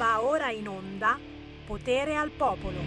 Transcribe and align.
Va 0.00 0.22
ora 0.22 0.50
in 0.50 0.66
onda 0.66 1.18
Potere 1.66 2.16
al 2.16 2.30
Popolo. 2.30 2.78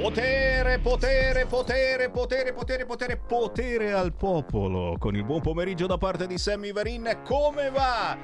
Potere, 0.00 0.78
potere, 0.78 1.44
potere, 1.44 2.08
potere, 2.08 2.52
potere, 2.54 2.86
potere, 2.86 3.16
potere 3.18 3.92
al 3.92 4.14
popolo. 4.14 4.96
Con 4.96 5.14
il 5.16 5.24
buon 5.24 5.42
pomeriggio 5.42 5.86
da 5.86 5.98
parte 5.98 6.26
di 6.26 6.38
Sammy 6.38 6.72
Varin, 6.72 7.20
come 7.26 7.68
va? 7.68 8.16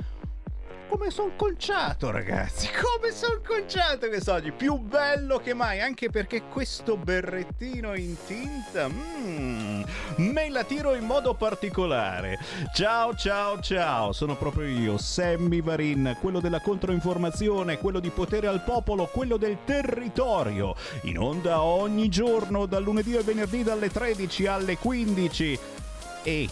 Come 0.89 1.11
sono 1.11 1.33
conciato, 1.37 2.11
ragazzi. 2.11 2.69
Come 2.95 3.13
sono 3.13 3.41
conciato 3.47 4.09
quest'oggi. 4.09 4.53
Più 4.53 4.77
bello 4.79 5.39
che 5.39 5.53
mai, 5.53 5.81
anche 5.81 6.09
perché 6.11 6.43
questo 6.45 6.97
berrettino 6.97 7.95
in 7.95 8.17
tinta, 8.27 8.89
mm, 8.89 9.83
me 10.17 10.49
la 10.49 10.65
tiro 10.65 10.95
in 10.95 11.05
modo 11.05 11.35
particolare. 11.35 12.39
Ciao, 12.73 13.15
ciao, 13.15 13.61
ciao. 13.61 14.13
Sono 14.13 14.37
proprio 14.37 14.67
io, 14.67 14.99
Sammy 14.99 15.61
Varin, 15.61 16.17
quello 16.21 16.41
della 16.41 16.61
controinformazione, 16.61 17.79
quello 17.79 18.01
di 18.01 18.11
potere 18.11 18.47
al 18.47 18.63
popolo, 18.63 19.07
quello 19.07 19.37
del 19.37 19.59
territorio. 19.65 20.75
In 21.03 21.19
onda 21.19 21.63
ogni 21.63 22.09
giorno, 22.09 22.67
dal 22.67 22.83
lunedì 22.83 23.17
al 23.17 23.25
venerdì, 23.25 23.63
dalle 23.63 23.91
13 23.91 24.47
alle 24.47 24.79
15. 24.79 25.59
E 26.23 26.49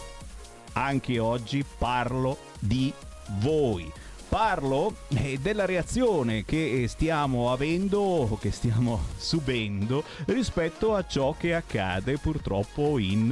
anche 0.73 1.19
oggi 1.19 1.65
parlo 1.77 2.37
di 2.59 2.93
voi 3.39 3.91
parlo 4.33 4.95
eh, 5.09 5.37
della 5.39 5.65
reazione 5.65 6.43
che 6.43 6.87
stiamo 6.87 7.51
avendo, 7.51 8.35
che 8.41 8.49
stiamo 8.49 8.99
subendo 9.15 10.03
rispetto 10.25 10.95
a 10.95 11.05
ciò 11.05 11.35
che 11.37 11.53
accade 11.53 12.17
purtroppo 12.17 12.97
in 12.97 13.29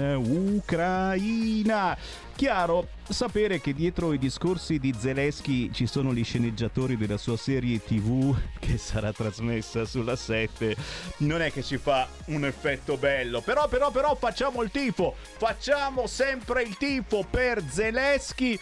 Ucraina. 0.60 1.98
Chiaro, 2.36 2.90
sapere 3.10 3.60
che 3.60 3.74
dietro 3.74 4.14
i 4.14 4.20
discorsi 4.20 4.78
di 4.78 4.94
Zelensky 4.96 5.72
ci 5.72 5.88
sono 5.88 6.14
gli 6.14 6.24
sceneggiatori 6.24 6.98
della 6.98 7.18
sua 7.18 7.36
serie 7.36 7.84
TV 7.84 8.36
che 8.60 8.78
sarà 8.78 9.12
trasmessa 9.12 9.86
sulla 9.86 10.16
7 10.16 10.76
non 11.18 11.42
è 11.42 11.52
che 11.52 11.64
ci 11.64 11.78
fa 11.78 12.08
un 12.26 12.46
effetto 12.46 12.98
bello. 12.98 13.42
Però, 13.42 13.68
però, 13.68 13.90
però 13.90 14.16
facciamo 14.16 14.62
il 14.62 14.70
tifo, 14.70 15.16
facciamo 15.38 16.06
sempre 16.06 16.62
il 16.62 16.78
tifo 16.78 17.26
per 17.28 17.64
Zelensky 17.68 18.60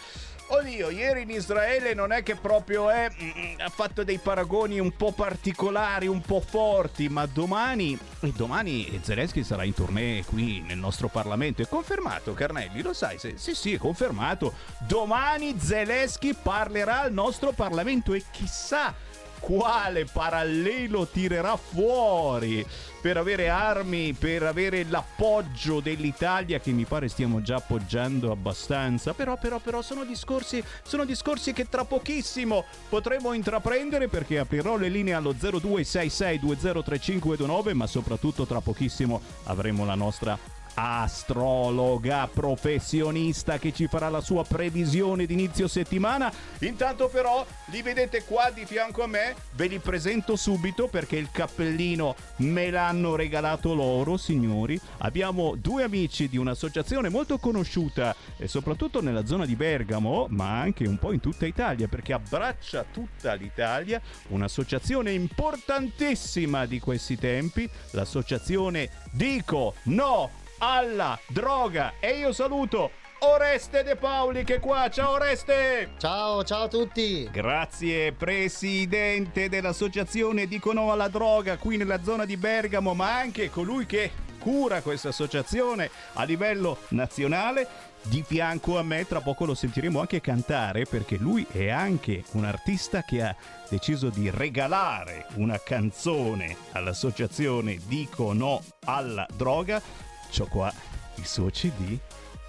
Oddio, 0.52 0.90
ieri 0.90 1.22
in 1.22 1.30
Israele 1.30 1.94
non 1.94 2.10
è 2.10 2.24
che 2.24 2.34
proprio 2.34 2.90
è, 2.90 3.08
mm, 3.08 3.28
mm, 3.28 3.60
ha 3.60 3.68
fatto 3.68 4.02
dei 4.02 4.18
paragoni 4.18 4.80
un 4.80 4.90
po' 4.96 5.12
particolari, 5.12 6.08
un 6.08 6.20
po' 6.20 6.40
forti, 6.40 7.08
ma 7.08 7.24
domani, 7.26 7.96
domani 8.34 8.98
Zelensky 9.00 9.44
sarà 9.44 9.62
in 9.62 9.74
tournée 9.74 10.24
qui 10.24 10.60
nel 10.60 10.78
nostro 10.78 11.06
Parlamento. 11.06 11.62
È 11.62 11.68
confermato, 11.68 12.34
Carnelli, 12.34 12.82
lo 12.82 12.92
sai? 12.92 13.16
Se, 13.20 13.34
sì, 13.36 13.54
sì, 13.54 13.74
è 13.74 13.78
confermato. 13.78 14.54
Domani 14.80 15.54
Zelensky 15.56 16.34
parlerà 16.34 17.02
al 17.02 17.12
nostro 17.12 17.52
Parlamento 17.52 18.12
e 18.12 18.24
chissà 18.32 18.92
quale 19.38 20.04
parallelo 20.04 21.06
tirerà 21.06 21.56
fuori 21.56 22.66
per 23.00 23.16
avere 23.16 23.48
armi, 23.48 24.12
per 24.12 24.42
avere 24.42 24.84
l'appoggio 24.84 25.80
dell'Italia 25.80 26.60
che 26.60 26.72
mi 26.72 26.84
pare 26.84 27.08
stiamo 27.08 27.40
già 27.42 27.56
appoggiando 27.56 28.30
abbastanza. 28.30 29.14
Però, 29.14 29.38
però, 29.38 29.58
però 29.58 29.80
sono 29.82 30.04
discorsi, 30.04 30.62
sono 30.82 31.04
discorsi 31.04 31.52
che 31.52 31.68
tra 31.68 31.84
pochissimo 31.84 32.64
potremo 32.88 33.32
intraprendere 33.32 34.06
perché 34.08 34.38
aprirò 34.38 34.76
le 34.76 34.88
linee 34.88 35.14
allo 35.14 35.32
0266203529, 35.32 37.74
ma 37.74 37.86
soprattutto 37.86 38.46
tra 38.46 38.60
pochissimo 38.60 39.20
avremo 39.44 39.84
la 39.84 39.94
nostra 39.94 40.59
astrologa 40.74 42.28
professionista 42.32 43.58
che 43.58 43.72
ci 43.72 43.86
farà 43.86 44.08
la 44.08 44.20
sua 44.20 44.44
previsione 44.44 45.26
di 45.26 45.34
inizio 45.34 45.68
settimana. 45.68 46.32
Intanto 46.60 47.08
però 47.08 47.44
li 47.66 47.82
vedete 47.82 48.24
qua 48.24 48.50
di 48.50 48.64
fianco 48.64 49.02
a 49.02 49.06
me, 49.06 49.34
ve 49.52 49.66
li 49.66 49.78
presento 49.78 50.36
subito 50.36 50.88
perché 50.88 51.16
il 51.16 51.30
cappellino 51.30 52.14
me 52.36 52.70
l'hanno 52.70 53.16
regalato 53.16 53.74
loro, 53.74 54.16
signori. 54.16 54.80
Abbiamo 54.98 55.54
due 55.56 55.82
amici 55.82 56.28
di 56.28 56.36
un'associazione 56.36 57.08
molto 57.08 57.38
conosciuta 57.38 58.14
e 58.36 58.48
soprattutto 58.48 59.00
nella 59.00 59.26
zona 59.26 59.46
di 59.46 59.56
Bergamo, 59.56 60.26
ma 60.30 60.60
anche 60.60 60.86
un 60.86 60.98
po' 60.98 61.12
in 61.12 61.20
tutta 61.20 61.46
Italia 61.46 61.88
perché 61.88 62.12
abbraccia 62.12 62.84
tutta 62.90 63.34
l'Italia, 63.34 64.00
un'associazione 64.28 65.12
importantissima 65.12 66.66
di 66.66 66.80
questi 66.80 67.16
tempi, 67.16 67.68
l'associazione 67.90 68.90
Dico 69.12 69.74
No 69.84 70.39
alla 70.60 71.18
droga. 71.26 71.94
E 72.00 72.18
io 72.18 72.32
saluto 72.32 72.90
Oreste 73.20 73.82
De 73.82 73.96
Paoli 73.96 74.44
che 74.44 74.56
è 74.56 74.60
qua. 74.60 74.88
Ciao 74.88 75.12
Oreste! 75.12 75.90
Ciao, 75.98 76.42
ciao 76.44 76.64
a 76.64 76.68
tutti! 76.68 77.28
Grazie 77.30 78.12
presidente 78.12 79.48
dell'associazione 79.48 80.46
Dicono 80.46 80.90
alla 80.90 81.08
droga 81.08 81.58
qui 81.58 81.76
nella 81.76 82.02
zona 82.02 82.24
di 82.24 82.36
Bergamo, 82.36 82.94
ma 82.94 83.18
anche 83.18 83.50
colui 83.50 83.84
che 83.84 84.10
cura 84.38 84.80
questa 84.80 85.08
associazione 85.08 85.90
a 86.14 86.24
livello 86.24 86.78
nazionale. 86.88 87.88
Di 88.02 88.24
fianco 88.26 88.78
a 88.78 88.82
me, 88.82 89.06
tra 89.06 89.20
poco 89.20 89.44
lo 89.44 89.54
sentiremo 89.54 90.00
anche 90.00 90.22
cantare 90.22 90.86
perché 90.86 91.18
lui 91.18 91.46
è 91.52 91.68
anche 91.68 92.24
un 92.32 92.46
artista 92.46 93.02
che 93.02 93.22
ha 93.22 93.36
deciso 93.68 94.08
di 94.08 94.30
regalare 94.30 95.26
una 95.34 95.60
canzone 95.62 96.56
all'associazione 96.72 97.78
Dico 97.86 98.32
No 98.32 98.62
alla 98.86 99.26
droga 99.36 100.08
C'ho 100.30 100.46
qua 100.46 100.72
il 101.16 101.26
suo 101.26 101.50
CD 101.50 101.98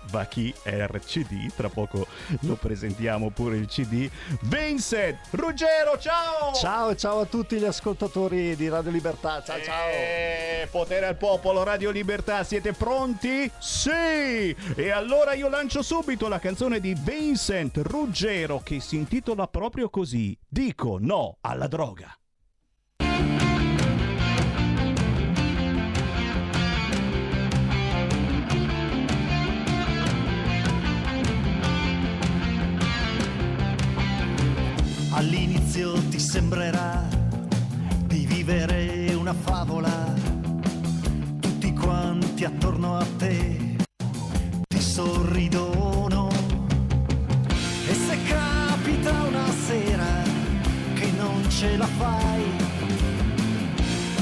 Bachi 0.09 0.53
RCD, 0.63 1.53
tra 1.55 1.69
poco 1.69 2.05
lo 2.41 2.55
presentiamo 2.55 3.29
pure 3.29 3.57
il 3.57 3.67
CD. 3.67 4.09
Vincent 4.41 5.17
Ruggero, 5.31 5.97
ciao! 5.97 6.53
Ciao, 6.53 6.95
ciao 6.95 7.19
a 7.21 7.25
tutti 7.25 7.57
gli 7.57 7.63
ascoltatori 7.63 8.55
di 8.55 8.67
Radio 8.67 8.91
Libertà. 8.91 9.41
Ciao, 9.43 9.61
ciao! 9.61 9.89
E... 9.89 10.67
Potere 10.69 11.07
al 11.07 11.17
popolo, 11.17 11.63
Radio 11.63 11.91
Libertà, 11.91 12.43
siete 12.43 12.73
pronti? 12.73 13.49
Sì! 13.59 14.55
E 14.75 14.89
allora 14.91 15.33
io 15.33 15.47
lancio 15.47 15.81
subito 15.81 16.27
la 16.27 16.39
canzone 16.39 16.79
di 16.79 16.93
Vincent 16.93 17.77
Ruggero 17.77 18.59
che 18.59 18.79
si 18.79 18.97
intitola 18.97 19.47
proprio 19.47 19.89
così: 19.89 20.37
Dico 20.47 20.97
no 20.99 21.37
alla 21.41 21.67
droga. 21.67 22.13
All'inizio 35.13 35.91
ti 36.09 36.19
sembrerà 36.19 37.05
di 38.05 38.25
vivere 38.25 39.13
una 39.13 39.33
favola, 39.33 40.13
tutti 41.39 41.73
quanti 41.73 42.45
attorno 42.45 42.97
a 42.97 43.05
te 43.17 43.75
ti 44.67 44.81
sorridono. 44.81 46.29
E 47.87 47.93
se 47.93 48.17
capita 48.23 49.11
una 49.23 49.51
sera 49.67 50.23
che 50.93 51.11
non 51.17 51.43
ce 51.49 51.75
la 51.75 51.87
fai, 51.87 52.43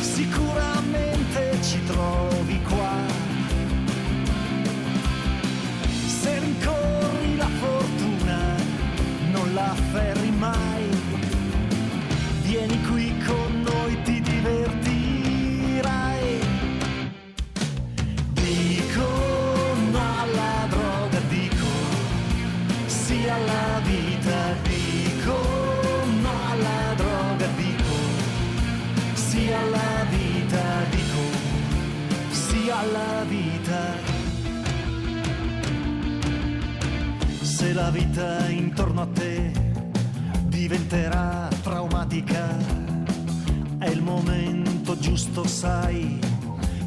sicuramente 0.01 0.78
vita 37.89 38.47
intorno 38.49 39.01
a 39.01 39.07
te 39.07 39.51
diventerà 40.45 41.47
traumatica. 41.63 42.57
È 43.77 43.87
il 43.87 44.01
momento 44.01 44.97
giusto, 44.99 45.45
sai, 45.47 46.19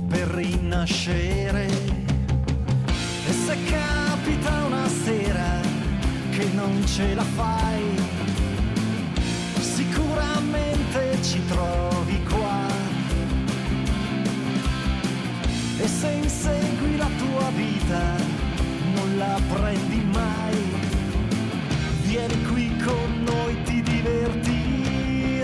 per 0.08 0.28
rinascere. 0.28 1.66
E 3.26 3.32
se 3.32 3.56
capita 3.64 4.64
una 4.64 4.87
sera 4.88 5.60
che 6.31 6.49
non 6.52 6.87
ce 6.87 7.14
la 7.14 7.25
fai, 7.25 7.82
sicuramente 9.60 11.19
ci 11.22 11.44
trovi 11.46 12.22
qua. 12.25 12.66
E 15.78 15.88
se 15.88 16.10
insegui 16.10 16.96
la 16.96 17.08
tua 17.19 17.50
vita, 17.56 18.02
non 18.94 19.16
la 19.16 19.40
prendi 19.49 20.04
mai 20.12 20.71
vieni 22.12 22.43
qui 22.44 22.76
con 22.85 23.25
noi, 23.25 23.62
ti 23.62 23.81
divertirai. 23.81 25.41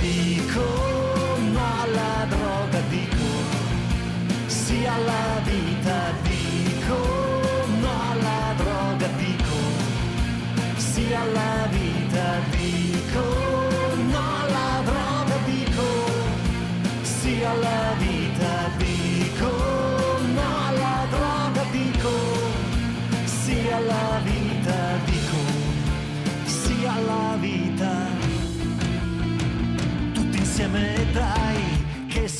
Dico 0.00 0.64
no 1.52 1.64
alla 1.82 2.26
droga, 2.28 2.80
dico 2.90 3.30
sì 4.46 4.84
alla 4.84 5.40
vita, 5.44 6.12
dico 6.28 6.98
no 7.80 7.92
alla 8.10 8.54
droga, 8.56 9.06
dico 9.16 9.56
sì 10.76 11.14
alla 11.14 11.66
vita. 11.70 11.71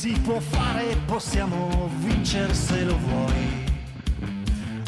Si 0.03 0.19
può 0.19 0.37
fare, 0.37 0.97
possiamo 1.05 1.89
vincere 1.99 2.53
se 2.53 2.83
lo 2.83 2.97
vuoi. 2.97 3.63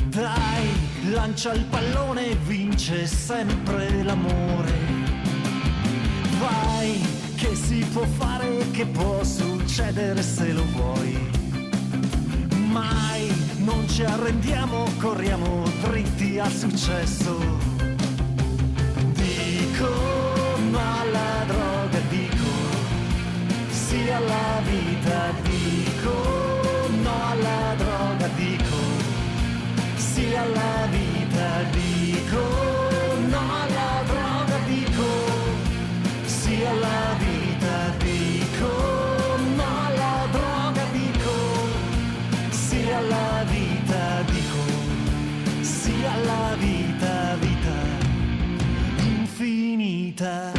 Dai, 0.07 0.67
lancia 1.09 1.53
il 1.53 1.63
pallone 1.63 2.35
vince 2.45 3.07
sempre 3.07 4.03
l'amore. 4.03 4.73
Vai, 6.38 7.00
che 7.38 7.56
si 7.56 7.88
può 7.94 8.03
fare, 8.03 8.69
che 8.71 8.85
può 8.88 9.23
succedere 9.23 10.21
se 10.21 10.51
lo 10.51 10.65
vuoi. 10.73 11.17
Mai 12.67 13.31
non 13.59 13.88
ci 13.88 14.03
arrendiamo, 14.03 14.83
corriamo 15.00 15.63
dritti 15.81 16.39
al 16.39 16.51
successo. 16.51 17.38
Dico 19.13 20.25
sì 24.06 24.12
alla 24.12 24.62
vita, 24.63 25.34
dico 25.42 26.13
no 27.02 27.16
alla 27.31 27.74
droga, 27.75 28.28
dico 28.36 28.78
sì 29.96 30.36
alla 30.36 30.88
vita, 30.92 31.63
dico 31.72 32.42
no 33.30 33.40
alla 33.63 34.04
droga, 34.06 34.57
dico 34.68 35.07
sì 36.25 36.63
alla 36.66 37.16
vita, 37.18 37.96
dico 37.98 38.69
no 39.56 39.69
alla 39.88 40.28
droga, 40.31 40.84
dico 40.92 41.34
sì 42.51 42.88
alla 42.92 43.44
vita, 43.50 44.22
dico 44.28 45.63
sì 45.63 45.96
alla 46.06 46.56
vita, 46.60 47.36
vita 47.40 47.78
infinita. 49.00 50.55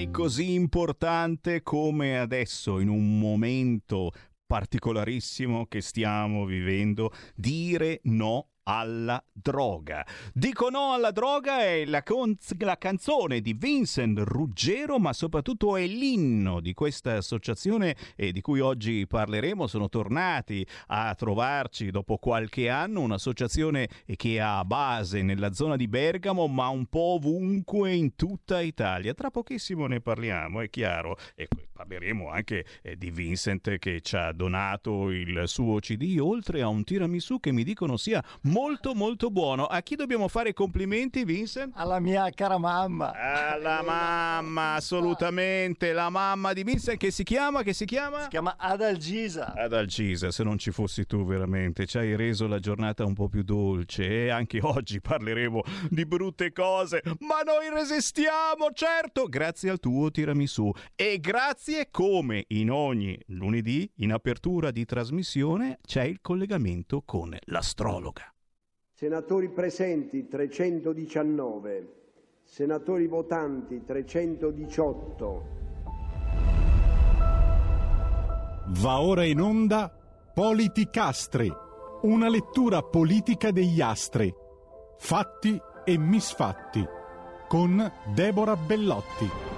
Mai 0.00 0.10
così 0.10 0.54
importante 0.54 1.62
come 1.62 2.18
adesso, 2.18 2.80
in 2.80 2.88
un 2.88 3.18
momento 3.18 4.12
particolarissimo 4.46 5.66
che 5.66 5.82
stiamo 5.82 6.46
vivendo, 6.46 7.12
dire 7.34 8.00
no 8.04 8.48
alla 8.70 9.22
droga. 9.32 10.06
Dico 10.32 10.70
no 10.70 10.92
alla 10.92 11.10
droga 11.10 11.60
è 11.60 11.84
la, 11.84 12.04
con- 12.04 12.36
la, 12.58 12.78
canzone 12.78 13.40
di 13.40 13.52
Vincent 13.52 14.18
Ruggero, 14.20 15.00
ma 15.00 15.12
soprattutto 15.12 15.76
è 15.76 15.86
l'inno 15.86 16.60
di 16.60 16.72
questa 16.72 17.16
associazione 17.16 17.96
e 18.14 18.30
di 18.30 18.40
cui 18.40 18.60
oggi 18.60 19.06
parleremo. 19.08 19.66
Sono 19.66 19.88
tornati 19.88 20.64
a 20.88 21.12
trovarci 21.16 21.90
dopo 21.90 22.18
qualche 22.18 22.68
anno, 22.68 23.00
un'associazione 23.00 23.88
che 24.14 24.40
ha 24.40 24.64
base 24.64 25.22
nella 25.22 25.52
zona 25.52 25.74
di 25.74 25.88
Bergamo, 25.88 26.46
ma 26.46 26.68
un 26.68 26.86
po' 26.86 27.14
ovunque 27.14 27.92
in 27.92 28.14
tutta 28.14 28.60
Italia. 28.60 29.14
Tra 29.14 29.30
pochissimo 29.30 29.86
ne 29.86 30.00
parliamo, 30.00 30.60
è 30.60 30.70
chiaro. 30.70 31.16
E 31.34 31.48
parleremo 31.80 32.28
anche 32.28 32.64
eh, 32.82 32.96
di 32.96 33.10
Vincent 33.10 33.78
che 33.78 34.00
ci 34.02 34.14
ha 34.14 34.32
donato 34.32 35.08
il 35.10 35.44
suo 35.46 35.78
CD, 35.78 36.18
oltre 36.20 36.60
a 36.60 36.68
un 36.68 36.84
tiramisù 36.84 37.40
che 37.40 37.52
mi 37.52 37.64
dicono 37.64 37.96
sia 37.96 38.22
molto 38.42 38.94
molto 38.94 39.30
buono. 39.30 39.64
A 39.64 39.80
chi 39.80 39.96
dobbiamo 39.96 40.28
fare 40.28 40.52
complimenti, 40.52 41.24
Vincent? 41.24 41.72
Alla 41.76 41.98
mia 41.98 42.28
cara 42.30 42.58
mamma. 42.58 43.12
Alla 43.12 43.82
mamma, 43.82 44.74
assolutamente. 44.74 45.92
La 45.92 46.10
mamma 46.10 46.52
di 46.52 46.64
Vincent 46.64 46.98
che 46.98 47.10
si 47.10 47.22
chiama? 47.22 47.62
Che 47.62 47.72
si 47.72 47.86
chiama? 47.86 48.22
Si 48.24 48.28
chiama 48.28 48.56
Adalgisa. 48.58 49.54
Adalgisa, 49.54 50.30
se 50.30 50.44
non 50.44 50.58
ci 50.58 50.72
fossi 50.72 51.06
tu 51.06 51.24
veramente, 51.24 51.86
ci 51.86 51.96
hai 51.96 52.14
reso 52.14 52.46
la 52.46 52.58
giornata 52.58 53.06
un 53.06 53.14
po' 53.14 53.28
più 53.28 53.42
dolce 53.42 54.26
e 54.26 54.28
anche 54.28 54.58
oggi 54.62 55.00
parleremo 55.00 55.62
di 55.88 56.04
brutte 56.04 56.52
cose, 56.52 57.00
ma 57.20 57.40
noi 57.42 57.70
resistiamo, 57.72 58.70
certo, 58.74 59.28
grazie 59.28 59.70
al 59.70 59.80
tuo 59.80 60.10
tiramisù 60.10 60.70
e 60.94 61.18
grazie 61.18 61.69
come 61.90 62.44
in 62.48 62.70
ogni 62.70 63.16
lunedì 63.26 63.88
in 63.96 64.12
apertura 64.12 64.70
di 64.70 64.84
trasmissione 64.84 65.78
c'è 65.82 66.02
il 66.02 66.20
collegamento 66.20 67.02
con 67.04 67.36
l'astrologa. 67.46 68.34
Senatori 68.92 69.48
presenti 69.50 70.26
319, 70.26 71.94
senatori 72.42 73.06
votanti 73.06 73.84
318. 73.84 75.58
Va 78.66 79.00
ora 79.00 79.24
in 79.24 79.40
onda 79.40 79.94
Politicastri, 80.34 81.52
una 82.02 82.28
lettura 82.28 82.82
politica 82.82 83.52
degli 83.52 83.80
astri, 83.80 84.32
fatti 84.98 85.60
e 85.84 85.98
misfatti, 85.98 86.84
con 87.48 87.92
Deborah 88.14 88.56
Bellotti. 88.56 89.49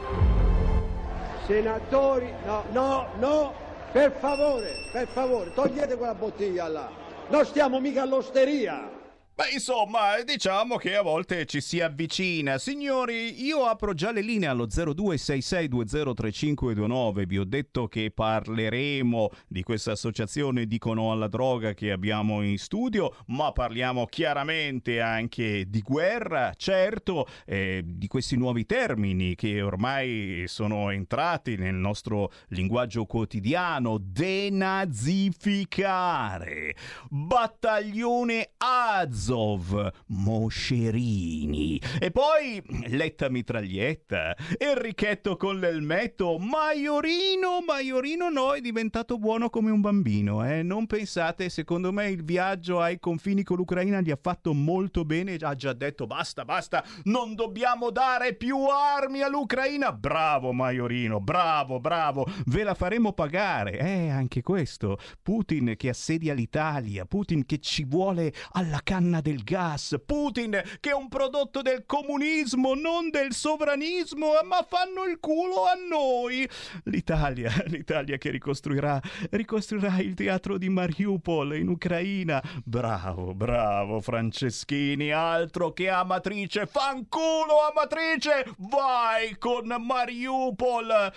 Senatori, 1.52 2.32
no, 2.46 2.64
no, 2.72 3.08
no, 3.18 3.52
per 3.92 4.10
favore, 4.18 4.72
per 4.90 5.06
favore, 5.06 5.52
togliete 5.52 5.98
quella 5.98 6.14
bottiglia 6.14 6.66
là. 6.66 6.88
Non 7.28 7.44
stiamo 7.44 7.78
mica 7.78 8.00
all'osteria. 8.00 9.01
Beh, 9.34 9.48
insomma, 9.54 10.20
diciamo 10.22 10.76
che 10.76 10.94
a 10.94 11.00
volte 11.00 11.46
ci 11.46 11.62
si 11.62 11.80
avvicina. 11.80 12.58
Signori, 12.58 13.42
io 13.42 13.64
apro 13.64 13.94
già 13.94 14.12
le 14.12 14.20
linee 14.20 14.46
allo 14.46 14.66
0266203529. 14.66 17.24
Vi 17.24 17.38
ho 17.38 17.44
detto 17.44 17.88
che 17.88 18.10
parleremo 18.10 19.30
di 19.48 19.62
questa 19.62 19.92
associazione 19.92 20.66
Dicono 20.66 21.12
alla 21.12 21.28
droga 21.28 21.72
che 21.72 21.92
abbiamo 21.92 22.42
in 22.42 22.58
studio, 22.58 23.16
ma 23.28 23.52
parliamo 23.52 24.04
chiaramente 24.04 25.00
anche 25.00 25.64
di 25.66 25.80
guerra, 25.80 26.52
certo, 26.54 27.26
eh, 27.46 27.82
di 27.86 28.08
questi 28.08 28.36
nuovi 28.36 28.66
termini 28.66 29.34
che 29.34 29.62
ormai 29.62 30.44
sono 30.46 30.90
entrati 30.90 31.56
nel 31.56 31.76
nostro 31.76 32.30
linguaggio 32.48 33.06
quotidiano. 33.06 33.96
Denazificare, 33.98 36.76
battaglione 37.08 38.50
Az 38.58 39.21
Azov, 39.22 39.88
Moscerini. 40.06 41.80
E 42.00 42.10
poi 42.10 42.60
Letta 42.88 43.28
Mitraglietta, 43.28 44.36
Enrichetto 44.58 45.36
con 45.36 45.60
l'elmetto, 45.60 46.38
Maiorino, 46.38 47.62
Maiorino 47.64 48.30
no, 48.30 48.54
è 48.54 48.60
diventato 48.60 49.18
buono 49.18 49.48
come 49.48 49.70
un 49.70 49.80
bambino. 49.80 50.44
Eh? 50.44 50.64
Non 50.64 50.86
pensate, 50.86 51.50
secondo 51.50 51.92
me 51.92 52.10
il 52.10 52.24
viaggio 52.24 52.80
ai 52.80 52.98
confini 52.98 53.44
con 53.44 53.58
l'Ucraina 53.58 54.00
gli 54.00 54.10
ha 54.10 54.18
fatto 54.20 54.52
molto 54.52 55.04
bene, 55.04 55.36
ha 55.36 55.54
già 55.54 55.72
detto 55.72 56.08
basta, 56.08 56.44
basta, 56.44 56.84
non 57.04 57.36
dobbiamo 57.36 57.90
dare 57.90 58.34
più 58.34 58.66
armi 58.66 59.22
all'Ucraina. 59.22 59.92
Bravo 59.92 60.52
Maiorino, 60.52 61.20
bravo, 61.20 61.78
bravo, 61.78 62.26
ve 62.46 62.64
la 62.64 62.74
faremo 62.74 63.12
pagare. 63.12 63.78
Eh, 63.78 64.08
anche 64.08 64.42
questo. 64.42 64.98
Putin 65.22 65.74
che 65.76 65.90
assedia 65.90 66.34
l'Italia, 66.34 67.04
Putin 67.04 67.46
che 67.46 67.58
ci 67.58 67.84
vuole 67.84 68.32
alla 68.52 68.80
canna 68.82 69.11
del 69.20 69.42
gas, 69.42 70.00
Putin 70.04 70.60
che 70.80 70.90
è 70.90 70.94
un 70.94 71.08
prodotto 71.08 71.62
del 71.62 71.84
comunismo, 71.86 72.74
non 72.74 73.10
del 73.10 73.32
sovranismo, 73.32 74.32
ma 74.44 74.66
fanno 74.68 75.04
il 75.04 75.18
culo 75.20 75.66
a 75.66 75.74
noi. 75.74 76.48
L'Italia, 76.84 77.52
l'Italia 77.66 78.16
che 78.16 78.30
ricostruirà, 78.30 79.00
ricostruirà 79.30 79.98
il 79.98 80.14
teatro 80.14 80.58
di 80.58 80.68
Mariupol 80.68 81.56
in 81.56 81.68
Ucraina. 81.68 82.42
Bravo, 82.64 83.34
bravo 83.34 84.00
Franceschini, 84.00 85.10
altro 85.10 85.72
che 85.72 85.88
Amatrice, 85.88 86.66
fanculo 86.66 87.66
Amatrice, 87.70 88.54
vai 88.58 89.36
con 89.38 89.66
Mariupol. 89.78 91.12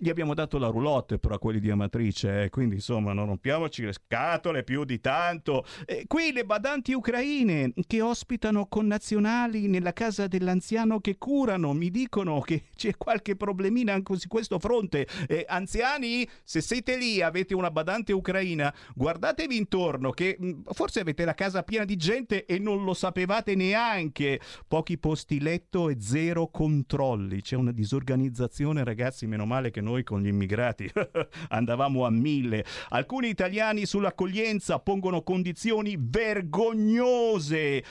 Gli 0.00 0.10
abbiamo 0.10 0.32
dato 0.32 0.58
la 0.58 0.68
roulotte 0.68 1.18
però 1.18 1.34
a 1.34 1.38
quelli 1.40 1.58
di 1.58 1.70
Amatrice, 1.70 2.44
eh, 2.44 2.50
quindi 2.50 2.76
insomma 2.76 3.12
non 3.12 3.26
rompiamoci 3.26 3.82
le 3.82 3.92
scatole 3.92 4.62
più 4.62 4.84
di 4.84 5.00
tanto. 5.00 5.64
Eh, 5.86 6.04
qui 6.06 6.30
le 6.30 6.44
badanti 6.44 6.92
ucraine 6.92 7.72
che 7.84 8.00
ospitano 8.00 8.66
connazionali 8.66 9.66
nella 9.66 9.92
casa 9.92 10.28
dell'anziano 10.28 11.00
che 11.00 11.18
curano 11.18 11.72
mi 11.72 11.90
dicono 11.90 12.38
che 12.42 12.66
c'è 12.76 12.96
qualche 12.96 13.34
problemina 13.34 13.92
anche 13.92 14.14
su 14.14 14.28
questo 14.28 14.60
fronte. 14.60 15.08
Eh, 15.26 15.44
anziani, 15.48 16.28
se 16.44 16.60
siete 16.60 16.96
lì 16.96 17.20
avete 17.20 17.56
una 17.56 17.72
badante 17.72 18.12
ucraina, 18.12 18.72
guardatevi 18.94 19.56
intorno 19.56 20.12
che 20.12 20.36
mh, 20.38 20.60
forse 20.74 21.00
avete 21.00 21.24
la 21.24 21.34
casa 21.34 21.64
piena 21.64 21.84
di 21.84 21.96
gente 21.96 22.44
e 22.44 22.60
non 22.60 22.84
lo 22.84 22.94
sapevate 22.94 23.56
neanche. 23.56 24.38
Pochi 24.68 24.96
posti 24.96 25.40
letto 25.40 25.88
e 25.88 25.96
zero 25.98 26.46
controlli. 26.46 27.42
C'è 27.42 27.56
una 27.56 27.72
disorganizzazione 27.72 28.84
ragazzi, 28.84 29.26
meno 29.26 29.44
male 29.44 29.72
che 29.72 29.80
non 29.80 29.87
noi 29.88 30.04
con 30.04 30.22
gli 30.22 30.26
immigrati 30.28 30.90
andavamo 31.48 32.04
a 32.04 32.10
mille. 32.10 32.64
Alcuni 32.90 33.28
italiani 33.28 33.86
sull'accoglienza 33.86 34.78
pongono 34.78 35.22
condizioni 35.22 35.96
vergognose. 35.98 37.82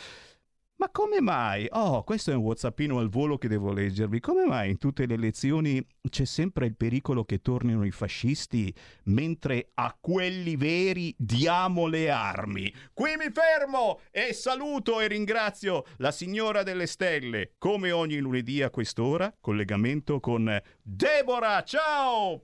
Ma 0.80 0.90
come 0.92 1.22
mai? 1.22 1.68
Oh, 1.72 2.04
questo 2.04 2.30
è 2.30 2.36
un 2.36 2.44
whatsappino 2.44 3.00
al 3.00 3.10
volo 3.10 3.40
che 3.40 3.48
devo 3.48 3.72
leggervi. 3.74 4.20
Come 4.20 4.46
mai 4.46 4.70
in 4.70 4.78
tutte 4.78 5.08
le 5.08 5.16
elezioni 5.16 5.84
c'è 6.08 6.24
sempre 6.24 6.68
il 6.68 6.76
pericolo 6.76 7.26
che 7.26 7.42
tornino 7.42 7.84
i 7.84 7.90
fascisti, 7.90 8.72
mentre 9.06 9.72
a 9.74 9.98
quelli 10.00 10.56
veri 10.56 11.16
diamo 11.18 11.88
le 11.88 12.12
armi? 12.12 12.72
Qui 12.94 13.16
mi 13.18 13.32
fermo 13.34 14.02
e 14.12 14.34
saluto 14.34 15.00
e 15.00 15.08
ringrazio 15.08 15.84
la 15.98 16.12
signora 16.12 16.62
delle 16.62 16.86
stelle. 16.86 17.54
Come 17.58 17.92
ogni 17.92 18.20
lunedì 18.20 18.62
a 18.62 18.70
quest'ora, 18.70 19.36
collegamento 19.42 20.20
con 20.20 20.62
Deborah. 20.84 21.64
Ciao! 21.64 22.44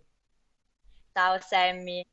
Ciao 1.14 1.40
Sammy. 1.40 2.04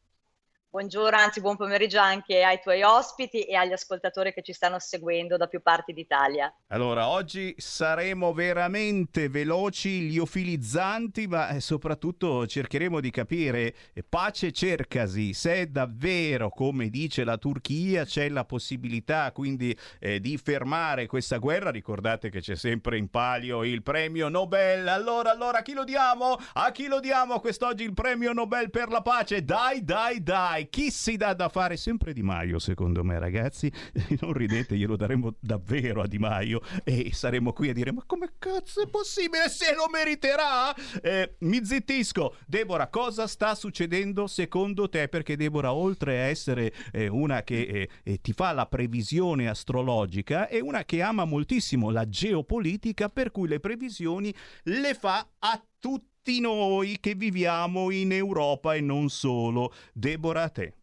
Buongiorno, 0.73 1.19
anzi 1.19 1.41
buon 1.41 1.57
pomeriggio 1.57 1.99
anche 1.99 2.45
ai 2.45 2.61
tuoi 2.61 2.85
ospiti 2.85 3.43
e 3.43 3.57
agli 3.57 3.73
ascoltatori 3.73 4.33
che 4.33 4.41
ci 4.41 4.53
stanno 4.53 4.79
seguendo 4.79 5.37
da 5.37 5.49
più 5.49 5.61
parti 5.63 5.93
d'Italia. 5.93 6.55
Allora, 6.69 7.09
oggi 7.09 7.53
saremo 7.59 8.33
veramente 8.33 9.29
veloci, 9.29 10.07
liofilizzanti, 10.07 11.27
ma 11.27 11.49
eh, 11.49 11.61
soprattutto 11.61 12.47
cercheremo 12.47 13.01
di 13.01 13.11
capire, 13.11 13.75
eh, 13.93 14.05
pace 14.09 14.53
cercasi, 14.53 15.33
se 15.33 15.69
davvero, 15.73 16.51
come 16.51 16.89
dice 16.89 17.25
la 17.25 17.37
Turchia, 17.37 18.05
c'è 18.05 18.29
la 18.29 18.45
possibilità 18.45 19.33
quindi 19.33 19.77
eh, 19.99 20.21
di 20.21 20.39
fermare 20.39 21.09
questa 21.09 21.39
guerra. 21.39 21.71
Ricordate 21.71 22.31
che 22.31 22.39
c'è 22.39 22.55
sempre 22.55 22.97
in 22.97 23.11
palio 23.11 23.65
il 23.65 23.83
premio 23.83 24.29
Nobel. 24.29 24.87
Allora, 24.87 25.33
allora, 25.33 25.59
a 25.59 25.63
chi 25.63 25.73
lo 25.73 25.83
diamo? 25.83 26.37
A 26.53 26.71
chi 26.71 26.87
lo 26.87 27.01
diamo 27.01 27.41
quest'oggi 27.41 27.83
il 27.83 27.93
premio 27.93 28.33
Nobel 28.33 28.71
per 28.71 28.89
la 28.89 29.03
pace? 29.03 29.43
Dai, 29.45 29.83
dai, 29.83 30.23
dai! 30.23 30.60
Dai, 30.61 30.69
chi 30.69 30.91
si 30.91 31.17
dà 31.17 31.33
da 31.33 31.49
fare? 31.49 31.77
Sempre 31.77 32.13
Di 32.13 32.23
Maio, 32.23 32.59
secondo 32.59 33.03
me, 33.03 33.19
ragazzi. 33.19 33.73
Non 34.21 34.33
ridete, 34.33 34.77
glielo 34.77 34.97
daremo 34.97 35.37
davvero 35.41 36.03
a 36.03 36.07
Di 36.07 36.19
Maio 36.19 36.61
e 36.85 37.11
saremo 37.13 37.53
qui 37.53 37.71
a 37.71 37.73
dire: 37.73 37.93
Ma 37.93 38.03
come 38.05 38.33
cazzo 38.39 38.83
è 38.83 38.89
possibile? 38.89 39.49
Se 39.49 39.75
lo 39.75 39.89
meriterà? 39.91 40.75
Eh, 41.01 41.37
mi 41.41 41.65
zittisco. 41.65 42.37
Deborah, 42.47 42.89
cosa 42.89 43.27
sta 43.27 43.55
succedendo 43.55 44.27
secondo 44.27 44.89
te? 44.89 45.09
Perché 45.09 45.37
Deborah, 45.37 45.73
oltre 45.73 46.21
a 46.21 46.25
essere 46.25 46.73
eh, 46.93 47.09
una 47.09 47.43
che 47.43 47.61
eh, 47.61 47.89
eh 48.03 48.21
ti 48.21 48.33
fa 48.33 48.53
la 48.53 48.67
previsione 48.67 49.49
astrologica, 49.49 50.49
è 50.49 50.61
una 50.61 50.85
che 50.85 51.03
ama 51.03 51.25
moltissimo 51.25 51.91
la 51.91 52.09
geopolitica, 52.09 53.09
per 53.09 53.31
cui 53.31 53.49
le 53.49 53.61
previsioni 53.61 54.35
le 54.65 54.95
fa 54.95 55.27
a 55.39 55.65
tutti 55.79 56.10
tutti 56.23 56.41
noi 56.41 57.01
che 57.01 57.15
viviamo 57.15 57.91
in 57.91 58.13
Europa 58.13 58.75
e 58.75 58.83
non 58.83 59.09
solo. 59.09 59.73
Deborah, 59.95 60.43
a 60.43 60.49
te. 60.51 60.75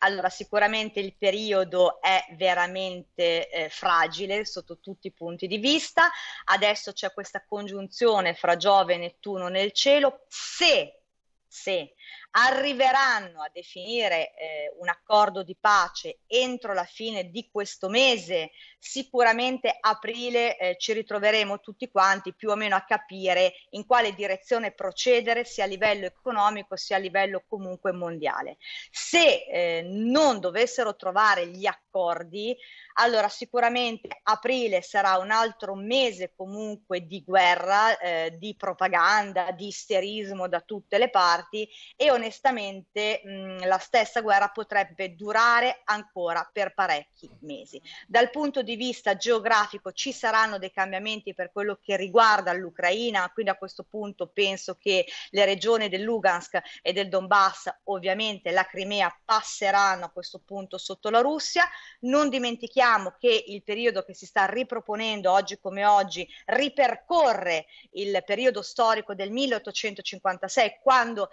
Allora, 0.00 0.28
sicuramente 0.28 1.00
il 1.00 1.16
periodo 1.16 2.02
è 2.02 2.26
veramente 2.36 3.48
eh, 3.48 3.68
fragile 3.70 4.44
sotto 4.44 4.80
tutti 4.80 5.06
i 5.06 5.12
punti 5.12 5.46
di 5.46 5.56
vista. 5.56 6.10
Adesso 6.44 6.92
c'è 6.92 7.12
questa 7.14 7.42
congiunzione 7.46 8.34
fra 8.34 8.56
Giove 8.56 8.94
e 8.94 8.98
Nettuno 8.98 9.48
nel 9.48 9.72
cielo. 9.72 10.26
Se, 10.28 11.04
se 11.46 11.94
arriveranno 12.32 13.40
a 13.40 13.50
definire 13.50 14.34
eh, 14.34 14.74
un 14.78 14.88
accordo 14.88 15.42
di 15.42 15.56
pace 15.58 16.20
entro 16.26 16.74
la 16.74 16.84
fine 16.84 17.30
di 17.30 17.48
questo 17.50 17.88
mese, 17.88 18.50
sicuramente 18.78 19.76
aprile 19.80 20.56
eh, 20.56 20.76
ci 20.78 20.92
ritroveremo 20.92 21.60
tutti 21.60 21.90
quanti 21.90 22.34
più 22.34 22.50
o 22.50 22.54
meno 22.54 22.76
a 22.76 22.84
capire 22.84 23.54
in 23.70 23.84
quale 23.84 24.14
direzione 24.14 24.70
procedere 24.72 25.44
sia 25.44 25.64
a 25.64 25.66
livello 25.66 26.06
economico 26.06 26.76
sia 26.76 26.96
a 26.96 27.00
livello 27.00 27.44
comunque 27.46 27.92
mondiale. 27.92 28.56
Se 28.90 29.44
eh, 29.50 29.82
non 29.82 30.38
dovessero 30.40 30.94
trovare 30.96 31.48
gli 31.48 31.66
accordi, 31.66 32.56
allora 33.00 33.28
sicuramente 33.28 34.08
aprile 34.24 34.82
sarà 34.82 35.18
un 35.18 35.30
altro 35.30 35.74
mese 35.74 36.32
comunque 36.34 37.06
di 37.06 37.22
guerra, 37.24 37.96
eh, 37.98 38.36
di 38.38 38.54
propaganda, 38.56 39.50
di 39.52 39.68
isterismo 39.68 40.48
da 40.48 40.60
tutte 40.60 40.98
le 40.98 41.10
parti 41.10 41.68
e 41.96 42.10
onestamente 42.10 43.20
mh, 43.24 43.66
la 43.66 43.78
stessa 43.78 44.20
guerra 44.20 44.48
potrebbe 44.48 45.14
durare 45.14 45.82
ancora 45.84 46.48
per 46.52 46.74
parecchi 46.74 47.28
mesi. 47.40 47.80
Dal 48.06 48.30
punto 48.30 48.62
di 48.62 48.67
vista 48.76 49.16
geografico 49.16 49.92
ci 49.92 50.12
saranno 50.12 50.58
dei 50.58 50.70
cambiamenti 50.70 51.34
per 51.34 51.50
quello 51.52 51.78
che 51.82 51.96
riguarda 51.96 52.52
l'Ucraina, 52.52 53.30
quindi 53.32 53.50
a 53.50 53.56
questo 53.56 53.84
punto 53.84 54.28
penso 54.28 54.76
che 54.76 55.06
le 55.30 55.44
regioni 55.44 55.88
del 55.88 56.02
Lugansk 56.02 56.60
e 56.82 56.92
del 56.92 57.08
Donbass, 57.08 57.68
ovviamente 57.84 58.50
la 58.50 58.64
Crimea, 58.64 59.14
passeranno 59.24 60.06
a 60.06 60.10
questo 60.10 60.40
punto 60.44 60.78
sotto 60.78 61.10
la 61.10 61.20
Russia. 61.20 61.68
Non 62.00 62.28
dimentichiamo 62.28 63.14
che 63.18 63.44
il 63.46 63.62
periodo 63.62 64.04
che 64.04 64.14
si 64.14 64.26
sta 64.26 64.46
riproponendo 64.46 65.30
oggi 65.30 65.58
come 65.58 65.84
oggi 65.84 66.28
ripercorre 66.46 67.66
il 67.92 68.22
periodo 68.24 68.62
storico 68.62 69.14
del 69.14 69.30
1856, 69.30 70.78
quando 70.82 71.30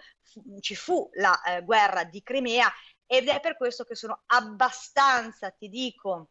ci 0.60 0.74
fu 0.74 1.08
la 1.14 1.40
eh, 1.42 1.62
guerra 1.62 2.04
di 2.04 2.22
Crimea 2.22 2.70
ed 3.06 3.28
è 3.28 3.40
per 3.40 3.56
questo 3.56 3.84
che 3.84 3.94
sono 3.94 4.22
abbastanza, 4.26 5.50
ti 5.50 5.68
dico, 5.68 6.30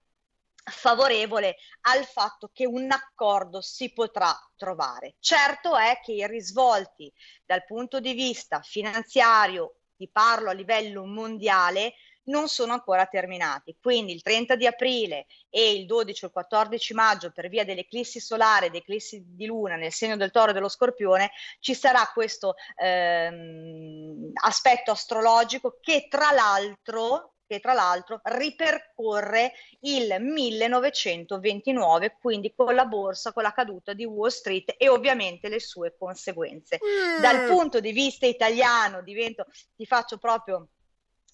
favorevole 0.65 1.57
al 1.81 2.05
fatto 2.05 2.49
che 2.51 2.65
un 2.65 2.91
accordo 2.91 3.61
si 3.61 3.93
potrà 3.93 4.33
trovare. 4.55 5.15
Certo 5.19 5.75
è 5.75 5.99
che 6.03 6.13
i 6.13 6.27
risvolti 6.27 7.11
dal 7.45 7.65
punto 7.65 7.99
di 7.99 8.13
vista 8.13 8.61
finanziario, 8.61 9.75
ti 9.95 10.09
parlo 10.11 10.49
a 10.49 10.53
livello 10.53 11.05
mondiale, 11.05 11.93
non 12.25 12.47
sono 12.47 12.73
ancora 12.73 13.05
terminati. 13.05 13.77
Quindi 13.79 14.13
il 14.13 14.21
30 14.21 14.55
di 14.55 14.65
aprile 14.65 15.27
e 15.49 15.73
il 15.73 15.85
12 15.85 16.23
o 16.23 16.27
il 16.27 16.33
14 16.33 16.93
maggio, 16.93 17.31
per 17.31 17.49
via 17.49 17.63
delle 17.63 17.81
eclissi 17.81 18.19
solari, 18.19 18.67
delle 18.67 18.79
eclissi 18.79 19.23
di 19.27 19.45
luna 19.45 19.75
nel 19.75 19.91
segno 19.91 20.17
del 20.17 20.31
toro 20.31 20.49
e 20.49 20.53
dello 20.53 20.69
scorpione, 20.69 21.31
ci 21.59 21.75
sarà 21.75 22.09
questo 22.13 22.55
ehm, 22.75 24.31
aspetto 24.43 24.91
astrologico 24.91 25.77
che 25.79 26.07
tra 26.09 26.31
l'altro 26.31 27.34
che 27.47 27.59
tra 27.59 27.73
l'altro 27.73 28.19
ripercorre 28.23 29.53
il 29.81 30.15
1929, 30.19 32.17
quindi 32.19 32.53
con 32.53 32.73
la 32.73 32.85
borsa, 32.85 33.33
con 33.33 33.43
la 33.43 33.53
caduta 33.53 33.93
di 33.93 34.05
Wall 34.05 34.29
Street 34.29 34.75
e 34.77 34.89
ovviamente 34.89 35.49
le 35.49 35.59
sue 35.59 35.95
conseguenze. 35.97 36.79
Mm. 36.83 37.21
Dal 37.21 37.47
punto 37.47 37.79
di 37.79 37.91
vista 37.91 38.25
italiano, 38.25 39.01
divento, 39.01 39.45
ti 39.75 39.85
faccio 39.85 40.17
proprio 40.17 40.69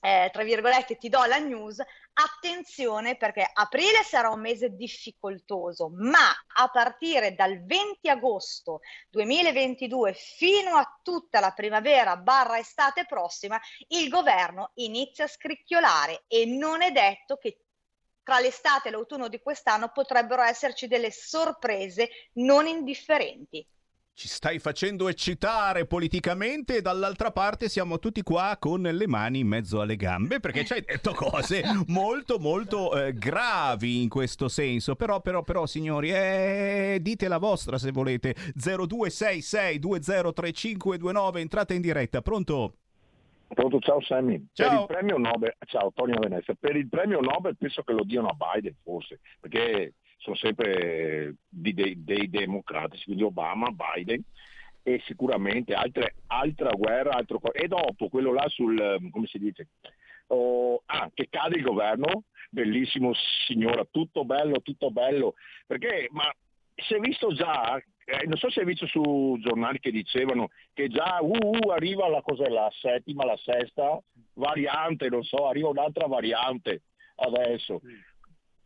eh, 0.02 0.30
tra 0.34 0.44
virgolette, 0.44 0.98
ti 0.98 1.10
do 1.10 1.24
la 1.26 1.38
news, 1.38 1.80
attenzione 2.14 3.16
perché 3.16 3.48
aprile 3.54 4.04
sarà 4.04 4.30
un 4.30 4.42
mese 4.42 4.76
difficoltoso, 4.76 5.92
ma 5.94 6.28
a 6.56 6.68
partire 6.70 7.36
dal 7.36 7.64
20 7.64 8.10
agosto 8.10 8.82
2022 9.12 10.14
fino 10.14 10.76
a 10.76 11.00
tutta 11.04 11.40
la 11.40 11.52
primavera 11.52 12.18
barra 12.18 12.58
estate 12.58 13.06
prossima, 13.06 13.60
il 13.90 14.10
governo 14.10 14.72
inizia 14.76 15.26
a 15.26 15.30
scricchiolare 15.30 16.24
e 16.28 16.46
non 16.46 16.82
è 16.82 16.92
detto 16.92 17.38
che 17.38 17.60
tra 18.24 18.40
l'estate 18.40 18.88
e 18.88 18.92
l'autunno 18.92 19.28
di 19.28 19.40
quest'anno 19.40 19.90
potrebbero 19.90 20.42
esserci 20.42 20.88
delle 20.88 21.12
sorprese 21.12 22.10
non 22.34 22.66
indifferenti 22.68 23.66
ci 24.14 24.28
stai 24.28 24.60
facendo 24.60 25.08
eccitare 25.08 25.86
politicamente 25.86 26.76
e 26.78 26.82
dall'altra 26.82 27.32
parte 27.32 27.70
siamo 27.70 27.98
tutti 27.98 28.24
qua 28.24 28.58
con 28.60 28.82
le 28.82 29.08
mani 29.08 29.40
in 29.40 29.48
mezzo 29.48 29.80
alle 29.80 29.96
gambe 29.96 30.40
perché 30.40 30.66
ci 30.66 30.74
hai 30.74 30.84
detto 30.86 31.14
cose 31.14 31.64
molto 31.88 32.38
molto 32.38 32.94
eh, 32.94 33.14
gravi 33.14 34.02
in 34.02 34.10
questo 34.10 34.50
senso 34.50 34.96
però 34.96 35.22
però 35.22 35.44
però 35.44 35.66
signori 35.66 36.12
eh, 36.12 36.98
dite 37.02 37.30
la 37.30 37.38
vostra 37.38 37.78
se 37.78 37.92
volete 37.92 38.36
0266203529 38.58 41.38
entrate 41.38 41.74
in 41.74 41.82
diretta 41.82 42.22
pronto? 42.22 42.74
Pronto, 43.54 43.80
ciao 43.80 44.02
Sammy. 44.02 44.48
Ciao. 44.54 44.86
Per 44.86 44.96
il 44.96 44.98
premio 44.98 45.18
Nobel, 45.18 45.54
ciao 45.66 45.92
Tonio 45.94 46.18
Venezia, 46.20 46.56
per 46.58 46.78
il 46.78 46.88
premio 46.88 47.20
Nobel 47.20 47.58
penso 47.58 47.84
che 47.84 47.92
lo 47.92 48.06
diano 48.06 48.30
a 48.30 48.38
Biden 48.38 48.76
forse, 48.82 49.20
perché 49.42 49.96
sono 50.22 50.36
sempre 50.36 51.36
di, 51.50 51.74
dei, 51.74 52.04
dei, 52.04 52.30
democratici, 52.30 53.06
quindi 53.06 53.24
Obama, 53.24 53.70
Biden 53.72 54.24
e 54.84 55.02
sicuramente 55.06 55.74
altre, 55.74 56.16
altra 56.28 56.70
guerra, 56.72 57.12
altro, 57.12 57.42
e 57.52 57.68
dopo 57.68 58.08
quello 58.08 58.32
là 58.32 58.48
sul, 58.48 59.10
come 59.12 59.26
si 59.28 59.40
dice, 59.40 59.70
oh, 60.28 60.82
ah, 60.86 61.10
che 61.14 61.28
cade 61.30 61.58
il 61.58 61.64
governo, 61.64 62.26
bellissimo 62.50 63.12
signora, 63.48 63.86
tutto 63.90 64.24
bello, 64.24 64.62
tutto 64.62 64.92
bello, 64.92 65.34
perché 65.66 66.08
ma 66.12 66.32
si 66.76 66.94
è 66.94 67.00
visto 67.00 67.34
già, 67.34 67.78
eh, 67.78 68.26
non 68.26 68.38
so 68.38 68.50
se 68.52 68.60
hai 68.60 68.66
visto 68.66 68.86
su 68.86 69.38
giornali 69.40 69.80
che 69.80 69.92
dicevano 69.92 70.50
che 70.74 70.88
già 70.88 71.18
uh, 71.20 71.32
uh, 71.32 71.70
arriva 71.70 72.08
la, 72.08 72.22
cos'è, 72.22 72.48
la 72.48 72.72
settima, 72.80 73.26
la 73.26 73.38
sesta 73.38 74.00
variante, 74.34 75.10
non 75.10 75.24
so, 75.24 75.48
arriva 75.48 75.70
un'altra 75.70 76.06
variante 76.06 76.84
adesso. 77.16 77.82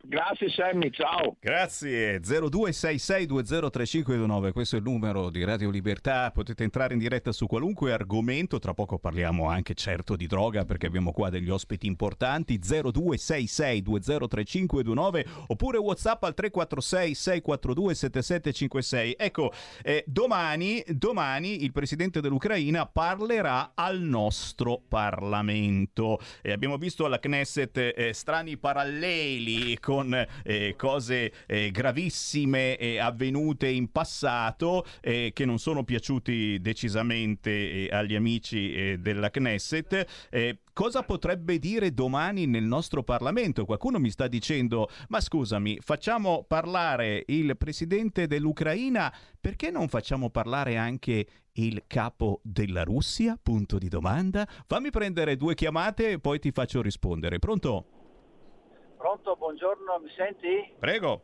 Grazie 0.08 0.48
Sammy, 0.50 0.90
ciao. 0.90 1.36
Grazie. 1.40 2.20
0266203529, 2.20 4.52
questo 4.52 4.76
è 4.76 4.78
il 4.78 4.84
numero 4.84 5.30
di 5.30 5.42
Radio 5.42 5.68
Libertà. 5.70 6.30
Potete 6.30 6.62
entrare 6.62 6.92
in 6.92 7.00
diretta 7.00 7.32
su 7.32 7.46
qualunque 7.46 7.92
argomento. 7.92 8.60
Tra 8.60 8.72
poco 8.72 8.98
parliamo 8.98 9.48
anche 9.48 9.74
certo 9.74 10.14
di 10.14 10.28
droga 10.28 10.64
perché 10.64 10.86
abbiamo 10.86 11.10
qua 11.10 11.28
degli 11.28 11.50
ospiti 11.50 11.88
importanti. 11.88 12.58
0266203529 12.58 15.24
oppure 15.48 15.78
WhatsApp 15.78 16.22
al 16.22 16.34
346 16.34 17.14
642 17.14 17.94
7756. 17.94 19.16
Ecco, 19.18 19.52
eh, 19.82 20.04
domani, 20.06 20.84
domani 20.88 21.64
il 21.64 21.72
presidente 21.72 22.20
dell'Ucraina 22.20 22.86
parlerà 22.86 23.72
al 23.74 23.98
nostro 24.00 24.80
Parlamento. 24.86 26.20
E 26.42 26.52
abbiamo 26.52 26.76
visto 26.76 27.04
alla 27.04 27.18
Knesset 27.18 27.76
eh, 27.76 28.12
strani 28.12 28.56
paralleli 28.56 29.76
con 29.86 30.26
eh, 30.42 30.74
cose 30.76 31.32
eh, 31.46 31.70
gravissime 31.70 32.76
eh, 32.76 32.98
avvenute 32.98 33.68
in 33.68 33.92
passato 33.92 34.84
che 35.00 35.44
non 35.44 35.58
sono 35.58 35.84
piaciuti 35.84 36.60
decisamente 36.60 37.88
agli 37.90 38.16
amici 38.16 38.96
della 38.98 39.30
Knesset. 39.30 40.58
Cosa 40.72 41.02
potrebbe 41.02 41.58
dire 41.58 41.94
domani 41.94 42.46
nel 42.46 42.64
nostro 42.64 43.02
Parlamento? 43.04 43.64
Qualcuno 43.64 43.98
mi 43.98 44.10
sta 44.10 44.26
dicendo, 44.26 44.88
ma 45.08 45.20
scusami, 45.20 45.78
facciamo 45.80 46.44
parlare 46.46 47.24
il 47.28 47.56
presidente 47.56 48.26
dell'Ucraina, 48.26 49.14
perché 49.40 49.70
non 49.70 49.88
facciamo 49.88 50.30
parlare 50.30 50.76
anche 50.76 51.26
il 51.52 51.84
capo 51.86 52.40
della 52.42 52.82
Russia? 52.82 53.38
Punto 53.40 53.78
di 53.78 53.88
domanda. 53.88 54.46
Fammi 54.66 54.90
prendere 54.90 55.36
due 55.36 55.54
chiamate 55.54 56.10
e 56.10 56.18
poi 56.18 56.40
ti 56.40 56.50
faccio 56.50 56.82
rispondere. 56.82 57.38
Pronto? 57.38 57.95
Pronto, 59.06 59.36
buongiorno, 59.36 60.00
mi 60.00 60.10
senti? 60.10 60.74
Prego. 60.80 61.22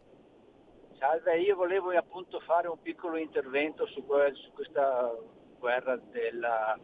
Salve, 1.00 1.40
io 1.40 1.56
volevo 1.56 1.90
appunto 1.90 2.38
fare 2.38 2.68
un 2.68 2.80
piccolo 2.80 3.16
intervento 3.16 3.86
su, 3.86 4.06
que- 4.06 4.34
su 4.34 4.52
questa 4.52 5.12
guerra 5.58 5.96
della... 5.96 6.78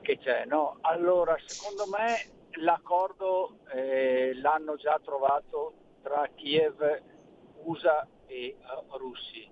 che 0.00 0.18
c'è. 0.18 0.46
No? 0.46 0.78
Allora, 0.80 1.36
secondo 1.46 1.86
me 1.86 2.58
l'accordo 2.60 3.58
eh, 3.72 4.32
l'hanno 4.34 4.74
già 4.74 4.98
trovato 5.00 5.74
tra 6.02 6.28
Kiev, 6.34 7.02
USA 7.62 8.04
e 8.26 8.56
uh, 8.58 8.96
russi. 8.96 9.48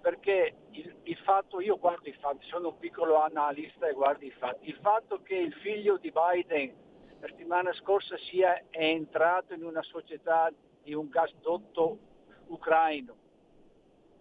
Perché 0.00 0.54
il, 0.70 0.96
il, 1.02 1.16
fatto, 1.18 1.60
io 1.60 1.78
guardo 1.78 2.08
i 2.08 2.16
fatti, 2.18 2.46
sono 2.46 2.68
un 2.68 2.78
piccolo 2.78 3.20
analista 3.20 3.86
e 3.86 3.92
guardo 3.92 4.24
i 4.24 4.30
fatti, 4.30 4.66
il 4.66 4.78
fatto 4.80 5.20
che 5.20 5.34
il 5.34 5.52
figlio 5.56 5.98
di 5.98 6.10
Biden 6.10 6.88
la 7.20 7.28
settimana 7.28 7.72
scorsa 7.74 8.16
sia 8.16 8.62
entrato 8.70 9.52
in 9.52 9.62
una 9.62 9.82
società 9.82 10.50
di 10.82 10.94
un 10.94 11.08
gasdotto 11.08 11.98
ucraino, 12.46 13.14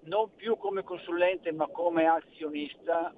non 0.01 0.35
più 0.35 0.57
come 0.57 0.83
consulente 0.83 1.51
ma 1.53 1.67
come 1.67 2.07
azionista, 2.07 3.13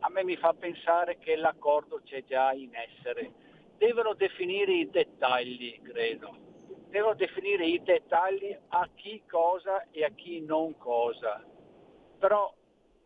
a 0.00 0.08
me 0.10 0.24
mi 0.24 0.36
fa 0.36 0.52
pensare 0.52 1.18
che 1.18 1.36
l'accordo 1.36 2.00
c'è 2.04 2.24
già 2.24 2.52
in 2.52 2.74
essere. 2.74 3.32
Devono 3.78 4.14
definire 4.14 4.72
i 4.72 4.90
dettagli, 4.90 5.80
credo. 5.80 6.48
Devono 6.88 7.14
definire 7.14 7.66
i 7.66 7.82
dettagli 7.82 8.56
a 8.68 8.88
chi 8.94 9.22
cosa 9.26 9.86
e 9.90 10.04
a 10.04 10.10
chi 10.10 10.40
non 10.40 10.76
cosa. 10.76 11.42
Però 12.18 12.52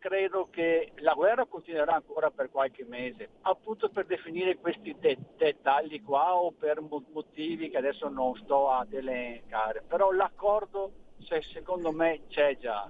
credo 0.05 0.49
che 0.51 0.91
la 0.97 1.15
guerra 1.15 1.45
continuerà 1.45 1.95
ancora 1.95 2.29
per 2.29 2.51
qualche 2.51 2.85
mese, 2.85 3.29
appunto 3.41 3.89
per 3.89 4.05
definire 4.05 4.57
questi 4.57 4.95
de- 4.99 5.17
dettagli 5.35 6.03
qua 6.03 6.35
o 6.35 6.51
per 6.51 6.79
motivi 6.79 7.71
che 7.71 7.77
adesso 7.77 8.07
non 8.07 8.35
sto 8.35 8.69
ad 8.69 8.93
elencare, 8.93 9.81
però 9.87 10.11
l'accordo 10.11 10.91
cioè, 11.23 11.41
secondo 11.41 11.91
me 11.91 12.21
c'è 12.27 12.55
già 12.59 12.87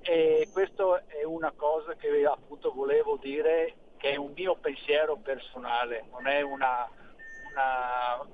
e 0.00 0.48
questa 0.52 1.04
è 1.06 1.22
una 1.22 1.52
cosa 1.54 1.94
che 1.94 2.24
appunto 2.24 2.72
volevo 2.72 3.16
dire 3.16 3.76
che 3.96 4.10
è 4.10 4.16
un 4.16 4.32
mio 4.34 4.56
pensiero 4.56 5.18
personale, 5.18 6.06
non 6.10 6.26
è 6.26 6.40
una, 6.40 6.90
una 7.48 8.26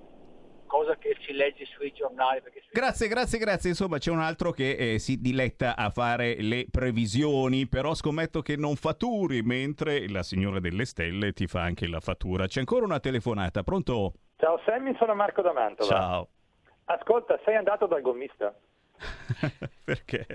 cosa 0.74 0.96
che 0.96 1.16
si 1.20 1.32
legge 1.32 1.64
sui 1.66 1.92
giornali. 1.92 2.42
Sui... 2.50 2.62
Grazie, 2.72 3.06
grazie, 3.06 3.38
grazie. 3.38 3.70
Insomma, 3.70 3.98
c'è 3.98 4.10
un 4.10 4.18
altro 4.18 4.50
che 4.50 4.72
eh, 4.72 4.98
si 4.98 5.20
diletta 5.20 5.76
a 5.76 5.88
fare 5.90 6.34
le 6.40 6.66
previsioni, 6.68 7.68
però 7.68 7.94
scommetto 7.94 8.42
che 8.42 8.56
non 8.56 8.74
faturi, 8.74 9.42
mentre 9.42 10.08
la 10.08 10.24
signora 10.24 10.58
delle 10.58 10.84
stelle 10.84 11.32
ti 11.32 11.46
fa 11.46 11.62
anche 11.62 11.86
la 11.86 12.00
fattura. 12.00 12.46
C'è 12.46 12.58
ancora 12.58 12.84
una 12.84 12.98
telefonata, 12.98 13.62
pronto? 13.62 14.14
Ciao 14.36 14.60
Sammy, 14.64 14.96
sono 14.96 15.14
Marco 15.14 15.42
da 15.42 15.52
Mantova. 15.52 15.88
Ciao. 15.88 16.28
Ascolta, 16.86 17.38
sei 17.44 17.54
andato 17.54 17.86
dal 17.86 18.02
gommista? 18.02 18.52
Perché? 19.84 20.26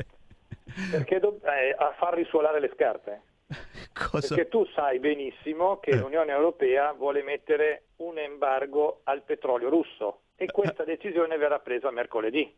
Perché 0.90 1.20
do- 1.20 1.42
eh, 1.44 1.76
a 1.78 1.94
far 1.98 2.14
risuolare 2.14 2.62
le 2.62 2.72
scarpe. 2.76 3.22
Cosa? 3.94 4.36
Perché 4.36 4.50
tu 4.50 4.66
sai 4.74 5.00
benissimo 5.00 5.80
che 5.80 5.92
eh. 5.92 5.98
l'Unione 5.98 6.32
Europea 6.32 6.94
vuole 6.94 7.24
mettere 7.24 7.88
un 7.98 8.18
embargo 8.18 9.02
al 9.04 9.24
petrolio 9.24 9.70
russo 9.70 10.22
e 10.40 10.46
questa 10.52 10.86
decisione 10.86 11.38
verrà 11.38 11.60
presa 11.60 11.92
mercoledì. 11.92 12.56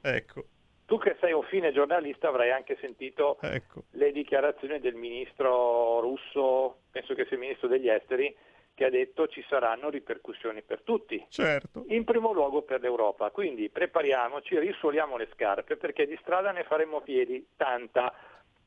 Ecco. 0.00 0.44
Tu 0.86 0.98
che 0.98 1.16
sei 1.18 1.32
un 1.32 1.42
fine 1.42 1.72
giornalista 1.72 2.28
avrai 2.28 2.52
anche 2.52 2.76
sentito 2.80 3.38
ecco. 3.40 3.84
le 3.92 4.12
dichiarazioni 4.12 4.78
del 4.78 4.94
ministro 4.94 5.98
russo, 6.00 6.82
penso 6.90 7.14
che 7.14 7.24
sia 7.24 7.36
il 7.36 7.42
ministro 7.42 7.68
degli 7.68 7.88
esteri, 7.88 8.34
che 8.74 8.84
ha 8.84 8.90
detto 8.90 9.26
ci 9.26 9.44
saranno 9.48 9.88
ripercussioni 9.88 10.62
per 10.62 10.82
tutti. 10.82 11.24
Certo. 11.28 11.84
In 11.88 12.04
primo 12.04 12.32
luogo 12.32 12.62
per 12.62 12.80
l'Europa. 12.80 13.30
Quindi 13.30 13.68
prepariamoci, 13.68 14.58
risuoliamo 14.58 15.16
le 15.16 15.28
scarpe 15.32 15.76
perché 15.76 16.06
di 16.06 16.18
strada 16.20 16.52
ne 16.52 16.64
faremo 16.64 17.00
piedi 17.00 17.44
tanta. 17.56 18.12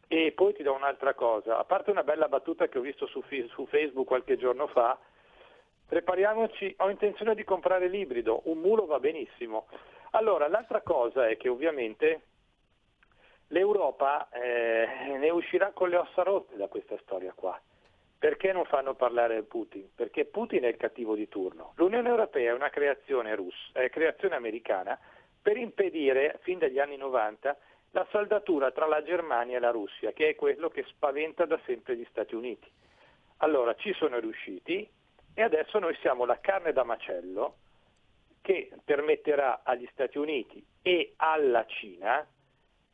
E 0.09 0.31
poi 0.31 0.53
ti 0.53 0.63
do 0.63 0.73
un'altra 0.73 1.13
cosa, 1.13 1.57
a 1.57 1.65
parte 1.65 1.91
una 1.91 2.03
bella 2.03 2.29
battuta 2.29 2.67
che 2.67 2.77
ho 2.77 2.81
visto 2.81 3.05
su, 3.07 3.21
su 3.49 3.65
Facebook 3.67 4.07
qualche 4.07 4.37
giorno 4.37 4.67
fa, 4.67 4.97
prepariamoci, 5.87 6.75
ho 6.79 6.89
intenzione 6.89 7.33
di 7.33 7.43
comprare 7.43 7.87
l'ibrido, 7.87 8.41
un 8.45 8.59
mulo 8.59 8.85
va 8.85 8.99
benissimo. 8.99 9.67
Allora, 10.11 10.47
l'altra 10.47 10.81
cosa 10.81 11.27
è 11.27 11.37
che 11.37 11.49
ovviamente 11.49 12.21
l'Europa 13.47 14.29
eh, 14.29 15.17
ne 15.17 15.29
uscirà 15.29 15.71
con 15.71 15.89
le 15.89 15.97
ossa 15.97 16.23
rotte 16.23 16.57
da 16.57 16.67
questa 16.67 16.97
storia 17.01 17.33
qua. 17.33 17.59
Perché 18.19 18.51
non 18.51 18.65
fanno 18.65 18.95
parlare 18.95 19.43
Putin? 19.43 19.89
Perché 19.93 20.25
Putin 20.25 20.63
è 20.63 20.67
il 20.67 20.77
cattivo 20.77 21.15
di 21.15 21.27
turno. 21.29 21.73
L'Unione 21.75 22.09
Europea 22.09 22.51
è 22.51 22.55
una 22.55 22.69
creazione 22.69 23.35
russa, 23.35 23.79
è 23.79 23.89
creazione 23.89 24.35
americana 24.35 24.97
per 25.39 25.55
impedire, 25.55 26.39
fin 26.41 26.57
dagli 26.57 26.79
anni 26.79 26.97
90, 26.97 27.55
la 27.91 28.07
saldatura 28.11 28.71
tra 28.71 28.87
la 28.87 29.03
Germania 29.03 29.57
e 29.57 29.59
la 29.59 29.69
Russia, 29.69 30.11
che 30.13 30.29
è 30.29 30.35
quello 30.35 30.69
che 30.69 30.83
spaventa 30.87 31.45
da 31.45 31.59
sempre 31.65 31.95
gli 31.95 32.05
Stati 32.09 32.33
Uniti. 32.33 32.69
Allora 33.37 33.75
ci 33.75 33.93
sono 33.93 34.19
riusciti 34.19 34.89
e 35.37 35.43
adesso 35.43 35.77
noi 35.77 35.95
siamo 36.01 36.25
la 36.25 36.39
carne 36.39 36.73
da 36.73 36.83
macello 36.83 37.57
che 38.41 38.71
permetterà 38.83 39.61
agli 39.61 39.87
Stati 39.91 40.17
Uniti 40.17 40.65
e 40.81 41.13
alla 41.17 41.63
Cina 41.67 42.25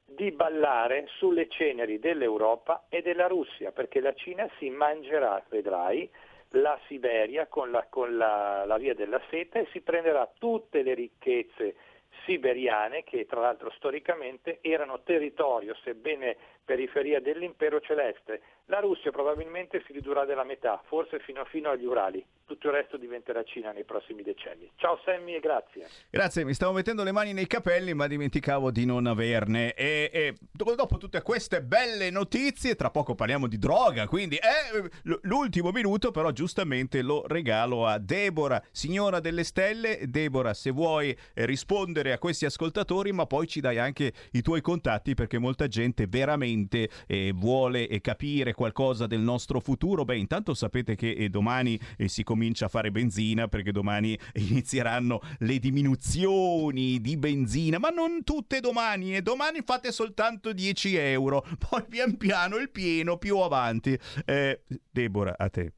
di 0.03 0.29
ballare 0.31 1.05
sulle 1.15 1.47
ceneri 1.47 1.99
dell'Europa 1.99 2.87
e 2.89 3.01
della 3.01 3.27
Russia, 3.27 3.71
perché 3.71 4.01
la 4.01 4.13
Cina 4.13 4.45
si 4.57 4.69
mangerà, 4.69 5.41
vedrai, 5.47 6.11
la 6.49 6.77
Siberia 6.87 7.47
con, 7.47 7.71
la, 7.71 7.85
con 7.89 8.17
la, 8.17 8.65
la 8.65 8.77
via 8.77 8.93
della 8.93 9.21
seta 9.29 9.59
e 9.59 9.67
si 9.71 9.79
prenderà 9.79 10.29
tutte 10.37 10.81
le 10.81 10.95
ricchezze 10.95 11.75
siberiane 12.25 13.03
che 13.03 13.25
tra 13.25 13.39
l'altro 13.39 13.71
storicamente 13.71 14.59
erano 14.59 15.01
territorio, 15.03 15.75
sebbene 15.75 16.35
periferia 16.63 17.19
dell'impero 17.19 17.79
celeste. 17.81 18.41
La 18.67 18.79
Russia 18.79 19.11
probabilmente 19.11 19.83
si 19.85 19.91
ridurrà 19.91 20.23
della 20.23 20.45
metà, 20.45 20.81
forse 20.87 21.19
fino, 21.19 21.43
fino 21.45 21.69
agli 21.69 21.85
Urali. 21.85 22.25
Tutto 22.45 22.67
il 22.67 22.73
resto 22.73 22.97
diventerà 22.97 23.43
Cina 23.43 23.71
nei 23.71 23.83
prossimi 23.83 24.21
decenni. 24.21 24.69
Ciao 24.75 24.99
Sammy 25.03 25.35
e 25.35 25.39
grazie. 25.39 25.87
Grazie, 26.09 26.45
mi 26.45 26.53
stavo 26.53 26.73
mettendo 26.73 27.03
le 27.03 27.11
mani 27.11 27.33
nei 27.33 27.47
capelli 27.47 27.93
ma 27.93 28.07
dimenticavo 28.07 28.71
di 28.71 28.85
non 28.85 29.05
averne. 29.05 29.73
E, 29.73 30.09
e 30.13 30.35
dopo 30.51 30.97
tutte 30.97 31.21
queste 31.21 31.61
belle 31.61 32.09
notizie, 32.09 32.75
tra 32.75 32.89
poco 32.89 33.15
parliamo 33.15 33.47
di 33.47 33.57
droga, 33.57 34.07
quindi 34.07 34.37
eh, 34.37 34.89
l'ultimo 35.23 35.71
minuto 35.71 36.11
però 36.11 36.31
giustamente 36.31 37.01
lo 37.01 37.23
regalo 37.27 37.85
a 37.85 37.97
Deborah, 37.97 38.63
signora 38.71 39.19
delle 39.19 39.43
stelle. 39.43 40.01
Deborah, 40.07 40.53
se 40.53 40.71
vuoi 40.71 41.15
rispondere 41.35 42.11
a 42.13 42.19
questi 42.19 42.45
ascoltatori, 42.45 43.11
ma 43.11 43.25
poi 43.25 43.47
ci 43.47 43.59
dai 43.59 43.77
anche 43.77 44.13
i 44.31 44.41
tuoi 44.41 44.61
contatti 44.61 45.15
perché 45.15 45.37
molta 45.37 45.67
gente 45.67 46.07
veramente 46.07 46.52
eh, 47.07 47.31
vuole 47.33 47.87
capire 48.01 48.53
qualcosa 48.53 49.07
del 49.07 49.21
nostro 49.21 49.59
futuro. 49.59 50.05
Beh, 50.05 50.17
intanto 50.17 50.53
sapete 50.53 50.95
che 50.95 51.11
eh, 51.11 51.29
domani 51.29 51.79
eh, 51.97 52.07
si 52.07 52.23
comincia 52.23 52.65
a 52.65 52.69
fare 52.69 52.91
benzina 52.91 53.47
perché 53.47 53.71
domani 53.71 54.17
inizieranno 54.33 55.21
le 55.39 55.59
diminuzioni 55.59 56.99
di 57.01 57.17
benzina, 57.17 57.77
ma 57.79 57.89
non 57.89 58.23
tutte 58.23 58.59
domani 58.59 59.15
e 59.15 59.21
domani 59.21 59.61
fate 59.63 59.91
soltanto 59.91 60.53
10 60.53 60.95
euro, 60.95 61.45
poi 61.69 61.83
pian 61.87 62.17
piano 62.17 62.57
il 62.57 62.69
pieno 62.69 63.17
più 63.17 63.37
avanti. 63.37 63.97
Eh, 64.25 64.61
Deborah, 64.91 65.35
a 65.37 65.49
te. 65.49 65.73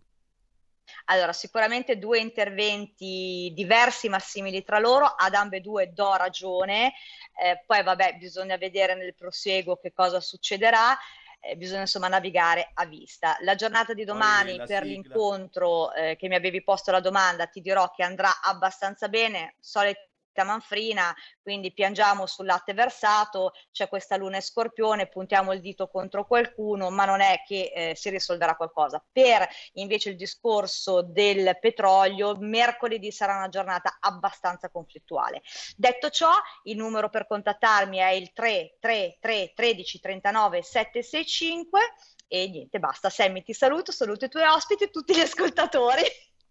Allora, 1.05 1.33
sicuramente 1.33 1.97
due 1.97 2.19
interventi 2.19 3.51
diversi 3.53 4.09
ma 4.09 4.19
simili 4.19 4.63
tra 4.63 4.79
loro, 4.79 5.05
ad 5.05 5.33
ambedue 5.33 5.93
do 5.93 6.15
ragione, 6.15 6.93
eh, 7.41 7.63
poi 7.65 7.83
vabbè 7.83 8.15
bisogna 8.17 8.57
vedere 8.57 8.95
nel 8.95 9.15
proseguo 9.15 9.77
che 9.77 9.93
cosa 9.93 10.19
succederà. 10.19 10.97
Eh, 11.39 11.55
bisogna 11.57 11.81
insomma 11.81 12.07
navigare 12.07 12.71
a 12.73 12.85
vista. 12.85 13.37
La 13.41 13.53
giornata 13.53 13.93
di 13.93 14.03
domani 14.03 14.57
per 14.57 14.67
sigla. 14.67 14.79
l'incontro 14.81 15.93
eh, 15.93 16.15
che 16.15 16.27
mi 16.27 16.33
avevi 16.33 16.63
posto 16.63 16.89
la 16.89 16.99
domanda 16.99 17.45
ti 17.45 17.61
dirò 17.61 17.91
che 17.91 18.01
andrà 18.01 18.41
abbastanza 18.41 19.07
bene, 19.09 19.55
solite 19.59 20.14
manfrina, 20.43 21.15
quindi 21.41 21.73
piangiamo 21.73 22.25
sul 22.25 22.45
latte 22.45 22.73
versato, 22.73 23.53
c'è 23.71 23.87
questa 23.87 24.17
luna 24.17 24.37
e 24.37 24.41
scorpione, 24.41 25.07
puntiamo 25.07 25.53
il 25.53 25.61
dito 25.61 25.87
contro 25.87 26.25
qualcuno, 26.25 26.89
ma 26.89 27.05
non 27.05 27.21
è 27.21 27.41
che 27.45 27.71
eh, 27.73 27.95
si 27.95 28.09
risolverà 28.09 28.55
qualcosa. 28.55 29.03
Per 29.11 29.47
invece 29.73 30.09
il 30.09 30.15
discorso 30.15 31.01
del 31.01 31.57
petrolio, 31.59 32.35
mercoledì 32.39 33.11
sarà 33.11 33.37
una 33.37 33.49
giornata 33.49 33.97
abbastanza 33.99 34.69
conflittuale. 34.69 35.41
Detto 35.75 36.09
ciò, 36.09 36.31
il 36.63 36.77
numero 36.77 37.09
per 37.09 37.27
contattarmi 37.27 37.97
è 37.97 38.11
il 38.11 38.31
333 38.33 39.53
13 39.55 39.99
39 39.99 40.61
765 40.61 41.79
e 42.27 42.49
niente, 42.49 42.79
basta. 42.79 43.09
Sammy, 43.09 43.43
ti 43.43 43.53
saluto, 43.53 43.91
saluto 43.91 44.25
i 44.25 44.29
tuoi 44.29 44.45
ospiti 44.45 44.85
e 44.85 44.89
tutti 44.89 45.15
gli 45.15 45.19
ascoltatori. 45.19 46.01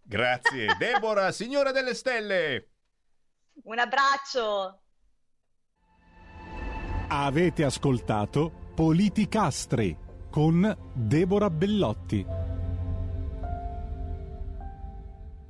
Grazie. 0.02 0.74
Deborah, 0.78 1.32
signora 1.32 1.72
delle 1.72 1.94
stelle. 1.94 2.73
Un 3.62 3.78
abbraccio. 3.78 4.80
Avete 7.08 7.64
ascoltato 7.64 8.50
Politicastri 8.74 9.96
con 10.30 10.76
Deborah 10.92 11.50
Bellotti. 11.50 12.26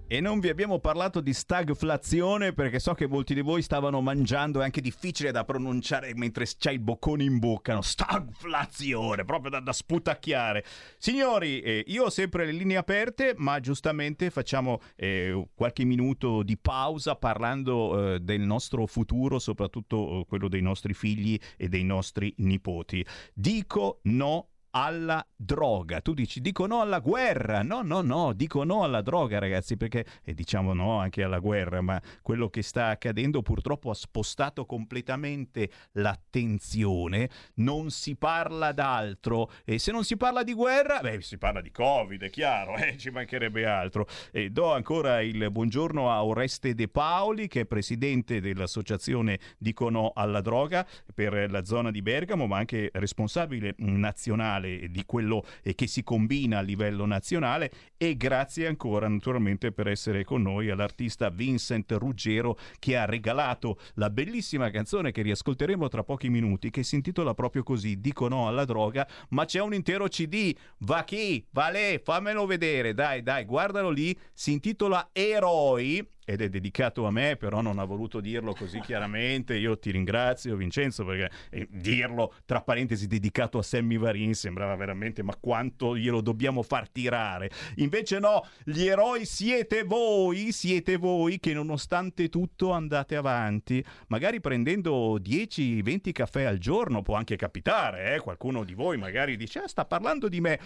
E 0.07 0.21
non 0.21 0.39
vi 0.39 0.51
abbiamo 0.51 0.81
parlato 0.81 1.23
di 1.23 1.33
stagflazione 1.33 2.53
perché 2.53 2.79
so 2.79 2.93
che 2.93 3.09
molti 3.09 3.33
di 3.33 3.41
voi 3.41 3.63
stavano 3.63 4.03
mangiando, 4.03 4.61
è 4.61 4.65
anche 4.65 4.83
difficile 4.83 5.33
da 5.33 5.45
pronunciare 5.45 6.13
mentre 6.15 6.45
c'hai 6.59 6.75
il 6.75 6.81
boccone 6.81 7.25
in 7.25 7.39
bocca, 7.39 7.73
no? 7.73 7.81
Stagflazione, 7.81 9.25
proprio 9.25 9.51
da, 9.51 9.61
da 9.61 9.73
sputacchiare. 9.73 10.63
Signori, 10.99 11.61
eh, 11.61 11.85
io 11.87 12.05
ho 12.05 12.11
sempre 12.11 12.45
le 12.45 12.53
linee 12.53 12.77
aperte, 12.77 13.33
ma 13.39 13.59
giustamente 13.61 14.29
facciamo 14.29 14.83
eh, 14.95 15.49
qualche 15.55 15.85
minuto 15.85 16.43
di 16.43 16.59
pausa 16.59 17.17
parlando 17.17 18.15
eh, 18.15 18.21
del 18.21 18.43
nostro 18.43 18.87
futuro, 18.87 19.39
soprattutto 19.39 20.21
eh, 20.21 20.25
quello 20.27 20.49
dei 20.49 20.61
nostri 20.61 20.93
figli 20.93 21.39
e 21.57 21.69
dei 21.69 21.83
nostri 21.83 22.33
nipoti. 22.37 23.05
Dico 23.33 24.01
no 24.03 24.49
alla 24.77 25.25
droga. 25.37 26.01
Tu 26.01 26.15
dici 26.15 26.41
dico 26.41 26.67
no 26.67 26.81
alla 26.81 26.99
guerra. 26.99 27.63
No, 27.63 27.83
no, 27.83 28.01
no, 28.03 28.33
dico 28.33 28.65
no 28.65 28.83
alla 28.83 29.03
droga, 29.03 29.39
ragazzi, 29.39 29.77
perché 29.77 30.05
e 30.23 30.35
diciamo 30.35 30.73
no 30.73 30.99
anche 30.99 31.23
alla 31.23 31.39
guerra, 31.39 31.81
ma 31.81 32.01
quello 32.23 32.49
che 32.49 32.63
sta 32.63 32.89
accadendo 32.89 33.43
purtroppo 33.43 33.91
ha 33.91 33.95
spostato 33.95 34.67
completamente 34.67 35.71
l'attenzione. 35.93 37.29
Non 37.55 37.91
si 37.91 38.17
parla 38.17 38.73
d'altro 38.73 39.51
e 39.65 39.79
se 39.79 39.93
non 39.93 40.05
si 40.05 40.17
parla 40.17 40.43
di 40.43 40.55
guerra, 40.55 41.01
beh, 41.01 41.21
si 41.21 41.39
parla 41.39 41.61
di 41.61 41.71
Covid, 41.71 42.23
è 42.23 42.31
chiaro, 42.31 42.77
eh, 42.79 42.97
ci 42.97 43.11
mancherebbe 43.11 43.67
altro. 43.67 44.07
E 44.33 44.51
do 44.51 44.73
ancora 44.73 45.21
il 45.21 45.51
buongiorno 45.51 46.11
a 46.11 46.25
Oreste 46.25 46.75
De 46.75 46.89
Paoli, 46.89 47.49
che 47.49 47.61
è 47.61 47.65
presidente 47.67 48.41
dell'associazione 48.41 49.39
Dico 49.59 49.89
no 49.89 50.13
alla 50.15 50.41
droga 50.41 50.87
per 51.15 51.51
la 51.51 51.65
zona 51.65 51.91
di 51.91 52.03
Bergamo, 52.03 52.47
ma 52.47 52.59
anche 52.59 52.91
responsabile 52.93 53.75
nazionale 53.79 54.64
nazionale, 54.65 54.91
di 54.91 55.05
quello 55.05 55.45
che 55.75 55.87
si 55.87 56.03
combina 56.03 56.59
a 56.59 56.63
livello 56.63 57.07
nazionale 57.07 57.71
e 57.97 58.17
grazie 58.17 58.67
ancora 58.67 59.09
naturalmente 59.09 59.73
per 59.73 59.89
essere 59.89 60.25
con 60.25 60.43
noi 60.43 60.71
all'artista 60.71 61.31
Vincent 61.31 61.93
Ruggero 61.93 62.57
che 62.79 62.97
ha 62.97 63.05
regalato 63.05 63.79
la 63.95 64.11
bellissima 64.11 64.71
canzone 64.71 65.13
che 65.13 65.23
riascolteremo 65.23 65.89
tra 65.89 66.03
pochi 66.03 66.29
minuti 66.29 66.71
che 66.71 66.83
si 66.83 66.97
intitola 66.97 67.35
proprio 67.35 67.63
così 67.63 68.01
Dico 68.01 68.29
no 68.29 68.49
alla 68.49 68.65
droga 68.65 69.07
ma 69.31 69.45
c'è 69.45 69.61
un 69.61 69.75
intero 69.75 70.09
CD 70.09 70.55
va 70.79 71.05
chi? 71.05 71.45
Va 71.51 71.71
lei? 71.71 71.99
Fammelo 72.03 72.47
vedere 72.47 72.95
dai 72.95 73.23
dai 73.23 73.45
guardalo 73.45 73.91
lì 73.91 74.17
si 74.33 74.53
intitola 74.53 75.11
Eroi 75.13 76.07
ed 76.25 76.41
è 76.41 76.49
dedicato 76.49 77.07
a 77.07 77.11
me, 77.11 77.37
però 77.37 77.61
non 77.61 77.79
ha 77.79 77.85
voluto 77.85 78.21
dirlo 78.21 78.55
così 78.55 78.81
chiaramente. 78.81 79.57
Io 79.57 79.79
ti 79.79 79.91
ringrazio, 79.91 80.57
Vincenzo, 80.57 81.05
perché 81.05 81.31
eh, 81.51 81.69
dirlo 81.71 82.35
tra 82.45 82.63
parentesi 82.63 83.07
dedicato 83.07 83.59
a 83.59 83.63
Sammy 83.63 83.99
Varin 83.99 84.35
sembrava 84.35 84.75
veramente, 84.77 85.23
ma 85.23 85.37
quanto 85.37 85.97
glielo 85.97 86.21
dobbiamo 86.21 86.63
far 86.63 86.89
tirare. 86.89 87.51
Invece 87.77 88.19
no, 88.19 88.47
gli 88.65 88.87
eroi 88.87 89.25
siete 89.25 89.83
voi, 89.85 90.53
siete 90.53 90.97
voi 90.97 91.39
che 91.39 91.53
nonostante 91.53 92.29
tutto 92.29 92.71
andate 92.71 93.17
avanti, 93.17 93.85
magari 94.09 94.41
prendendo 94.41 95.19
10-20 95.19 96.13
caffè 96.13 96.45
al 96.45 96.59
giorno, 96.59 97.03
può 97.03 97.15
anche 97.15 97.37
capitare, 97.37 98.15
eh? 98.15 98.21
qualcuno 98.21 98.65
di 98.65 98.75
voi 98.75 98.97
magari 98.97 99.37
dice, 99.37 99.61
ah, 99.61 99.69
sta 99.69 99.85
parlando 99.85 100.29
di 100.29 100.41
me, 100.41 100.59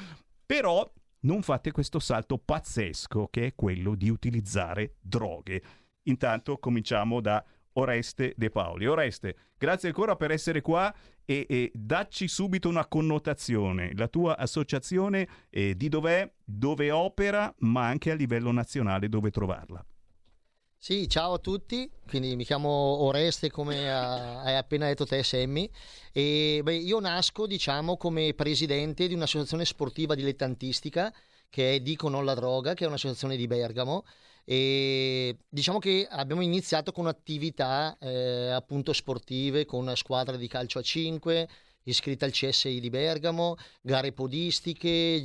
però 0.46 0.88
non 1.20 1.42
fate 1.42 1.72
questo 1.72 1.98
salto 1.98 2.38
pazzesco 2.38 3.28
che 3.30 3.46
è 3.46 3.54
quello 3.54 3.94
di 3.94 4.08
utilizzare 4.08 4.96
droghe. 5.00 5.62
Intanto 6.04 6.58
cominciamo 6.58 7.20
da 7.20 7.44
Oreste 7.74 8.34
De 8.36 8.50
Paoli. 8.50 8.86
Oreste, 8.86 9.36
grazie 9.56 9.88
ancora 9.88 10.16
per 10.16 10.30
essere 10.30 10.60
qua 10.60 10.94
e, 11.24 11.46
e 11.48 11.70
dacci 11.74 12.28
subito 12.28 12.68
una 12.68 12.86
connotazione. 12.86 13.92
La 13.94 14.08
tua 14.08 14.36
associazione 14.36 15.28
eh, 15.50 15.76
di 15.76 15.88
dov'è, 15.88 16.30
dove 16.44 16.90
opera, 16.90 17.52
ma 17.58 17.86
anche 17.86 18.10
a 18.10 18.14
livello 18.14 18.52
nazionale 18.52 19.08
dove 19.08 19.30
trovarla. 19.30 19.84
Sì, 20.80 21.08
ciao 21.08 21.34
a 21.34 21.38
tutti, 21.38 21.90
quindi 22.06 22.36
mi 22.36 22.44
chiamo 22.44 22.68
Oreste 22.68 23.50
come 23.50 23.92
hai 23.92 24.54
appena 24.54 24.86
detto 24.86 25.04
te 25.04 25.24
Semmi 25.24 25.68
e 26.12 26.60
beh, 26.62 26.76
io 26.76 27.00
nasco 27.00 27.48
diciamo 27.48 27.96
come 27.96 28.32
presidente 28.32 29.08
di 29.08 29.14
un'associazione 29.14 29.64
sportiva 29.64 30.14
dilettantistica 30.14 31.12
che 31.50 31.74
è 31.74 31.80
Dico 31.80 32.08
non 32.08 32.24
la 32.24 32.34
droga, 32.34 32.74
che 32.74 32.84
è 32.84 32.86
un'associazione 32.86 33.36
di 33.36 33.46
Bergamo. 33.48 34.04
E 34.44 35.36
diciamo 35.48 35.78
che 35.80 36.06
abbiamo 36.08 36.42
iniziato 36.42 36.92
con 36.92 37.06
attività 37.08 37.96
eh, 38.00 38.50
appunto 38.50 38.92
sportive 38.92 39.66
con 39.66 39.80
una 39.80 39.96
squadra 39.96 40.36
di 40.36 40.46
calcio 40.46 40.78
a 40.78 40.82
5 40.82 41.48
iscritta 41.84 42.24
al 42.24 42.32
CSI 42.32 42.80
di 42.80 42.90
Bergamo, 42.90 43.56
gare 43.80 44.12
podistiche, 44.12 45.22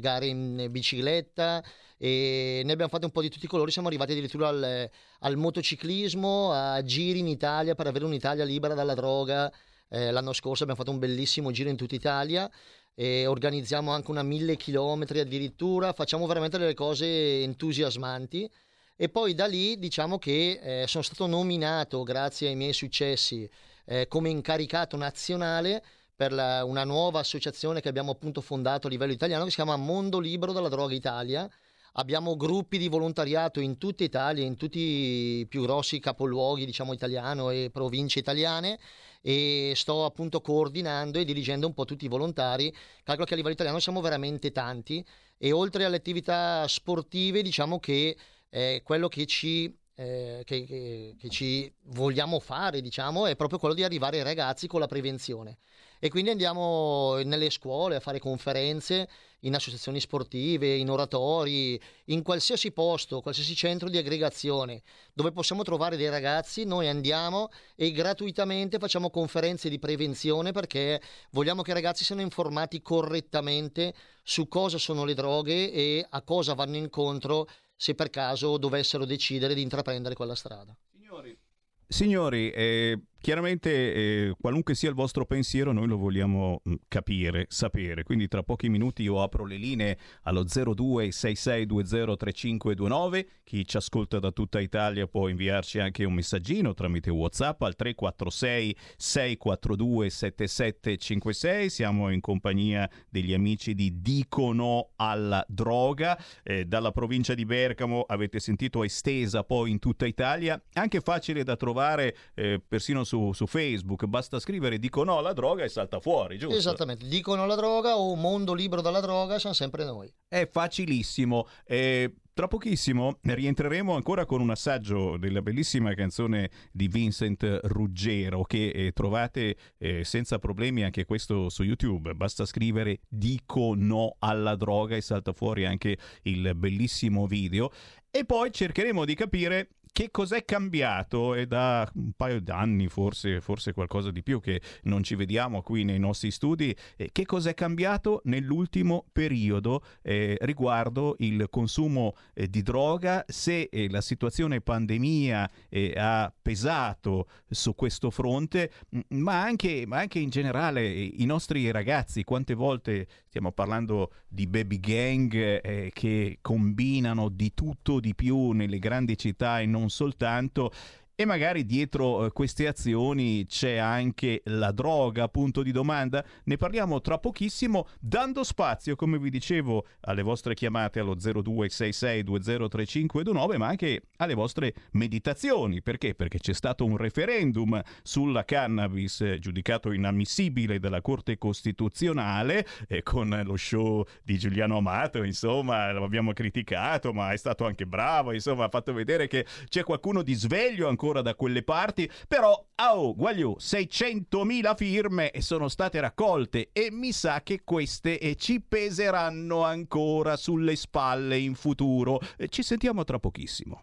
gare 0.00 0.26
in 0.26 0.68
bicicletta 0.70 1.62
e 2.04 2.60
ne 2.66 2.72
abbiamo 2.72 2.90
fatte 2.90 3.06
un 3.06 3.12
po' 3.12 3.22
di 3.22 3.30
tutti 3.30 3.46
i 3.46 3.48
colori, 3.48 3.70
siamo 3.70 3.88
arrivati 3.88 4.12
addirittura 4.12 4.48
al, 4.48 4.90
al 5.20 5.36
motociclismo, 5.38 6.52
a 6.52 6.82
giri 6.82 7.20
in 7.20 7.28
Italia 7.28 7.74
per 7.74 7.86
avere 7.86 8.04
un'Italia 8.04 8.44
libera 8.44 8.74
dalla 8.74 8.92
droga. 8.92 9.50
Eh, 9.88 10.10
l'anno 10.10 10.34
scorso 10.34 10.64
abbiamo 10.64 10.78
fatto 10.82 10.92
un 10.92 10.98
bellissimo 10.98 11.50
giro 11.50 11.70
in 11.70 11.76
tutta 11.76 11.94
Italia 11.94 12.50
e 12.94 13.26
organizziamo 13.26 13.90
anche 13.90 14.10
una 14.10 14.22
mille 14.22 14.56
chilometri 14.56 15.20
addirittura, 15.20 15.94
facciamo 15.94 16.26
veramente 16.26 16.58
delle 16.58 16.74
cose 16.74 17.40
entusiasmanti. 17.40 18.50
E 18.96 19.08
poi 19.08 19.32
da 19.32 19.46
lì 19.46 19.78
diciamo 19.78 20.18
che 20.18 20.60
eh, 20.62 20.86
sono 20.86 21.02
stato 21.02 21.26
nominato 21.26 22.02
grazie 22.02 22.48
ai 22.48 22.54
miei 22.54 22.74
successi 22.74 23.48
eh, 23.86 24.08
come 24.08 24.28
incaricato 24.28 24.98
nazionale 24.98 25.82
per 26.14 26.34
la, 26.34 26.66
una 26.66 26.84
nuova 26.84 27.20
associazione 27.20 27.80
che 27.80 27.88
abbiamo 27.88 28.10
appunto 28.10 28.42
fondato 28.42 28.88
a 28.88 28.90
livello 28.90 29.12
italiano 29.12 29.44
che 29.44 29.50
si 29.50 29.56
chiama 29.56 29.76
Mondo 29.76 30.18
Libero 30.18 30.52
dalla 30.52 30.68
Droga 30.68 30.92
Italia 30.92 31.50
Abbiamo 31.96 32.36
gruppi 32.36 32.76
di 32.76 32.88
volontariato 32.88 33.60
in 33.60 33.78
tutta 33.78 34.02
Italia, 34.02 34.44
in 34.44 34.56
tutti 34.56 34.80
i 34.80 35.46
più 35.46 35.62
grossi 35.62 36.00
capoluoghi, 36.00 36.66
diciamo, 36.66 36.92
italiano 36.92 37.50
e 37.50 37.70
province 37.72 38.18
italiane 38.18 38.80
e 39.22 39.72
sto 39.76 40.04
appunto 40.04 40.40
coordinando 40.40 41.20
e 41.20 41.24
dirigendo 41.24 41.68
un 41.68 41.72
po' 41.72 41.84
tutti 41.84 42.04
i 42.04 42.08
volontari. 42.08 42.74
Calcolo 43.04 43.26
che 43.26 43.34
a 43.34 43.36
livello 43.36 43.54
italiano 43.54 43.78
siamo 43.78 44.00
veramente 44.00 44.50
tanti 44.50 45.04
e 45.38 45.52
oltre 45.52 45.84
alle 45.84 45.96
attività 45.96 46.66
sportive, 46.66 47.42
diciamo 47.42 47.78
che 47.78 48.16
eh, 48.50 48.80
quello 48.82 49.06
che 49.08 49.26
ci 49.26 49.72
eh, 49.96 50.42
che, 50.44 50.64
che, 50.64 51.14
che, 51.16 51.28
ci 51.28 51.72
vogliamo 51.84 52.40
fare, 52.40 52.80
diciamo, 52.80 53.26
è 53.26 53.36
proprio 53.36 53.60
quello 53.60 53.74
di 53.74 53.84
arrivare 53.84 54.18
ai 54.18 54.24
ragazzi 54.24 54.66
con 54.66 54.80
la 54.80 54.88
prevenzione. 54.88 55.58
E 56.04 56.10
quindi 56.10 56.28
andiamo 56.28 57.18
nelle 57.24 57.48
scuole 57.48 57.96
a 57.96 58.00
fare 58.00 58.18
conferenze, 58.18 59.08
in 59.40 59.54
associazioni 59.54 60.00
sportive, 60.00 60.74
in 60.74 60.90
oratori, 60.90 61.80
in 62.08 62.22
qualsiasi 62.22 62.72
posto, 62.72 63.22
qualsiasi 63.22 63.54
centro 63.54 63.88
di 63.88 63.96
aggregazione 63.96 64.82
dove 65.14 65.32
possiamo 65.32 65.62
trovare 65.62 65.96
dei 65.96 66.10
ragazzi, 66.10 66.64
noi 66.64 66.88
andiamo 66.88 67.48
e 67.74 67.90
gratuitamente 67.90 68.78
facciamo 68.78 69.08
conferenze 69.08 69.70
di 69.70 69.78
prevenzione 69.78 70.52
perché 70.52 71.00
vogliamo 71.30 71.62
che 71.62 71.70
i 71.70 71.74
ragazzi 71.74 72.04
siano 72.04 72.20
informati 72.20 72.82
correttamente 72.82 73.94
su 74.22 74.46
cosa 74.46 74.76
sono 74.76 75.06
le 75.06 75.14
droghe 75.14 75.72
e 75.72 76.06
a 76.06 76.20
cosa 76.20 76.52
vanno 76.52 76.76
incontro 76.76 77.48
se 77.74 77.94
per 77.94 78.10
caso 78.10 78.58
dovessero 78.58 79.06
decidere 79.06 79.54
di 79.54 79.62
intraprendere 79.62 80.14
quella 80.14 80.34
strada. 80.34 80.76
Signori, 80.92 81.38
Signori, 81.86 82.50
eh, 82.50 82.98
chiaramente 83.24 83.70
eh, 83.70 84.34
qualunque 84.38 84.74
sia 84.74 84.90
il 84.90 84.94
vostro 84.94 85.24
pensiero 85.24 85.72
noi 85.72 85.86
lo 85.86 85.96
vogliamo 85.96 86.60
mh, 86.62 86.74
capire, 86.88 87.46
sapere, 87.48 88.02
quindi 88.02 88.28
tra 88.28 88.42
pochi 88.42 88.68
minuti 88.68 89.02
io 89.02 89.22
apro 89.22 89.46
le 89.46 89.56
linee 89.56 89.96
allo 90.24 90.44
0266203529, 90.44 93.26
chi 93.42 93.66
ci 93.66 93.78
ascolta 93.78 94.18
da 94.18 94.30
tutta 94.30 94.60
Italia 94.60 95.06
può 95.06 95.28
inviarci 95.28 95.78
anche 95.78 96.04
un 96.04 96.12
messaggino 96.12 96.74
tramite 96.74 97.08
Whatsapp 97.08 97.62
al 97.62 97.74
346 97.74 98.76
642 98.98 100.10
7756, 100.10 101.70
siamo 101.70 102.10
in 102.10 102.20
compagnia 102.20 102.86
degli 103.08 103.32
amici 103.32 103.74
di 103.74 104.02
Dicono 104.02 104.90
alla 104.96 105.42
droga, 105.48 106.22
eh, 106.42 106.66
dalla 106.66 106.92
provincia 106.92 107.32
di 107.32 107.46
Bergamo 107.46 108.02
avete 108.02 108.38
sentito 108.38 108.84
estesa 108.84 109.44
poi 109.44 109.70
in 109.70 109.78
tutta 109.78 110.04
Italia, 110.04 110.62
anche 110.74 111.00
facile 111.00 111.42
da 111.42 111.56
trovare 111.56 112.14
eh, 112.34 112.60
persino 112.60 113.02
su, 113.02 113.12
su, 113.32 113.46
Facebook, 113.46 114.06
basta 114.06 114.40
scrivere 114.40 114.78
dicono 114.78 115.18
alla 115.18 115.32
droga 115.32 115.62
e 115.62 115.68
salta 115.68 116.00
fuori, 116.00 116.38
giusto? 116.38 116.56
Esattamente, 116.56 117.06
dicono 117.06 117.44
alla 117.44 117.54
droga 117.54 117.96
o 117.96 118.14
mondo 118.16 118.54
libero 118.54 118.80
dalla 118.80 119.00
droga, 119.00 119.38
siamo 119.38 119.54
sempre 119.54 119.84
noi. 119.84 120.12
È 120.26 120.48
facilissimo. 120.50 121.46
Eh, 121.64 122.14
tra 122.34 122.48
pochissimo 122.48 123.18
rientreremo 123.22 123.94
ancora 123.94 124.26
con 124.26 124.40
un 124.40 124.50
assaggio 124.50 125.16
della 125.18 125.40
bellissima 125.40 125.94
canzone 125.94 126.50
di 126.72 126.88
Vincent 126.88 127.60
Ruggero 127.62 128.42
che 128.42 128.70
eh, 128.70 128.90
trovate 128.92 129.56
eh, 129.78 130.02
senza 130.02 130.40
problemi 130.40 130.82
anche 130.82 131.04
questo 131.04 131.48
su 131.48 131.62
YouTube. 131.62 132.14
Basta 132.14 132.44
scrivere 132.44 133.02
Dico 133.08 133.74
no 133.76 134.16
alla 134.18 134.56
droga 134.56 134.96
e 134.96 135.00
salta 135.00 135.32
fuori 135.32 135.64
anche 135.64 135.96
il 136.22 136.56
bellissimo 136.56 137.28
video. 137.28 137.70
E 138.10 138.24
poi 138.24 138.50
cercheremo 138.50 139.04
di 139.04 139.14
capire 139.14 139.68
che 139.94 140.10
cos'è 140.10 140.44
cambiato? 140.44 141.34
È 141.34 141.46
da 141.46 141.88
un 141.94 142.10
paio 142.16 142.40
d'anni, 142.40 142.88
forse, 142.88 143.40
forse 143.40 143.72
qualcosa 143.72 144.10
di 144.10 144.24
più, 144.24 144.40
che 144.40 144.60
non 144.82 145.04
ci 145.04 145.14
vediamo 145.14 145.62
qui 145.62 145.84
nei 145.84 146.00
nostri 146.00 146.32
studi. 146.32 146.76
Eh, 146.96 147.10
che 147.12 147.24
cos'è 147.24 147.54
cambiato 147.54 148.20
nell'ultimo 148.24 149.06
periodo 149.12 149.84
eh, 150.02 150.36
riguardo 150.40 151.14
il 151.20 151.46
consumo 151.48 152.16
eh, 152.34 152.50
di 152.50 152.62
droga? 152.62 153.24
Se 153.28 153.68
eh, 153.70 153.88
la 153.88 154.00
situazione 154.00 154.60
pandemia 154.60 155.48
eh, 155.68 155.94
ha 155.96 156.34
pesato 156.42 157.28
su 157.48 157.76
questo 157.76 158.10
fronte, 158.10 158.72
ma 159.10 159.42
anche, 159.42 159.84
ma 159.86 159.98
anche 159.98 160.18
in 160.18 160.30
generale 160.30 160.80
eh, 160.80 161.14
i 161.18 161.24
nostri 161.24 161.70
ragazzi, 161.70 162.24
quante 162.24 162.54
volte 162.54 163.06
stiamo 163.34 163.50
parlando 163.50 164.12
di 164.28 164.46
baby 164.46 164.78
gang 164.78 165.90
che 165.90 166.38
combinano 166.40 167.28
di 167.28 167.52
tutto 167.52 167.98
di 167.98 168.14
più 168.14 168.52
nelle 168.52 168.78
grandi 168.78 169.18
città 169.18 169.58
e 169.58 169.66
non 169.66 169.90
soltanto 169.90 170.70
e 171.16 171.24
magari 171.24 171.64
dietro 171.64 172.26
eh, 172.26 172.32
queste 172.32 172.66
azioni 172.66 173.46
c'è 173.46 173.76
anche 173.76 174.42
la 174.46 174.72
droga, 174.72 175.28
punto 175.28 175.62
di 175.62 175.70
domanda. 175.70 176.24
Ne 176.44 176.56
parliamo 176.56 177.00
tra 177.00 177.18
pochissimo, 177.18 177.86
dando 178.00 178.42
spazio, 178.42 178.96
come 178.96 179.16
vi 179.18 179.30
dicevo, 179.30 179.86
alle 180.00 180.22
vostre 180.22 180.54
chiamate 180.54 180.98
allo 180.98 181.14
0266203529, 181.14 183.56
ma 183.56 183.68
anche 183.68 184.08
alle 184.16 184.34
vostre 184.34 184.74
meditazioni. 184.92 185.82
Perché? 185.82 186.16
Perché 186.16 186.38
c'è 186.38 186.52
stato 186.52 186.84
un 186.84 186.96
referendum 186.96 187.80
sulla 188.02 188.44
cannabis 188.44 189.20
eh, 189.20 189.38
giudicato 189.38 189.92
inammissibile 189.92 190.80
dalla 190.80 191.00
Corte 191.00 191.38
Costituzionale 191.38 192.66
eh, 192.88 193.04
con 193.04 193.40
lo 193.44 193.56
show 193.56 194.04
di 194.22 194.36
Giuliano 194.36 194.78
Amato, 194.78 195.22
insomma, 195.22 195.92
lo 195.92 196.02
abbiamo 196.02 196.32
criticato, 196.32 197.12
ma 197.12 197.30
è 197.30 197.36
stato 197.36 197.66
anche 197.66 197.86
bravo, 197.86 198.32
insomma, 198.32 198.64
ha 198.64 198.68
fatto 198.68 198.92
vedere 198.92 199.28
che 199.28 199.46
c'è 199.68 199.84
qualcuno 199.84 200.22
di 200.22 200.34
sveglio 200.34 200.88
ancora 200.88 201.03
ancora 201.04 201.20
da 201.20 201.34
quelle 201.34 201.62
parti, 201.62 202.10
però, 202.26 202.66
oh, 202.76 203.14
guagliù, 203.14 203.56
600.000 203.58 204.74
firme 204.74 205.32
sono 205.38 205.68
state 205.68 206.00
raccolte 206.00 206.70
e 206.72 206.90
mi 206.90 207.12
sa 207.12 207.42
che 207.42 207.60
queste 207.62 208.18
eh, 208.18 208.36
ci 208.36 208.62
peseranno 208.62 209.62
ancora 209.62 210.36
sulle 210.36 210.76
spalle 210.76 211.36
in 211.36 211.54
futuro. 211.54 212.20
Eh, 212.38 212.48
ci 212.48 212.62
sentiamo 212.62 213.04
tra 213.04 213.18
pochissimo. 213.18 213.82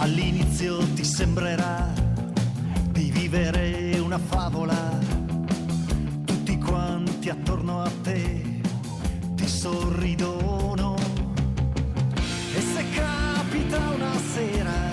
All'inizio 0.00 0.78
ti 0.94 1.02
sembrerà 1.02 1.92
di 2.92 3.10
vivere 3.10 3.98
una 3.98 4.18
favola, 4.18 4.96
tutti 6.24 6.56
quanti 6.56 7.28
attorno 7.28 7.82
a 7.82 7.90
te 8.02 8.60
ti 9.34 9.46
sorridono. 9.48 10.94
E 12.54 12.60
se 12.60 12.84
capita 12.94 13.78
una 13.92 14.16
sera 14.34 14.88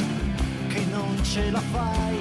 che 0.70 0.84
non 0.90 1.24
ce 1.24 1.52
la 1.52 1.62
fai, 1.72 2.18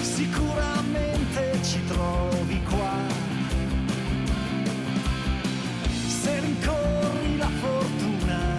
sicuramente 0.00 1.58
ci 1.64 1.84
trovi 1.86 2.62
qua. 2.62 2.98
Se 6.06 6.38
rincorri 6.38 7.36
la 7.36 7.50
fortuna, 7.60 8.56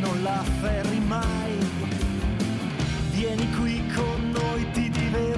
non 0.00 0.22
la 0.24 0.42
ferri 0.60 0.98
mai 0.98 1.67
vieni 3.28 3.50
qui 3.56 3.86
con 3.94 4.30
noi, 4.30 4.70
ti 4.72 4.88
divertirai. 4.88 5.36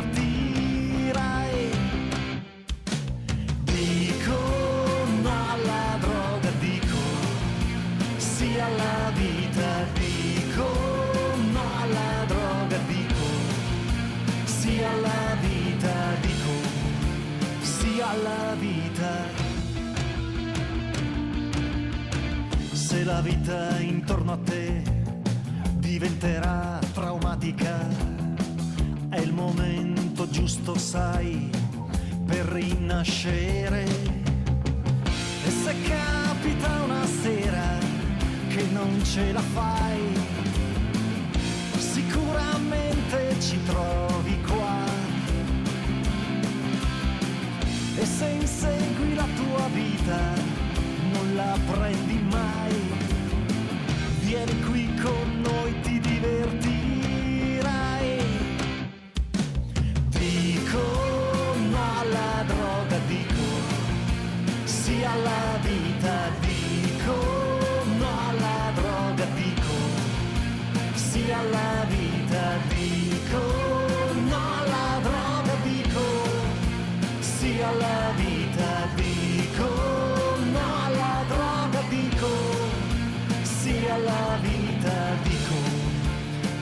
Dico 3.65 4.39
no 5.23 5.31
alla 5.55 5.97
droga, 5.99 6.51
dico 6.61 6.99
sì 8.17 8.59
alla 8.59 9.11
vita, 9.15 9.85
dico 9.95 10.69
no 11.53 11.63
alla 11.83 12.25
droga, 12.27 12.79
dico 12.87 13.27
sì 14.45 14.83
alla 14.83 15.37
vita, 15.41 15.95
dico 16.21 16.53
sì 17.61 18.01
alla 18.01 18.55
vita. 18.59 19.49
Se 22.73 23.05
la 23.05 23.21
vita 23.21 23.79
intorno 23.81 24.33
a 24.33 24.39
te 24.39 24.83
diventerà 25.79 26.40
momento 29.51 30.29
giusto, 30.31 30.77
sai, 30.79 31.51
per 32.27 32.47
rinascere. 32.47 33.85
E 35.45 35.51
se 35.51 35.75
capita 35.83 36.83
una 36.83 37.07
sera 37.07 37.79
che 38.49 38.65
non 38.73 39.03
ce 39.05 39.33
la 39.33 39.41
fai, 39.41 40.01
sicuramente 41.79 43.37
ci 43.41 43.59
trovi 43.65 44.41
qua. 44.43 44.85
E 47.97 48.07
se 48.07 48.29
insegui 48.29 49.15
la 49.15 49.27
tua 49.35 49.67
vita, 49.73 50.21
non 51.13 51.35
la 51.35 51.59
prendi 51.73 52.23
mai, 52.31 52.81
vieni 54.21 54.61
qui 54.61 54.95
con 55.03 55.41
noi, 55.43 55.81
ti 55.81 55.99
divertirai. 55.99 56.80
alla 71.41 71.85
vita 71.89 72.59
dico 72.69 73.43
no 74.29 74.41
alla 74.61 75.01
droga 75.03 75.55
dico. 75.63 76.05
Sì 77.21 77.61
alla 77.63 78.13
vita 78.17 78.89
dico 78.95 79.69
no 80.53 80.67
alla 80.87 81.25
droga 81.29 81.81
dico. 81.89 82.29
Sì 83.43 83.87
alla 83.89 84.39
vita 84.43 84.97
dico 85.23 85.59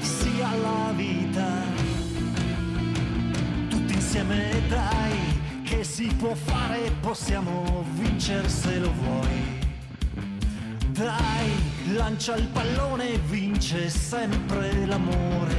sì 0.00 0.40
alla 0.40 0.92
vita. 0.94 1.46
Tutti 3.68 3.94
insieme 3.94 4.62
dai 4.68 5.62
che 5.64 5.82
si 5.82 6.06
può 6.18 6.34
fare 6.34 6.92
possiamo 7.00 7.84
vincere 7.94 8.48
se 8.48 8.78
lo 8.78 8.92
vuoi. 8.92 9.56
Dai 10.90 11.48
lancia 11.94 12.34
il 12.34 12.48
pallone 12.48 13.12
e 13.12 13.18
vinci 13.18 13.47
vince 13.58 13.90
sempre 13.90 14.86
l'amore. 14.86 15.56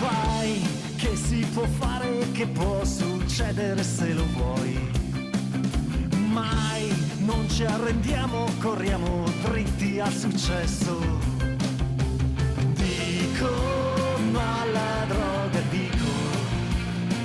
Vai, 0.00 0.62
che 0.96 1.16
si 1.16 1.46
può 1.54 1.64
fare, 1.64 2.30
che 2.32 2.46
può 2.46 2.84
succedere 2.84 3.82
se 3.82 4.12
lo 4.12 4.24
vuoi. 4.34 4.78
Mai 6.28 6.92
non 7.20 7.48
ci 7.48 7.64
arrendiamo, 7.64 8.50
corriamo 8.60 9.24
dritti 9.44 9.98
al 9.98 10.12
successo. 10.12 11.00
Dico 12.74 13.50
no 14.30 14.40
alla 14.60 15.06
droga, 15.08 15.60
dico 15.70 16.10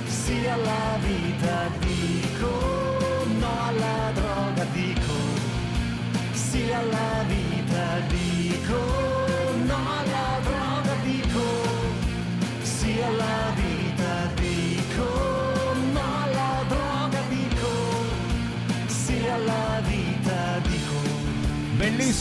sì 0.06 0.46
alla 0.46 0.96
vita, 1.06 1.68
dico 1.80 3.26
no 3.38 3.52
alla 3.68 4.10
droga, 4.14 4.64
dico 4.72 5.12
sì 6.32 6.72
alla 6.72 6.96
vita, 6.96 7.21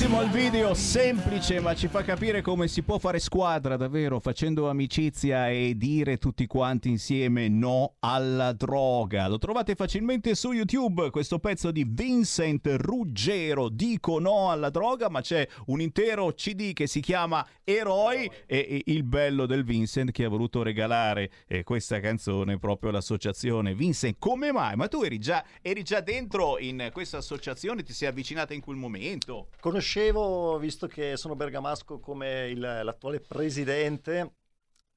Bellissimo 0.02 0.24
il 0.24 0.32
video, 0.32 0.74
semplice 0.74 1.60
ma 1.60 1.76
ci 1.76 1.88
fa 1.88 2.02
capire 2.04 2.42
come 2.42 2.68
si 2.68 2.82
può 2.82 2.98
fare 2.98 3.20
squadra 3.20 3.78
davvero 3.78 4.20
facendo 4.20 4.68
amicizia 4.68 5.48
e 5.52 5.76
dire 5.78 6.18
tutti 6.18 6.48
quanti 6.48 6.90
insieme 6.90 7.48
no 7.50 7.98
alla 8.00 8.52
droga. 8.52 9.28
Lo 9.28 9.38
trovate 9.38 9.76
facilmente 9.76 10.34
su 10.34 10.54
YouTube 10.54 11.12
questo 11.12 11.38
pezzo 11.38 11.70
di 11.70 11.86
Vincent 11.88 12.66
Ruggero, 12.78 13.70
dico 13.70 14.18
no 14.18 14.50
alla 14.50 14.72
droga, 14.72 15.08
ma 15.08 15.22
c'è 15.22 15.48
un 15.68 15.82
intero 15.82 16.34
CD 16.34 16.74
che 16.74 16.88
si 16.88 17.00
chiama 17.00 17.46
Eroi 17.64 18.28
e, 18.48 18.82
il 18.86 19.04
bello 19.04 19.46
del 19.46 19.64
Vincent 19.64 20.10
che 20.10 20.24
ha 20.24 20.30
voluto 20.30 20.64
regalare 20.64 21.30
eh, 21.48 21.62
questa 21.64 22.00
canzone 22.00 22.58
proprio 22.58 22.90
all'associazione. 22.90 23.76
Vincent, 23.76 24.16
come 24.18 24.52
mai? 24.52 24.76
Ma 24.76 24.88
tu 24.88 25.04
eri 25.04 25.20
già, 25.20 25.46
eri 25.62 25.84
già 25.84 26.02
dentro 26.02 26.58
in 26.58 26.90
questa 26.92 27.18
associazione, 27.18 27.84
ti 27.84 27.94
sei 27.94 28.08
avvicinata 28.08 28.56
in 28.56 28.62
quel 28.62 28.78
momento? 28.78 29.50
Conoscevo, 29.94 30.58
visto 30.58 30.88
che 30.88 31.18
sono 31.18 31.36
bergamasco, 31.36 32.00
come 32.00 32.48
il- 32.48 32.62
l'attuale 32.62 33.20
presidente 33.20 34.36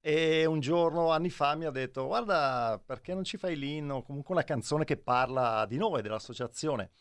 e 0.01 0.47
un 0.47 0.61
giorno, 0.61 1.11
anni 1.11 1.31
fa, 1.31 1.57
mi 1.57 1.65
ha 1.65 1.73
detto 1.73 2.07
guarda 2.07 2.81
perché 2.85 3.13
non 3.13 3.25
ci 3.25 3.37
fai 3.37 3.57
l'inno, 3.57 4.03
comunque 4.03 4.35
una 4.35 4.45
canzone 4.45 4.85
che 4.85 4.97
parla 4.97 5.67
di 5.67 5.79
noi, 5.79 6.01
dell'associazione. 6.01 6.93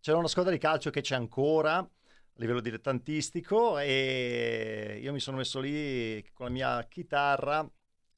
C'era 0.00 0.16
una 0.16 0.28
squadra 0.28 0.50
di 0.50 0.56
calcio 0.56 0.88
che 0.88 1.02
c'è 1.02 1.14
ancora 1.14 1.76
a 1.76 1.88
livello 2.36 2.60
dilettantistico 2.60 3.76
e 3.78 4.98
io 5.02 5.12
mi 5.12 5.20
sono 5.20 5.36
messo 5.36 5.60
lì 5.60 6.24
con 6.32 6.46
la 6.46 6.52
mia 6.52 6.82
chitarra 6.88 7.60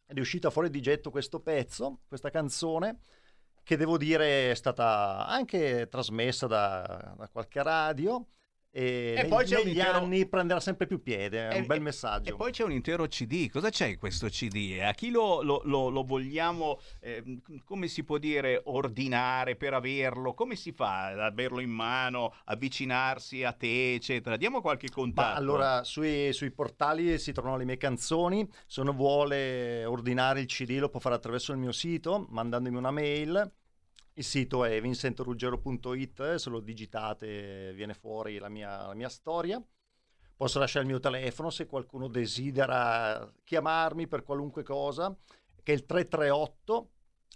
ed 0.07 0.17
è 0.17 0.21
uscita 0.21 0.51
fuori 0.51 0.71
di 0.71 0.81
getto 0.81 1.11
questo 1.11 1.41
pezzo, 1.41 2.03
questa 2.07 2.31
canzone 2.31 3.01
che 3.65 3.77
devo 3.77 3.99
dire 3.99 4.53
è 4.53 4.55
stata 4.55 5.27
anche 5.27 5.89
trasmessa 5.91 6.47
da, 6.47 7.15
da 7.17 7.29
qualche 7.29 7.63
radio 7.65 8.25
e, 8.77 9.15
E 9.19 9.27
poi 9.27 9.45
c'è 9.45 9.59
un 9.61 9.67
negli 9.67 9.77
intero- 9.77 9.99
anni 9.99 10.27
prenderà 10.27 10.59
sempre 10.59 10.89
più 10.89 11.01
piede, 11.01 11.49
è 11.49 11.59
un 11.61 11.67
bel 11.67 11.81
messaggio. 11.81 12.31
E 12.31 12.35
poi 12.35 12.51
c'è 12.51 12.65
un 12.65 12.73
intero 12.73 13.07
CD. 13.07 13.49
Cosa 13.49 13.71
c'è 13.71 13.87
in 13.87 13.99
questo 13.99 14.27
CD? 14.27 14.81
A 14.83 14.91
chi 14.95 15.11
lo, 15.11 15.43
lo- 15.43 15.63
lo- 15.65 15.91
lo 15.91 16.03
vogliamo, 16.03 16.81
eh, 17.01 17.23
come 17.65 17.87
si 17.87 18.03
può 18.03 18.19
dire, 18.19 18.61
ordinare 18.65 19.55
per 19.55 19.75
averlo? 19.75 20.35
Come 20.35 20.57
si 20.57 20.73
fa 20.73 21.07
ad 21.07 21.21
averlo 21.21 21.61
in 21.61 21.71
mano, 21.71 22.35
avvicinarsi 22.47 23.45
a 23.45 23.53
te, 23.53 23.95
eccetera? 23.95 24.37
Diamo 24.37 24.61
qualche 24.61 24.89
contatto. 24.91 25.29
Ma 25.31 25.35
allora 25.37 25.85
sui, 25.85 26.33
sui 26.33 26.51
portali 26.51 27.17
si 27.21 27.31
trovano 27.33 27.59
le 27.59 27.65
mie 27.65 27.77
canzoni, 27.77 28.45
se 28.67 28.81
uno 28.81 28.93
vuole 28.93 29.85
ordinare 29.85 30.41
il 30.41 30.47
CD 30.47 30.79
lo 30.81 30.89
può 30.89 30.99
fare 30.99 31.15
attraverso 31.15 31.53
il 31.53 31.59
mio 31.59 31.71
sito 31.73 32.27
mandandomi 32.31 32.77
una 32.77 32.91
mail. 32.91 33.53
Il 34.17 34.23
sito 34.25 34.65
è 34.65 34.81
vincentoruggero.it, 34.81 36.37
se 36.37 36.49
lo 36.49 36.61
digitate 36.61 37.73
viene 37.75 37.95
fuori 37.95 38.39
la 38.39 38.49
mia, 38.49 38.87
la 38.87 38.95
mia 38.95 39.09
storia. 39.09 39.61
Posso 40.37 40.61
lasciare 40.61 40.85
il 40.85 40.91
mio 40.91 41.01
telefono 41.01 41.51
se 41.51 41.67
qualcuno 41.67 42.07
desidera 42.07 43.33
chiamarmi 43.43 44.07
per 44.07 44.23
qualunque 44.23 44.63
cosa, 44.63 45.17
che 45.63 45.73
è 45.73 45.75
il 45.75 45.85
338 45.85 46.91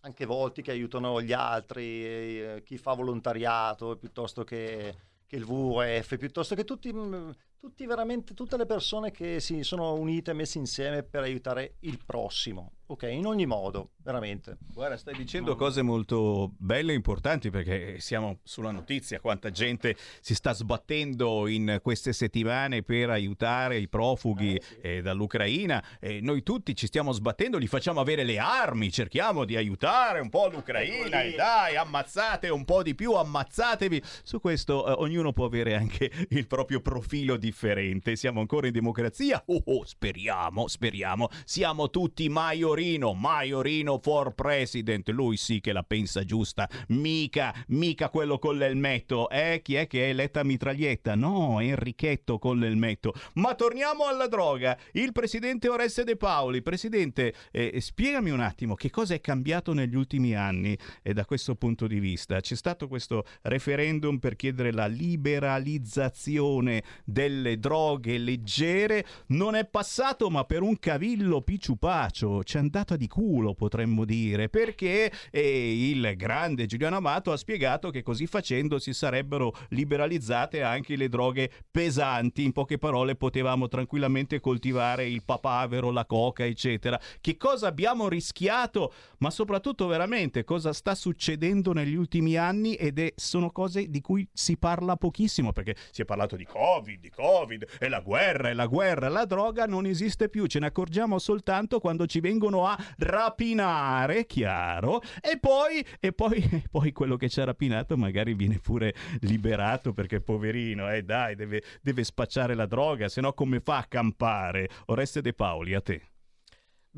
anche 0.00 0.26
volti 0.26 0.60
che 0.60 0.72
aiutano 0.72 1.22
gli 1.22 1.32
altri, 1.32 2.04
eh, 2.04 2.62
chi 2.64 2.76
fa 2.78 2.94
volontariato 2.94 3.96
piuttosto 3.96 4.42
che, 4.42 4.96
che 5.24 5.36
il 5.36 5.44
WWF, 5.44 6.16
piuttosto 6.16 6.56
che 6.56 6.64
tutti, 6.64 6.92
mh, 6.92 7.32
tutti 7.58 7.86
veramente, 7.86 8.34
tutte 8.34 8.56
le 8.56 8.66
persone 8.66 9.12
che 9.12 9.38
si 9.38 9.62
sono 9.62 9.94
unite 9.94 10.32
e 10.32 10.34
messe 10.34 10.58
insieme 10.58 11.04
per 11.04 11.22
aiutare 11.22 11.76
il 11.82 12.00
prossimo. 12.04 12.72
Ok, 12.90 13.02
in 13.02 13.26
ogni 13.26 13.44
modo, 13.44 13.90
veramente. 14.02 14.56
Guarda, 14.72 14.96
stai 14.96 15.14
dicendo 15.14 15.56
cose 15.56 15.82
molto 15.82 16.54
belle 16.56 16.92
e 16.92 16.94
importanti 16.94 17.50
perché 17.50 18.00
siamo 18.00 18.38
sulla 18.44 18.70
notizia, 18.70 19.20
quanta 19.20 19.50
gente 19.50 19.94
si 20.20 20.34
sta 20.34 20.54
sbattendo 20.54 21.46
in 21.48 21.80
queste 21.82 22.14
settimane 22.14 22.82
per 22.82 23.10
aiutare 23.10 23.76
i 23.76 23.88
profughi 23.88 24.58
eh, 24.80 25.02
dall'Ucraina. 25.02 25.84
E 26.00 26.22
noi 26.22 26.42
tutti 26.42 26.74
ci 26.74 26.86
stiamo 26.86 27.12
sbattendo, 27.12 27.60
gli 27.60 27.66
facciamo 27.66 28.00
avere 28.00 28.24
le 28.24 28.38
armi, 28.38 28.90
cerchiamo 28.90 29.44
di 29.44 29.54
aiutare 29.54 30.20
un 30.20 30.30
po' 30.30 30.48
l'Ucraina. 30.48 31.20
E 31.20 31.34
dai, 31.34 31.76
ammazzate 31.76 32.48
un 32.48 32.64
po' 32.64 32.82
di 32.82 32.94
più, 32.94 33.12
ammazzatevi. 33.12 34.02
Su 34.22 34.40
questo 34.40 34.86
eh, 34.86 34.92
ognuno 34.92 35.34
può 35.34 35.44
avere 35.44 35.74
anche 35.74 36.10
il 36.30 36.46
proprio 36.46 36.80
profilo 36.80 37.36
differente, 37.36 38.16
siamo 38.16 38.40
ancora 38.40 38.66
in 38.66 38.72
democrazia? 38.72 39.42
Oh, 39.44 39.62
oh, 39.62 39.84
speriamo, 39.84 40.68
speriamo, 40.68 41.28
siamo 41.44 41.90
tutti 41.90 42.30
Maiorino, 42.78 43.12
Maiorino 43.12 43.98
for 44.00 44.34
president, 44.34 45.08
lui 45.08 45.36
sì 45.36 45.58
che 45.60 45.72
la 45.72 45.82
pensa 45.82 46.22
giusta, 46.24 46.68
mica, 46.88 47.52
mica 47.68 48.08
quello 48.08 48.38
con 48.38 48.56
l'elmetto, 48.56 49.28
eh? 49.30 49.60
Chi 49.64 49.74
è 49.74 49.88
che 49.88 50.06
è 50.06 50.10
eletta 50.10 50.44
mitraglietta? 50.44 51.16
No, 51.16 51.58
Enrichetto 51.58 52.38
con 52.38 52.60
l'elmetto. 52.60 53.12
Ma 53.34 53.56
torniamo 53.56 54.06
alla 54.06 54.28
droga, 54.28 54.78
il 54.92 55.10
presidente 55.10 55.68
Oreste 55.68 56.04
De 56.04 56.16
Paoli, 56.16 56.62
presidente, 56.62 57.34
eh, 57.50 57.80
spiegami 57.80 58.30
un 58.30 58.40
attimo 58.40 58.76
che 58.76 58.90
cosa 58.90 59.14
è 59.14 59.20
cambiato 59.20 59.72
negli 59.72 59.96
ultimi 59.96 60.36
anni 60.36 60.78
e 61.02 61.12
da 61.12 61.24
questo 61.24 61.56
punto 61.56 61.88
di 61.88 61.98
vista. 61.98 62.38
C'è 62.38 62.54
stato 62.54 62.86
questo 62.86 63.24
referendum 63.42 64.18
per 64.18 64.36
chiedere 64.36 64.70
la 64.70 64.86
liberalizzazione 64.86 66.84
delle 67.04 67.58
droghe 67.58 68.18
leggere, 68.18 69.04
non 69.28 69.56
è 69.56 69.66
passato 69.66 70.30
ma 70.30 70.44
per 70.44 70.62
un 70.62 70.78
cavillo 70.78 71.40
picciupacio, 71.42 72.42
c'è 72.44 72.66
andata 72.68 72.96
di 72.96 73.08
culo 73.08 73.54
potremmo 73.54 74.04
dire, 74.04 74.48
perché 74.48 75.10
eh, 75.30 75.90
il 75.90 76.14
grande 76.16 76.66
Giuliano 76.66 76.96
Amato 76.96 77.32
ha 77.32 77.36
spiegato 77.36 77.90
che 77.90 78.02
così 78.02 78.26
facendo 78.26 78.78
si 78.78 78.92
sarebbero 78.92 79.52
liberalizzate 79.70 80.62
anche 80.62 80.96
le 80.96 81.08
droghe 81.08 81.50
pesanti, 81.70 82.44
in 82.44 82.52
poche 82.52 82.76
parole 82.78 83.16
potevamo 83.16 83.68
tranquillamente 83.68 84.38
coltivare 84.40 85.08
il 85.08 85.24
papavero, 85.24 85.90
la 85.90 86.04
coca, 86.04 86.44
eccetera. 86.44 87.00
Che 87.20 87.36
cosa 87.36 87.68
abbiamo 87.68 88.08
rischiato, 88.08 88.92
ma 89.18 89.30
soprattutto 89.30 89.86
veramente 89.86 90.44
cosa 90.44 90.72
sta 90.72 90.94
succedendo 90.94 91.72
negli 91.72 91.94
ultimi 91.94 92.36
anni? 92.36 92.74
Ed 92.74 92.98
è, 92.98 93.12
sono 93.16 93.50
cose 93.50 93.88
di 93.88 94.00
cui 94.00 94.28
si 94.32 94.58
parla 94.58 94.96
pochissimo 94.96 95.52
perché 95.52 95.74
si 95.90 96.02
è 96.02 96.04
parlato 96.04 96.36
di 96.36 96.44
Covid, 96.44 97.00
di 97.00 97.10
Covid, 97.10 97.66
e 97.80 97.88
la 97.88 98.00
guerra, 98.00 98.50
e 98.50 98.54
la 98.54 98.66
guerra, 98.66 99.08
la 99.08 99.24
droga 99.24 99.64
non 99.64 99.86
esiste 99.86 100.28
più, 100.28 100.46
ce 100.46 100.58
ne 100.58 100.66
accorgiamo 100.66 101.18
soltanto 101.18 101.80
quando 101.80 102.06
ci 102.06 102.20
vengono 102.20 102.57
vanno 102.58 102.66
a 102.66 102.78
rapinare, 102.98 104.26
chiaro, 104.26 105.00
e 105.20 105.38
poi, 105.38 105.84
e 106.00 106.12
poi, 106.12 106.38
e 106.50 106.64
poi 106.70 106.92
quello 106.92 107.16
che 107.16 107.28
ci 107.28 107.40
ha 107.40 107.44
rapinato 107.44 107.96
magari 107.96 108.34
viene 108.34 108.58
pure 108.58 108.94
liberato 109.20 109.92
perché 109.92 110.20
poverino, 110.20 110.90
eh 110.90 111.02
dai, 111.02 111.34
deve, 111.34 111.62
deve 111.80 112.04
spacciare 112.04 112.54
la 112.54 112.66
droga, 112.66 113.08
se 113.08 113.20
no 113.20 113.32
come 113.32 113.60
fa 113.60 113.78
a 113.78 113.84
campare? 113.84 114.68
Oreste 114.86 115.20
De 115.20 115.32
Paoli, 115.32 115.74
a 115.74 115.80
te. 115.80 116.02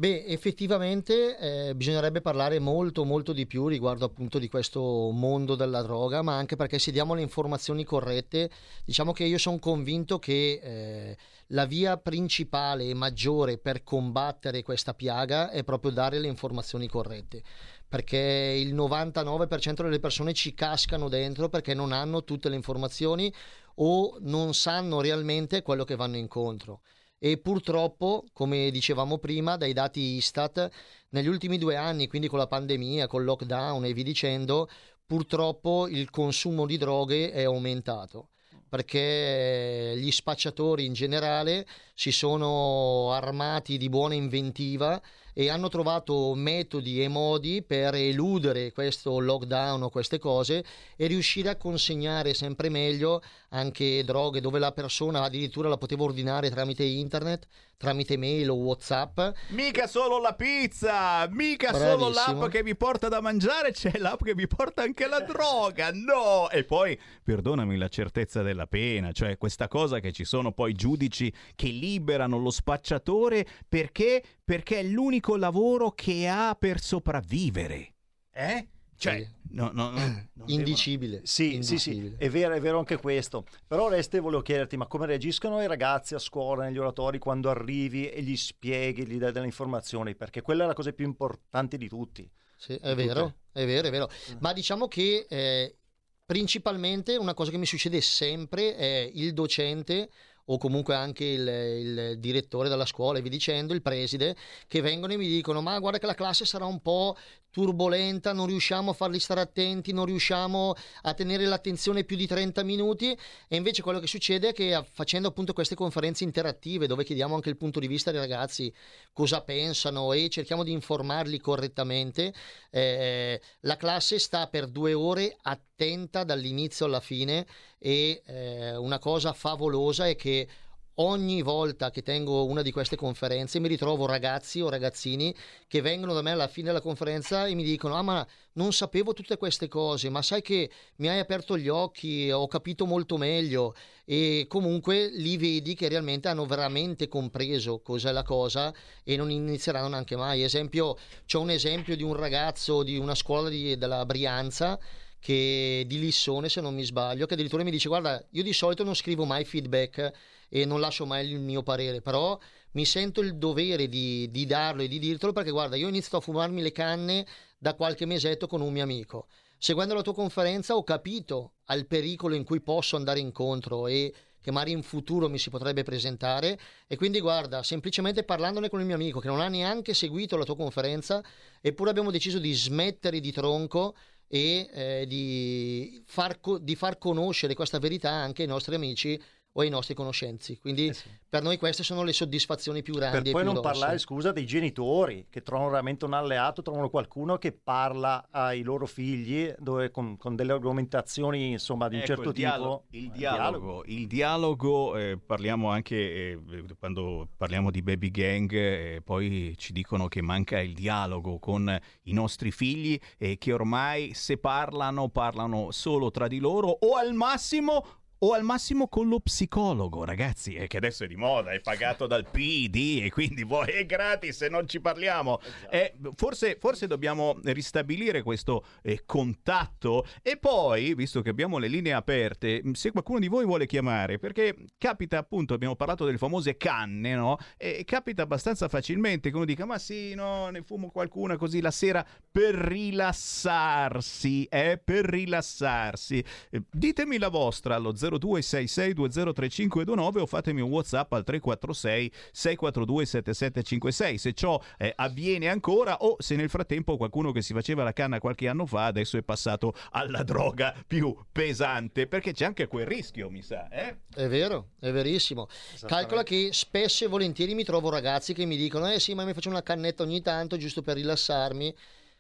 Beh, 0.01 0.25
effettivamente 0.25 1.37
eh, 1.69 1.75
bisognerebbe 1.75 2.23
parlare 2.23 2.59
molto 2.59 3.05
molto 3.05 3.35
di 3.35 3.47
più 3.47 3.69
riguardo 3.69 4.07
appunto 4.07 4.39
di 4.39 4.49
questo 4.49 4.81
mondo 5.11 5.57
della 5.57 5.83
droga, 5.83 6.23
ma 6.23 6.39
anche 6.39 6.57
perché 6.57 6.79
se 6.79 6.91
diamo 6.91 7.13
le 7.13 7.21
informazioni 7.21 7.85
corrette, 7.85 8.51
diciamo 8.87 9.13
che 9.13 9.25
io 9.25 9.37
sono 9.37 9.59
convinto 9.59 10.19
che 10.19 10.59
eh, 10.63 11.17
la 11.49 11.67
via 11.67 11.99
principale 11.99 12.89
e 12.89 12.95
maggiore 12.95 13.59
per 13.59 13.83
combattere 13.83 14.63
questa 14.63 14.95
piaga 14.95 15.51
è 15.51 15.65
proprio 15.65 15.91
dare 15.91 16.19
le 16.19 16.29
informazioni 16.29 16.89
corrette 16.89 17.43
perché 17.87 18.57
il 18.57 18.75
99% 18.75 19.83
delle 19.83 20.01
persone 20.01 20.33
ci 20.33 20.55
cascano 20.55 21.11
dentro 21.11 21.51
perché 21.51 21.75
non 21.75 21.93
hanno 21.93 22.25
tutte 22.25 22.49
le 22.49 22.57
informazioni 22.57 23.31
o 23.75 24.17
non 24.21 24.55
sanno 24.55 25.03
realmente 25.03 25.61
quello 25.61 25.85
che 25.85 25.97
vanno 25.97 26.17
incontro 26.17 26.81
e 27.23 27.37
purtroppo, 27.37 28.25
come 28.33 28.71
dicevamo 28.71 29.19
prima, 29.19 29.59
dai 29.59 29.75
dati 29.75 30.01
Istat, 30.01 30.71
negli 31.11 31.27
ultimi 31.27 31.59
due 31.59 31.77
anni, 31.77 32.09
quindi 32.09 32.29
con 32.29 32.39
la 32.39 32.47
pandemia, 32.47 33.07
con 33.07 33.21
il 33.21 33.27
lockdown 33.27 33.85
e 33.85 33.93
vi 33.93 34.03
dicendo, 34.03 34.71
purtroppo 35.05 35.87
il 35.87 36.09
consumo 36.09 36.65
di 36.65 36.79
droghe 36.79 37.31
è 37.31 37.43
aumentato. 37.45 38.31
Perché 38.71 39.95
gli 39.99 40.11
spacciatori 40.11 40.87
in 40.87 40.95
generale 40.95 41.67
si 41.93 42.11
sono 42.11 43.13
armati 43.13 43.77
di 43.77 43.91
buona 43.91 44.15
inventiva 44.15 45.01
e 45.33 45.49
hanno 45.49 45.69
trovato 45.69 46.35
metodi 46.35 47.03
e 47.03 47.09
modi 47.09 47.63
per 47.63 47.95
eludere 47.95 48.73
questo 48.73 49.19
lockdown 49.19 49.83
o 49.83 49.91
queste 49.91 50.19
cose 50.19 50.65
e 50.97 51.07
riuscire 51.07 51.49
a 51.49 51.57
consegnare 51.57 52.35
sempre 52.35 52.69
meglio 52.69 53.23
anche 53.51 54.05
droghe 54.05 54.41
dove 54.41 54.59
la 54.59 54.73
persona 54.73 55.23
addirittura 55.23 55.69
la 55.69 55.77
poteva 55.77 56.05
ordinare 56.05 56.51
tramite 56.51 56.85
internet, 56.85 57.47
tramite 57.77 58.17
mail 58.17 58.51
o 58.51 58.55
whatsapp. 58.55 59.19
Mica 59.49 59.87
solo 59.87 60.21
la 60.21 60.35
pizza, 60.35 61.27
mica 61.31 61.71
Bravissimo. 61.71 62.13
solo 62.13 62.15
l'app 62.15 62.51
che 62.51 62.63
vi 62.63 62.77
porta 62.77 63.09
da 63.09 63.21
mangiare, 63.21 63.73
c'è 63.73 63.99
l'app 63.99 64.23
che 64.23 64.35
vi 64.35 64.47
porta 64.47 64.83
anche 64.83 65.07
la 65.09 65.21
droga, 65.21 65.91
no! 65.93 66.49
E 66.51 66.65
poi, 66.65 66.99
perdonami 67.23 67.77
la 67.77 67.89
certezza 67.89 68.43
della 68.43 68.67
pena, 68.67 69.13
cioè 69.13 69.37
questa 69.37 69.67
cosa 69.67 69.99
che 69.99 70.13
ci 70.13 70.25
sono 70.25 70.53
poi 70.53 70.73
giudici 70.75 71.33
che 71.57 71.69
liberano 71.69 72.39
lo 72.39 72.51
spacciatore 72.51 73.47
perché, 73.69 74.23
perché 74.45 74.81
è 74.81 74.83
l'unico 74.83 75.20
lavoro 75.21 75.91
che 75.93 76.29
ha 76.29 76.57
per 76.59 76.81
sopravvivere. 76.81 77.95
Eh? 78.33 78.69
Cioè, 79.01 79.27
no, 79.53 79.71
no, 79.73 79.91
no, 79.91 80.29
Indicibile. 80.47 81.23
Sì, 81.25 81.63
sì, 81.63 81.79
sì, 81.79 82.15
è 82.19 82.29
vero, 82.29 82.55
è 82.55 82.61
vero 82.61 82.79
anche 82.79 82.99
questo. 82.99 83.47
Però 83.67 83.89
Reste 83.89 84.21
volevo 84.21 84.43
chiederti, 84.43 84.77
ma 84.77 84.87
come 84.87 85.07
reagiscono 85.07 85.63
i 85.63 85.67
ragazzi 85.67 86.15
a 86.15 86.19
scuola, 86.19 86.65
negli 86.65 86.77
oratori, 86.77 87.19
quando 87.19 87.49
arrivi 87.49 88.11
e 88.11 88.23
gli 88.23 88.37
spieghi, 88.37 89.07
gli 89.07 89.17
dai 89.17 89.33
delle 89.33 89.47
informazioni? 89.47 90.15
Perché 90.15 90.43
quella 90.43 90.65
è 90.65 90.67
la 90.67 90.75
cosa 90.75 90.93
più 90.93 91.07
importante 91.07 91.79
di 91.79 91.89
tutti. 91.89 92.31
Sì, 92.59 92.75
è 92.75 92.95
vero, 92.95 93.37
è 93.53 93.65
vero, 93.65 93.89
è 93.89 93.91
vero. 93.91 94.11
Ma 94.41 94.53
diciamo 94.53 94.87
che 94.87 95.25
eh, 95.31 95.79
principalmente 96.27 97.17
una 97.17 97.33
cosa 97.33 97.51
che 97.51 97.57
mi 97.57 97.65
succede 97.65 98.03
sempre 98.03 98.77
è 98.77 99.11
il 99.15 99.33
docente 99.33 100.11
o 100.47 100.59
comunque 100.59 100.95
anche 100.95 101.25
il, 101.25 101.47
il 101.49 102.19
direttore 102.19 102.69
della 102.69 102.87
scuola 102.87 103.19
e 103.19 103.23
vi 103.23 103.29
dicendo, 103.29 103.75
il 103.75 103.83
preside, 103.83 104.37
che 104.67 104.81
vengono 104.81 105.13
e 105.13 105.17
mi 105.17 105.27
dicono 105.27 105.61
ma 105.61 105.79
guarda 105.79 105.99
che 105.99 106.07
la 106.07 106.15
classe 106.15 106.45
sarà 106.45 106.65
un 106.65 106.81
po' 106.81 107.17
turbolenta, 107.51 108.33
non 108.33 108.47
riusciamo 108.47 108.91
a 108.91 108.95
farli 108.95 109.19
stare 109.19 109.41
attenti, 109.41 109.93
non 109.93 110.05
riusciamo 110.07 110.75
a 111.03 111.15
tenere 111.15 111.45
l'attenzione 111.47 112.05
più 112.05 112.17
di 112.17 112.27
30 112.27 112.63
minuti. 112.63 113.17
E 113.49 113.57
invece 113.57 113.83
quello 113.83 113.99
che 113.99 114.07
succede 114.07 114.49
è 114.49 114.53
che 114.53 114.85
facendo 114.93 115.29
appunto 115.29 115.53
queste 115.53 115.75
conferenze 115.75 116.25
interattive 116.25 116.87
dove 116.87 117.05
chiediamo 117.05 117.35
anche 117.35 117.49
il 117.49 117.57
punto 117.57 117.81
di 117.81 117.87
vista 117.87 118.11
dei 118.11 118.21
ragazzi 118.21 118.73
cosa 119.13 119.43
pensano 119.43 120.13
e 120.13 120.29
cerchiamo 120.29 120.65
di 120.65 120.73
informarli 120.73 121.39
correttamente, 121.41 122.33
eh, 122.71 123.41
la 123.61 123.77
classe 123.77 124.19
sta 124.19 124.47
per 124.49 124.67
due 124.69 124.93
ore 124.95 125.37
attenta 125.43 126.25
dall'inizio 126.25 126.87
alla 126.87 127.01
fine 127.01 127.47
e 127.79 128.23
eh, 128.27 128.77
una 128.77 128.99
cosa 128.99 129.33
favolosa 129.33 130.07
è 130.07 130.17
che 130.17 130.49
ogni 130.97 131.43
volta 131.43 131.91
che 131.91 132.03
tengo 132.03 132.45
una 132.45 132.63
di 132.63 132.73
queste 132.73 132.97
conferenze 132.97 133.59
mi 133.59 133.69
ritrovo 133.69 134.07
ragazzi 134.07 134.61
o 134.61 134.69
ragazzini 134.69 135.35
che 135.67 135.81
vengono 135.81 136.13
da 136.13 136.23
me 136.23 136.33
alla 136.33 136.49
fine 136.49 136.67
della 136.69 136.81
conferenza 136.81 137.47
e 137.47 137.55
mi 137.55 137.65
dicono 137.65 137.95
ah 137.95 138.03
ma 138.03 138.27
non 138.53 138.73
sapevo 138.73 139.13
tutte 139.13 139.37
queste 139.37 139.69
cose 139.69 140.11
ma 140.11 140.21
sai 140.23 140.43
che 140.43 140.71
mi 140.97 141.09
hai 141.09 141.19
aperto 141.19 141.57
gli 141.57 141.69
occhi 141.69 142.31
ho 142.31 142.47
capito 142.49 142.87
molto 142.87 143.17
meglio. 143.17 143.75
E 144.05 144.47
comunque 144.49 145.09
li 145.09 145.37
vedi 145.37 145.77
che 145.77 145.89
realmente 145.89 146.27
hanno 146.27 146.45
veramente 146.45 147.07
compreso 147.07 147.79
cos'è 147.79 148.11
la 148.11 148.25
cosa 148.25 148.75
e 149.05 149.17
non 149.17 149.31
inizieranno 149.31 149.87
neanche 149.87 150.17
mai. 150.17 150.43
Esempio 150.43 150.97
c'è 151.27 151.39
un 151.39 151.51
esempio 151.51 151.95
di 151.95 152.03
un 152.03 152.15
ragazzo 152.15 152.83
di 152.83 152.97
una 152.97 153.15
scuola 153.15 153.49
di- 153.49 153.79
della 153.79 154.05
Brianza 154.05 154.79
che 155.21 155.85
di 155.87 155.99
Lissone 155.99 156.49
se 156.49 156.61
non 156.61 156.75
mi 156.75 156.83
sbaglio 156.83 157.27
che 157.27 157.35
addirittura 157.35 157.63
mi 157.63 157.71
dice 157.71 157.89
guarda 157.89 158.25
io 158.31 158.43
di 158.43 158.53
solito 158.53 158.83
non 158.83 158.95
scrivo 158.95 159.25
mai 159.25 159.45
feedback 159.45 160.13
e 160.49 160.65
non 160.65 160.81
lascio 160.81 161.07
mai 161.07 161.29
il 161.31 161.39
mio 161.39 161.63
parere 161.63 162.01
però 162.01 162.39
mi 162.73 162.85
sento 162.85 163.21
il 163.21 163.37
dovere 163.37 163.89
di, 163.89 164.31
di 164.31 164.47
darlo 164.47 164.83
e 164.83 164.89
di 164.89 164.99
dirtelo 164.99 165.33
perché 165.33 165.51
guarda 165.51 165.77
io 165.77 165.87
ho 165.87 165.89
iniziato 165.89 166.19
a 166.19 166.21
fumarmi 166.21 166.63
le 166.63 166.73
canne 166.73 167.27
da 167.59 167.75
qualche 167.75 168.07
mesetto 168.07 168.47
con 168.47 168.61
un 168.61 168.73
mio 168.73 168.83
amico. 168.83 169.27
Seguendo 169.59 169.95
la 169.95 170.03
tua 170.03 170.15
conferenza 170.15 170.75
ho 170.75 170.85
capito 170.85 171.55
al 171.67 171.87
pericolo 171.87 172.35
in 172.35 172.45
cui 172.45 172.61
posso 172.61 172.97
andare 172.97 173.21
incontro 173.21 173.87
e 173.87 174.15
che 174.41 174.51
magari 174.51 174.73
in 174.73 174.83
futuro 174.83 175.29
mi 175.29 175.39
si 175.39 175.51
potrebbe 175.51 175.83
presentare 175.83 176.59
e 176.87 176.97
quindi 176.97 177.21
guarda, 177.21 177.63
semplicemente 177.63 178.23
parlandone 178.23 178.71
con 178.71 178.81
il 178.81 178.87
mio 178.87 178.95
amico 178.95 179.21
che 179.21 179.29
non 179.29 179.41
ha 179.41 179.49
neanche 179.49 179.93
seguito 179.93 180.39
la 180.39 180.45
tua 180.45 180.57
conferenza, 180.57 181.23
eppure 181.61 181.91
abbiamo 181.91 182.11
deciso 182.11 182.39
di 182.39 182.53
smettere 182.55 183.21
di 183.21 183.33
tronco 183.33 183.95
e 184.33 184.71
eh, 184.73 185.07
di, 185.09 186.01
far 186.07 186.41
co- 186.41 186.59
di 186.59 186.77
far 186.77 186.99
conoscere 186.99 187.55
questa 187.55 187.81
verità 187.81 188.11
anche 188.11 188.43
ai 188.43 188.49
nostri 188.49 188.77
amici 188.77 189.21
o 189.53 189.61
ai 189.63 189.69
nostri 189.69 189.95
conoscenzi. 189.95 190.59
Quindi 190.59 190.93
per 191.29 191.43
noi 191.43 191.57
queste 191.57 191.83
sono 191.83 192.03
le 192.03 192.13
soddisfazioni 192.13 192.83
più 192.83 192.95
grandi. 192.95 193.19
Per 193.19 193.29
e 193.29 193.31
poi 193.33 193.43
più 193.43 193.53
non 193.53 193.61
grosse. 193.61 193.79
parlare, 193.79 193.99
scusa, 193.99 194.33
dei 194.33 194.47
genitori 194.47 195.27
che 195.29 195.43
trovano 195.43 195.71
veramente 195.71 196.05
un 196.05 196.15
alleato, 196.15 196.63
trovano 196.63 196.89
qualcuno 196.89 197.37
che 197.39 197.53
parla 197.53 198.29
ai 198.31 198.63
loro 198.63 198.87
figli 198.87 199.53
dove 199.59 199.91
con, 199.91 200.17
con 200.17 200.37
delle 200.37 200.53
argomentazioni 200.53 201.51
insomma 201.51 201.89
di 201.89 201.97
un 201.97 202.03
Ecco, 202.03 202.15
certo 202.15 202.29
il 202.29 202.35
dialogo, 202.35 202.85
tipo. 202.91 203.05
il 203.05 203.11
Eh, 203.11 203.19
dialogo, 203.19 203.83
il 203.87 204.07
dialogo, 204.07 204.97
eh, 204.97 205.19
parliamo 205.19 205.69
anche 205.71 205.97
eh, 205.97 206.39
quando 206.79 207.29
parliamo 207.37 207.71
di 207.71 207.83
baby 207.83 208.11
gang, 208.11 208.53
eh, 208.53 209.03
poi 209.05 209.55
ci 209.57 209.73
dicono 209.73 210.09
che 210.09 210.23
manca 210.23 210.61
il 210.61 210.75
dialogo 210.75 211.39
con 211.39 211.77
i 212.05 212.13
nostri 212.13 212.51
figli 212.53 212.99
e 213.19 213.37
che 213.39 213.53
ormai 213.53 214.15
se 214.15 214.39
parlano 214.39 215.09
parlano 215.09 215.71
solo 215.71 216.11
tra 216.11 216.29
di 216.29 216.39
loro 216.39 216.69
o 216.69 216.95
al 216.95 217.15
massimo 217.15 217.99
o 218.23 218.33
al 218.33 218.43
massimo 218.43 218.89
con 218.89 219.09
lo 219.09 219.21
psicologo, 219.21 220.05
ragazzi, 220.05 220.55
eh, 220.55 220.67
che 220.67 220.77
adesso 220.77 221.05
è 221.05 221.07
di 221.07 221.17
moda, 221.17 221.53
è 221.53 221.61
pagato 221.61 222.07
dal 222.07 222.27
PD 222.29 223.01
e 223.03 223.11
quindi 223.11 223.45
boh, 223.47 223.65
è 223.65 223.87
gratis 223.87 224.37
se 224.37 224.49
non 224.49 224.69
ci 224.69 224.81
parliamo. 224.81 225.41
Eh, 225.71 225.95
forse, 226.17 226.57
forse 226.61 226.87
dobbiamo 226.87 227.39
ristabilire 227.45 228.23
questo 228.23 228.65
eh, 228.83 229.03
contatto 229.07 230.07
e 230.23 230.37
poi, 230.37 230.95
visto 230.95 231.23
che 231.23 231.31
abbiamo 231.31 231.57
le 231.59 231.69
linee 231.69 231.93
aperte, 231.93 232.61
mh, 232.63 232.73
se 232.73 232.91
qualcuno 232.91 233.21
di 233.21 233.29
voi 233.29 233.45
vuole 233.47 233.67
chiamare, 233.67 234.19
perché 234.19 234.55
capita 234.77 235.17
appunto, 235.19 235.55
abbiamo 235.55 235.77
parlato 235.77 236.05
delle 236.05 236.19
famose 236.19 236.57
canne, 236.59 237.15
no? 237.15 237.39
E 237.57 237.85
capita 237.85 238.23
abbastanza 238.23 238.69
facilmente 238.69 239.31
che 239.31 239.37
uno 239.37 239.47
dica, 239.47 239.65
ma 239.65 239.79
sì, 239.79 240.15
no, 240.15 240.51
ne 240.51 240.63
fumo 240.63 240.91
qualcuna 240.91 241.37
così 241.37 241.63
la 241.63 241.71
sera 241.71 242.05
per 242.31 242.55
rilassarsi, 242.55 244.45
eh, 244.45 244.79
per 244.83 245.07
rilassarsi. 245.07 246.23
Eh, 246.51 246.63
ditemi 246.71 247.17
la 247.17 247.29
vostra 247.29 247.77
allo 247.77 247.97
0266203529 248.19 250.19
o 250.19 250.27
fatemi 250.27 250.61
un 250.61 250.71
WhatsApp 250.71 251.13
al 251.13 251.25
346 251.25 252.13
642 252.33 253.07
7756 253.07 254.19
se 254.19 254.33
ciò 254.33 254.61
eh, 254.79 254.93
avviene 254.97 255.49
ancora 255.49 255.99
o 255.99 256.17
se 256.19 256.37
nel 256.37 256.49
frattempo 256.49 256.97
qualcuno 256.97 257.33
che 257.33 257.43
si 257.43 257.53
faceva 257.53 257.83
la 257.83 257.93
canna 257.93 258.19
qualche 258.19 258.49
anno 258.49 258.67
fa 258.67 258.87
adesso 258.87 259.17
è 259.17 259.23
passato 259.23 259.75
alla 259.91 260.23
droga 260.23 260.75
più 260.87 261.17
pesante 261.31 262.07
perché 262.07 262.33
c'è 262.33 262.45
anche 262.45 262.67
quel 262.67 262.87
rischio 262.87 263.31
mi 263.31 263.43
sa 263.43 263.69
eh? 263.69 263.99
È 264.13 264.27
vero, 264.27 264.71
è 264.81 264.91
verissimo. 264.91 265.49
Calcola 265.87 266.23
che 266.23 266.51
spesso 266.53 267.05
e 267.05 267.09
volentieri 267.09 267.55
mi 267.55 267.65
trovo 267.65 267.91
ragazzi 267.91 268.35
che 268.35 268.45
mi 268.45 268.57
dicono: 268.57 268.91
Eh 268.91 269.01
sì, 269.01 269.15
ma 269.15 269.25
mi 269.25 269.33
faccio 269.33 269.49
una 269.49 269.63
cannetta 269.63 270.03
ogni 270.03 270.21
tanto 270.21 270.57
giusto 270.57 270.83
per 270.83 270.97
rilassarmi. 270.97 271.75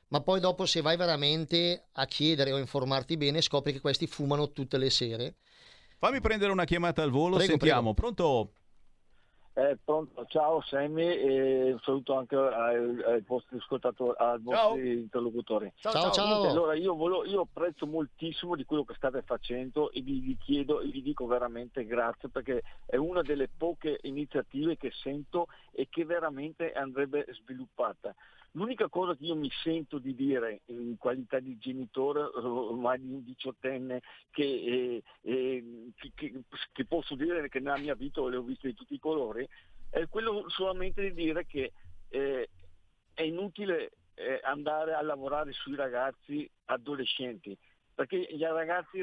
Ma 0.08 0.20
poi 0.20 0.40
dopo, 0.40 0.66
se 0.66 0.80
vai 0.80 0.96
veramente 0.96 1.84
a 1.92 2.04
chiedere 2.06 2.52
o 2.52 2.58
informarti 2.58 3.16
bene, 3.16 3.40
scopri 3.40 3.72
che 3.72 3.80
questi 3.80 4.06
fumano 4.06 4.52
tutte 4.52 4.76
le 4.76 4.90
sere. 4.90 5.36
Fammi 6.00 6.20
prendere 6.20 6.50
una 6.50 6.64
chiamata 6.64 7.02
al 7.02 7.10
volo 7.10 7.36
Prego, 7.36 7.50
sentiamo 7.50 7.92
pronto 7.94 8.52
Eh, 9.52 9.76
pronto, 9.84 10.24
ciao 10.26 10.62
Sammy 10.62 11.04
e 11.04 11.72
un 11.72 11.80
saluto 11.80 12.16
anche 12.16 12.36
ai, 12.36 13.02
ai 13.02 13.20
vostri 13.26 13.58
ascoltatori, 13.58 14.14
ai 14.16 14.38
vostri 14.40 14.92
interlocutori. 14.92 15.70
Ciao, 15.74 15.92
ciao. 15.92 16.10
ciao. 16.12 16.26
Niente, 16.26 16.48
Allora 16.48 16.74
io, 16.74 16.94
volevo- 16.94 17.26
io 17.26 17.42
apprezzo 17.42 17.84
moltissimo 17.84 18.54
di 18.54 18.64
quello 18.64 18.84
che 18.84 18.94
state 18.94 19.22
facendo 19.22 19.90
e 19.90 20.00
vi, 20.00 20.20
vi 20.20 20.36
chiedo 20.38 20.80
e 20.80 20.86
vi 20.86 21.02
dico 21.02 21.26
veramente 21.26 21.84
grazie 21.84 22.28
perché 22.30 22.62
è 22.86 22.96
una 22.96 23.22
delle 23.22 23.48
poche 23.54 23.98
iniziative 24.02 24.76
che 24.78 24.92
sento 24.92 25.48
e 25.72 25.88
che 25.90 26.04
veramente 26.04 26.72
andrebbe 26.72 27.26
sviluppata. 27.42 28.14
L'unica 28.52 28.88
cosa 28.88 29.14
che 29.14 29.24
io 29.24 29.36
mi 29.36 29.50
sento 29.62 29.98
di 29.98 30.14
dire 30.14 30.62
in 30.66 30.96
qualità 30.98 31.38
di 31.38 31.56
genitore 31.58 32.22
ormai 32.22 32.98
di 33.00 33.12
un 33.12 33.22
diciottenne 33.24 34.00
che, 34.30 34.42
eh, 34.42 35.02
eh, 35.22 35.92
che- 35.94 36.12
che- 36.14 36.42
che 36.72 36.84
posso 36.84 37.14
dire 37.14 37.48
che 37.48 37.60
nella 37.60 37.78
mia 37.78 37.94
vita 37.94 38.26
le 38.28 38.36
ho 38.36 38.42
viste 38.42 38.66
di 38.68 38.74
tutti 38.74 38.94
i 38.94 38.98
colori, 38.98 39.46
è 39.88 40.06
quello 40.08 40.48
solamente 40.48 41.00
di 41.02 41.12
dire 41.12 41.46
che 41.46 41.72
eh, 42.12 42.48
è 43.14 43.22
inutile 43.22 43.92
eh, 44.14 44.40
andare 44.42 44.94
a 44.94 45.00
lavorare 45.02 45.52
sui 45.52 45.76
ragazzi 45.76 46.48
adolescenti, 46.66 47.56
perché 48.00 48.26
gli 48.30 48.42
ragazzi 48.42 48.98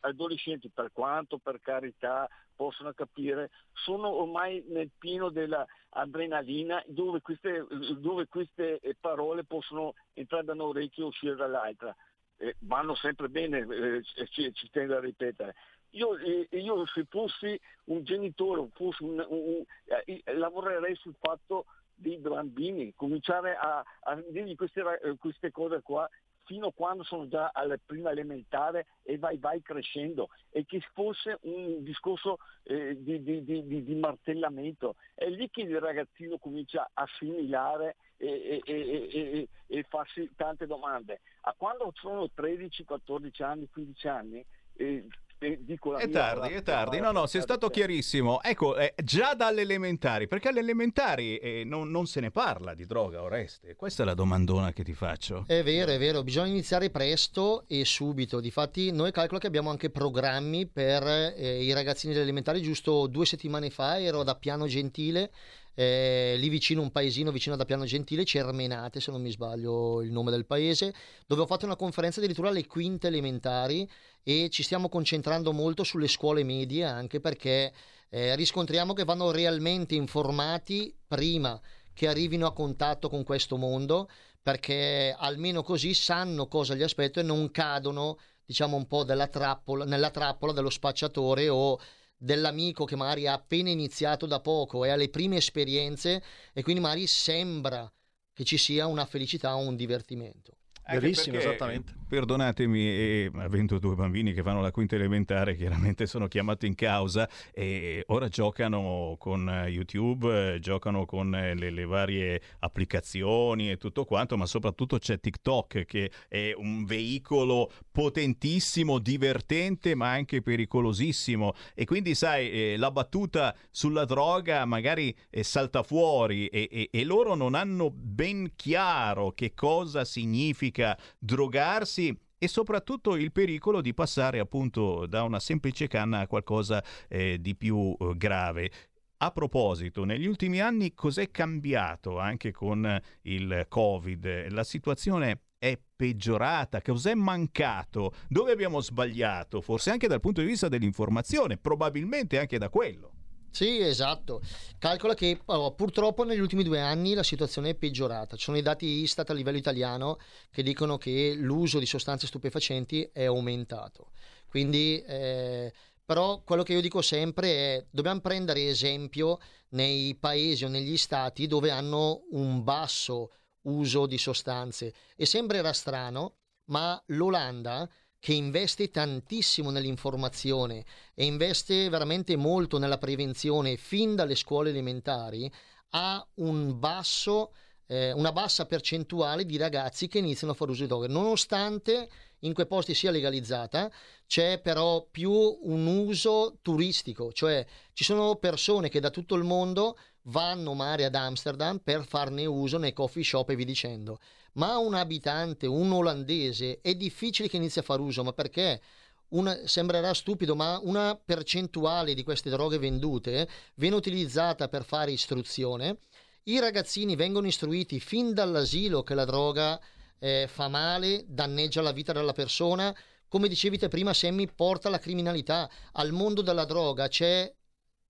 adolescenti, 0.00 0.68
per 0.68 0.90
quanto 0.92 1.38
per 1.38 1.58
carità 1.62 2.28
possono 2.54 2.92
capire, 2.92 3.48
sono 3.72 4.08
ormai 4.10 4.62
nel 4.68 4.90
pieno 4.98 5.30
della 5.30 5.66
adrenalina 5.88 6.82
dove 6.86 7.22
queste, 7.22 7.66
dove 7.96 8.26
queste 8.26 8.78
parole 9.00 9.44
possono 9.44 9.94
entrare 10.12 10.44
da 10.44 10.52
un 10.52 10.60
orecchio 10.60 11.04
e 11.04 11.06
uscire 11.06 11.34
dall'altra. 11.34 11.96
Eh, 12.36 12.56
vanno 12.58 12.94
sempre 12.96 13.30
bene, 13.30 13.60
eh, 13.60 14.02
ci, 14.26 14.52
ci 14.52 14.68
tengo 14.68 14.96
a 14.96 15.00
ripetere. 15.00 15.54
Io, 15.92 16.18
eh, 16.18 16.46
io 16.50 16.84
se 16.88 17.06
fossi 17.08 17.58
un 17.84 18.04
genitore, 18.04 18.68
fossi 18.74 19.02
un- 19.02 19.24
un- 19.30 19.54
un- 19.56 19.64
eh, 20.04 20.22
lavorerei 20.34 20.94
sul 20.96 21.14
fatto 21.18 21.64
dei 21.94 22.18
bambini, 22.18 22.92
cominciare 22.94 23.56
a, 23.56 23.82
a 24.00 24.22
dirgli 24.28 24.54
queste, 24.56 24.82
eh, 25.02 25.16
queste 25.18 25.50
cose 25.50 25.80
qua 25.80 26.06
fino 26.46 26.68
a 26.68 26.72
quando 26.72 27.02
sono 27.02 27.28
già 27.28 27.50
alla 27.52 27.76
prima 27.84 28.10
elementare 28.10 28.86
e 29.02 29.18
vai 29.18 29.36
vai 29.36 29.60
crescendo 29.60 30.30
e 30.50 30.64
che 30.64 30.80
fosse 30.94 31.38
un 31.42 31.82
discorso 31.82 32.38
eh, 32.62 32.96
di, 33.02 33.22
di- 33.22 33.44
di- 33.44 33.84
di- 33.84 33.94
martellamento. 33.94 34.96
È 35.14 35.28
lì 35.28 35.50
che 35.50 35.62
il 35.62 35.78
ragazzino 35.80 36.38
comincia 36.38 36.88
a 36.94 37.02
assimilare 37.02 37.96
e, 38.16 38.62
e- 38.64 39.08
e- 39.10 39.48
e- 39.66 39.82
farsi 39.84 40.30
tante 40.36 40.66
domande. 40.66 41.20
A 41.42 41.54
quando 41.56 41.92
sono 41.96 42.30
13, 42.30 42.84
14 42.84 43.42
anni, 43.42 43.68
15 43.68 44.08
anni, 44.08 44.44
eh, 44.74 45.06
dico 45.38 45.92
la 45.92 45.98
È 45.98 46.06
mia, 46.06 46.18
tardi, 46.18 46.54
è 46.54 46.62
tardi. 46.62 47.00
No, 47.00 47.12
no, 47.12 47.26
sei 47.26 47.42
stato 47.42 47.68
chiarissimo. 47.68 48.42
Ecco, 48.42 48.76
eh, 48.76 48.94
già 49.02 49.34
dalle 49.34 49.62
elementari, 49.62 50.26
perché 50.26 50.48
alle 50.48 50.60
elementari 50.60 51.36
eh, 51.36 51.62
non, 51.64 51.90
non 51.90 52.06
se 52.06 52.20
ne 52.20 52.30
parla 52.30 52.74
di 52.74 52.86
droga, 52.86 53.22
Oreste. 53.22 53.74
Questa 53.76 54.02
è 54.02 54.06
la 54.06 54.14
domandona 54.14 54.72
che 54.72 54.82
ti 54.82 54.94
faccio. 54.94 55.44
È 55.46 55.62
vero, 55.62 55.92
è 55.92 55.98
vero, 55.98 56.22
bisogna 56.22 56.48
iniziare 56.48 56.90
presto 56.90 57.64
e 57.68 57.84
subito. 57.84 58.40
Difatti, 58.40 58.90
noi 58.92 59.12
calcolo 59.12 59.38
che 59.38 59.46
abbiamo 59.46 59.70
anche 59.70 59.90
programmi 59.90 60.66
per 60.66 61.06
eh, 61.06 61.62
i 61.62 61.72
ragazzini 61.72 62.12
delle 62.12 62.24
elementari. 62.24 62.62
Giusto 62.62 63.06
due 63.06 63.26
settimane 63.26 63.70
fa 63.70 64.00
ero 64.00 64.22
da 64.22 64.34
Piano 64.36 64.66
Gentile, 64.66 65.30
eh, 65.78 66.36
lì 66.38 66.48
vicino, 66.48 66.80
un 66.80 66.90
paesino 66.90 67.30
vicino 67.30 67.54
da 67.54 67.66
Piano 67.66 67.84
Gentile, 67.84 68.24
Cermenate, 68.24 68.98
se 68.98 69.10
non 69.10 69.20
mi 69.20 69.30
sbaglio 69.30 70.00
il 70.00 70.10
nome 70.10 70.30
del 70.30 70.46
paese, 70.46 70.94
dove 71.26 71.42
ho 71.42 71.46
fatto 71.46 71.66
una 71.66 71.76
conferenza 71.76 72.18
addirittura 72.18 72.48
alle 72.48 72.66
quinte 72.66 73.08
elementari 73.08 73.88
e 74.22 74.48
ci 74.50 74.62
stiamo 74.62 74.88
concentrando 74.88 75.52
molto 75.52 75.84
sulle 75.84 76.08
scuole 76.08 76.44
medie 76.44 76.84
anche 76.84 77.20
perché 77.20 77.72
eh, 78.08 78.34
riscontriamo 78.34 78.94
che 78.94 79.04
vanno 79.04 79.30
realmente 79.30 79.94
informati 79.94 80.94
prima 81.06 81.60
che 81.92 82.08
arrivino 82.08 82.46
a 82.46 82.54
contatto 82.54 83.10
con 83.10 83.22
questo 83.22 83.56
mondo 83.56 84.08
perché 84.42 85.14
almeno 85.16 85.62
così 85.62 85.92
sanno 85.92 86.48
cosa 86.48 86.74
gli 86.74 86.82
aspetta 86.82 87.20
e 87.20 87.24
non 87.24 87.50
cadono 87.50 88.18
diciamo 88.46 88.76
un 88.76 88.86
po' 88.86 89.04
trappola, 89.04 89.84
nella 89.84 90.10
trappola 90.10 90.52
dello 90.52 90.70
spacciatore 90.70 91.48
o 91.48 91.78
dell'amico 92.16 92.84
che 92.84 92.96
magari 92.96 93.26
ha 93.26 93.34
appena 93.34 93.70
iniziato 93.70 94.26
da 94.26 94.40
poco 94.40 94.84
e 94.84 94.90
ha 94.90 94.96
le 94.96 95.08
prime 95.08 95.36
esperienze 95.36 96.22
e 96.52 96.62
quindi 96.62 96.80
magari 96.80 97.06
sembra 97.06 97.90
che 98.32 98.44
ci 98.44 98.58
sia 98.58 98.86
una 98.86 99.06
felicità 99.06 99.56
o 99.56 99.66
un 99.66 99.76
divertimento. 99.76 100.58
Verissimo, 100.88 101.38
esattamente. 101.38 101.94
Perdonatemi, 102.08 102.80
eh, 102.80 103.30
avendo 103.34 103.80
due 103.80 103.96
bambini 103.96 104.32
che 104.32 104.44
fanno 104.44 104.60
la 104.60 104.70
quinta 104.70 104.94
elementare, 104.94 105.56
chiaramente 105.56 106.06
sono 106.06 106.28
chiamati 106.28 106.68
in 106.68 106.76
causa 106.76 107.28
e 107.52 108.04
ora 108.08 108.28
giocano 108.28 109.16
con 109.18 109.48
YouTube, 109.66 110.58
giocano 110.60 111.04
con 111.04 111.34
eh, 111.34 111.56
le, 111.56 111.70
le 111.70 111.84
varie 111.84 112.40
applicazioni 112.60 113.72
e 113.72 113.76
tutto 113.76 114.04
quanto, 114.04 114.36
ma 114.36 114.46
soprattutto 114.46 114.98
c'è 114.98 115.18
TikTok 115.18 115.84
che 115.84 116.12
è 116.28 116.52
un 116.56 116.84
veicolo 116.84 117.72
potentissimo, 117.90 119.00
divertente, 119.00 119.96
ma 119.96 120.12
anche 120.12 120.42
pericolosissimo. 120.42 121.54
E 121.74 121.86
quindi, 121.86 122.14
sai, 122.14 122.50
eh, 122.52 122.76
la 122.76 122.92
battuta 122.92 123.52
sulla 123.72 124.04
droga 124.04 124.64
magari 124.64 125.12
eh, 125.28 125.42
salta 125.42 125.82
fuori 125.82 126.46
e, 126.46 126.68
e- 126.70 126.88
e 126.92 127.04
loro 127.04 127.34
non 127.34 127.56
hanno 127.56 127.90
ben 127.90 128.52
chiaro 128.54 129.32
che 129.32 129.54
cosa 129.54 130.04
significa 130.04 130.96
drogarsi 131.18 131.94
e 132.38 132.48
soprattutto 132.48 133.16
il 133.16 133.32
pericolo 133.32 133.80
di 133.80 133.94
passare 133.94 134.38
appunto 134.38 135.06
da 135.06 135.22
una 135.22 135.40
semplice 135.40 135.88
canna 135.88 136.20
a 136.20 136.26
qualcosa 136.26 136.82
eh, 137.08 137.40
di 137.40 137.54
più 137.56 137.96
eh, 137.98 138.12
grave. 138.16 138.70
A 139.18 139.30
proposito, 139.30 140.04
negli 140.04 140.26
ultimi 140.26 140.60
anni 140.60 140.92
cos'è 140.92 141.30
cambiato 141.30 142.18
anche 142.18 142.52
con 142.52 143.00
il 143.22 143.64
Covid? 143.66 144.48
La 144.50 144.64
situazione 144.64 145.40
è 145.56 145.78
peggiorata? 145.96 146.82
Cos'è 146.82 147.14
mancato? 147.14 148.12
Dove 148.28 148.52
abbiamo 148.52 148.80
sbagliato? 148.80 149.62
Forse 149.62 149.90
anche 149.90 150.06
dal 150.06 150.20
punto 150.20 150.42
di 150.42 150.46
vista 150.46 150.68
dell'informazione, 150.68 151.56
probabilmente 151.56 152.38
anche 152.38 152.58
da 152.58 152.68
quello. 152.68 153.15
Sì, 153.56 153.80
esatto. 153.80 154.42
Calcola 154.78 155.14
che 155.14 155.40
allora, 155.46 155.70
purtroppo 155.70 156.24
negli 156.24 156.40
ultimi 156.40 156.62
due 156.62 156.78
anni 156.78 157.14
la 157.14 157.22
situazione 157.22 157.70
è 157.70 157.74
peggiorata. 157.74 158.36
Ci 158.36 158.44
sono 158.44 158.58
i 158.58 158.62
dati 158.62 158.84
Istat 158.84 159.30
a 159.30 159.32
livello 159.32 159.56
italiano 159.56 160.18
che 160.50 160.62
dicono 160.62 160.98
che 160.98 161.32
l'uso 161.34 161.78
di 161.78 161.86
sostanze 161.86 162.26
stupefacenti 162.26 163.08
è 163.10 163.24
aumentato. 163.24 164.10
Quindi, 164.46 165.02
eh, 165.06 165.72
però, 166.04 166.42
quello 166.42 166.62
che 166.64 166.74
io 166.74 166.82
dico 166.82 167.00
sempre 167.00 167.48
è 167.48 167.86
dobbiamo 167.90 168.20
prendere 168.20 168.68
esempio 168.68 169.38
nei 169.70 170.14
paesi 170.16 170.66
o 170.66 170.68
negli 170.68 170.98
stati 170.98 171.46
dove 171.46 171.70
hanno 171.70 172.24
un 172.32 172.62
basso 172.62 173.30
uso 173.62 174.04
di 174.04 174.18
sostanze. 174.18 174.92
E 175.16 175.24
sembrerà 175.24 175.72
strano, 175.72 176.40
ma 176.66 177.02
l'Olanda 177.06 177.88
che 178.26 178.32
investe 178.32 178.90
tantissimo 178.90 179.70
nell'informazione 179.70 180.84
e 181.14 181.26
investe 181.26 181.88
veramente 181.88 182.34
molto 182.34 182.76
nella 182.76 182.98
prevenzione 182.98 183.76
fin 183.76 184.16
dalle 184.16 184.34
scuole 184.34 184.70
elementari, 184.70 185.48
ha 185.90 186.26
un 186.38 186.76
basso, 186.76 187.52
eh, 187.86 188.10
una 188.10 188.32
bassa 188.32 188.66
percentuale 188.66 189.46
di 189.46 189.56
ragazzi 189.56 190.08
che 190.08 190.18
iniziano 190.18 190.54
a 190.54 190.56
fare 190.56 190.72
uso 190.72 190.82
di 190.82 190.88
droghe, 190.88 191.06
nonostante 191.06 192.10
in 192.40 192.52
quei 192.52 192.66
posti 192.66 192.94
sia 192.94 193.12
legalizzata, 193.12 193.88
c'è 194.26 194.60
però 194.60 195.06
più 195.08 195.30
un 195.30 195.86
uso 195.86 196.58
turistico, 196.62 197.30
cioè 197.30 197.64
ci 197.92 198.02
sono 198.02 198.34
persone 198.34 198.88
che 198.88 198.98
da 198.98 199.10
tutto 199.10 199.36
il 199.36 199.44
mondo 199.44 199.96
vanno 200.26 200.74
magari 200.74 201.04
ad 201.04 201.14
Amsterdam 201.14 201.78
per 201.78 202.06
farne 202.06 202.46
uso 202.46 202.78
nei 202.78 202.92
coffee 202.92 203.24
shop 203.24 203.50
e 203.50 203.56
vi 203.56 203.64
dicendo. 203.64 204.18
Ma 204.52 204.78
un 204.78 204.94
abitante, 204.94 205.66
un 205.66 205.92
olandese, 205.92 206.80
è 206.80 206.94
difficile 206.94 207.48
che 207.48 207.56
inizi 207.56 207.78
a 207.78 207.82
fare 207.82 208.00
uso, 208.00 208.24
ma 208.24 208.32
perché? 208.32 208.80
Una- 209.28 209.66
sembrerà 209.66 210.14
stupido, 210.14 210.54
ma 210.54 210.78
una 210.82 211.20
percentuale 211.22 212.14
di 212.14 212.22
queste 212.22 212.48
droghe 212.48 212.78
vendute 212.78 213.48
viene 213.74 213.96
utilizzata 213.96 214.68
per 214.68 214.84
fare 214.84 215.10
istruzione. 215.10 215.98
I 216.44 216.60
ragazzini 216.60 217.16
vengono 217.16 217.48
istruiti 217.48 217.98
fin 217.98 218.32
dall'asilo 218.32 219.02
che 219.02 219.14
la 219.14 219.24
droga 219.24 219.80
eh, 220.18 220.46
fa 220.48 220.68
male, 220.68 221.24
danneggia 221.26 221.82
la 221.82 221.92
vita 221.92 222.12
della 222.12 222.32
persona. 222.32 222.96
Come 223.28 223.48
dicevi 223.48 223.78
te 223.78 223.88
prima, 223.88 224.14
Sammy 224.14 224.48
porta 224.54 224.88
la 224.88 225.00
criminalità. 225.00 225.68
Al 225.92 226.12
mondo 226.12 226.42
della 226.42 226.64
droga 226.64 227.08
c'è 227.08 227.52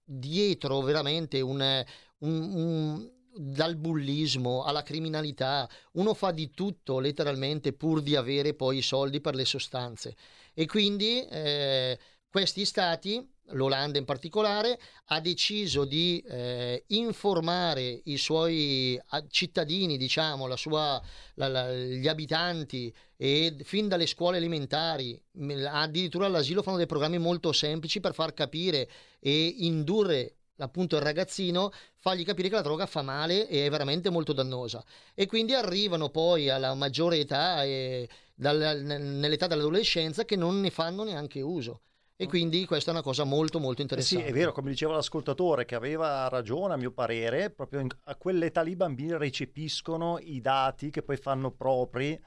dietro 0.05 0.83
veramente 0.83 1.41
un, 1.41 1.85
un- 2.19 2.53
un- 2.55 3.11
dal 3.39 3.77
bullismo 3.77 4.63
alla 4.65 4.83
criminalità, 4.83 5.69
uno 5.93 6.15
fa 6.15 6.31
di 6.31 6.51
tutto 6.53 6.99
letteralmente 7.01 7.75
pur 7.75 8.01
di 8.03 8.17
avere 8.17 8.55
poi 8.55 8.79
i 8.79 8.83
soldi 8.83 9.21
per 9.21 9.35
le 9.35 9.45
sostanze. 9.45 10.17
E 10.55 10.65
quindi 10.67 11.21
eh, 11.27 11.99
questi 12.31 12.65
stati, 12.65 13.31
l'Olanda 13.51 13.99
in 13.99 14.07
particolare, 14.07 14.79
ha 15.07 15.21
deciso 15.21 15.85
di 15.85 16.19
eh, 16.27 16.85
informare 16.89 18.01
i 18.05 18.17
suoi 18.17 18.99
ah, 19.09 19.25
cittadini, 19.29 19.99
diciamo, 19.99 20.47
la 20.47 20.57
sua, 20.57 21.01
la- 21.35 21.49
la- 21.49 21.75
gli 21.75 22.09
abitanti 22.09 22.93
e 23.17 23.55
fin 23.65 23.87
dalle 23.89 24.07
scuole 24.07 24.39
elementari, 24.39 25.23
addirittura 25.69 26.25
all'asilo 26.27 26.63
fanno 26.63 26.79
dei 26.79 26.87
programmi 26.87 27.19
molto 27.19 27.53
semplici 27.53 28.01
per 28.01 28.15
far 28.15 28.33
capire 28.33 28.89
e 29.21 29.47
indurre 29.59 30.36
appunto 30.59 30.97
il 30.97 31.03
ragazzino, 31.03 31.71
fargli 31.97 32.25
capire 32.25 32.49
che 32.49 32.55
la 32.55 32.63
droga 32.63 32.87
fa 32.87 33.03
male 33.03 33.49
e 33.49 33.67
è 33.67 33.71
veramente 33.71 34.11
molto 34.11 34.33
dannosa. 34.33 34.85
E 35.15 35.27
quindi 35.27 35.55
arrivano 35.55 36.09
poi 36.11 36.49
alla 36.49 36.75
maggiore 36.75 37.19
età, 37.19 37.65
e 37.65 38.09
dal- 38.35 38.81
nell'età 38.83 39.47
dell'adolescenza, 39.47 40.25
che 40.25 40.37
non 40.37 40.61
ne 40.61 40.71
fanno 40.71 41.05
neanche 41.05 41.41
uso. 41.41 41.81
E 42.19 42.27
quindi 42.27 42.65
questa 42.65 42.91
è 42.91 42.95
una 42.95 43.03
cosa 43.03 43.25
molto 43.25 43.59
molto 43.59 43.83
Eh 43.83 44.01
Sì, 44.01 44.15
interessante. 44.15 44.29
è 44.29 44.33
vero, 44.33 44.53
come 44.53 44.71
diceva 44.71 44.95
l'ascoltatore, 44.95 45.67
che 45.67 45.75
aveva 45.75 46.29
ragione 46.29 46.73
a 46.73 46.77
mio 46.79 46.91
parere, 46.93 47.51
proprio 47.51 47.81
in- 47.81 47.91
a 48.05 48.17
quell'età 48.17 48.63
lì 48.63 48.71
i 48.71 48.77
bambini 48.77 49.17
recepiscono 49.19 50.19
i 50.19 50.41
dati 50.41 50.91
che 50.91 51.03
poi 51.03 51.19
fanno 51.19 51.51
propri 51.51 52.19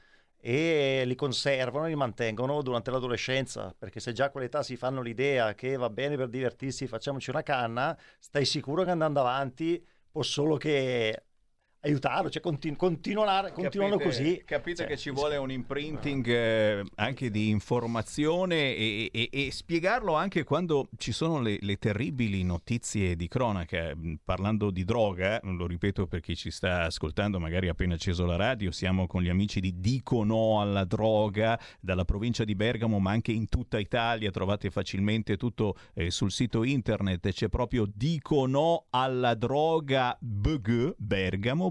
e 0.41 1.03
li 1.05 1.15
conservano 1.15 1.87
li 1.87 1.95
mantengono 1.95 2.61
durante 2.61 2.91
l'adolescenza, 2.91 3.75
perché 3.77 3.99
se 3.99 4.13
già 4.13 4.25
a 4.25 4.29
quell'età 4.29 4.63
si 4.63 4.77
fanno 4.77 5.01
l'idea 5.01 5.53
che 5.53 5.75
va 5.75 5.89
bene 5.89 6.15
per 6.15 6.29
divertirsi, 6.29 6.87
facciamoci 6.87 7.29
una 7.29 7.43
canna, 7.43 7.97
stai 8.19 8.45
sicuro 8.45 8.83
che 8.83 8.91
andando 8.91 9.19
avanti 9.19 9.85
può 10.11 10.23
solo 10.23 10.57
che 10.57 11.23
aiutarlo, 11.81 12.29
cioè 12.29 12.41
continu- 12.41 12.77
continuare- 12.77 13.51
continuano 13.51 13.97
Capite- 13.97 14.09
così. 14.23 14.41
Capite 14.45 14.75
Cioè, 14.77 14.87
che 14.87 14.97
ci 14.97 15.11
vuole 15.11 15.37
un 15.37 15.51
imprinting 15.51 16.27
eh, 16.27 16.83
anche 16.95 17.29
di 17.29 17.49
informazione 17.49 18.75
e, 18.75 19.09
e- 19.13 19.29
e 19.31 19.51
spiegarlo 19.51 20.13
anche 20.15 20.43
quando 20.43 20.89
ci 20.97 21.11
sono 21.11 21.39
le, 21.41 21.57
le 21.61 21.77
terribili 21.77 22.43
notizie 22.43 23.15
di 23.15 23.27
cronaca. 23.27 23.93
Mm, 23.95 24.15
Parlando 24.23 24.69
di 24.71 24.83
droga, 24.83 25.39
lo 25.43 25.65
ripeto 25.67 26.07
per 26.07 26.19
chi 26.19 26.35
ci 26.35 26.51
sta 26.51 26.83
ascoltando, 26.83 27.39
magari 27.39 27.67
ha 27.67 27.71
appena 27.71 27.93
acceso 27.95 28.25
la 28.25 28.35
radio, 28.35 28.71
siamo 28.71 29.07
con 29.07 29.21
gli 29.21 29.29
amici 29.29 29.59
di 29.59 29.79
Dico 29.79 30.23
No 30.23 30.59
alla 30.61 30.83
droga 30.85 31.59
dalla 31.79 32.05
provincia 32.05 32.43
di 32.43 32.55
Bergamo, 32.55 32.99
ma 32.99 33.11
anche 33.11 33.31
in 33.31 33.47
tutta 33.47 33.79
Italia. 33.79 34.31
Trovate 34.31 34.69
facilmente 34.69 35.37
tutto 35.37 35.75
eh, 35.93 36.11
sul 36.11 36.31
sito 36.31 36.63
internet. 36.63 37.31
C'è 37.31 37.47
proprio 37.49 37.85
Dico 37.91 38.45
No 38.45 38.85
alla 38.89 39.33
droga 39.35 40.17
BG 40.19 40.95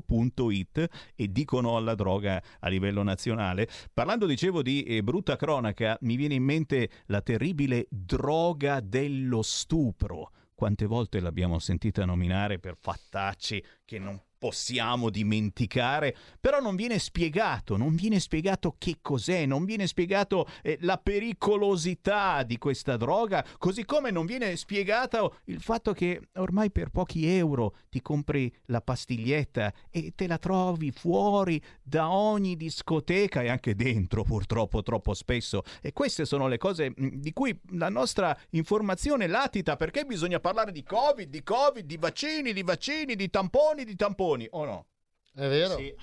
Bergamo.it 0.04 1.12
e 1.14 1.32
dicono 1.32 1.76
alla 1.76 1.94
droga 1.94 2.42
a 2.60 2.68
livello 2.68 3.02
nazionale. 3.02 3.68
Parlando, 3.92 4.26
dicevo, 4.26 4.62
di 4.62 4.82
eh, 4.84 5.02
brutta 5.02 5.36
cronaca, 5.36 5.96
mi 6.02 6.16
viene 6.16 6.34
in 6.34 6.44
mente 6.44 6.90
la 7.06 7.20
terribile 7.20 7.86
droga 7.90 8.80
dello 8.80 9.42
stupro. 9.42 10.30
Quante 10.54 10.86
volte 10.86 11.20
l'abbiamo 11.20 11.58
sentita 11.58 12.04
nominare 12.04 12.58
per 12.58 12.76
fattacci 12.76 13.62
che 13.84 13.98
non 13.98 14.20
possiamo 14.38 15.10
dimenticare, 15.10 16.16
però 16.40 16.60
non 16.60 16.76
viene 16.76 16.98
spiegato, 16.98 17.76
non 17.76 17.94
viene 17.94 18.20
spiegato 18.20 18.76
che 18.78 18.98
cos'è, 19.02 19.44
non 19.46 19.64
viene 19.64 19.86
spiegato 19.86 20.46
eh, 20.62 20.78
la 20.82 20.96
pericolosità 20.96 22.44
di 22.44 22.56
questa 22.56 22.96
droga, 22.96 23.44
così 23.58 23.84
come 23.84 24.10
non 24.10 24.26
viene 24.26 24.56
spiegato 24.56 25.38
il 25.44 25.60
fatto 25.60 25.92
che 25.92 26.28
ormai 26.34 26.70
per 26.70 26.90
pochi 26.90 27.26
euro 27.26 27.74
ti 27.90 28.00
compri 28.00 28.52
la 28.66 28.80
pastiglietta 28.80 29.72
e 29.90 30.12
te 30.14 30.26
la 30.26 30.38
trovi 30.38 30.92
fuori 30.92 31.60
da 31.82 32.10
ogni 32.10 32.56
discoteca 32.56 33.42
e 33.42 33.48
anche 33.48 33.74
dentro 33.74 34.22
purtroppo 34.22 34.82
troppo 34.82 35.14
spesso. 35.14 35.62
E 35.80 35.92
queste 35.92 36.24
sono 36.24 36.46
le 36.46 36.58
cose 36.58 36.92
mh, 36.94 37.08
di 37.14 37.32
cui 37.32 37.58
la 37.72 37.88
nostra 37.88 38.36
informazione 38.50 39.26
latita 39.26 39.76
perché 39.76 40.04
bisogna 40.04 40.38
parlare 40.38 40.70
di 40.70 40.84
Covid, 40.84 41.28
di 41.28 41.42
Covid, 41.42 41.84
di 41.84 41.96
vaccini, 41.96 42.52
di 42.52 42.62
vaccini, 42.62 43.16
di 43.16 43.28
tamponi, 43.28 43.84
di 43.84 43.96
tamponi, 43.96 44.26
o 44.50 44.64
no? 44.64 44.86
È 45.34 45.48
vero? 45.48 45.76
Sì. 45.76 45.94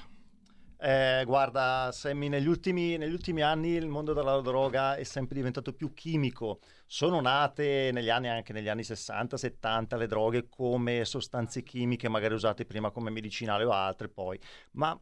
Eh, 0.77 1.23
guarda, 1.25 1.89
Sammy, 1.91 2.27
negli 2.27 2.47
ultimi, 2.47 2.97
negli 2.97 3.13
ultimi 3.13 3.41
anni 3.41 3.69
il 3.69 3.87
mondo 3.87 4.13
della 4.13 4.39
droga 4.41 4.95
è 4.95 5.03
sempre 5.03 5.35
diventato 5.35 5.73
più 5.73 5.93
chimico. 5.93 6.59
Sono 6.85 7.21
nate 7.21 7.91
negli 7.93 8.09
anni, 8.09 8.27
anche 8.27 8.53
negli 8.53 8.67
anni 8.67 8.81
60-70, 8.81 9.97
le 9.97 10.07
droghe 10.07 10.47
come 10.47 11.05
sostanze 11.05 11.63
chimiche, 11.63 12.09
magari 12.09 12.33
usate 12.33 12.65
prima 12.65 12.91
come 12.91 13.09
medicinale 13.09 13.63
o 13.63 13.71
altre 13.71 14.09
poi, 14.09 14.39
ma 14.73 14.99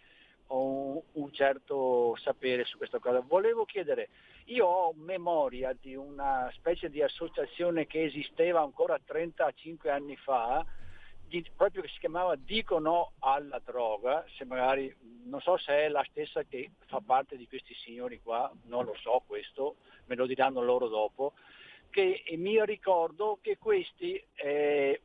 ho 0.47 0.63
un, 0.63 1.01
un 1.15 1.33
certo 1.33 2.15
sapere 2.19 2.65
su 2.67 2.77
questa 2.77 3.01
cosa. 3.01 3.19
Volevo 3.27 3.65
chiedere, 3.65 4.11
io 4.45 4.67
ho 4.67 4.93
memoria 4.97 5.77
di 5.81 5.97
una 5.97 6.49
specie 6.55 6.89
di 6.89 7.03
associazione 7.03 7.89
che 7.89 8.05
esisteva 8.05 8.61
ancora 8.61 8.97
35 9.05 9.91
anni 9.91 10.15
fa, 10.15 10.65
proprio 11.55 11.83
che 11.83 11.89
si 11.89 11.99
chiamava 11.99 12.35
Dico 12.37 12.79
no 12.79 13.13
alla 13.21 13.61
droga, 13.65 14.25
se 14.37 14.45
magari 14.45 14.95
non 15.25 15.41
so 15.41 15.57
se 15.57 15.73
è 15.73 15.89
la 15.89 16.05
stessa 16.11 16.43
che 16.43 16.73
fa 16.87 17.01
parte 17.05 17.37
di 17.37 17.47
questi 17.47 17.75
signori 17.75 18.21
qua, 18.21 18.51
non 18.65 18.85
lo 18.85 18.95
so 19.01 19.23
questo, 19.27 19.77
me 20.07 20.17
lo 20.17 20.27
diranno 20.27 20.63
loro 20.63 20.89
dopo, 20.89 21.35
che 21.91 22.23
mi 22.37 22.65
ricordo 22.65 23.39
che 23.41 23.59
questi 23.59 24.23
eh, 24.35 25.01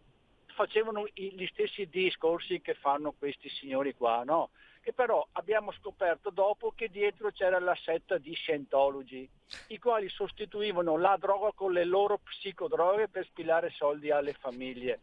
facevano 0.55 1.05
gli 1.13 1.45
stessi 1.47 1.87
discorsi 1.87 2.61
che 2.61 2.73
fanno 2.73 3.11
questi 3.11 3.49
signori 3.49 3.93
qua, 3.93 4.23
no? 4.23 4.49
Che 4.81 4.93
però 4.93 5.25
abbiamo 5.33 5.71
scoperto 5.71 6.29
dopo 6.29 6.71
che 6.75 6.89
dietro 6.89 7.31
c'era 7.31 7.59
la 7.59 7.75
setta 7.75 8.17
di 8.17 8.33
Scientology, 8.33 9.27
i 9.69 9.79
quali 9.79 10.07
sostituivano 10.09 10.97
la 10.97 11.17
droga 11.19 11.51
con 11.53 11.71
le 11.73 11.85
loro 11.85 12.19
psicodroghe 12.19 13.07
per 13.09 13.25
spilare 13.25 13.71
soldi 13.71 14.11
alle 14.11 14.33
famiglie. 14.33 14.99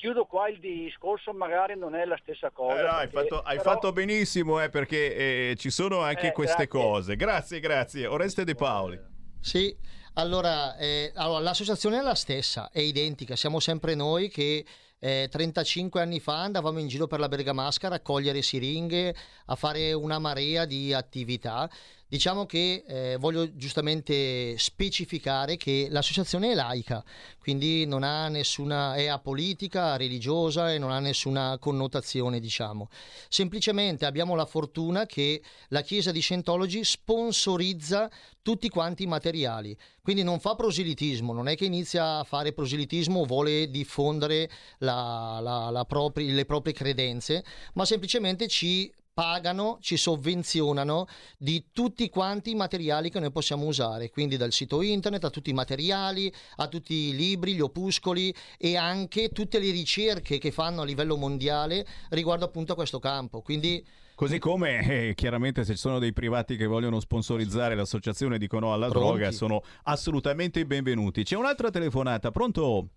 Chiudo 0.00 0.24
qua 0.24 0.48
il 0.48 0.58
discorso, 0.60 1.34
magari 1.34 1.76
non 1.76 1.94
è 1.94 2.06
la 2.06 2.18
stessa 2.22 2.48
cosa. 2.50 2.78
Eh, 2.80 2.82
no, 2.84 2.88
hai, 2.88 3.08
perché- 3.08 3.28
fatto, 3.28 3.42
hai 3.42 3.56
però- 3.58 3.70
fatto 3.70 3.92
benissimo 3.92 4.62
eh, 4.62 4.70
perché 4.70 5.50
eh, 5.50 5.56
ci 5.58 5.68
sono 5.68 6.00
anche 6.00 6.28
Eh, 6.28 6.32
queste 6.32 6.64
grazie. 6.66 6.80
cose. 6.80 7.16
Grazie, 7.16 7.60
grazie. 7.60 8.06
Oreste 8.06 8.44
De 8.44 8.54
Paoli. 8.54 8.98
Sì, 9.40 9.76
allora, 10.14 10.74
eh, 10.78 11.12
allora, 11.16 11.40
l'associazione 11.40 11.98
è 11.98 12.00
la 12.00 12.14
stessa, 12.14 12.70
è 12.72 12.80
identica, 12.80 13.36
siamo 13.36 13.60
sempre 13.60 13.94
noi 13.94 14.30
che 14.30 14.64
eh, 14.98 15.28
35 15.30 16.00
anni 16.00 16.18
fa 16.18 16.44
andavamo 16.44 16.78
in 16.78 16.88
giro 16.88 17.06
per 17.06 17.20
la 17.20 17.28
Bergamasca 17.28 17.88
a 17.88 17.90
raccogliere 17.90 18.40
siringhe, 18.40 19.14
a 19.46 19.54
fare 19.54 19.92
una 19.92 20.18
marea 20.18 20.64
di 20.64 20.94
attività. 20.94 21.68
Diciamo 22.10 22.44
che 22.44 22.82
eh, 22.88 23.16
voglio 23.20 23.54
giustamente 23.54 24.58
specificare 24.58 25.56
che 25.56 25.86
l'associazione 25.90 26.50
è 26.50 26.54
laica, 26.56 27.04
quindi 27.38 27.86
non 27.86 28.02
ha 28.02 28.26
nessuna, 28.26 28.96
è 28.96 29.06
apolitica, 29.06 29.96
religiosa 29.96 30.72
e 30.72 30.78
non 30.78 30.90
ha 30.90 30.98
nessuna 30.98 31.56
connotazione, 31.60 32.40
diciamo. 32.40 32.88
Semplicemente 33.28 34.06
abbiamo 34.06 34.34
la 34.34 34.44
fortuna 34.44 35.06
che 35.06 35.40
la 35.68 35.82
Chiesa 35.82 36.10
di 36.10 36.18
Scientology 36.18 36.82
sponsorizza 36.82 38.10
tutti 38.42 38.68
quanti 38.68 39.04
i 39.04 39.06
materiali, 39.06 39.76
quindi 40.02 40.24
non 40.24 40.40
fa 40.40 40.56
proselitismo, 40.56 41.32
non 41.32 41.46
è 41.46 41.54
che 41.54 41.66
inizia 41.66 42.18
a 42.18 42.24
fare 42.24 42.52
proselitismo 42.52 43.20
o 43.20 43.24
vuole 43.24 43.70
diffondere 43.70 44.50
la, 44.78 45.38
la, 45.40 45.70
la 45.70 45.84
propri, 45.84 46.32
le 46.32 46.44
proprie 46.44 46.74
credenze, 46.74 47.44
ma 47.74 47.84
semplicemente 47.84 48.48
ci 48.48 48.92
pagano, 49.20 49.76
ci 49.82 49.98
sovvenzionano 49.98 51.04
di 51.36 51.66
tutti 51.74 52.08
quanti 52.08 52.52
i 52.52 52.54
materiali 52.54 53.10
che 53.10 53.20
noi 53.20 53.30
possiamo 53.30 53.66
usare, 53.66 54.08
quindi 54.08 54.38
dal 54.38 54.50
sito 54.50 54.80
internet 54.80 55.24
a 55.24 55.28
tutti 55.28 55.50
i 55.50 55.52
materiali, 55.52 56.32
a 56.56 56.68
tutti 56.68 56.94
i 56.94 57.14
libri, 57.14 57.52
gli 57.52 57.60
opuscoli 57.60 58.34
e 58.56 58.78
anche 58.78 59.28
tutte 59.28 59.58
le 59.58 59.70
ricerche 59.72 60.38
che 60.38 60.50
fanno 60.50 60.80
a 60.80 60.84
livello 60.86 61.18
mondiale 61.18 61.84
riguardo 62.08 62.46
appunto 62.46 62.72
a 62.72 62.76
questo 62.76 62.98
campo. 62.98 63.42
Quindi 63.42 63.84
Così 64.14 64.38
come 64.38 65.08
eh, 65.08 65.14
chiaramente 65.14 65.64
se 65.64 65.72
ci 65.72 65.78
sono 65.78 65.98
dei 65.98 66.14
privati 66.14 66.56
che 66.56 66.64
vogliono 66.64 66.98
sponsorizzare 66.98 67.74
l'associazione 67.74 68.38
di 68.38 68.48
no 68.50 68.72
alla 68.72 68.88
Pronti. 68.88 69.06
droga 69.06 69.32
sono 69.32 69.60
assolutamente 69.82 70.64
benvenuti. 70.64 71.24
C'è 71.24 71.36
un'altra 71.36 71.68
telefonata, 71.68 72.30
pronto? 72.30 72.88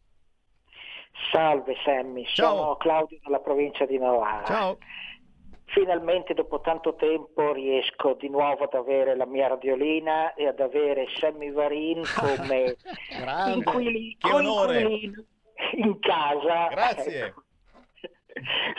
Salve 1.32 1.76
Sammy, 1.84 2.26
Ciao. 2.26 2.56
sono 2.56 2.76
Claudio 2.78 3.20
dalla 3.24 3.40
provincia 3.40 3.86
di 3.86 3.98
Novara. 3.98 4.46
Ciao. 4.46 4.78
Finalmente 5.74 6.34
dopo 6.36 6.60
tanto 6.62 6.94
tempo 6.96 7.52
riesco 7.52 8.14
di 8.14 8.30
nuovo 8.30 8.66
ad 8.66 8.74
avere 8.76 9.16
la 9.16 9.26
mia 9.26 9.48
radiolina 9.48 10.34
e 10.36 10.48
ad 10.48 10.60
avere 10.60 11.08
Sammy 11.18 11.52
Varin 11.52 12.04
come 12.16 12.76
Grande. 13.20 13.56
inquili- 13.56 14.16
Che 14.20 14.32
onore. 14.32 14.84
coinquilino 14.84 15.24
in 15.78 16.00
casa. 16.00 16.68
Grazie. 16.68 17.34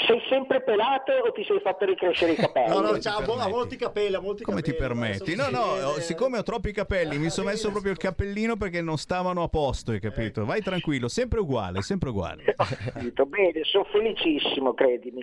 Sei 0.07 0.20
sempre 0.28 0.62
pelato 0.62 1.12
o 1.12 1.32
ti 1.32 1.44
sei 1.44 1.61
fatto 1.61 1.84
ricrescere 1.84 2.32
i 2.32 2.34
capelli? 2.34 2.68
No, 2.68 2.80
no, 2.80 2.98
ti 2.98 3.09
ha 3.09 3.16
permetti? 3.22 3.50
molti 3.50 3.76
capelli, 3.76 4.14
ha 4.16 4.20
molti 4.20 4.42
Come 4.42 4.62
ti 4.62 4.72
capelli. 4.72 4.88
permetti? 4.88 5.32
adesso 5.32 5.50
No, 5.50 5.76
no, 5.76 5.92
siccome 6.00 6.38
ho 6.38 6.42
troppi 6.42 6.72
capelli 6.72 7.18
mi 7.18 7.30
sono 7.30 7.48
messo 7.48 7.70
proprio 7.70 7.92
il 7.92 7.98
cappellino 7.98 8.57
perché 8.57 8.80
non 8.82 8.96
stavano 8.98 9.42
a 9.42 9.48
posto, 9.48 9.92
hai 9.92 10.00
capito? 10.00 10.44
Vai 10.44 10.61
tranquillo, 10.61 11.09
sempre 11.09 11.40
uguale, 11.40 11.82
sempre 11.82 12.09
uguale. 12.11 12.42
Bene, 13.34 13.64
sono 13.64 13.84
felicissimo, 13.84 14.74
credimi. 14.74 15.22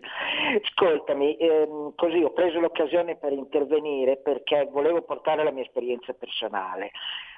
Ascoltami, 0.63 1.35
ehm, 1.37 1.93
così 1.95 2.21
ho 2.23 2.31
preso 2.31 2.59
l'occasione 2.59 3.15
per 3.17 3.31
intervenire 3.33 4.17
perché 4.17 4.67
volevo 4.71 5.01
portare 5.01 5.43
la 5.43 5.51
mia 5.51 5.63
esperienza 5.63 6.13
personale. 6.13 6.91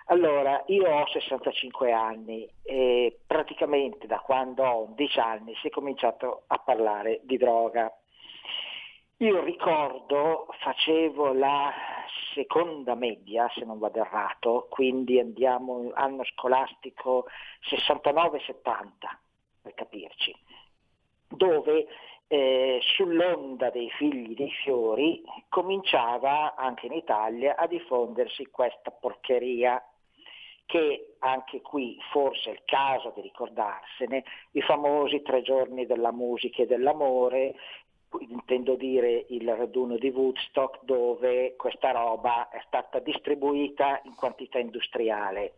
Allora, 0.08 0.64
io 0.68 0.90
ho 0.90 1.08
65 1.08 1.92
anni 1.92 2.50
e 2.62 3.20
praticamente 3.26 4.06
da 4.06 4.20
quando 4.20 4.64
ho 4.64 4.84
11 4.90 5.20
anni 5.20 5.56
si 5.56 5.68
è 5.68 5.70
cominciato 5.70 6.44
a 6.48 6.58
parlare 6.58 7.22
di 7.24 7.38
droga. 7.38 7.92
Io 9.18 9.42
ricordo, 9.44 10.48
facevo 10.60 11.32
la 11.34 11.72
seconda 12.34 12.96
media, 12.96 13.50
se 13.56 13.64
non 13.64 13.80
vado 13.80 14.00
errato, 14.00 14.68
quindi 14.70 15.20
andiamo 15.20 15.92
anno 15.94 16.26
scolastico 16.26 17.28
69-70, 17.70 18.92
per 19.62 19.74
capirci, 19.76 20.36
dove 21.30 21.88
eh, 22.28 22.80
sull'onda 22.82 23.70
dei 23.70 23.90
figli 23.92 24.34
dei 24.34 24.52
fiori 24.64 25.24
cominciava 25.48 26.56
anche 26.56 26.88
in 26.88 26.94
Italia 26.94 27.56
a 27.56 27.68
diffondersi 27.68 28.48
questa 28.48 28.92
porcheria 28.92 29.82
che 30.74 31.18
anche 31.20 31.62
qui 31.62 31.96
forse 32.12 32.50
è 32.50 32.54
il 32.54 32.64
caso 32.66 33.12
di 33.14 33.22
ricordarsene, 33.22 34.24
i 34.54 34.62
famosi 34.64 35.22
tre 35.22 35.44
giorni 35.44 35.86
della 35.86 36.12
musica 36.12 36.64
e 36.64 36.66
dell'amore, 36.66 37.54
intendo 38.28 38.74
dire 38.74 39.28
il 39.30 39.48
raduno 39.56 39.98
di 39.98 40.10
Woodstock 40.10 40.84
dove 40.84 41.56
questa 41.58 41.92
roba 41.92 42.50
è 42.50 42.60
stata 42.66 42.98
distribuita 42.98 44.02
in 44.06 44.16
quantità 44.16 44.58
industriale. 44.58 45.58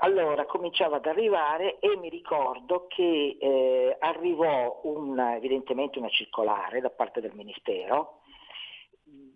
Allora 0.00 0.44
cominciava 0.44 0.96
ad 0.96 1.06
arrivare 1.06 1.78
e 1.78 1.96
mi 1.96 2.08
ricordo 2.08 2.88
che 2.88 3.36
eh, 3.40 3.96
arrivò 4.00 4.80
un, 4.82 5.16
evidentemente 5.20 6.00
una 6.00 6.08
circolare 6.08 6.80
da 6.80 6.90
parte 6.90 7.20
del 7.20 7.32
Ministero 7.34 8.22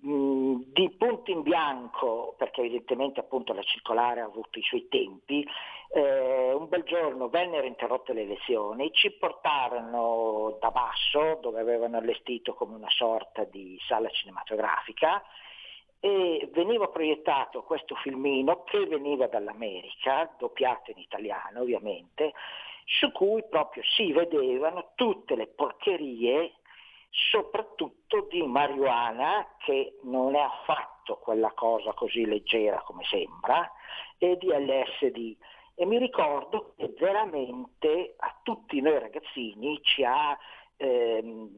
di 0.02 0.90
punto 0.96 1.30
in 1.30 1.42
bianco, 1.42 2.34
perché 2.38 2.60
evidentemente 2.60 3.20
appunto 3.20 3.52
la 3.52 3.62
circolare 3.62 4.20
ha 4.20 4.24
avuto 4.24 4.58
i 4.58 4.62
suoi 4.62 4.88
tempi, 4.88 5.46
eh, 5.92 6.52
un 6.52 6.68
bel 6.68 6.84
giorno 6.84 7.28
vennero 7.28 7.66
interrotte 7.66 8.12
le 8.12 8.22
elezioni, 8.22 8.92
ci 8.92 9.10
portarono 9.10 10.56
da 10.60 10.70
basso, 10.70 11.38
dove 11.42 11.60
avevano 11.60 11.98
allestito 11.98 12.54
come 12.54 12.76
una 12.76 12.90
sorta 12.90 13.44
di 13.44 13.78
sala 13.86 14.08
cinematografica, 14.08 15.22
e 16.00 16.48
veniva 16.54 16.88
proiettato 16.88 17.62
questo 17.62 17.94
filmino 17.96 18.64
che 18.64 18.86
veniva 18.86 19.26
dall'America, 19.26 20.34
doppiato 20.38 20.92
in 20.92 20.98
italiano 20.98 21.60
ovviamente, 21.60 22.32
su 22.86 23.12
cui 23.12 23.44
proprio 23.48 23.82
si 23.84 24.10
vedevano 24.12 24.92
tutte 24.94 25.36
le 25.36 25.46
porcherie, 25.46 26.54
soprattutto 27.10 28.26
di 28.30 28.42
marijuana, 28.42 29.46
che 29.58 29.98
non 30.02 30.34
è 30.34 30.40
affatto 30.40 31.16
quella 31.16 31.50
cosa 31.52 31.92
così 31.92 32.24
leggera 32.24 32.80
come 32.82 33.04
sembra, 33.04 33.70
e 34.18 34.36
di 34.36 34.48
LSD. 34.48 35.36
E 35.74 35.86
mi 35.86 35.98
ricordo 35.98 36.74
che 36.76 36.94
veramente 36.98 38.14
a 38.18 38.38
tutti 38.42 38.80
noi 38.80 38.98
ragazzini 38.98 39.80
ci 39.82 40.04
ha 40.04 40.36
ehm, 40.76 41.48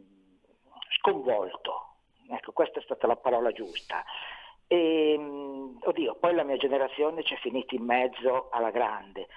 sconvolto. 0.99 1.87
Ecco, 2.31 2.53
questa 2.53 2.79
è 2.79 2.83
stata 2.83 3.07
la 3.07 3.17
parola 3.17 3.53
giusta. 3.53 4.05
E, 4.67 5.19
mh, 5.19 5.81
oddio, 5.83 6.15
poi 6.15 6.35
la 6.35 6.45
mia 6.45 6.57
generazione 6.57 7.25
ci 7.25 7.35
è 7.35 7.39
finita 7.39 7.75
in 7.75 7.85
mezzo 7.85 8.49
alla 8.51 8.71
grande, 8.71 9.29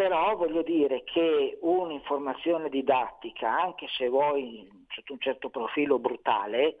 però 0.00 0.34
voglio 0.34 0.62
dire 0.62 1.04
che 1.04 1.58
un'informazione 1.60 2.70
didattica, 2.70 3.60
anche 3.60 3.86
se 3.98 4.08
vuoi 4.08 4.66
sotto 4.88 5.12
un 5.12 5.18
certo 5.20 5.50
profilo 5.50 5.98
brutale, 5.98 6.76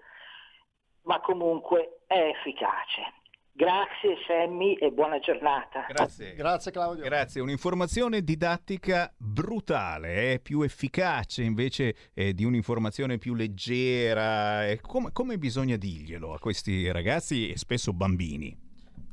ma 1.02 1.20
comunque 1.20 1.98
è 2.06 2.18
efficace. 2.18 3.12
Grazie 3.52 4.16
Sammy 4.26 4.72
e 4.76 4.90
buona 4.90 5.18
giornata. 5.18 5.84
Grazie. 5.86 6.32
Grazie 6.32 6.72
Claudio. 6.72 7.04
Grazie, 7.04 7.42
un'informazione 7.42 8.22
didattica 8.22 9.12
brutale, 9.18 10.32
è 10.32 10.40
più 10.40 10.62
efficace 10.62 11.42
invece 11.42 11.94
eh, 12.14 12.32
di 12.32 12.44
un'informazione 12.44 13.18
più 13.18 13.34
leggera. 13.34 14.66
Eh, 14.66 14.80
come, 14.80 15.12
come 15.12 15.36
bisogna 15.36 15.76
dirglielo 15.76 16.32
a 16.32 16.38
questi 16.38 16.90
ragazzi 16.90 17.50
e 17.50 17.58
spesso 17.58 17.92
bambini? 17.92 18.56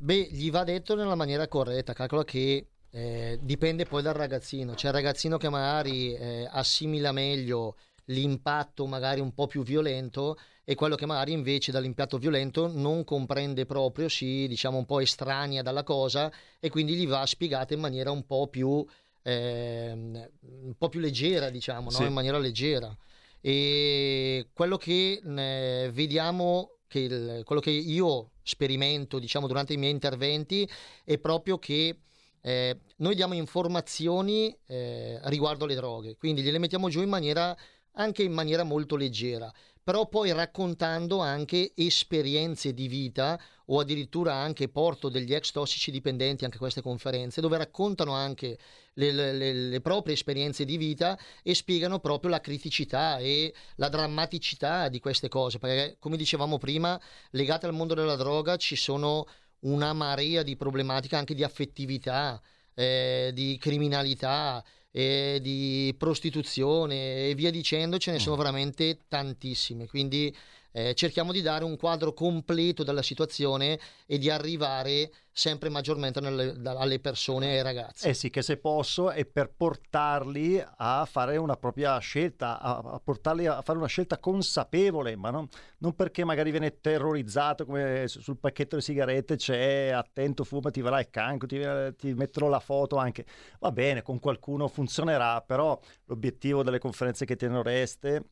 Beh, 0.00 0.28
gli 0.30 0.50
va 0.50 0.64
detto 0.64 0.94
nella 0.94 1.14
maniera 1.14 1.46
corretta, 1.46 1.92
calcola 1.92 2.24
che 2.24 2.68
eh, 2.90 3.38
dipende 3.42 3.84
poi 3.84 4.02
dal 4.02 4.14
ragazzino. 4.14 4.74
C'è 4.74 4.88
il 4.88 4.94
ragazzino 4.94 5.36
che 5.36 5.48
magari 5.48 6.14
eh, 6.14 6.48
assimila 6.50 7.12
meglio 7.12 7.76
l'impatto 8.06 8.86
magari 8.86 9.20
un 9.20 9.34
po' 9.34 9.46
più 9.46 9.62
violento 9.62 10.38
e 10.64 10.74
quello 10.74 10.94
che 10.96 11.06
magari 11.06 11.32
invece 11.32 11.72
dall'impatto 11.72 12.18
violento 12.18 12.66
non 12.66 13.04
comprende 13.04 13.66
proprio, 13.66 14.08
si 14.08 14.46
diciamo 14.48 14.78
un 14.78 14.84
po' 14.86 15.00
estranea 15.00 15.62
dalla 15.62 15.82
cosa 15.82 16.30
e 16.58 16.70
quindi 16.70 16.94
gli 16.94 17.06
va 17.06 17.24
spiegata 17.26 17.74
in 17.74 17.80
maniera 17.80 18.10
un 18.10 18.24
po' 18.26 18.48
più, 18.48 18.84
ehm, 19.22 20.28
un 20.64 20.74
po' 20.76 20.88
più 20.88 21.00
leggera, 21.00 21.50
diciamo, 21.50 21.84
no? 21.84 21.96
Sì. 21.96 22.04
in 22.04 22.12
maniera 22.12 22.38
leggera. 22.38 22.94
E 23.40 24.48
quello 24.52 24.76
che 24.76 25.22
eh, 25.24 25.90
vediamo, 25.92 26.78
che 26.86 26.98
il- 27.00 27.42
quello 27.44 27.60
che 27.60 27.70
io 27.70 28.30
sperimento 28.42 29.18
diciamo, 29.18 29.46
durante 29.46 29.74
i 29.74 29.76
miei 29.76 29.92
interventi 29.92 30.68
è 31.04 31.18
proprio 31.18 31.58
che 31.58 31.98
eh, 32.40 32.78
noi 32.96 33.14
diamo 33.14 33.34
informazioni 33.34 34.56
eh, 34.66 35.18
riguardo 35.24 35.66
le 35.66 35.74
droghe, 35.74 36.16
quindi 36.16 36.42
gliele 36.42 36.58
mettiamo 36.58 36.88
giù 36.88 37.02
in 37.02 37.08
maniera 37.08 37.56
anche 37.92 38.22
in 38.22 38.32
maniera 38.32 38.62
molto 38.62 38.96
leggera, 38.96 39.52
però 39.82 40.06
poi 40.06 40.32
raccontando 40.32 41.18
anche 41.20 41.72
esperienze 41.74 42.72
di 42.74 42.86
vita 42.88 43.40
o 43.66 43.80
addirittura 43.80 44.34
anche 44.34 44.68
porto 44.68 45.08
degli 45.08 45.34
ex 45.34 45.50
tossici 45.50 45.90
dipendenti 45.90 46.44
anche 46.44 46.56
a 46.56 46.60
queste 46.60 46.80
conferenze 46.82 47.40
dove 47.40 47.56
raccontano 47.56 48.12
anche 48.12 48.58
le, 48.94 49.12
le- 49.12 49.52
le- 49.52 49.80
proprie 49.80 50.14
esperienze 50.14 50.64
di 50.64 50.76
vita 50.76 51.18
e 51.42 51.54
spiegano 51.54 51.98
proprio 52.00 52.30
la 52.30 52.40
criticità 52.40 53.18
e 53.18 53.54
la 53.76 53.88
drammaticità 53.88 54.88
di 54.88 55.00
queste 55.00 55.28
cose, 55.28 55.58
perché 55.58 55.96
come 55.98 56.16
dicevamo 56.16 56.58
prima, 56.58 57.00
legate 57.30 57.66
al 57.66 57.74
mondo 57.74 57.94
della 57.94 58.16
droga 58.16 58.56
ci 58.56 58.76
sono 58.76 59.26
una 59.60 59.92
marea 59.92 60.42
di 60.42 60.56
problematiche 60.56 61.16
anche 61.16 61.34
di 61.34 61.42
affettività, 61.42 62.40
eh, 62.74 63.30
di 63.34 63.56
criminalità 63.58 64.64
eh, 64.90 65.38
di 65.40 65.94
prostituzione 65.98 67.28
e 67.28 67.34
via 67.34 67.50
dicendo, 67.50 67.98
ce 67.98 68.12
ne 68.12 68.18
sono 68.18 68.36
veramente 68.36 69.00
tantissime. 69.08 69.86
Quindi 69.86 70.34
eh, 70.72 70.94
cerchiamo 70.94 71.32
di 71.32 71.42
dare 71.42 71.64
un 71.64 71.76
quadro 71.76 72.12
completo 72.12 72.82
della 72.84 73.02
situazione 73.02 73.78
e 74.06 74.18
di 74.18 74.30
arrivare 74.30 75.10
sempre 75.30 75.68
maggiormente 75.68 76.20
nelle- 76.20 76.56
alle 76.64 76.98
persone 76.98 77.52
e 77.52 77.56
ai 77.58 77.62
ragazzi. 77.62 78.08
Eh 78.08 78.14
sì, 78.14 78.28
che 78.28 78.42
se 78.42 78.56
posso 78.56 79.10
è 79.10 79.24
per 79.24 79.52
portarli 79.56 80.62
a 80.78 81.04
fare 81.08 81.36
una 81.36 81.56
propria 81.56 81.96
scelta, 81.98 82.60
a, 82.60 82.78
a 82.78 83.00
portarli 83.02 83.46
a 83.46 83.62
fare 83.62 83.78
una 83.78 83.86
scelta 83.86 84.18
consapevole, 84.18 85.14
ma 85.14 85.30
non, 85.30 85.46
non 85.78 85.94
perché 85.94 86.24
magari 86.24 86.50
viene 86.50 86.80
terrorizzato 86.80 87.64
come 87.64 88.08
su- 88.08 88.20
sul 88.20 88.38
pacchetto 88.38 88.76
di 88.76 88.82
sigarette 88.82 89.36
c'è 89.36 89.90
attento 89.90 90.42
fuma 90.42 90.70
ti 90.70 90.80
verrà 90.82 90.98
il 90.98 91.08
cancro, 91.10 91.46
ti, 91.46 91.60
ti 91.96 92.14
mettono 92.14 92.48
la 92.48 92.60
foto 92.60 92.96
anche. 92.96 93.24
Va 93.60 93.70
bene, 93.70 94.02
con 94.02 94.18
qualcuno 94.18 94.66
funzionerà, 94.66 95.40
però 95.40 95.78
l'obiettivo 96.06 96.64
delle 96.64 96.78
conferenze 96.80 97.24
che 97.24 97.36
tiene 97.36 97.58
Oreste 97.58 98.24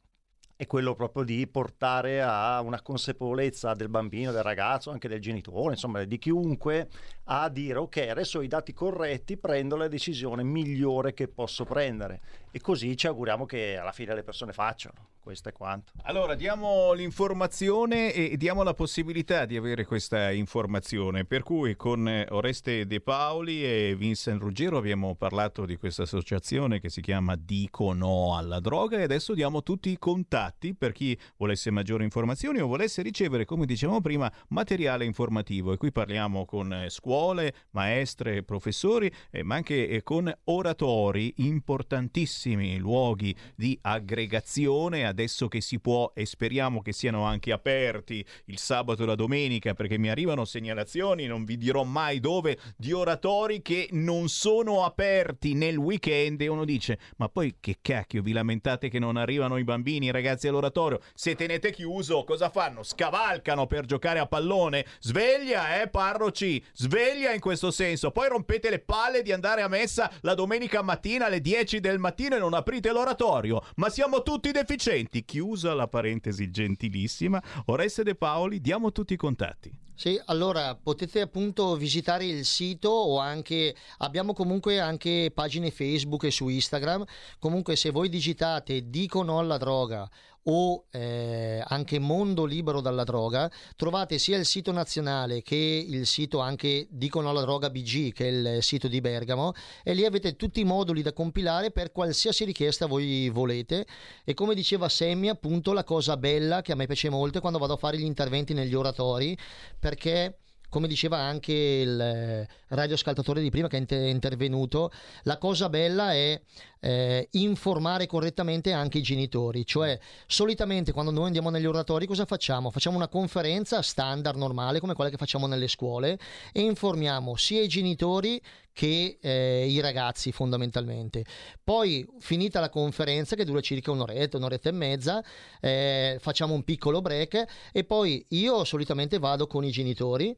è 0.57 0.67
quello 0.67 0.95
proprio 0.95 1.23
di 1.23 1.47
portare 1.47 2.23
a 2.23 2.63
una 2.63 2.81
consapevolezza 2.81 3.75
del 3.75 3.91
bambino, 3.91 4.33
del 4.33 4.43
ragazzo, 4.43 4.91
anche 4.91 5.07
del 5.07 5.21
genitore, 5.21 5.75
insomma 5.75 6.03
di 6.05 6.19
chiunque, 6.19 6.89
a 7.25 7.51
dire 7.51 7.79
ok, 7.79 8.07
adesso 8.09 8.39
ho 8.39 8.43
i 8.43 8.49
dati 8.49 8.73
corretti, 8.73 9.37
prendo 9.37 9.77
la 9.77 9.87
decisione 9.87 10.43
migliore 10.43 11.13
che 11.13 11.29
posso 11.29 11.65
prendere. 11.65 12.21
E 12.51 12.61
così 12.61 12.97
ci 12.97 13.07
auguriamo 13.07 13.45
che 13.45 13.77
alla 13.77 13.93
fine 13.93 14.15
le 14.15 14.23
persone 14.23 14.55
facciano. 14.55 15.09
Questo 15.27 15.49
è 15.49 15.53
quanto. 15.53 15.93
Allora, 16.05 16.37
diamo 16.37 16.93
l'informazione 16.93 18.13
e 18.13 18.37
diamo 18.37 18.63
la 18.63 18.75
possibilità 18.75 19.45
di 19.45 19.57
avere 19.57 19.85
questa 19.85 20.31
informazione. 20.31 21.25
Per 21.25 21.43
cui 21.43 21.75
con 21.75 22.09
eh, 22.09 22.27
Oreste 22.31 22.87
De 22.87 23.01
Paoli 23.01 23.65
e 23.65 23.97
Vincent 23.99 24.41
Ruggero 24.41 24.79
abbiamo 24.79 25.17
parlato 25.17 25.67
di 25.67 25.77
questa 25.77 26.05
associazione 26.05 26.79
che 26.79 26.89
si 26.89 27.01
chiama 27.01 27.35
Dico 27.35 27.93
No 27.93 28.37
alla 28.37 28.61
droga 28.61 28.99
e 28.99 29.03
adesso 29.03 29.35
diamo 29.35 29.65
tutti 29.65 29.91
i 29.91 29.99
contatti 29.99 30.46
per 30.77 30.93
chi 30.93 31.19
volesse 31.37 31.71
maggiori 31.71 32.05
informazioni 32.05 32.61
o 32.61 32.67
volesse 32.67 33.03
ricevere, 33.03 33.45
come 33.45 33.67
dicevamo 33.67 34.01
prima, 34.01 34.33
materiale 34.49 35.05
informativo. 35.05 35.73
E 35.73 35.77
qui 35.77 35.93
parliamo 35.93 36.45
con 36.45 36.73
eh, 36.73 36.91
scuole, 36.91 37.55
maestre, 37.71 38.43
professori, 38.43 39.11
eh, 39.31 39.43
ma 39.43 39.57
anche 39.57 39.89
eh, 39.89 40.03
con 40.03 40.33
oratori 40.45 41.35
importantissimi, 41.39 42.79
luoghi 42.79 43.35
di 43.55 43.79
aggregazione 43.81 45.05
adesso 45.07 45.49
che 45.49 45.61
si 45.61 45.81
può 45.81 46.13
e 46.15 46.27
speriamo 46.27 46.83
che 46.83 46.93
siano 46.93 47.25
anche 47.25 47.53
aperti 47.53 48.25
il 48.47 48.59
sabato 48.59 49.03
e 49.03 49.07
la 49.07 49.15
domenica 49.15 49.75
perché 49.75 49.99
mi 49.99 50.09
arrivano 50.09 50.45
segnalazioni, 50.45 51.27
non 51.27 51.45
vi 51.45 51.57
dirò 51.57 51.85
mai 51.85 52.21
dove, 52.21 52.59
di 52.77 52.93
oratori 52.93 53.63
che 53.63 53.89
non 53.93 54.29
sono 54.29 54.85
aperti 54.85 55.55
nel 55.55 55.77
weekend 55.77 56.41
e 56.41 56.49
uno 56.49 56.65
dice 56.65 56.99
ma 57.17 57.29
poi 57.29 57.57
che 57.61 57.79
cacchio 57.81 58.23
vi 58.23 58.33
lamentate 58.33 58.89
che 58.89 58.99
non 58.99 59.17
arrivano 59.17 59.57
i 59.57 59.65
bambini, 59.65 60.07
i 60.07 60.11
ragazzi 60.37 60.49
all'oratorio, 60.49 61.01
se 61.15 61.35
tenete 61.35 61.73
chiuso 61.73 62.23
cosa 62.25 62.51
fanno? 62.51 62.83
Scavalcano 62.83 63.67
per 63.67 63.87
giocare 63.87 64.19
a 64.19 64.27
pallone? 64.27 64.85
Sveglia 65.01 65.81
eh 65.81 65.89
parroci, 65.89 66.63
sveglia 66.75 67.33
in 67.33 67.41
questo 67.41 67.71
senso, 67.71 68.11
poi 68.11 68.29
rompete 68.29 68.71
le 68.71 68.79
palle 68.79 69.23
di 69.23 69.33
andare 69.33 69.63
a 69.63 69.69
messa 69.69 70.11
la 70.21 70.35
domenica 70.35 70.83
mattina 70.83 71.27
alle 71.27 71.41
10 71.41 71.81
del 71.81 71.99
mattino 71.99 72.37
e 72.37 72.39
non 72.39 72.55
aprite 72.55 72.93
l'oratorio, 72.93 73.65
ma 73.77 73.89
siamo 73.89 74.23
tutti 74.23 74.53
deficienti. 74.53 75.25
Chiusa 75.25 75.75
la 75.75 75.89
parentesi 75.89 76.51
gentilissima, 76.51 77.43
Oreste 77.67 78.03
De 78.03 78.15
Paoli, 78.15 78.61
diamo 78.61 78.93
tutti 78.93 79.15
i 79.15 79.17
contatti. 79.17 79.86
Sì, 79.99 80.21
allora 80.27 80.75
potete 80.75 81.23
appunto 81.23 81.75
visitare 81.75 82.27
il 82.27 82.45
sito 82.45 82.91
o 82.91 83.19
anche 83.19 83.75
abbiamo 83.99 84.35
comunque 84.35 84.79
anche 84.79 85.31
pagine 85.35 85.71
Facebook 85.71 86.25
e 86.25 86.31
su 86.31 86.49
Instagram. 86.49 87.03
Comunque 87.39 87.77
se 87.77 87.91
voi 87.91 88.11
digitate 88.11 88.91
dico 88.91 89.23
no 89.23 89.39
alla 89.39 89.57
droga 89.57 90.07
o 90.49 90.87
eh, 90.91 91.63
anche 91.67 91.99
Mondo 91.99 92.45
Libero 92.45 92.81
dalla 92.81 93.05
Droga, 93.05 93.51
trovate 93.77 94.19
sia 94.19 94.37
il 94.37 94.45
sito 94.45 94.73
nazionale 94.73 95.43
che 95.43 95.57
il 95.57 96.07
sito 96.07 96.41
anche 96.41 96.87
Dicono 96.91 97.31
alla 97.31 97.41
Droga 97.41 97.71
BG, 97.71 98.13
che 98.13 98.29
è 98.29 98.31
il 98.31 98.63
sito 98.63 98.89
di 98.89 99.01
Bergamo, 99.01 99.53
e 99.83 99.95
lì 99.95 100.05
avete 100.05 100.37
tutti 100.37 100.61
i 100.61 100.65
moduli 100.65 101.03
da 101.03 101.13
compilare 101.13 101.71
per 101.71 101.93
qualsiasi 101.93 102.45
richiesta 102.45 102.87
voi 102.87 103.29
volete. 103.29 103.87
E 104.25 104.35
come 104.35 104.55
diceva 104.55 104.89
Sammy, 104.89 105.29
appunto, 105.29 105.73
la 105.73 105.85
cosa 105.85 106.17
bella 106.17 106.63
che 106.63 106.73
a 106.73 106.77
me 106.77 106.87
piace 106.87 107.09
molto 107.09 107.39
è 107.39 107.41
quando 107.41 107.59
vado 107.59 107.75
a 107.75 107.79
fare 107.79 107.99
gli 107.99 108.05
interventi 108.05 108.55
negli 108.55 108.75
oratori, 108.75 109.37
perché 109.79 110.39
come 110.69 110.89
diceva 110.89 111.19
anche 111.19 111.53
il 111.53 112.01
eh, 112.01 112.49
radioascoltatore 112.69 113.41
di 113.41 113.51
prima 113.51 113.69
che 113.69 113.77
è 113.77 113.81
inter- 113.81 114.09
intervenuto, 114.09 114.91
la 115.23 115.39
cosa 115.39 115.69
bella 115.69 116.13
è 116.13 116.41
eh, 116.87 117.27
informare 117.33 118.07
correttamente 118.07 118.71
anche 118.71 118.99
i 118.99 119.03
genitori, 119.03 119.67
cioè 119.67 119.99
solitamente 120.29 120.93
quando 120.93 121.11
noi 121.11 121.27
andiamo 121.27 121.51
negli 121.51 121.67
oratori 121.67 122.07
cosa 122.07 122.27
facciamo? 122.27 122.71
Facciamo 122.71 122.95
una 122.95 123.09
conferenza 123.09 123.83
standard 123.83 124.39
normale 124.39 124.79
come 124.79 124.95
quella 124.95 125.11
che 125.11 125.17
facciamo 125.17 125.49
nelle 125.49 125.67
scuole 125.67 126.17
e 126.53 126.61
informiamo 126.61 127.35
sia 127.35 127.61
i 127.61 127.67
genitori 127.67 128.41
che 128.73 129.19
eh, 129.21 129.67
i 129.69 129.81
ragazzi 129.81 130.31
fondamentalmente. 130.31 131.25
Poi 131.65 132.07
finita 132.21 132.61
la 132.61 132.69
conferenza 132.69 133.35
che 133.35 133.45
dura 133.45 133.61
circa 133.61 133.91
un'oretta, 133.91 134.37
un'oretta 134.37 134.69
e 134.69 134.73
mezza, 134.73 135.25
eh, 135.61 136.19
facciamo 136.21 136.55
un 136.55 136.63
piccolo 136.63 137.01
break 137.01 137.47
e 137.73 137.83
poi 137.83 138.25
io 138.29 138.63
solitamente 138.63 139.19
vado 139.19 139.49
con 139.49 139.65
i 139.65 139.73
genitori. 139.73 140.37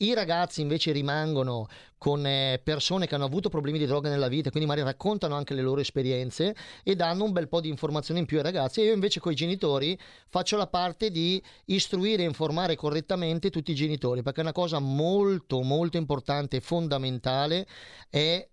I 0.00 0.14
ragazzi 0.14 0.60
invece 0.60 0.92
rimangono 0.92 1.66
con 1.98 2.24
eh, 2.24 2.60
persone 2.62 3.08
che 3.08 3.16
hanno 3.16 3.24
avuto 3.24 3.48
problemi 3.48 3.78
di 3.78 3.86
droga 3.86 4.08
nella 4.08 4.28
vita, 4.28 4.50
quindi 4.50 4.68
magari 4.68 4.86
raccontano 4.86 5.34
anche 5.34 5.54
le 5.54 5.62
loro 5.62 5.80
esperienze 5.80 6.54
e 6.84 6.94
danno 6.94 7.24
un 7.24 7.32
bel 7.32 7.48
po' 7.48 7.60
di 7.60 7.68
informazioni 7.68 8.20
in 8.20 8.26
più 8.26 8.36
ai 8.36 8.44
ragazzi. 8.44 8.80
E 8.80 8.84
io 8.84 8.92
invece 8.92 9.18
con 9.18 9.32
i 9.32 9.34
genitori 9.34 9.98
faccio 10.28 10.56
la 10.56 10.68
parte 10.68 11.10
di 11.10 11.42
istruire 11.64 12.22
e 12.22 12.26
informare 12.26 12.76
correttamente 12.76 13.50
tutti 13.50 13.72
i 13.72 13.74
genitori, 13.74 14.22
perché 14.22 14.40
una 14.40 14.52
cosa 14.52 14.78
molto 14.78 15.62
molto 15.62 15.96
importante 15.96 16.58
e 16.58 16.60
fondamentale 16.60 17.66
è 18.08 18.48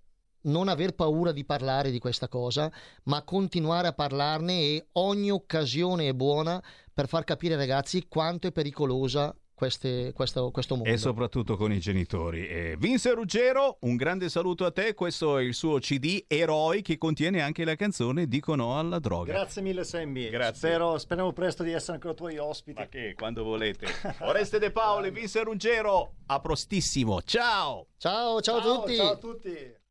non 0.45 0.67
aver 0.67 0.95
paura 0.95 1.31
di 1.31 1.45
parlare 1.45 1.91
di 1.91 1.99
questa 1.99 2.27
cosa, 2.27 2.71
ma 3.03 3.21
continuare 3.21 3.87
a 3.87 3.93
parlarne 3.93 4.61
e 4.61 4.87
ogni 4.93 5.29
occasione 5.29 6.07
è 6.07 6.13
buona 6.13 6.59
per 6.91 7.07
far 7.07 7.23
capire 7.23 7.53
ai 7.53 7.59
ragazzi 7.59 8.07
quanto 8.07 8.47
è 8.47 8.51
pericolosa 8.51 9.35
queste- 9.55 10.11
questo, 10.13 10.51
questo 10.51 10.75
mondo. 10.75 10.89
E 10.89 10.97
soprattutto 10.97 11.55
con 11.55 11.71
i 11.71 11.79
genitori. 11.79 12.47
E 12.47 12.75
Vince 12.77 13.13
Ruggero, 13.13 13.77
un 13.81 13.95
grande 13.95 14.29
saluto 14.29 14.65
a 14.65 14.71
te. 14.71 14.93
Questo 14.93 15.37
è 15.39 15.41
il 15.41 15.53
suo 15.55 15.79
CD 15.79 16.23
Eroi 16.27 16.81
che 16.81 16.97
contiene 16.97 17.41
anche 17.41 17.63
la 17.65 17.75
canzone 17.75 18.27
Dico 18.27 18.53
no 18.55 18.77
alla 18.77 18.99
droga. 18.99 19.33
Grazie 19.33 19.61
mille 19.61 19.83
Sammy. 19.83 20.29
Grazie. 20.29 20.69
Spero, 20.69 20.97
speriamo 20.97 21.31
presto 21.33 21.63
di 21.63 21.71
essere 21.71 21.93
ancora 21.93 22.13
tuoi 22.13 22.37
ospiti. 22.37 22.79
Ma 22.79 22.87
che, 22.87 23.15
quando 23.17 23.43
volete. 23.43 23.87
Oreste 24.21 24.59
De 24.59 24.71
Paoli, 24.71 25.09
Vince 25.09 25.41
Ruggero, 25.43 26.13
a 26.27 26.39
prostissimo. 26.39 27.21
Ciao! 27.23 27.87
Ciao, 27.97 28.41
ciao, 28.41 28.57
a 28.57 28.61
tutti. 28.61 28.95
Ciao 28.95 29.11
a 29.11 29.17
tutti. 29.17 29.83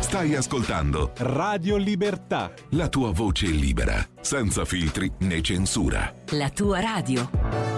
Stai 0.00 0.34
ascoltando 0.34 1.12
Radio 1.16 1.76
Libertà. 1.76 2.52
la 2.70 2.88
tua 2.88 3.10
voce 3.12 3.46
libera, 3.46 3.96
senza 4.20 4.64
filtri 4.64 5.10
né 5.20 5.42
censura. 5.42 6.14
La 6.30 6.48
tua 6.50 6.80
radio. 6.80 7.77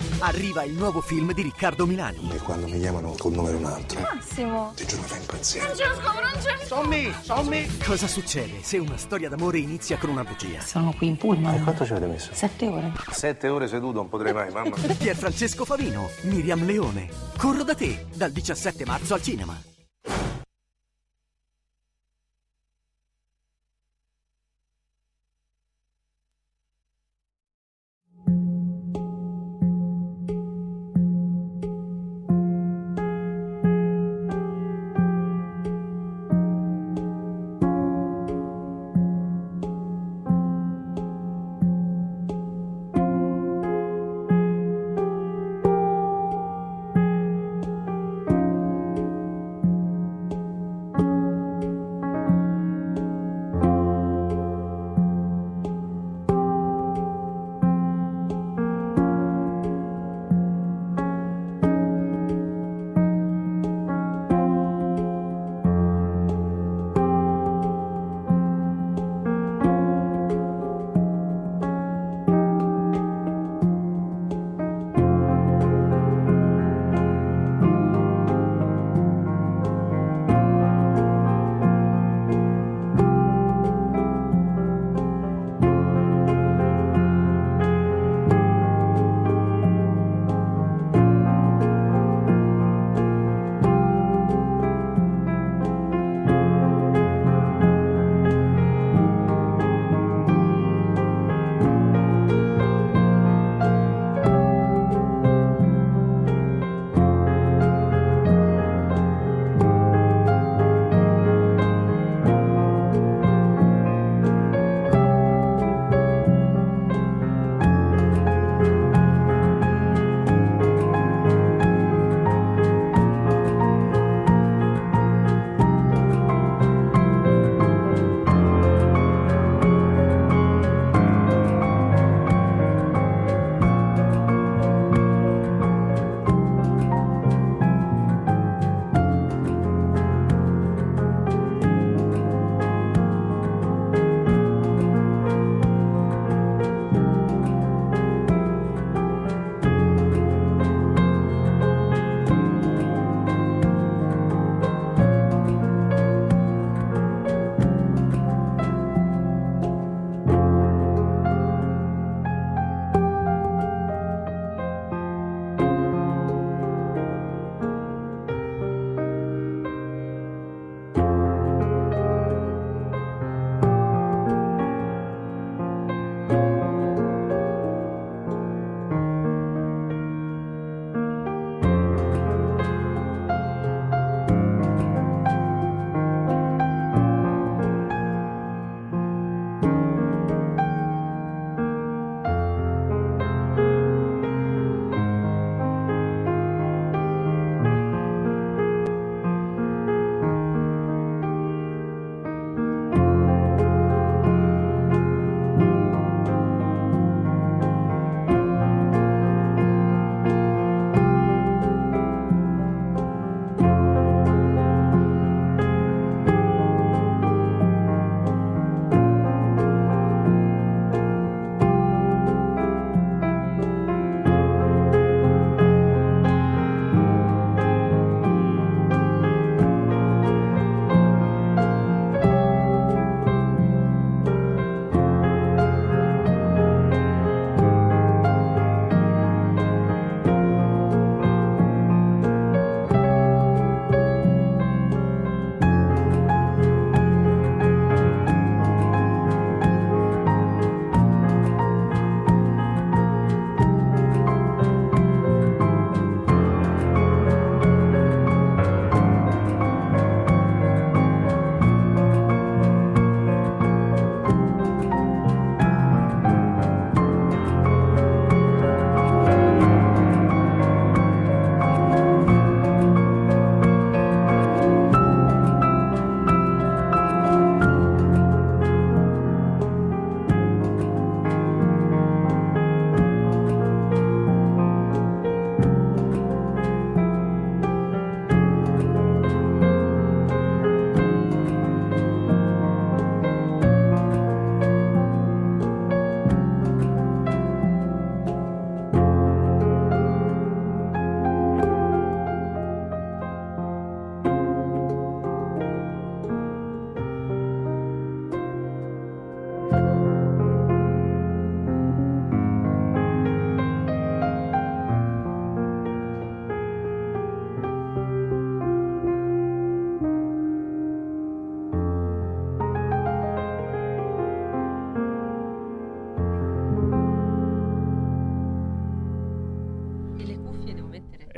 Arriva 0.23 0.63
il 0.63 0.73
nuovo 0.73 1.01
film 1.01 1.33
di 1.33 1.41
Riccardo 1.41 1.87
Milani. 1.87 2.29
E 2.31 2.37
quando 2.37 2.67
mi 2.67 2.79
chiamano 2.79 3.15
col 3.17 3.31
nome 3.31 3.49
un 3.51 3.65
altro, 3.65 3.99
Massimo. 4.01 4.71
ti 4.75 4.85
giuro 4.85 5.01
mi 5.01 5.07
fa 5.07 5.17
impazzire. 5.17 5.65
Francesco, 5.65 6.11
Francesco! 6.11 6.65
Sommi, 6.65 7.13
sommi! 7.21 7.77
Cosa 7.83 8.07
succede 8.07 8.61
se 8.61 8.77
una 8.77 8.97
storia 8.97 9.29
d'amore 9.29 9.57
inizia 9.57 9.97
con 9.97 10.11
una 10.11 10.23
bugia? 10.23 10.61
Sono 10.61 10.93
qui 10.95 11.07
in 11.07 11.17
pullman. 11.17 11.55
E 11.55 11.61
quanto 11.63 11.85
ci 11.85 11.91
avete 11.93 12.05
messo? 12.05 12.29
Sette 12.33 12.67
ore. 12.67 12.93
Sette 13.09 13.47
ore 13.49 13.67
seduto, 13.67 13.93
non 13.97 14.09
potrei 14.09 14.31
mai, 14.31 14.51
mamma. 14.51 14.75
Pier 14.95 15.15
Francesco 15.15 15.65
Favino, 15.65 16.09
Miriam 16.21 16.63
Leone. 16.65 17.09
Corro 17.37 17.63
da 17.63 17.73
te, 17.73 18.05
dal 18.13 18.31
17 18.31 18.85
marzo 18.85 19.15
al 19.15 19.21
cinema. 19.23 19.59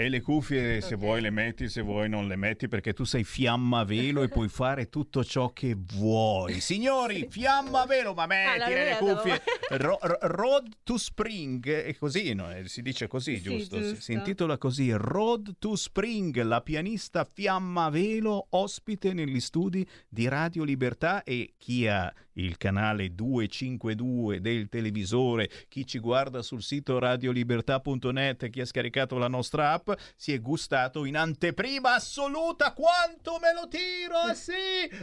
E 0.04 0.10
le 0.10 0.20
cuffie 0.20 0.82
se 0.82 0.96
vuoi 0.98 1.22
le 1.22 1.30
metti, 1.30 1.70
se 1.70 1.80
vuoi 1.80 2.10
non 2.10 2.28
le 2.28 2.36
metti 2.36 2.68
perché 2.68 2.92
tu 2.92 3.06
sei 3.06 3.24
fiamma 3.24 3.86
velo 3.86 4.22
e 4.22 4.28
puoi 4.28 4.50
fare 4.50 4.90
tutto 4.90 5.24
ciò 5.24 5.54
che 5.54 5.78
vuoi. 5.78 6.60
Signori, 6.60 7.26
fiamma 7.30 7.86
velo, 7.86 8.14
ma 8.14 8.26
metti 8.26 8.58
la 8.60 8.68
le 8.68 8.74
vedo. 8.74 8.98
cuffie. 9.16 9.42
Ro- 9.80 9.98
ro- 10.02 10.18
Road 10.24 10.68
to 10.84 10.98
Spring, 10.98 11.66
è 11.70 11.96
così, 11.96 12.34
no? 12.34 12.52
Eh, 12.54 12.68
si 12.68 12.82
dice 12.82 13.08
così, 13.08 13.38
Sì, 13.38 13.42
giusto? 13.44 13.82
Si- 13.82 13.94
giusto. 13.94 14.12
intitola 14.12 14.58
così 14.58 14.92
Road 14.92 15.56
to 15.58 15.78
Spring, 15.78 16.42
la 16.42 16.60
pianista 16.60 17.24
fiamma 17.24 17.90
velo 17.90 18.48
ospite 18.50 19.14
negli 19.14 19.40
studi 19.40 19.88
di 20.10 20.28
Radio 20.28 20.66
Libertà 20.66 21.24
e 21.24 21.54
chi 21.58 21.88
ha 21.88 22.14
il 22.34 22.58
canale 22.58 23.14
252 23.14 24.42
del 24.42 24.70
televisore, 24.70 25.50
chi 25.68 25.86
ci 25.86 26.00
guarda 26.00 26.42
sul 26.42 26.62
sito 26.62 27.00
radiolibertà.net, 27.00 28.50
chi 28.50 28.62
ha 28.62 28.66
scaricato 28.66 29.18
la 29.18 29.28
nostra 29.28 29.72
app, 29.72 29.92
si 30.16 30.34
è 30.34 30.40
gustato 30.40 31.06
in 31.06 31.18
anteprima 31.18 31.96
assoluta 31.96 32.74
quanto 32.74 33.40
me 33.42 33.54
lo 33.54 33.68
tiro, 33.68 34.16
ah 34.16 34.34
sì! 34.34 34.52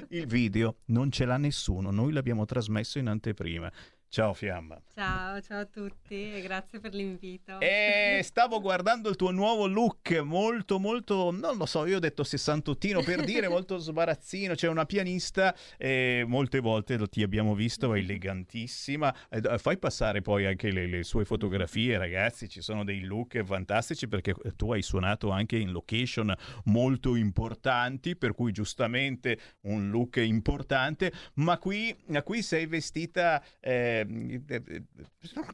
Il 0.08 0.26
video 0.26 0.76
non 0.86 1.10
ce 1.10 1.24
l'ha 1.24 1.36
nessuno, 1.36 1.90
noi 1.90 2.12
l'abbiamo 2.12 2.44
trasmesso 2.44 2.98
in 2.98 3.08
anteprima. 3.08 3.70
Ciao 4.12 4.34
Fiamma. 4.34 4.76
Ciao, 4.92 5.40
ciao 5.40 5.60
a 5.60 5.66
tutti 5.66 6.32
e 6.34 6.40
grazie 6.40 6.80
per 6.80 6.92
l'invito. 6.94 7.60
E 7.60 8.18
stavo 8.26 8.60
guardando 8.60 9.08
il 9.08 9.14
tuo 9.14 9.30
nuovo 9.30 9.68
look, 9.68 10.18
molto, 10.18 10.80
molto, 10.80 11.30
non 11.30 11.56
lo 11.56 11.64
so, 11.64 11.86
io 11.86 11.98
ho 11.98 12.00
detto 12.00 12.24
sessantottino 12.24 13.04
per 13.04 13.22
dire, 13.22 13.46
molto 13.48 13.76
sbarazzino. 13.78 14.54
C'è 14.54 14.66
una 14.66 14.84
pianista, 14.84 15.54
e 15.78 16.24
molte 16.26 16.58
volte 16.58 16.96
lo- 16.96 17.08
ti 17.08 17.22
abbiamo 17.22 17.54
visto, 17.54 17.94
è 17.94 17.98
elegantissima. 18.00 19.14
Eh, 19.28 19.58
Fai 19.58 19.78
passare 19.78 20.22
poi 20.22 20.44
anche 20.44 20.72
le, 20.72 20.88
le 20.88 21.04
sue 21.04 21.24
fotografie, 21.24 21.96
ragazzi. 21.96 22.48
Ci 22.48 22.62
sono 22.62 22.82
dei 22.82 23.02
look 23.02 23.40
fantastici 23.44 24.08
perché 24.08 24.34
tu 24.56 24.72
hai 24.72 24.82
suonato 24.82 25.30
anche 25.30 25.56
in 25.56 25.70
location 25.70 26.34
molto 26.64 27.14
importanti, 27.14 28.16
per 28.16 28.34
cui 28.34 28.50
giustamente 28.50 29.38
un 29.66 29.88
look 29.88 30.16
importante. 30.16 31.12
Ma 31.34 31.58
qui, 31.58 31.96
qui 32.24 32.42
sei 32.42 32.66
vestita. 32.66 33.40
eh, 33.60 33.70
eh, 33.70 33.98
eh, 33.99 33.99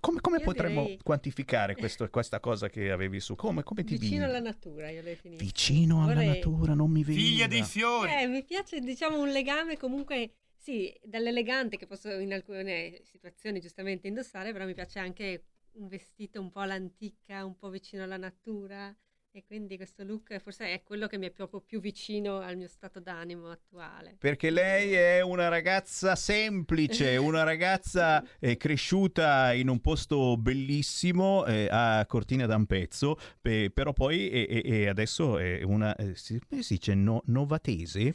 come 0.01 0.21
come 0.21 0.39
Io 0.39 0.45
potremmo 0.45 0.83
direi- 0.83 0.99
quantificare 1.03 1.75
questo- 1.77 2.09
questa 2.11 2.41
cosa 2.41 2.69
che 2.69 2.91
avevi 2.91 3.21
su? 3.21 3.35
Come, 3.35 3.63
come 3.63 3.85
ti 3.85 3.97
Vicino 3.97 4.25
vivi? 4.25 4.31
alla 4.37 4.41
natura, 4.41 4.91
io 4.91 5.01
l'ho 5.03 5.09
definito. 5.09 5.43
Vicino 5.45 6.03
alla 6.03 6.15
Vorrei- 6.15 6.29
natura, 6.29 6.75
non 6.75 6.91
mi 6.91 7.03
veniva. 7.05 7.25
Figlia 7.27 7.47
dei 7.47 7.63
fiori. 7.65 8.11
Eh, 8.13 8.27
mi 8.27 8.45
piace, 8.45 8.81
diciamo, 8.81 9.21
un 9.21 9.29
legame 9.31 9.77
comunque, 9.77 10.33
sì, 10.57 10.93
dall'elegante 11.03 11.77
che 11.77 11.87
posso 11.87 12.11
in 12.19 12.33
alcune 12.33 13.01
situazioni 13.05 13.61
giustamente 13.61 14.09
indossare, 14.09 14.53
però 14.53 14.65
mi 14.67 14.75
piace 14.75 14.99
anche 14.99 15.45
un 15.73 15.89
vestito 15.89 16.41
un 16.41 16.51
po' 16.51 16.61
all'antica, 16.61 17.45
un 17.45 17.57
po' 17.57 17.69
vicino 17.71 18.03
alla 18.03 18.17
natura. 18.17 18.95
E 19.37 19.45
quindi 19.45 19.77
questo 19.77 20.03
look 20.03 20.35
forse 20.39 20.73
è 20.73 20.83
quello 20.83 21.07
che 21.07 21.19
mi 21.19 21.27
è 21.27 21.31
proprio 21.31 21.61
più 21.61 21.79
vicino 21.79 22.39
al 22.39 22.57
mio 22.57 22.69
stato 22.69 23.01
d'animo 23.01 23.51
attuale. 23.51 24.17
Perché 24.19 24.49
lei 24.49 24.95
è 24.95 25.21
una 25.21 25.49
ragazza 25.49 26.17
semplice, 26.17 27.17
una 27.21 27.43
ragazza 27.43 28.25
eh, 28.41 28.57
cresciuta 28.57 29.53
in 29.53 29.69
un 29.69 29.79
posto 29.83 30.39
bellissimo 30.39 31.45
eh, 31.45 31.69
a 31.71 32.07
Cortina 32.07 32.47
d'Ampezzo, 32.47 33.19
pe- 33.39 33.71
però 33.71 33.93
poi 33.93 34.31
e, 34.31 34.63
e- 34.65 34.89
adesso 34.89 35.37
è 35.37 35.61
una, 35.61 35.95
eh, 35.97 36.15
si, 36.15 36.41
dice, 36.49 36.95
no- 36.95 37.21
novatese? 37.27 38.15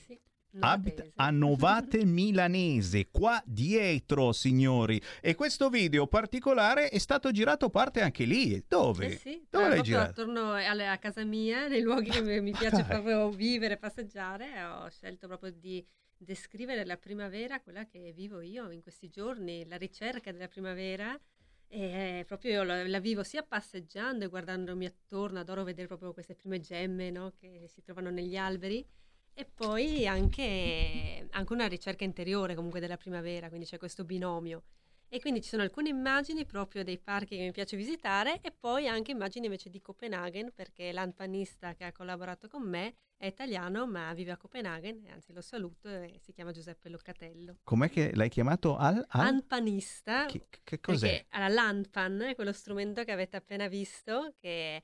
Abita 0.59 1.05
a 1.15 1.29
Novate 1.31 2.03
Milanese, 2.05 3.07
qua 3.09 3.41
dietro, 3.45 4.33
signori. 4.33 5.01
E 5.21 5.33
questo 5.35 5.69
video 5.69 6.07
particolare 6.07 6.89
è 6.89 6.97
stato 6.97 7.31
girato 7.31 7.69
parte 7.69 8.01
anche 8.01 8.25
lì. 8.25 8.63
Dove? 8.67 9.05
Eh 9.05 9.17
sì, 9.17 9.45
Dove 9.49 9.65
eh, 9.65 9.69
l'hai 9.69 9.81
girato? 9.81 10.09
attorno 10.21 10.53
alle- 10.53 10.87
a 10.87 10.97
casa 10.97 11.23
mia, 11.23 11.67
nei 11.67 11.81
luoghi 11.81 12.09
che 12.09 12.21
mi, 12.21 12.39
mi 12.41 12.51
piace 12.51 12.77
dai. 12.81 12.85
proprio 12.85 13.29
vivere, 13.29 13.77
passeggiare, 13.77 14.61
ho 14.63 14.89
scelto 14.89 15.27
proprio 15.27 15.51
di 15.51 15.85
descrivere 16.17 16.85
la 16.85 16.97
primavera, 16.97 17.61
quella 17.61 17.85
che 17.87 18.11
vivo 18.13 18.41
io 18.41 18.69
in 18.71 18.81
questi 18.81 19.09
giorni, 19.09 19.65
la 19.67 19.77
ricerca 19.77 20.31
della 20.31 20.47
primavera. 20.49 21.17
E 21.73 22.19
eh, 22.19 22.25
proprio 22.25 22.51
io 22.51 22.63
la, 22.63 22.85
la 22.85 22.99
vivo 22.99 23.23
sia 23.23 23.43
passeggiando 23.43 24.25
e 24.25 24.27
guardandomi 24.27 24.85
attorno, 24.85 25.39
adoro 25.39 25.63
vedere 25.63 25.87
proprio 25.87 26.11
queste 26.11 26.35
prime 26.35 26.59
gemme 26.59 27.09
no, 27.09 27.31
che 27.39 27.67
si 27.69 27.81
trovano 27.81 28.09
negli 28.09 28.35
alberi. 28.35 28.85
E 29.33 29.45
poi 29.45 30.05
anche, 30.07 31.27
anche 31.31 31.53
una 31.53 31.67
ricerca 31.67 32.03
interiore 32.03 32.53
comunque 32.55 32.79
della 32.79 32.97
primavera, 32.97 33.47
quindi 33.47 33.65
c'è 33.65 33.77
questo 33.77 34.03
binomio. 34.03 34.63
E 35.13 35.19
quindi 35.19 35.41
ci 35.41 35.49
sono 35.49 35.63
alcune 35.63 35.89
immagini 35.89 36.45
proprio 36.45 36.83
dei 36.85 36.97
parchi 36.97 37.35
che 37.35 37.43
mi 37.43 37.51
piace 37.51 37.75
visitare 37.75 38.39
e 38.41 38.51
poi 38.57 38.87
anche 38.87 39.11
immagini 39.11 39.45
invece 39.45 39.69
di 39.69 39.81
Copenaghen 39.81 40.51
perché 40.55 40.93
l'anpanista 40.93 41.73
che 41.73 41.83
ha 41.83 41.91
collaborato 41.91 42.47
con 42.47 42.61
me 42.63 42.95
è 43.17 43.25
italiano 43.25 43.85
ma 43.87 44.13
vive 44.13 44.31
a 44.31 44.37
Copenaghen, 44.37 45.05
anzi 45.11 45.33
lo 45.33 45.41
saluto 45.41 45.89
e 45.89 46.17
si 46.21 46.31
chiama 46.31 46.51
Giuseppe 46.53 46.87
Loccatello. 46.87 47.57
Com'è 47.63 47.89
che 47.89 48.15
l'hai 48.15 48.29
chiamato 48.29 48.77
al... 48.77 49.03
al- 49.09 49.25
Anpanista, 49.25 50.27
Che, 50.27 50.45
che 50.63 50.79
cos'è? 50.79 51.25
allora, 51.31 51.49
l'anpan 51.53 52.21
è 52.21 52.35
quello 52.35 52.53
strumento 52.53 53.03
che 53.03 53.11
avete 53.11 53.35
appena 53.35 53.67
visto, 53.67 54.33
che 54.39 54.77
è 54.77 54.81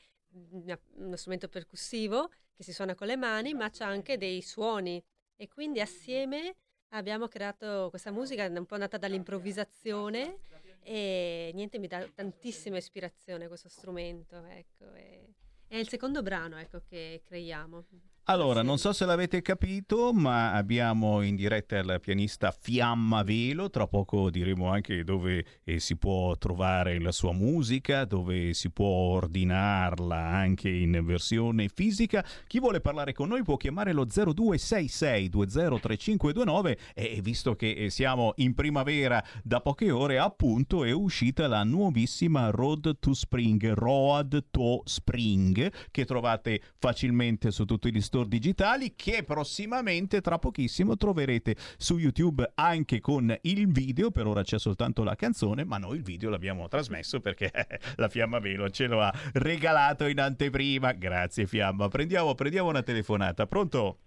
una- 0.49 0.79
uno 0.95 1.15
strumento 1.15 1.47
percussivo 1.47 2.29
che 2.57 2.63
si 2.63 2.73
suona 2.73 2.95
con 2.95 3.05
le 3.05 3.15
mani, 3.15 3.53
ma 3.53 3.69
c'ha 3.69 3.85
anche 3.85 4.17
dei 4.17 4.41
suoni. 4.41 5.01
E 5.35 5.47
quindi 5.47 5.79
assieme 5.79 6.55
abbiamo 6.89 7.27
creato 7.27 7.87
questa 7.91 8.11
musica, 8.11 8.47
un 8.47 8.65
po' 8.65 8.77
nata 8.77 8.97
dall'improvvisazione 8.97 10.39
e 10.81 11.51
niente, 11.53 11.77
mi 11.77 11.87
dà 11.87 12.07
tantissima 12.13 12.77
ispirazione 12.77 13.47
questo 13.47 13.69
strumento. 13.69 14.43
Ecco, 14.45 14.91
è 14.93 15.75
il 15.75 15.87
secondo 15.87 16.23
brano 16.23 16.57
ecco, 16.57 16.81
che 16.89 17.21
creiamo. 17.23 17.85
Allora, 18.29 18.61
non 18.61 18.77
so 18.77 18.91
se 18.91 19.05
l'avete 19.05 19.41
capito, 19.41 20.11
ma 20.11 20.51
abbiamo 20.51 21.21
in 21.21 21.37
diretta 21.37 21.81
la 21.81 21.97
pianista 21.97 22.51
Fiamma 22.51 23.23
Velo, 23.23 23.69
tra 23.69 23.87
poco 23.87 24.29
diremo 24.29 24.67
anche 24.67 25.05
dove 25.05 25.45
eh, 25.63 25.79
si 25.79 25.95
può 25.95 26.35
trovare 26.35 26.99
la 26.99 27.13
sua 27.13 27.31
musica, 27.31 28.03
dove 28.03 28.53
si 28.53 28.69
può 28.69 28.85
ordinarla 28.85 30.17
anche 30.17 30.67
in 30.67 31.01
versione 31.05 31.69
fisica. 31.73 32.21
Chi 32.47 32.59
vuole 32.59 32.81
parlare 32.81 33.13
con 33.13 33.29
noi 33.29 33.43
può 33.43 33.55
chiamare 33.55 33.93
lo 33.93 34.05
0266203529 34.05 36.77
e 36.95 37.21
visto 37.23 37.55
che 37.55 37.71
eh, 37.71 37.89
siamo 37.89 38.33
in 38.37 38.55
primavera 38.55 39.23
da 39.41 39.61
poche 39.61 39.89
ore, 39.89 40.19
appunto 40.19 40.83
è 40.83 40.91
uscita 40.91 41.47
la 41.47 41.63
nuovissima 41.63 42.49
Road 42.49 42.99
to 42.99 43.13
Spring, 43.13 43.71
Road 43.71 44.47
to 44.51 44.81
Spring, 44.83 45.71
che 45.91 46.03
trovate 46.03 46.61
facilmente 46.77 47.51
su 47.51 47.63
tutti 47.63 47.89
gli 47.89 48.01
store 48.01 48.15
digitali, 48.23 48.95
che 48.95 49.23
prossimamente, 49.23 50.21
tra 50.21 50.37
pochissimo, 50.37 50.95
troverete 50.95 51.55
su 51.77 51.97
YouTube 51.97 52.51
anche 52.55 52.99
con 52.99 53.35
il 53.41 53.71
video. 53.71 54.11
Per 54.11 54.25
ora 54.25 54.43
c'è 54.43 54.59
soltanto 54.59 55.03
la 55.03 55.15
canzone, 55.15 55.63
ma 55.63 55.77
noi 55.77 55.97
il 55.97 56.03
video 56.03 56.29
l'abbiamo 56.29 56.67
trasmesso 56.67 57.19
perché 57.19 57.51
la 57.97 58.09
Fiamma 58.09 58.39
Velo 58.39 58.69
ce 58.69 58.87
lo 58.87 59.01
ha 59.01 59.13
regalato 59.33 60.05
in 60.05 60.19
anteprima. 60.19 60.93
Grazie 60.93 61.45
Fiamma. 61.45 61.87
Prendiamo, 61.87 62.33
prendiamo 62.35 62.69
una 62.69 62.83
telefonata. 62.83 63.45
Pronto? 63.47 63.97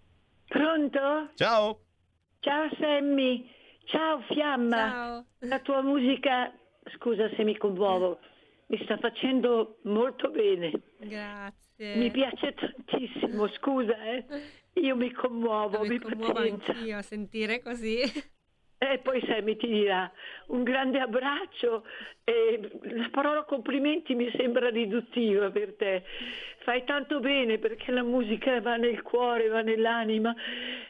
Pronto? 0.47 1.31
Ciao. 1.35 1.81
Ciao 2.41 2.71
Sammy, 2.79 3.49
ciao 3.85 4.21
Fiamma. 4.29 5.25
La 5.41 5.59
tua 5.61 5.83
musica, 5.83 6.53
scusa 6.97 7.29
se 7.37 7.45
mi 7.45 7.57
commuovo, 7.57 8.19
mi 8.67 8.81
sta 8.85 8.97
facendo 8.99 9.79
molto 9.83 10.31
bene. 10.31 10.73
Grazie. 10.99 11.70
Mi 11.81 12.11
piace 12.11 12.53
tantissimo, 12.55 13.49
scusa, 13.49 13.97
eh. 14.05 14.25
Io 14.75 14.95
mi 14.97 15.11
commuovo, 15.13 15.81
mi 15.81 15.89
mi 15.89 15.99
commuovo 15.99 16.33
pazienza. 16.35 16.73
anch'io 16.73 16.99
a 16.99 17.03
sentire 17.03 17.63
così. 17.63 18.01
E 18.83 18.97
poi 18.97 19.23
Sammy 19.27 19.57
ti 19.57 19.67
dirà 19.67 20.11
un 20.47 20.63
grande 20.63 21.01
abbraccio 21.01 21.85
e 22.25 22.79
la 22.81 23.11
parola 23.11 23.43
complimenti 23.43 24.15
mi 24.15 24.31
sembra 24.35 24.71
riduttiva 24.71 25.51
per 25.51 25.75
te. 25.75 26.03
Fai 26.61 26.85
tanto 26.85 27.21
bene 27.21 27.59
perché 27.59 27.93
la 27.93 28.03
musica 28.03 28.59
va 28.63 28.77
nel 28.77 29.03
cuore, 29.03 29.49
va 29.49 29.61
nell'anima 29.61 30.35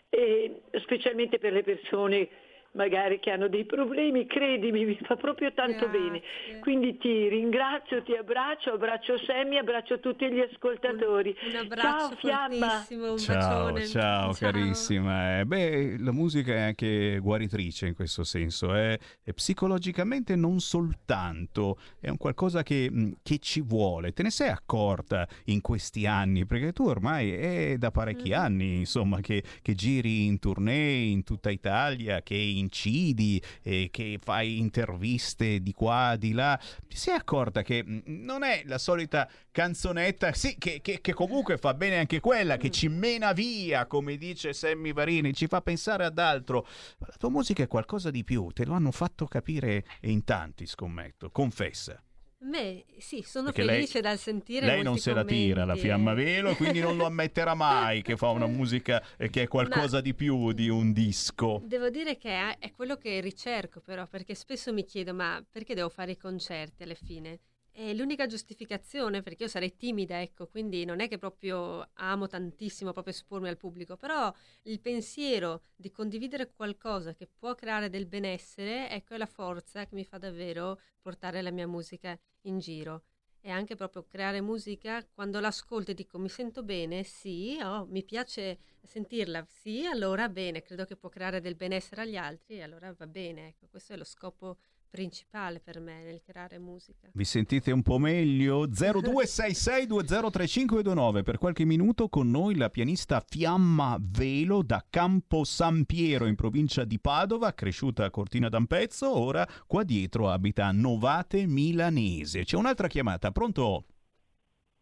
e 0.09 0.63
specialmente 0.83 1.41
per 1.41 1.53
le 1.53 1.65
persone 1.65 2.29
magari 2.73 3.19
che 3.21 3.31
hanno 3.31 3.49
dei 3.49 3.65
problemi, 3.65 4.27
credimi, 4.27 4.85
mi 4.85 4.99
fa 5.03 5.17
proprio 5.17 5.53
tanto 5.53 5.89
bene. 5.89 6.23
Quindi 6.61 6.97
ti 6.99 7.29
ringrazio, 7.29 8.03
ti 8.03 8.15
abbraccio, 8.15 8.73
abbraccio 8.73 9.17
Sammy, 9.19 9.57
abbraccio 9.59 9.99
tutti 10.01 10.31
gli 10.31 10.41
ascoltatori. 10.41 11.35
Un 11.51 11.57
abbraccio 11.57 11.83
ciao 11.83 12.11
Fiamma. 12.17 12.87
un 12.91 13.19
Ciao, 13.19 13.73
bacione. 13.73 13.87
ciao, 13.87 14.33
carissima. 14.33 15.41
Eh, 15.41 15.45
beh, 15.47 15.97
la 15.99 16.13
musica 16.13 16.53
è 16.53 16.61
anche 16.61 17.19
guaritrice 17.21 17.87
in 17.89 17.95
questo 17.95 18.23
senso, 18.25 18.75
eh. 18.75 18.99
E 19.25 19.33
psicologicamente 19.33 20.37
non 20.37 20.61
soltanto, 20.61 21.79
è 22.01 22.09
un 22.09 22.17
qualcosa 22.17 22.63
che, 22.63 22.89
mh, 22.91 23.17
che 23.23 23.39
ci 23.39 23.61
vuole. 23.61 24.13
Te 24.13 24.23
ne 24.23 24.31
sei 24.31 24.49
accorta 24.49 25.27
in 25.47 25.61
questi 25.61 26.07
anni? 26.07 26.47
Perché 26.47 26.73
tu 26.73 26.87
ormai 26.87 27.33
è 27.33 27.77
da 27.79 27.91
parecchi 27.91 28.19
Mm-hmm. 28.31 28.39
anni, 28.41 28.77
insomma, 28.77 29.21
che, 29.21 29.43
che 29.63 29.75
giri 29.75 30.27
in 30.27 30.39
tournée 30.39 31.11
in 31.11 31.25
tutta 31.25 31.51
Italia, 31.51 32.23
che 32.23 32.35
incidi, 32.61 33.43
eh, 33.63 33.89
che 33.91 34.19
fai 34.23 34.59
interviste 34.59 35.61
di 35.61 35.73
qua, 35.73 36.15
di 36.17 36.33
là, 36.33 36.59
ti 36.87 36.97
sei 36.97 37.15
accorta 37.17 37.63
che 37.63 37.83
mh, 37.85 38.03
non 38.07 38.43
è 38.45 38.63
la 38.67 38.79
solita 38.79 39.29
canzonetta, 39.51 40.33
sì, 40.33 40.57
che, 40.59 40.81
che- 40.81 41.01
che 41.01 41.13
comunque 41.13 41.59
fa 41.59 41.75
bene 41.75 41.99
anche 41.99 42.21
quella, 42.21 42.57
che 42.57 42.71
ci 42.71 42.89
mena 42.89 43.33
via, 43.33 43.87
come 43.87 44.17
dice 44.17 44.53
Sammy 44.53 44.93
Varini, 44.93 45.35
ci 45.35 45.47
fa 45.49 45.61
pensare 45.61 46.05
ad 46.05 46.19
altro. 46.19 46.67
Ma 46.99 47.07
La 47.09 47.17
tua 47.19 47.31
musica 47.31 47.63
è 47.63 47.67
qualcosa 47.67 48.11
di 48.11 48.23
più, 48.25 48.49
te 48.53 48.65
lo 48.65 48.75
hanno 48.75 48.93
fatto 48.93 49.27
capire 49.27 49.85
in 50.03 50.23
tanti, 50.25 50.67
scommetto, 50.67 51.31
confessa. 51.31 52.01
Beh, 52.43 52.87
sì, 52.99 53.23
sono 53.23 53.47
Perché 53.47 53.65
lei- 53.65 53.75
felice 53.77 54.01
dal 54.01 54.17
sentire 54.19 54.65
Lei 54.65 54.83
non 54.83 54.97
se 54.97 55.13
la 55.13 55.25
tira 55.25 55.61
la 55.61 55.75
commenti. 55.75 55.81
fiamma 55.83 56.15
velo, 56.15 56.55
quindi 56.57 56.81
non 56.81 56.97
lo 56.97 57.05
ammetterà 57.05 57.55
mai 57.55 58.01
che 58.01 58.17
fa 58.17 58.29
una 58.29 58.47
musica 58.47 59.03
eh, 59.19 59.29
che 59.29 59.43
è 59.43 59.49
qualcosa 59.49 60.01
di 60.01 60.15
più 60.15 60.53
di 60.53 60.71
un 60.71 60.93
disco. 60.93 61.61
Devo 61.67 61.91
dire 61.91 62.17
che 62.17 62.31
è, 62.31 62.57
è 62.59 62.71
quello 62.71 62.97
che 62.97 63.21
ricerco 63.21 63.81
però, 63.81 64.07
perché 64.07 64.35
spesso 64.35 64.73
mi 64.73 64.85
chiedo 64.85 65.13
ma 65.13 65.45
perché 65.51 65.75
devo 65.75 65.91
fare 65.91 66.13
i 66.13 66.17
concerti 66.17 66.83
alla 66.83 66.95
fine? 66.95 67.41
È 67.81 67.95
l'unica 67.95 68.27
giustificazione, 68.27 69.23
perché 69.23 69.45
io 69.45 69.49
sarei 69.49 69.75
timida, 69.75 70.21
ecco, 70.21 70.47
quindi 70.49 70.85
non 70.85 71.01
è 71.01 71.09
che 71.09 71.17
proprio 71.17 71.89
amo 71.95 72.27
tantissimo 72.27 72.93
proprio 72.93 73.15
espormi 73.15 73.49
al 73.49 73.57
pubblico, 73.57 73.97
però 73.97 74.31
il 74.65 74.81
pensiero 74.81 75.63
di 75.77 75.91
condividere 75.91 76.53
qualcosa 76.53 77.15
che 77.15 77.27
può 77.27 77.55
creare 77.55 77.89
del 77.89 78.05
benessere, 78.05 78.91
ecco, 78.91 79.15
è 79.15 79.17
la 79.17 79.25
forza 79.25 79.87
che 79.87 79.95
mi 79.95 80.05
fa 80.05 80.19
davvero 80.19 80.79
portare 81.01 81.41
la 81.41 81.51
mia 81.51 81.67
musica 81.67 82.21
in 82.43 82.59
giro. 82.59 83.05
E 83.41 83.49
anche 83.49 83.77
proprio 83.77 84.05
creare 84.07 84.43
musica, 84.43 85.03
quando 85.15 85.41
l'ascolto 85.41 85.93
e 85.93 85.95
dico 85.95 86.19
mi 86.19 86.29
sento 86.29 86.63
bene, 86.63 87.03
sì, 87.03 87.59
oh, 87.63 87.87
mi 87.87 88.05
piace 88.05 88.59
sentirla, 88.83 89.47
sì, 89.49 89.87
allora 89.87 90.29
bene, 90.29 90.61
credo 90.61 90.85
che 90.85 90.97
può 90.97 91.09
creare 91.09 91.41
del 91.41 91.57
benessere 91.57 92.03
agli 92.03 92.17
altri 92.17 92.61
allora 92.61 92.93
va 92.93 93.07
bene, 93.07 93.49
ecco, 93.49 93.69
questo 93.71 93.95
è 93.95 93.97
lo 93.97 94.05
scopo 94.05 94.59
principale 94.91 95.61
per 95.61 95.81
me 95.81 96.03
nel 96.03 96.21
creare 96.23 96.59
musica. 96.59 97.09
Vi 97.13 97.25
sentite 97.25 97.71
un 97.71 97.83
po' 97.83 97.99
meglio? 97.99 98.67
0266203529 98.67 101.23
per 101.23 101.39
qualche 101.39 101.65
minuto 101.65 102.09
con 102.09 102.29
noi 102.31 102.57
la 102.57 102.69
pianista 102.69 103.25
Fiamma 103.27 103.97
Velo 104.01 104.63
da 104.63 104.85
Campo 104.89 105.45
San 105.45 105.85
Piero 105.85 106.27
in 106.27 106.35
provincia 106.35 106.85
di 106.85 106.99
Padova, 106.99 107.55
cresciuta 107.55 108.05
a 108.05 108.11
Cortina 108.11 108.49
d'Ampezzo, 108.49 109.17
ora 109.17 109.47
qua 109.67 109.85
dietro 109.85 110.29
abita 110.29 110.67
a 110.67 110.73
Novate 110.73 111.47
Milanese. 111.47 112.45
C'è 112.45 112.57
un'altra 112.57 112.89
chiamata, 112.89 113.31
pronto? 113.31 113.85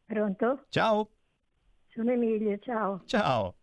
Pronto? 0.07 0.65
Ciao. 0.71 1.11
Sono 1.89 2.13
Emilia, 2.13 2.57
ciao. 2.59 3.03
Ciao. 3.05 3.58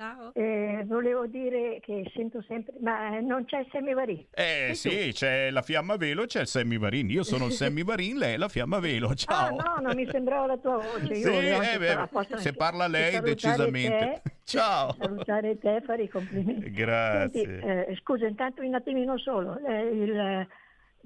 Ciao. 0.00 0.32
Eh, 0.32 0.84
volevo 0.86 1.26
dire 1.26 1.80
che 1.82 2.08
sento 2.14 2.40
sempre... 2.46 2.72
Ma 2.78 3.16
eh, 3.16 3.20
non 3.20 3.44
c'è 3.46 3.66
Semivarì? 3.72 4.28
Eh 4.30 4.70
sì, 4.74 5.10
c'è 5.12 5.50
la 5.50 5.60
Fiamma 5.60 5.96
Velo 5.96 6.22
e 6.22 6.26
c'è 6.26 6.42
il 6.42 6.46
Sammy 6.46 6.78
Varin. 6.78 7.10
Io 7.10 7.24
sono 7.24 7.46
il 7.46 7.50
Sammy 7.58 7.82
Varin, 7.82 8.16
lei 8.16 8.34
è 8.34 8.36
la 8.36 8.46
Fiamma 8.46 8.78
Velo. 8.78 9.08
Ah 9.08 9.14
Ciao. 9.16 9.56
no, 9.56 9.78
non 9.80 9.96
mi 9.96 10.06
sembrava 10.08 10.46
la 10.46 10.56
tua 10.56 10.76
voce. 10.76 11.16
Sì, 11.16 11.28
Io 11.28 11.56
anche 11.56 11.72
eh, 11.72 11.78
beh, 11.78 12.08
se 12.12 12.34
anche- 12.34 12.52
parla 12.52 12.86
lei 12.86 13.20
decisamente. 13.20 14.20
te, 14.22 14.30
Ciao. 14.44 14.94
Salutare 15.00 15.58
te 15.58 15.74
e 15.74 15.80
fare 15.80 16.04
i 16.04 16.08
complimenti. 16.08 16.70
Grazie. 16.70 17.44
Senti, 17.44 17.66
eh, 17.66 17.98
scusa, 18.00 18.28
intanto 18.28 18.62
un 18.62 18.74
attimino 18.74 19.18
solo. 19.18 19.58
Eh, 19.66 19.82
il 19.82 20.16
eh, 20.16 20.48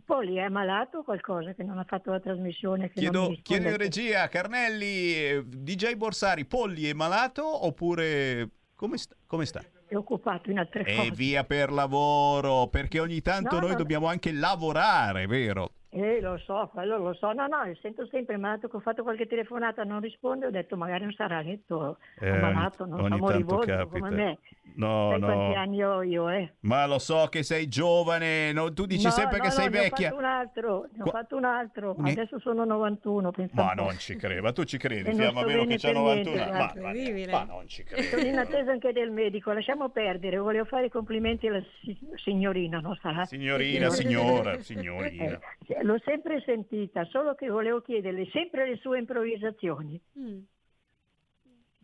Poli 0.04 0.36
è 0.36 0.50
malato 0.50 0.98
o 0.98 1.02
qualcosa 1.02 1.54
che 1.54 1.62
non 1.62 1.78
ha 1.78 1.84
fatto 1.84 2.10
la 2.10 2.20
trasmissione? 2.20 2.90
Che 2.90 3.00
non 3.00 3.10
Chiedo, 3.10 3.28
mi 3.30 3.40
chiedo 3.40 3.68
in 3.70 3.76
regia, 3.78 4.28
Carnelli, 4.28 5.14
eh, 5.14 5.42
DJ 5.46 5.94
Borsari, 5.94 6.44
Polli 6.44 6.90
è 6.90 6.92
malato 6.92 7.64
oppure 7.64 8.50
come 8.82 8.96
sta? 8.98 9.14
Come 9.28 9.46
sta? 9.46 9.60
È 9.86 9.94
occupato 9.94 10.50
in 10.50 10.58
altre 10.58 10.82
E 10.84 10.96
cose. 10.96 11.10
via 11.12 11.44
per 11.44 11.70
lavoro, 11.70 12.66
perché 12.66 12.98
ogni 12.98 13.20
tanto 13.22 13.54
No, 13.54 13.60
noi 13.60 13.70
no, 13.70 13.76
dobbiamo 13.76 14.08
anche 14.08 14.32
lavorare, 14.32 15.26
vero? 15.28 15.74
Eh, 15.90 16.20
lo 16.20 16.36
so, 16.38 16.68
quello 16.72 16.98
lo 16.98 17.14
so. 17.14 17.30
No, 17.32 17.46
no, 17.46 17.58
sento 17.80 18.04
sempre 18.06 18.36
malato 18.38 18.66
che 18.66 18.76
ho 18.76 18.80
fatto 18.80 19.04
qualche 19.04 19.26
telefonata, 19.26 19.84
non 19.84 20.00
risponde, 20.00 20.46
ho 20.46 20.50
detto 20.50 20.76
magari 20.76 21.04
non 21.04 21.12
sarà 21.12 21.42
letto, 21.42 21.98
Eh, 22.18 22.32
malato, 22.40 22.82
ogni- 22.82 22.90
non 22.92 22.98
so, 22.98 23.04
ogni 23.04 23.18
moribondo 23.20 23.66
tanto 23.66 23.88
come 23.88 24.00
capita. 24.10 24.22
me. 24.22 24.38
No, 24.74 25.10
Sai 25.10 25.20
quanti 25.20 25.52
no. 25.54 25.60
anni 25.60 25.84
ho 25.84 26.02
io, 26.02 26.28
eh? 26.30 26.54
Ma 26.60 26.86
lo 26.86 26.98
so 26.98 27.26
che 27.30 27.42
sei 27.42 27.68
giovane, 27.68 28.52
no? 28.52 28.72
tu 28.72 28.86
dici 28.86 29.04
No, 29.04 29.10
sempre 29.10 29.36
no, 29.36 29.42
che 29.42 29.48
no, 29.50 29.54
sei 29.54 29.68
ne 29.68 29.78
ho 29.78 29.82
vecchia. 29.82 30.08
fatto 30.08 30.18
un 30.18 30.24
altro, 30.24 30.88
ne 30.92 31.00
ho 31.00 31.02
Qua- 31.02 31.12
fatto 31.12 31.36
un 31.36 31.44
altro. 31.44 31.94
Ne- 31.98 32.10
Adesso 32.12 32.38
sono 32.40 32.64
91, 32.64 33.30
pensa 33.32 33.62
Ma 33.62 33.72
non 33.74 33.98
ci 33.98 34.16
credo, 34.16 34.40
ma 34.40 34.52
tu 34.52 34.64
ci 34.64 34.78
credi, 34.78 35.10
E 35.10 35.14
Fiamma 35.14 35.40
sto 35.40 35.48
Vero 35.48 35.64
che 35.66 35.76
c'ha 35.76 35.88
per 35.88 35.96
91 35.96 36.32
niente, 36.32 36.50
ma, 36.52 36.72
ma, 36.74 37.38
ma 37.38 37.44
non 37.52 37.68
ci 37.68 37.82
credo. 37.84 38.02
Sono 38.16 38.22
in 38.22 38.38
attesa 38.38 38.70
anche 38.70 38.92
del 38.92 39.10
medico, 39.10 39.52
lasciamo 39.52 39.90
perdere, 39.90 40.38
volevo 40.38 40.64
fare 40.64 40.86
i 40.86 40.90
complimenti 40.90 41.48
alla 41.48 41.62
si- 41.82 41.98
signorina, 42.24 42.78
non 42.80 42.96
sarà? 43.02 43.26
Signorina, 43.26 43.90
signora, 43.90 44.58
signorina. 44.62 45.38
Eh, 45.66 45.82
l'ho 45.82 45.98
sempre 46.02 46.40
sentita, 46.46 47.04
solo 47.10 47.34
che 47.34 47.48
volevo 47.50 47.82
chiederle 47.82 48.26
sempre 48.32 48.66
le 48.70 48.76
sue 48.76 48.98
improvvisazioni. 49.00 50.00
Mm. 50.18 50.38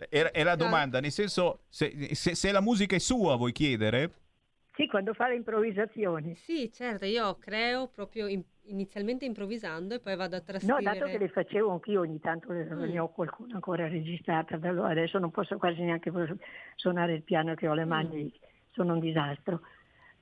È, 0.09 0.21
è 0.23 0.43
la 0.45 0.55
domanda, 0.55 1.01
nel 1.01 1.11
senso, 1.11 1.63
se, 1.69 2.15
se- 2.15 2.35
se 2.35 2.53
la 2.53 2.61
musica 2.61 2.95
è 2.95 2.99
sua, 3.01 3.37
vuoi 3.37 3.53
chiedere? 3.53 4.13
Sì, 4.75 4.87
quando 4.87 5.13
fa 5.13 5.29
le 5.29 5.35
improvvisazioni. 5.35 6.37
Sì, 6.37 6.71
certo, 6.73 7.05
io 7.05 7.37
creo 7.39 7.89
proprio 7.89 8.29
in- 8.29 8.45
inizialmente 8.67 9.25
improvvisando 9.25 9.95
e 9.95 9.99
poi 10.01 10.15
vado 10.15 10.37
a 10.37 10.39
No, 10.39 10.45
trascrivere. 10.45 10.83
dato 10.85 11.05
che 11.07 11.19
le 11.19 11.29
facevo 11.29 11.73
anch'io 11.73 12.01
ogni 12.01 12.21
tanto, 12.21 12.53
Mm. 12.53 12.83
ne 12.85 12.99
ho 13.01 13.09
qualcuna 13.09 13.55
ancora 13.55 13.89
registrata, 13.89 14.55
adesso 14.55 15.19
non 15.19 15.33
posso 15.33 15.57
quasi 15.57 15.83
neanche 15.83 16.13
suonare 16.77 17.15
il 17.15 17.23
piano 17.25 17.55
che 17.55 17.67
ho 17.67 17.75
le 17.75 17.85
mani, 17.85 18.33
sono 18.71 18.93
un 18.93 19.01
disastro. 19.01 19.63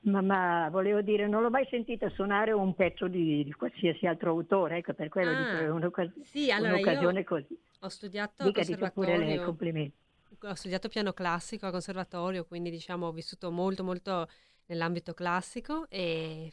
Ma, 0.07 0.21
ma 0.21 0.69
volevo 0.71 1.01
dire, 1.01 1.27
non 1.27 1.43
l'ho 1.43 1.51
mai 1.51 1.67
sentita 1.69 2.09
suonare 2.11 2.53
un 2.53 2.75
pezzo 2.75 3.09
di, 3.09 3.43
di 3.43 3.53
qualsiasi 3.53 4.07
altro 4.07 4.31
autore, 4.31 4.77
ecco 4.79 4.95
per 4.95 5.09
quello 5.09 5.31
Ah, 5.31 5.35
dico, 5.35 5.65
è 5.65 5.69
un'occas- 5.71 6.21
Sì, 6.23 6.51
allora 6.53 6.75
un'occasione 6.75 7.19
io 7.21 7.25
così. 7.25 7.59
ho 7.81 7.89
studiato 7.89 8.45
Dica, 8.45 8.63
dica 8.63 8.91
pure 8.91 9.19
lei, 9.19 9.43
complimenti. 9.43 9.97
Ho 10.43 10.55
studiato 10.55 10.89
piano 10.89 11.13
classico 11.13 11.67
al 11.67 11.73
conservatorio, 11.73 12.45
quindi 12.45 12.71
diciamo 12.71 13.07
ho 13.07 13.13
vissuto 13.13 13.51
molto 13.51 13.83
molto 13.83 14.29
nell'ambito 14.67 15.13
classico 15.13 15.87
e 15.89 16.53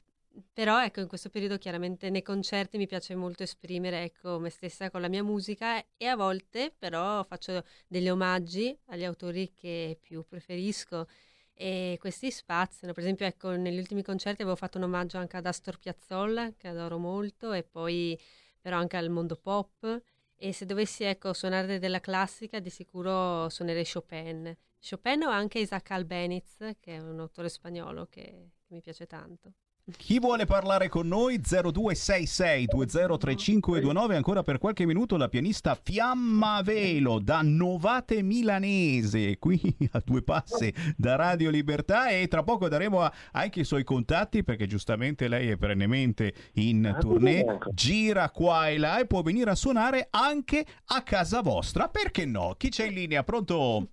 però 0.51 0.83
ecco 0.83 0.99
in 0.99 1.07
questo 1.07 1.29
periodo 1.29 1.57
chiaramente 1.59 2.09
nei 2.09 2.23
concerti 2.23 2.77
mi 2.77 2.87
piace 2.87 3.13
molto 3.15 3.43
esprimere 3.43 4.03
ecco 4.03 4.39
me 4.39 4.49
stessa 4.49 4.89
con 4.89 5.01
la 5.01 5.07
mia 5.07 5.23
musica 5.23 5.83
e 5.95 6.07
a 6.07 6.15
volte 6.15 6.73
però 6.77 7.23
faccio 7.23 7.63
degli 7.87 8.09
omaggi 8.09 8.75
agli 8.85 9.03
autori 9.03 9.51
che 9.53 9.97
più 10.01 10.23
preferisco 10.27 11.07
e 11.53 11.97
questi 11.99 12.31
spaziano, 12.31 12.93
per 12.93 13.03
esempio 13.03 13.25
ecco 13.25 13.51
negli 13.51 13.77
ultimi 13.77 14.01
concerti 14.03 14.41
avevo 14.41 14.57
fatto 14.57 14.77
un 14.77 14.85
omaggio 14.85 15.17
anche 15.17 15.37
ad 15.37 15.45
Astor 15.45 15.77
Piazzolla 15.77 16.53
che 16.57 16.67
adoro 16.67 16.97
molto 16.97 17.53
e 17.53 17.63
poi 17.63 18.19
però 18.59 18.77
anche 18.77 18.97
al 18.97 19.09
mondo 19.09 19.35
pop 19.35 20.01
e 20.35 20.51
se 20.51 20.65
dovessi 20.65 21.03
ecco, 21.03 21.31
suonare 21.33 21.79
della 21.79 22.01
classica, 22.01 22.59
di 22.59 22.69
sicuro 22.69 23.47
suonerei 23.49 23.85
Chopin. 23.89 24.55
Chopin 24.87 25.23
o 25.23 25.29
anche 25.29 25.59
Isaac 25.59 25.91
Albeniz, 25.91 26.57
che 26.79 26.95
è 26.95 26.99
un 26.99 27.19
autore 27.19 27.47
spagnolo 27.47 28.07
che, 28.07 28.51
che 28.61 28.73
mi 28.73 28.81
piace 28.81 29.05
tanto. 29.07 29.53
Chi 29.97 30.17
vuole 30.17 30.45
parlare 30.45 30.87
con 30.87 31.09
noi? 31.09 31.39
0266203529 31.39 34.13
ancora 34.15 34.41
per 34.41 34.57
qualche 34.57 34.85
minuto 34.85 35.17
la 35.17 35.27
pianista 35.27 35.75
Fiamma 35.75 36.61
Velo 36.61 37.19
da 37.19 37.41
Novate 37.43 38.21
Milanese, 38.21 39.37
qui 39.39 39.59
a 39.91 40.01
due 40.05 40.21
passi 40.21 40.73
da 40.95 41.17
Radio 41.17 41.49
Libertà 41.49 42.07
e 42.07 42.29
tra 42.29 42.43
poco 42.43 42.69
daremo 42.69 43.01
a- 43.01 43.11
anche 43.33 43.59
i 43.59 43.65
suoi 43.65 43.83
contatti 43.83 44.41
perché 44.45 44.67
giustamente 44.67 45.27
lei 45.27 45.49
è 45.49 45.57
perennemente 45.57 46.33
in 46.53 46.95
tournée, 47.01 47.43
gira 47.73 48.29
qua 48.29 48.69
e 48.69 48.77
là 48.77 48.99
e 48.99 49.05
può 49.05 49.21
venire 49.21 49.49
a 49.51 49.55
suonare 49.55 50.07
anche 50.11 50.65
a 50.85 51.01
casa 51.01 51.41
vostra, 51.41 51.89
perché 51.89 52.25
no? 52.25 52.53
Chi 52.55 52.69
c'è 52.69 52.85
in 52.85 52.93
linea? 52.93 53.23
Pronto? 53.23 53.85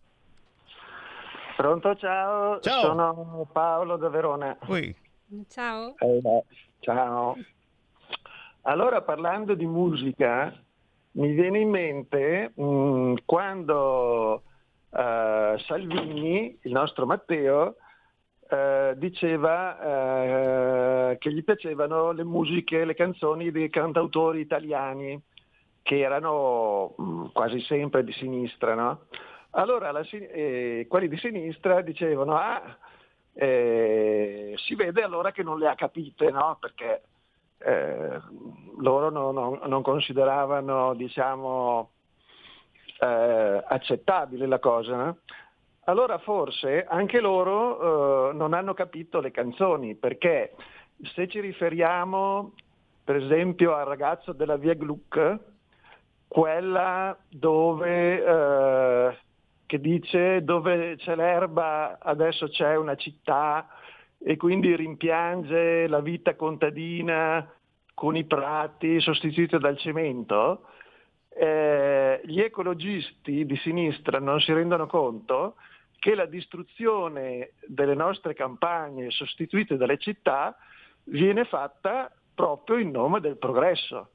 Pronto, 1.56 1.96
ciao. 1.96 2.60
Ciao. 2.60 2.80
Sono 2.80 3.48
Paolo 3.52 3.96
da 3.96 4.08
Verona. 4.08 4.56
Ui. 4.68 4.94
Ciao. 5.48 5.94
Eh, 5.98 6.44
ciao. 6.80 7.36
Allora, 8.62 9.00
parlando 9.02 9.54
di 9.54 9.64
musica, 9.64 10.52
mi 11.12 11.32
viene 11.32 11.60
in 11.60 11.70
mente 11.70 12.50
mh, 12.52 13.14
quando 13.24 14.42
eh, 14.90 15.54
Salvini, 15.66 16.58
il 16.62 16.72
nostro 16.72 17.06
Matteo, 17.06 17.76
eh, 18.48 18.94
diceva 18.96 21.12
eh, 21.12 21.18
che 21.18 21.32
gli 21.32 21.44
piacevano 21.44 22.10
le 22.10 22.24
musiche, 22.24 22.84
le 22.84 22.94
canzoni 22.94 23.52
dei 23.52 23.70
cantautori 23.70 24.40
italiani, 24.40 25.22
che 25.82 26.00
erano 26.00 26.94
mh, 26.96 27.26
quasi 27.32 27.60
sempre 27.60 28.02
di 28.02 28.12
sinistra, 28.14 28.74
no? 28.74 29.02
Allora 29.50 29.92
la 29.92 30.04
eh, 30.10 30.86
quelli 30.88 31.06
di 31.06 31.18
sinistra 31.18 31.82
dicevano, 31.82 32.36
ah, 32.36 32.76
eh, 33.32 34.54
si 34.56 34.74
vede 34.74 35.02
allora 35.02 35.32
che 35.32 35.42
non 35.42 35.58
le 35.58 35.68
ha 35.68 35.74
capite, 35.74 36.30
no? 36.30 36.56
Perché 36.60 37.02
eh, 37.58 38.20
loro 38.78 39.10
non, 39.10 39.34
non- 39.34 39.60
non 39.66 39.82
consideravano, 39.82 40.94
diciamo, 40.94 41.90
eh, 43.00 43.64
accettabile 43.66 44.46
la 44.46 44.58
cosa. 44.58 44.96
no? 44.96 45.16
allora 45.84 46.18
forse 46.18 46.84
anche 46.88 47.20
loro 47.20 48.30
eh, 48.30 48.32
non 48.34 48.54
hanno 48.54 48.74
capito 48.74 49.20
le 49.20 49.30
canzoni, 49.30 49.96
perché 49.96 50.54
se 51.14 51.26
ci 51.28 51.40
riferiamo 51.40 52.52
per 53.02 53.16
esempio 53.16 53.74
al 53.74 53.86
ragazzo 53.86 54.32
della 54.32 54.56
via 54.56 54.74
Gluck, 54.74 55.38
quella 56.28 57.16
dove, 57.28 58.24
eh, 58.24 59.18
che 59.70 59.80
dice 59.80 60.42
dove 60.42 60.96
c'è 60.96 61.14
l'erba 61.14 62.00
adesso 62.00 62.48
c'è 62.48 62.74
una 62.74 62.96
città 62.96 63.68
e 64.18 64.36
quindi 64.36 64.74
rimpiange 64.74 65.86
la 65.86 66.00
vita 66.00 66.34
contadina 66.34 67.48
con 67.94 68.16
i 68.16 68.24
prati 68.24 69.00
sostituiti 69.00 69.58
dal 69.58 69.78
cemento, 69.78 70.64
eh, 71.28 72.20
gli 72.24 72.40
ecologisti 72.40 73.46
di 73.46 73.56
sinistra 73.58 74.18
non 74.18 74.40
si 74.40 74.52
rendono 74.52 74.88
conto 74.88 75.54
che 76.00 76.16
la 76.16 76.26
distruzione 76.26 77.52
delle 77.64 77.94
nostre 77.94 78.34
campagne 78.34 79.12
sostituite 79.12 79.76
dalle 79.76 79.98
città 79.98 80.56
viene 81.04 81.44
fatta 81.44 82.10
proprio 82.34 82.78
in 82.78 82.90
nome 82.90 83.20
del 83.20 83.36
progresso, 83.36 84.08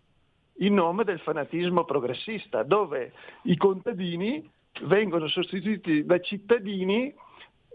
in 0.58 0.74
nome 0.74 1.06
del 1.06 1.22
fanatismo 1.22 1.86
progressista, 1.86 2.64
dove 2.64 3.14
i 3.44 3.56
contadini 3.56 4.52
vengono 4.84 5.28
sostituiti 5.28 6.06
da 6.06 6.20
cittadini 6.20 7.14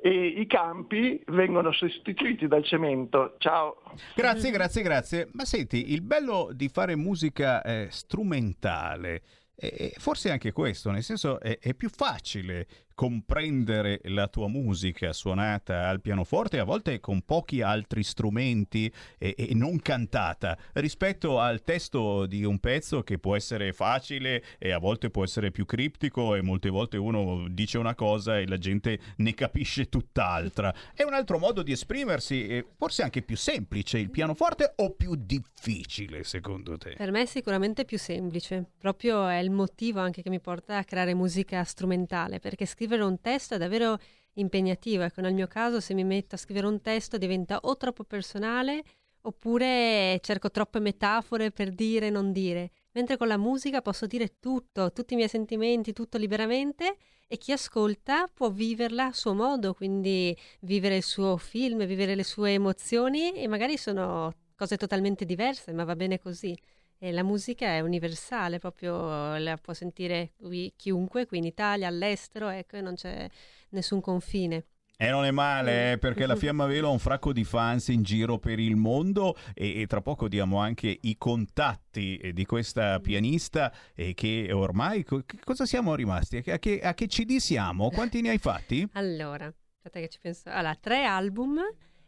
e 0.03 0.27
i 0.27 0.47
campi 0.47 1.23
vengono 1.27 1.73
sostituiti 1.73 2.47
dal 2.47 2.65
cemento. 2.65 3.37
Ciao. 3.39 3.83
Grazie, 4.15 4.51
grazie, 4.51 4.83
grazie. 4.83 5.29
Ma 5.33 5.45
senti, 5.45 5.93
il 5.93 6.01
bello 6.01 6.51
di 6.53 6.69
fare 6.69 6.97
musica 6.97 7.63
eh, 7.63 7.89
strumentale 7.91 9.23
è 9.61 9.93
forse 9.99 10.31
anche 10.31 10.53
questo, 10.53 10.91
nel 10.91 11.03
senso 11.03 11.39
è, 11.39 11.59
è 11.59 11.75
più 11.75 11.91
facile 11.91 12.67
comprendere 13.01 14.03
la 14.09 14.29
tua 14.29 14.47
musica 14.47 15.15
suonata 15.15 15.89
al 15.89 16.03
pianoforte, 16.03 16.59
a 16.59 16.65
volte 16.65 17.01
con 17.01 17.23
pochi 17.23 17.63
altri 17.63 18.03
strumenti 18.03 18.93
e, 19.17 19.35
e, 19.39 19.55
non 19.55 19.81
cantata, 19.81 20.55
rispetto 20.75 21.41
al 21.41 21.63
testo 21.63 22.27
di 22.27 22.45
un 22.45 22.59
pezzo 22.59 23.03
che 23.03 23.19
può 23.19 23.37
essere 23.37 23.73
facile 23.73 24.45
e 24.59 24.73
a 24.73 24.79
volte 24.79 25.09
può 25.09 25.25
essere 25.25 25.51
più 25.51 25.65
criptico 25.65 26.35
e 26.35 26.43
molte 26.43 26.69
volte 26.69 26.99
uno 26.99 27.49
dice 27.49 27.79
una 27.79 27.95
cosa 27.95 28.39
e 28.39 28.47
la 28.47 28.59
gente 28.59 28.99
ne 29.17 29.33
capisce 29.33 29.89
tutt'altra. 29.89 30.75
È 30.95 31.03
un 31.03 31.15
altro 31.15 31.39
modo 31.39 31.63
di 31.63 31.73
esprimersi, 31.73 32.63
forse 32.77 33.03
anche 33.03 33.23
più 33.23 33.39
semplice 33.39 33.97
il 33.97 34.11
pianoforte 34.11 34.75
o 34.77 34.91
più 34.91 35.15
difficile 35.15 36.23
secondo 36.23 36.77
te? 36.77 36.97
Per 36.99 37.11
me 37.11 37.23
è 37.23 37.27
sicuramente 37.27 37.87
più 37.87 37.97
semplice, 37.97 38.73
proprio 38.79 39.27
è 39.27 39.39
il 39.39 39.51
motivo 39.51 40.01
anche 40.01 40.21
che 40.21 40.29
mi 40.29 40.39
porta 40.39 40.77
a 40.77 40.85
creare 40.85 41.15
musica 41.15 41.65
strumentale, 41.65 42.41
perché 42.41 42.67
scrivere 42.67 42.89
scrivere 42.91 43.05
un 43.05 43.21
testo 43.21 43.55
è 43.55 43.59
davvero 43.59 43.99
impegnativo. 44.35 45.05
Ecco, 45.05 45.21
nel 45.21 45.35
mio 45.35 45.47
caso, 45.47 45.81
se 45.81 45.95
mi 45.95 46.03
metto 46.03 46.35
a 46.35 46.39
scrivere 46.39 46.67
un 46.67 46.81
testo 46.81 47.19
diventa 47.19 47.61
o 47.63 47.77
troppo 47.77 48.03
personale 48.03 48.83
oppure 49.23 50.19
cerco 50.23 50.51
troppe 50.51 50.81
metafore 50.81 51.53
per 51.53 51.71
dire 51.71 52.09
e 52.09 52.11
non 52.11 52.33
dire. 52.33 52.71
Mentre 52.93 53.17
con 53.17 53.29
la 53.29 53.37
musica 53.37 53.81
posso 53.83 54.07
dire 54.07 54.39
tutto, 54.41 54.91
tutti 54.93 55.13
i 55.13 55.17
miei 55.17 55.29
sentimenti, 55.29 55.93
tutto 55.93 56.19
liberamente 56.19 56.97
e 57.29 57.39
chi 57.39 57.53
ascolta 57.53 58.27
può 58.27 58.51
viverla 58.51 59.07
a 59.07 59.13
suo 59.13 59.35
modo, 59.35 59.75
quindi 59.75 60.37
vivere 60.63 60.97
il 60.97 61.05
suo 61.05 61.37
film, 61.37 61.85
vivere 61.87 62.17
le 62.17 62.25
sue 62.25 62.53
emozioni 62.55 63.35
e 63.35 63.47
magari 63.47 63.77
sono 63.77 64.35
cose 64.57 64.77
totalmente 64.77 65.25
diverse, 65.25 65.73
ma 65.73 65.85
va 65.85 65.95
bene 65.95 66.19
così. 66.19 66.59
E 67.03 67.13
la 67.13 67.23
musica 67.23 67.67
è 67.67 67.81
universale, 67.81 68.59
proprio 68.59 69.39
la 69.39 69.57
può 69.57 69.73
sentire 69.73 70.33
qui, 70.37 70.71
chiunque, 70.77 71.25
qui 71.25 71.39
in 71.39 71.45
Italia, 71.45 71.89
all'estero, 71.89 72.51
ecco, 72.51 72.77
e 72.77 72.83
non 72.83 72.95
c'è 72.95 73.27
nessun 73.71 74.03
confine. 74.03 74.67
E 74.99 75.09
non 75.09 75.25
è 75.25 75.31
male, 75.31 75.93
eh, 75.93 75.99
perché 75.99 76.27
la 76.27 76.37
Fiamma 76.37 76.67
Velo 76.67 76.89
ha 76.89 76.91
un 76.91 76.99
fracco 76.99 77.33
di 77.33 77.43
fans 77.43 77.89
in 77.89 78.03
giro 78.03 78.39
per 78.39 78.59
il 78.59 78.77
mondo 78.77 79.35
e, 79.55 79.81
e 79.81 79.87
tra 79.87 80.03
poco 80.03 80.29
diamo 80.29 80.59
anche 80.59 80.95
i 81.01 81.17
contatti 81.17 82.19
eh, 82.19 82.35
di 82.35 82.45
questa 82.45 83.01
pianista 83.01 83.73
e 83.95 84.13
che 84.13 84.51
ormai 84.53 85.03
co- 85.03 85.25
cosa 85.43 85.65
siamo 85.65 85.95
rimasti? 85.95 86.37
A 86.37 86.59
che, 86.59 86.81
a 86.81 86.93
che 86.93 87.07
CD 87.07 87.39
siamo? 87.39 87.89
Quanti 87.89 88.21
ne 88.21 88.29
hai 88.29 88.39
fatti? 88.39 88.87
Allora, 88.93 89.47
aspetta 89.47 90.01
che 90.01 90.09
ci 90.11 90.19
penso. 90.21 90.51
Allora, 90.51 90.75
tre 90.75 91.05
album, 91.05 91.59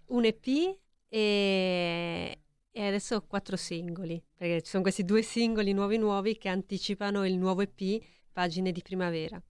un 0.09 0.25
EP 0.27 0.47
e, 1.09 2.42
e 2.73 2.87
adesso 2.87 3.23
quattro 3.27 3.57
singoli, 3.57 4.23
perché 4.35 4.63
ci 4.63 4.71
sono 4.71 4.83
questi 4.83 5.05
due 5.05 5.23
singoli 5.23 5.73
nuovi 5.73 5.99
nuovi 5.99 6.39
che 6.39 6.49
anticipano 6.49 7.27
il 7.27 7.37
nuovo 7.37 7.61
EP 7.61 8.03
Pagine 8.33 8.73
di 8.73 8.81
primavera. 8.83 9.41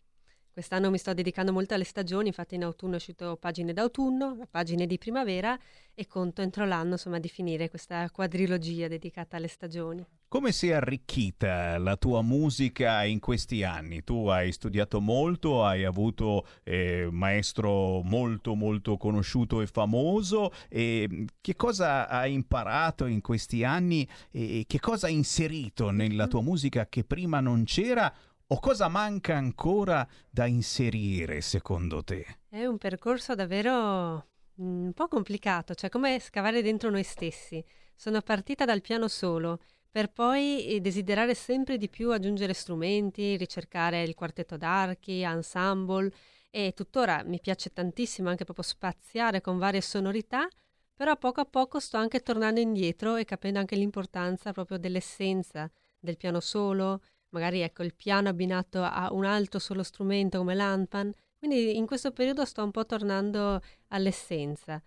Quest'anno 0.52 0.90
mi 0.90 0.98
sto 0.98 1.14
dedicando 1.14 1.50
molto 1.50 1.72
alle 1.72 1.84
stagioni, 1.84 2.26
infatti 2.26 2.56
in 2.56 2.64
autunno 2.64 2.92
è 2.92 2.96
uscito 2.96 3.38
Pagine 3.40 3.72
d'autunno, 3.72 4.46
Pagine 4.50 4.86
di 4.86 4.98
primavera 4.98 5.58
e 5.94 6.06
conto 6.06 6.42
entro 6.42 6.66
l'anno 6.66 6.92
insomma 6.92 7.18
di 7.18 7.28
finire 7.28 7.70
questa 7.70 8.10
quadrilogia 8.10 8.86
dedicata 8.86 9.38
alle 9.38 9.48
stagioni. 9.48 10.04
Come 10.28 10.52
si 10.52 10.68
è 10.68 10.72
arricchita 10.72 11.76
la 11.76 11.96
tua 11.96 12.22
musica 12.22 13.04
in 13.04 13.18
questi 13.18 13.64
anni? 13.64 14.02
Tu 14.02 14.28
hai 14.28 14.50
studiato 14.50 14.98
molto, 14.98 15.62
hai 15.62 15.84
avuto 15.84 16.46
eh, 16.62 17.08
maestro 17.10 18.00
molto 18.02 18.54
molto 18.54 18.96
conosciuto 18.96 19.60
e 19.60 19.66
famoso. 19.66 20.50
E 20.70 21.26
che 21.38 21.54
cosa 21.54 22.08
hai 22.08 22.32
imparato 22.32 23.04
in 23.04 23.20
questi 23.20 23.62
anni 23.62 24.08
e 24.30 24.64
che 24.66 24.80
cosa 24.80 25.06
hai 25.06 25.14
inserito 25.14 25.90
nella 25.90 26.26
tua 26.26 26.40
musica 26.40 26.86
che 26.86 27.04
prima 27.04 27.40
non 27.40 27.64
c'era? 27.64 28.10
O 28.52 28.60
cosa 28.60 28.88
manca 28.88 29.34
ancora 29.34 30.06
da 30.28 30.44
inserire 30.44 31.40
secondo 31.40 32.04
te? 32.04 32.40
È 32.50 32.66
un 32.66 32.76
percorso 32.76 33.34
davvero 33.34 34.26
mm, 34.60 34.84
un 34.84 34.92
po' 34.92 35.08
complicato, 35.08 35.74
cioè 35.74 35.88
come 35.88 36.20
scavare 36.20 36.60
dentro 36.60 36.90
noi 36.90 37.02
stessi. 37.02 37.64
Sono 37.96 38.20
partita 38.20 38.66
dal 38.66 38.82
piano 38.82 39.08
solo 39.08 39.60
per 39.90 40.12
poi 40.12 40.66
eh, 40.66 40.80
desiderare 40.82 41.34
sempre 41.34 41.78
di 41.78 41.88
più 41.88 42.10
aggiungere 42.12 42.52
strumenti, 42.52 43.38
ricercare 43.38 44.02
il 44.02 44.14
quartetto 44.14 44.58
d'archi, 44.58 45.22
ensemble 45.22 46.12
e 46.50 46.74
tuttora 46.76 47.22
mi 47.24 47.40
piace 47.40 47.72
tantissimo 47.72 48.28
anche 48.28 48.44
proprio 48.44 48.66
spaziare 48.66 49.40
con 49.40 49.56
varie 49.56 49.80
sonorità, 49.80 50.46
però 50.94 51.16
poco 51.16 51.40
a 51.40 51.46
poco 51.46 51.80
sto 51.80 51.96
anche 51.96 52.20
tornando 52.20 52.60
indietro 52.60 53.16
e 53.16 53.24
capendo 53.24 53.60
anche 53.60 53.76
l'importanza 53.76 54.52
proprio 54.52 54.76
dell'essenza 54.76 55.70
del 55.98 56.18
piano 56.18 56.40
solo, 56.40 57.00
magari 57.32 57.60
ecco 57.60 57.82
il 57.82 57.94
piano 57.94 58.28
abbinato 58.28 58.82
a 58.82 59.12
un 59.12 59.24
altro 59.24 59.58
solo 59.58 59.82
strumento 59.82 60.38
come 60.38 60.54
l'Anpan, 60.54 61.12
quindi 61.38 61.76
in 61.76 61.86
questo 61.86 62.12
periodo 62.12 62.44
sto 62.44 62.62
un 62.62 62.70
po' 62.70 62.86
tornando 62.86 63.60
all'essenza. 63.88 64.82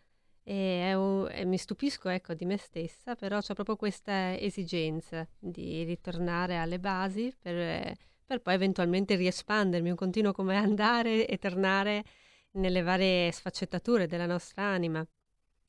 E, 0.47 0.93
un, 0.93 1.27
e, 1.31 1.43
mi 1.43 1.57
stupisco 1.57 2.07
ecco, 2.09 2.33
di 2.33 2.45
me 2.45 2.57
stessa, 2.57 3.15
però 3.15 3.39
c'è 3.39 3.53
proprio 3.53 3.75
questa 3.75 4.37
esigenza 4.37 5.27
di 5.39 5.83
ritornare 5.83 6.57
alle 6.57 6.79
basi 6.79 7.33
per, 7.37 7.95
per 8.25 8.41
poi 8.41 8.53
eventualmente 8.53 9.15
riespandermi, 9.15 9.89
un 9.89 9.95
continuo 9.95 10.31
come 10.31 10.55
andare 10.55 11.27
e 11.27 11.37
tornare 11.37 12.03
nelle 12.51 12.81
varie 12.81 13.31
sfaccettature 13.31 14.07
della 14.07 14.27
nostra 14.27 14.63
anima. 14.63 15.05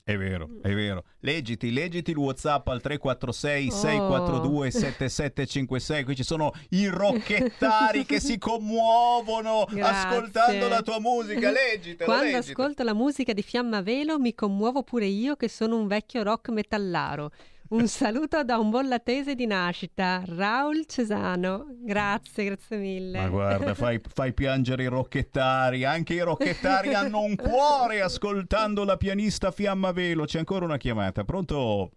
È 0.08 0.16
vero, 0.16 0.48
è 0.62 0.72
vero. 0.72 1.02
Leggiti, 1.18 1.72
leggiti 1.72 2.12
il 2.12 2.16
WhatsApp 2.16 2.68
al 2.68 2.80
346 2.80 3.72
642 3.72 4.70
7756. 4.70 6.04
Qui 6.04 6.14
ci 6.14 6.22
sono 6.22 6.52
i 6.68 6.86
rocchettari 6.86 8.04
che 8.06 8.20
si 8.20 8.38
commuovono 8.38 9.66
Grazie. 9.68 10.08
ascoltando 10.08 10.68
la 10.68 10.82
tua 10.82 11.00
musica. 11.00 11.50
Leggitela. 11.50 12.04
Quando 12.04 12.22
leggitela. 12.22 12.52
ascolto 12.52 12.84
la 12.84 12.94
musica 12.94 13.32
di 13.32 13.42
Fiamma 13.42 13.82
Velo 13.82 14.20
mi 14.20 14.32
commuovo 14.32 14.84
pure 14.84 15.06
io 15.06 15.34
che 15.34 15.48
sono 15.48 15.76
un 15.76 15.88
vecchio 15.88 16.22
rock 16.22 16.50
metallaro. 16.50 17.32
Un 17.68 17.88
saluto 17.88 18.44
da 18.44 18.58
un 18.58 18.70
buon 18.70 18.86
latese 18.86 19.34
di 19.34 19.44
nascita, 19.44 20.22
Raul 20.24 20.86
Cesano. 20.86 21.66
Grazie, 21.70 22.44
grazie 22.44 22.76
mille. 22.76 23.18
Ma 23.18 23.28
guarda, 23.28 23.74
fai, 23.74 24.00
fai 24.06 24.32
piangere 24.32 24.84
i 24.84 24.86
rocchettari. 24.86 25.82
Anche 25.82 26.14
i 26.14 26.20
rocchettari 26.20 26.94
hanno 26.94 27.22
un 27.22 27.34
cuore 27.34 28.02
ascoltando 28.02 28.84
la 28.84 28.96
pianista 28.96 29.50
Fiamma 29.50 29.90
Velo. 29.90 30.26
C'è 30.26 30.38
ancora 30.38 30.64
una 30.64 30.76
chiamata. 30.76 31.24
Pronto? 31.24 31.90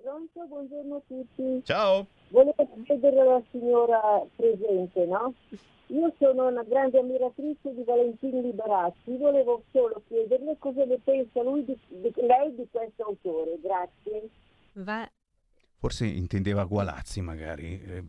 Pronto, 0.00 0.46
buongiorno 0.46 0.96
a 0.96 1.02
tutti. 1.04 1.62
Ciao. 1.64 2.06
Volevo 2.28 2.68
chiedere 2.84 3.20
alla 3.20 3.42
signora 3.50 4.24
presente, 4.36 5.04
no? 5.04 5.34
Io 5.88 6.14
sono 6.18 6.46
una 6.46 6.62
grande 6.62 7.00
ammiratrice 7.00 7.74
di 7.74 7.82
Valentino 7.82 8.40
Liberazzi, 8.40 9.16
volevo 9.16 9.64
solo 9.72 10.00
chiederle 10.06 10.54
cosa 10.60 10.84
ne 10.84 11.00
pensa 11.02 11.42
lui 11.42 11.64
di, 11.64 11.76
di, 11.88 12.12
lei 12.14 12.54
di 12.54 12.68
questo 12.70 13.02
autore. 13.02 13.58
Grazie. 13.60 14.30
Va... 14.74 15.10
Forse 15.80 16.04
intendeva 16.04 16.64
Gualazzi, 16.64 17.22
magari. 17.22 17.80
Eh, 17.82 18.04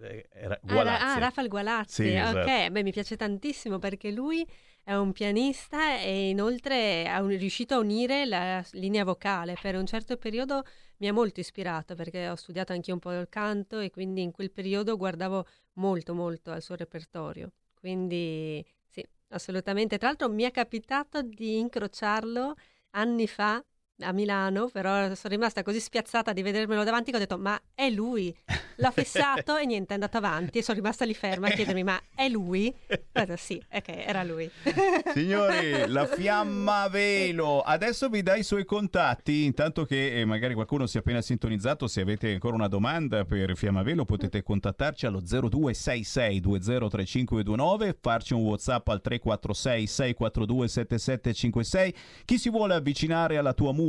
eh, 0.00 0.28
era 0.32 0.58
Gualazzi. 0.62 1.02
Ah, 1.02 1.14
ah, 1.14 1.18
Rafael 1.18 1.48
Gualazzi. 1.48 2.02
Sì, 2.04 2.14
esatto. 2.14 2.38
Ok, 2.38 2.70
beh, 2.70 2.82
mi 2.84 2.92
piace 2.92 3.16
tantissimo 3.16 3.80
perché 3.80 4.12
lui 4.12 4.46
è 4.84 4.94
un 4.94 5.10
pianista 5.10 5.98
e 5.98 6.28
inoltre 6.28 7.02
è 7.02 7.20
riuscito 7.20 7.74
a 7.74 7.78
unire 7.78 8.24
la 8.26 8.64
linea 8.72 9.02
vocale. 9.02 9.56
Per 9.60 9.74
un 9.74 9.84
certo 9.86 10.16
periodo 10.16 10.62
mi 10.98 11.08
ha 11.08 11.12
molto 11.12 11.40
ispirato 11.40 11.96
perché 11.96 12.28
ho 12.28 12.36
studiato 12.36 12.72
anche 12.72 12.92
un 12.92 13.00
po' 13.00 13.10
il 13.12 13.26
canto 13.28 13.80
e 13.80 13.90
quindi 13.90 14.22
in 14.22 14.30
quel 14.30 14.52
periodo 14.52 14.96
guardavo 14.96 15.44
molto 15.74 16.14
molto 16.14 16.52
al 16.52 16.62
suo 16.62 16.76
repertorio. 16.76 17.50
Quindi 17.74 18.64
sì, 18.86 19.04
assolutamente. 19.30 19.98
Tra 19.98 20.06
l'altro 20.06 20.30
mi 20.30 20.44
è 20.44 20.52
capitato 20.52 21.22
di 21.22 21.58
incrociarlo 21.58 22.54
anni 22.90 23.26
fa 23.26 23.60
a 24.00 24.12
Milano, 24.12 24.68
però 24.68 25.14
sono 25.14 25.34
rimasta 25.34 25.62
così 25.62 25.80
spiazzata 25.80 26.32
di 26.34 26.42
vedermelo 26.42 26.84
davanti 26.84 27.10
che 27.10 27.16
ho 27.16 27.20
detto 27.20 27.38
ma 27.38 27.58
è 27.74 27.88
lui? 27.88 28.34
L'ho 28.78 28.90
fissato 28.90 29.56
e 29.56 29.64
niente, 29.64 29.92
è 29.92 29.94
andato 29.94 30.18
avanti 30.18 30.58
e 30.58 30.62
sono 30.62 30.76
rimasta 30.76 31.06
lì 31.06 31.14
ferma 31.14 31.46
a 31.48 31.50
chiedermi 31.50 31.82
ma 31.82 31.98
è 32.14 32.28
lui? 32.28 32.74
Guarda, 33.10 33.36
sì, 33.36 33.62
ok, 33.72 33.88
era 33.88 34.22
lui. 34.22 34.50
Signori, 35.14 35.86
la 35.88 36.06
fiamma 36.06 36.82
a 36.82 36.88
velo. 36.90 37.62
Adesso 37.62 38.10
vi 38.10 38.22
dai 38.22 38.40
i 38.40 38.42
suoi 38.42 38.66
contatti, 38.66 39.44
intanto 39.44 39.86
che 39.86 40.20
eh, 40.20 40.26
magari 40.26 40.52
qualcuno 40.52 40.86
si 40.86 40.98
è 40.98 41.00
appena 41.00 41.22
sintonizzato, 41.22 41.86
se 41.86 42.02
avete 42.02 42.32
ancora 42.32 42.54
una 42.54 42.68
domanda 42.68 43.24
per 43.24 43.56
Fiamma 43.56 43.80
a 43.80 43.82
Velo 43.82 44.04
potete 44.04 44.42
contattarci 44.42 45.06
allo 45.06 45.20
0266 45.20 46.40
203529, 46.40 47.96
farci 47.98 48.34
un 48.34 48.42
WhatsApp 48.42 48.88
al 48.88 49.00
346 49.00 49.86
642 49.86 50.68
7756. 50.68 51.94
Chi 52.26 52.38
si 52.38 52.50
vuole 52.50 52.74
avvicinare 52.74 53.38
alla 53.38 53.54
tua 53.54 53.72
musica 53.72 53.85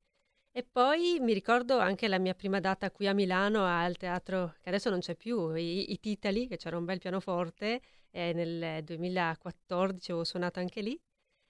E 0.51 0.63
poi 0.63 1.17
mi 1.19 1.33
ricordo 1.33 1.79
anche 1.79 2.07
la 2.07 2.19
mia 2.19 2.35
prima 2.35 2.59
data 2.59 2.91
qui 2.91 3.07
a 3.07 3.13
Milano 3.13 3.65
al 3.65 3.97
teatro, 3.97 4.53
che 4.61 4.69
adesso 4.69 4.91
non 4.91 4.99
c'è 4.99 5.15
più, 5.15 5.55
i, 5.55 5.91
i 5.91 5.99
Titali, 5.99 6.47
che 6.47 6.57
c'era 6.57 6.77
un 6.77 6.85
bel 6.85 6.99
pianoforte, 6.99 7.81
e 8.11 8.33
nel 8.33 8.83
2014 8.83 10.11
avevo 10.11 10.23
suonato 10.23 10.59
anche 10.59 10.81
lì. 10.81 10.99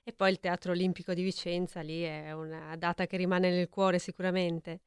E 0.03 0.13
poi 0.13 0.31
il 0.31 0.39
Teatro 0.39 0.71
Olimpico 0.71 1.13
di 1.13 1.21
Vicenza, 1.21 1.81
lì 1.81 2.03
è 2.03 2.31
una 2.31 2.77
data 2.77 3.05
che 3.05 3.17
rimane 3.17 3.49
nel 3.49 3.67
cuore 3.67 3.99
sicuramente. 3.99 4.79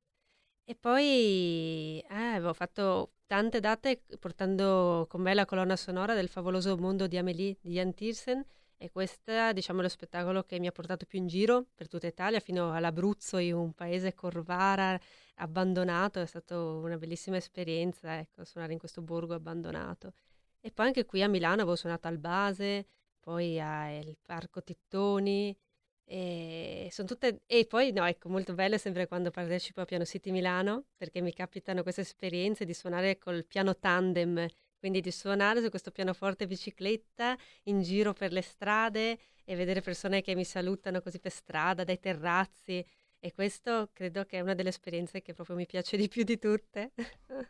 E 0.65 0.75
poi 0.77 2.01
eh, 2.09 2.15
avevo 2.15 2.55
fatto 2.55 3.13
tante 3.27 3.61
date 3.61 4.03
portando 4.19 5.07
con 5.11 5.21
me 5.21 5.35
la 5.35 5.45
colonna 5.45 5.77
sonora 5.77 6.15
del 6.15 6.29
favoloso 6.29 6.77
mondo 6.79 7.07
di 7.07 7.19
Amélie 7.19 7.59
di 7.61 7.73
Jan 7.75 7.93
Tiersen 7.93 8.45
E 8.79 8.91
questo 8.91 9.53
diciamo, 9.53 9.81
è 9.81 9.83
lo 9.83 9.89
spettacolo 9.89 10.43
che 10.43 10.59
mi 10.59 10.67
ha 10.67 10.73
portato 10.73 11.07
più 11.07 11.19
in 11.19 11.27
giro 11.27 11.67
per 11.75 11.89
tutta 11.89 12.07
Italia, 12.07 12.41
fino 12.41 12.75
all'Abruzzo, 12.75 13.39
in 13.39 13.55
un 13.55 13.73
paese 13.73 14.13
Corvara 14.13 14.99
abbandonato. 15.37 16.21
È 16.21 16.27
stata 16.27 16.59
una 16.59 16.99
bellissima 16.99 17.37
esperienza, 17.39 18.19
ecco, 18.19 18.45
suonare 18.45 18.75
in 18.75 18.79
questo 18.79 19.01
borgo 19.01 19.35
abbandonato. 19.35 20.13
E 20.61 20.71
poi 20.71 20.87
anche 20.87 21.07
qui 21.07 21.23
a 21.23 21.29
Milano 21.29 21.63
avevo 21.63 21.77
suonato 21.77 22.09
al 22.09 22.19
Base, 22.19 22.87
poi 23.21 23.59
al 23.59 24.17
Parco 24.21 24.63
Tittoni. 24.63 25.57
E, 26.05 26.93
tutte... 26.95 27.41
e 27.47 27.67
poi 27.67 27.93
no, 27.93 28.05
ecco, 28.05 28.29
molto 28.29 28.53
bello 28.53 28.77
sempre 28.79 29.07
quando 29.09 29.31
partecipo 29.31 29.81
a 29.81 29.85
Piano 29.85 30.05
City 30.05 30.31
Milano, 30.31 30.85
perché 30.97 31.21
mi 31.21 31.33
capitano 31.33 31.83
queste 31.83 32.03
esperienze 32.03 32.65
di 32.65 32.75
suonare 32.75 33.19
col 33.19 33.45
piano 33.45 33.77
tandem 33.77 34.47
quindi 34.79 35.01
di 35.01 35.11
suonare 35.11 35.63
su 35.63 35.69
questo 35.71 35.91
pianoforte 35.91 36.47
bicicletta 36.47 37.37
in 37.65 37.83
giro 37.83 38.13
per 38.13 38.33
le 38.33 38.43
strade 38.43 39.19
e 39.45 39.55
vedere 39.57 39.81
persone 39.81 40.23
che 40.23 40.35
mi 40.35 40.45
salutano 40.45 41.01
così 41.01 41.19
per 41.19 41.33
strada, 41.33 41.85
dai 41.85 41.99
terrazzi. 41.99 42.85
E 43.27 43.33
questo 43.35 43.89
credo 43.93 44.25
che 44.25 44.39
è 44.39 44.41
una 44.41 44.55
delle 44.55 44.69
esperienze 44.69 45.21
che 45.21 45.35
proprio 45.35 45.57
mi 45.57 45.67
piace 45.67 45.97
di 45.97 46.07
più 46.07 46.23
di 46.23 46.39
tutte. 46.39 46.93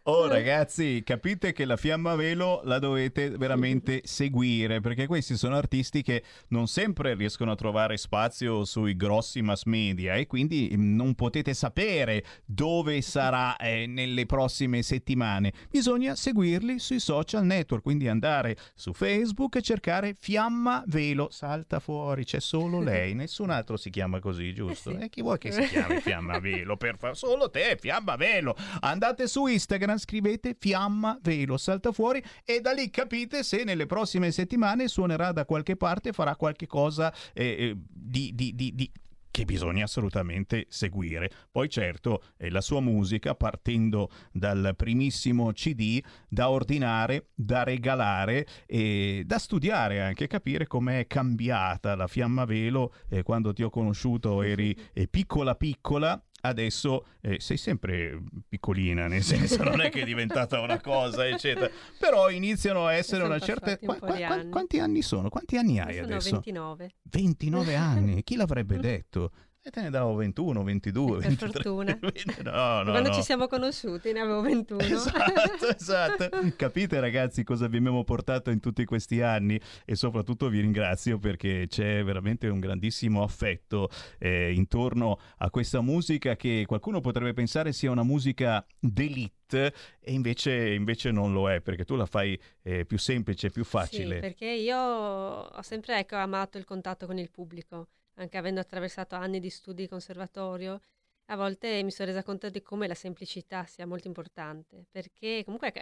Oh 0.05 0.25
ragazzi, 0.27 1.03
capite 1.05 1.53
che 1.53 1.67
la 1.67 1.77
fiamma 1.77 2.15
velo 2.15 2.63
la 2.65 2.79
dovete 2.79 3.29
veramente 3.29 4.01
seguire 4.05 4.81
perché 4.81 5.07
questi 5.07 5.37
sono 5.37 5.55
artisti 5.55 6.01
che 6.01 6.23
non 6.49 6.67
sempre 6.67 7.15
riescono 7.15 7.51
a 7.51 7.57
trovare 7.57 7.99
spazio 7.99 8.65
sui 8.65 8.97
grossi 8.97 9.43
mass 9.43 9.65
media 9.65 10.15
e 10.15 10.27
quindi 10.27 10.73
mm, 10.75 10.97
non 10.97 11.15
potete 11.15 11.53
sapere 11.53 12.25
dove 12.47 13.03
sarà 13.03 13.55
eh, 13.59 13.85
nelle 13.87 14.25
prossime 14.25 14.81
settimane. 14.81 15.53
Bisogna 15.69 16.15
seguirli 16.15 16.79
sui 16.79 17.01
social 17.01 17.45
network, 17.45 17.83
quindi 17.83 18.09
andare 18.09 18.57
su 18.75 18.95
Facebook 18.95 19.57
e 19.57 19.61
cercare 19.61 20.15
fiamma 20.19 20.83
velo, 20.87 21.29
salta 21.31 21.81
fuori, 21.81 22.25
c'è 22.25 22.41
solo 22.41 22.81
lei, 22.81 23.13
nessun 23.15 23.51
altro 23.51 23.77
si 23.77 23.91
chiama 23.91 24.21
così, 24.21 24.55
giusto? 24.55 24.89
Eh 24.89 24.95
sì. 24.95 25.01
E 25.03 25.09
chi 25.11 25.21
vuoi 25.21 25.37
che 25.37 25.53
si 25.53 25.66
chiami 25.69 26.01
Fiamma 26.01 26.39
Velo? 26.39 26.77
Per 26.77 26.97
fa- 26.99 27.15
solo 27.15 27.51
te, 27.51 27.77
Fiamma 27.81 28.17
Velo. 28.17 28.57
Andate 28.81 29.27
su 29.29 29.47
Instagram, 29.47 29.99
scrivete 29.99 30.57
Fiamma 30.59 31.19
Velo, 31.23 31.57
salta 31.57 31.93
fuori 31.93 32.23
e 32.45 32.61
da 32.61 32.73
lì 32.73 32.91
capite 32.91 33.43
se 33.43 33.65
nelle 33.65 33.87
prossime 33.87 34.31
settimane 34.31 34.89
suonerà 34.89 35.33
da 35.33 35.45
qualche 35.45 35.77
parte, 35.77 36.13
farà 36.13 36.37
qualche 36.37 36.67
cosa 36.67 37.13
eh, 37.33 37.45
eh, 37.45 37.77
di, 37.77 38.33
di- 38.35 38.55
di- 38.55 38.75
di- 38.75 38.91
che 39.37 39.45
bisogna 39.45 39.85
assolutamente 39.85 40.65
seguire. 40.71 41.31
Poi 41.51 41.69
certo, 41.69 42.23
eh, 42.39 42.49
la 42.49 42.63
sua 42.63 42.81
musica, 42.81 43.35
partendo 43.35 44.09
dal 44.33 44.73
primissimo 44.75 45.53
CD, 45.53 46.03
da 46.27 46.49
ordinare, 46.49 47.27
da 47.35 47.63
regalare 47.63 48.47
e 48.65 49.25
da 49.27 49.39
studiare 49.39 50.01
anche, 50.01 50.27
capire 50.27 50.67
com'è 50.67 51.07
cambiata 51.07 51.95
la 51.95 52.07
Fiamma 52.07 52.47
Velo. 52.47 52.95
eh, 53.11 53.23
quando 53.23 53.53
ti 53.53 53.63
ho 53.63 53.69
conosciuto 53.69 54.41
eri 54.41 54.75
eh, 54.95 55.07
piccola 55.07 55.55
piccola, 55.55 56.19
adesso 56.47 57.07
eh, 57.21 57.39
sei 57.41 57.57
sempre 57.57 58.23
piccolina, 58.49 59.07
nel 59.07 59.23
senso 59.23 59.63
non 59.63 59.81
è 59.81 59.91
che 59.91 60.03
è 60.03 60.05
diventata 60.05 60.61
una 60.61 60.81
cosa, 60.81 61.27
eccetera. 61.29 61.71
Però 61.99 62.31
iniziano 62.31 62.87
a 62.87 62.93
essere 62.95 63.25
una 63.25 63.39
certa... 63.39 63.71
un 63.81 63.87
Qua- 63.87 63.99
qua- 63.99 64.27
anni. 64.27 64.51
quanti 64.51 64.79
anni 64.79 65.03
sono? 65.03 65.29
Quanti 65.29 65.57
anni 65.57 65.79
hai 65.81 65.95
Sono 65.95 66.07
adesso? 66.07 66.31
29. 66.33 66.91
29 67.03 67.75
anni, 67.75 68.23
chi 68.25 68.37
l'avrebbe 68.37 68.79
detto? 68.79 69.31
E 69.67 69.71
te 69.71 69.83
ne 69.83 69.91
davo 69.91 70.15
21, 70.15 70.63
22, 70.63 71.19
Per 71.19 71.27
23. 71.27 71.51
fortuna. 71.51 71.99
No, 72.45 72.83
no, 72.85 72.91
Quando 72.93 73.09
no. 73.09 73.15
ci 73.17 73.23
siamo 73.23 73.49
conosciuti 73.49 74.13
ne 74.13 74.21
avevo 74.21 74.41
21. 74.41 74.79
Esatto, 74.81 75.67
esatto. 75.77 76.29
Capite 76.55 77.01
ragazzi 77.01 77.43
cosa 77.43 77.67
vi 77.67 77.79
abbiamo 77.79 78.05
portato 78.05 78.51
in 78.51 78.61
tutti 78.61 78.85
questi 78.85 79.23
anni 79.23 79.61
e 79.85 79.97
soprattutto 79.97 80.49
vi 80.49 80.61
ringrazio 80.61 81.19
perché 81.19 81.67
c'è 81.69 82.05
veramente 82.05 82.47
un 82.47 82.61
grandissimo 82.61 83.25
affetto 83.25 83.89
eh, 84.21 84.53
intorno 84.53 85.19
a 85.39 85.51
questa 85.51 85.81
musica 85.81 86.37
che 86.37 86.63
qualcuno 86.65 87.01
potrebbe 87.01 87.33
pensare 87.33 87.73
sia 87.73 87.91
una 87.91 88.05
musica 88.05 88.65
d'elite 88.79 89.75
e 89.99 90.13
invece, 90.13 90.75
invece 90.75 91.11
non 91.11 91.33
lo 91.33 91.51
è 91.51 91.61
perché 91.61 91.85
tu 91.85 91.97
la 91.97 92.07
fai 92.07 92.41
eh, 92.63 92.85
più 92.85 92.99
semplice, 92.99 93.51
più 93.51 93.65
facile. 93.65 94.15
Sì, 94.15 94.21
perché 94.21 94.47
io 94.47 94.79
ho 94.79 95.63
sempre 95.63 95.99
ecco, 95.99 96.15
amato 96.15 96.57
il 96.57 96.65
contatto 96.65 97.07
con 97.07 97.19
il 97.19 97.33
pubblico, 97.33 97.89
anche 98.17 98.37
avendo 98.37 98.61
attraversato 98.61 99.15
anni 99.15 99.41
di 99.41 99.51
studi 99.51 99.83
di 99.83 99.89
conservatorio, 99.89 100.81
a 101.27 101.37
volte 101.37 101.83
mi 101.83 101.91
sono 101.91 102.09
resa 102.09 102.23
conto 102.23 102.49
di 102.51 102.63
come 102.63 102.87
la 102.87 102.95
semplicità 102.95 103.65
sia 103.65 103.87
molto 103.87 104.07
importante, 104.07 104.87
perché 104.91 105.43
comunque 105.45 105.73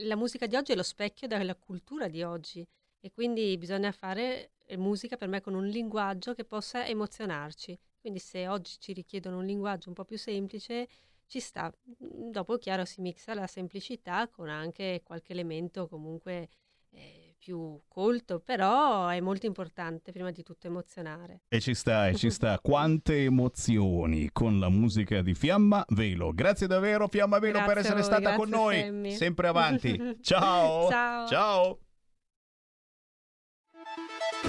la 0.00 0.16
musica 0.16 0.46
di 0.46 0.56
oggi 0.56 0.72
è 0.72 0.76
lo 0.76 0.82
specchio 0.82 1.26
della 1.26 1.54
cultura 1.54 2.08
di 2.08 2.22
oggi 2.22 2.66
e 3.00 3.12
quindi 3.12 3.56
bisogna 3.58 3.92
fare 3.92 4.52
eh, 4.66 4.76
musica 4.76 5.16
per 5.16 5.28
me 5.28 5.40
con 5.40 5.54
un 5.54 5.66
linguaggio 5.66 6.34
che 6.34 6.44
possa 6.44 6.86
emozionarci. 6.86 7.78
Quindi 8.00 8.18
se 8.18 8.48
oggi 8.48 8.76
ci 8.78 8.92
richiedono 8.92 9.38
un 9.38 9.44
linguaggio 9.44 9.88
un 9.88 9.94
po' 9.94 10.04
più 10.04 10.18
semplice, 10.18 10.88
ci 11.26 11.40
sta. 11.40 11.72
Dopo, 11.84 12.56
chiaro, 12.56 12.84
si 12.84 13.00
mixa 13.00 13.34
la 13.34 13.46
semplicità 13.46 14.28
con 14.28 14.48
anche 14.48 15.02
qualche 15.04 15.32
elemento 15.32 15.88
comunque 15.88 16.48
eh, 16.90 17.25
più 17.46 17.80
colto, 17.86 18.40
però 18.40 19.06
è 19.06 19.20
molto 19.20 19.46
importante 19.46 20.10
prima 20.10 20.32
di 20.32 20.42
tutto 20.42 20.66
emozionare. 20.66 21.42
E 21.46 21.60
ci 21.60 21.74
sta, 21.74 22.08
e 22.08 22.16
ci 22.16 22.28
sta. 22.28 22.58
Quante 22.60 23.22
emozioni 23.22 24.30
con 24.32 24.58
la 24.58 24.68
musica 24.68 25.22
di 25.22 25.32
Fiamma 25.32 25.84
Velo. 25.90 26.32
Grazie 26.34 26.66
davvero 26.66 27.06
Fiamma 27.06 27.38
Velo 27.38 27.58
per 27.58 27.74
Grazie 27.74 27.80
essere 27.82 28.00
a 28.00 28.02
voi, 28.02 28.04
stata 28.04 28.36
con 28.36 28.48
noi. 28.48 28.80
Sammy. 28.80 29.12
Sempre 29.12 29.46
avanti. 29.46 30.18
Ciao. 30.22 30.88
Ciao. 30.88 31.28
Ciao. 31.28 31.78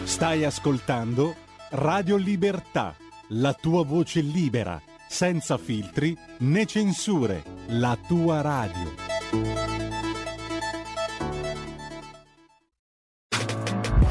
Stai 0.03 0.43
ascoltando 0.43 1.35
Radio 1.69 2.15
Libertà, 2.15 2.95
la 3.29 3.53
tua 3.53 3.85
voce 3.85 4.21
libera, 4.21 4.81
senza 5.07 5.59
filtri 5.59 6.17
né 6.39 6.65
censure, 6.65 7.43
la 7.67 7.95
tua 8.07 8.41
radio. 8.41 9.16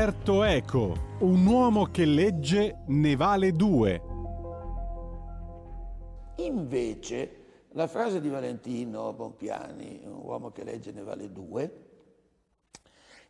Umberto 0.00 0.44
Eco, 0.44 0.96
un 1.18 1.44
uomo 1.44 1.84
che 1.84 2.06
legge 2.06 2.84
ne 2.86 3.16
vale 3.16 3.52
due. 3.52 4.00
Invece, 6.36 7.64
la 7.72 7.86
frase 7.86 8.18
di 8.18 8.30
Valentino 8.30 9.12
Bompiani, 9.12 10.00
un 10.06 10.22
uomo 10.22 10.52
che 10.52 10.64
legge 10.64 10.90
ne 10.92 11.02
vale 11.02 11.30
due, 11.30 11.84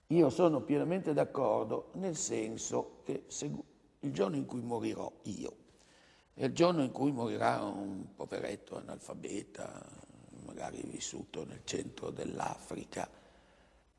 io 0.07 0.31
sono 0.31 0.61
pienamente 0.61 1.13
d'accordo 1.13 1.91
nel 1.95 2.15
senso 2.15 3.01
che 3.03 3.25
il 3.99 4.13
giorno 4.13 4.37
in 4.37 4.47
cui 4.47 4.63
morirò 4.63 5.11
io 5.23 5.57
e 6.35 6.47
il 6.47 6.53
giorno 6.53 6.85
in 6.85 6.93
cui 6.93 7.11
morirà 7.11 7.65
un 7.65 8.15
poveretto 8.15 8.77
analfabeta, 8.77 9.85
magari 10.47 10.81
vissuto 10.85 11.45
nel 11.45 11.63
centro 11.65 12.11
dell'Africa, 12.11 13.11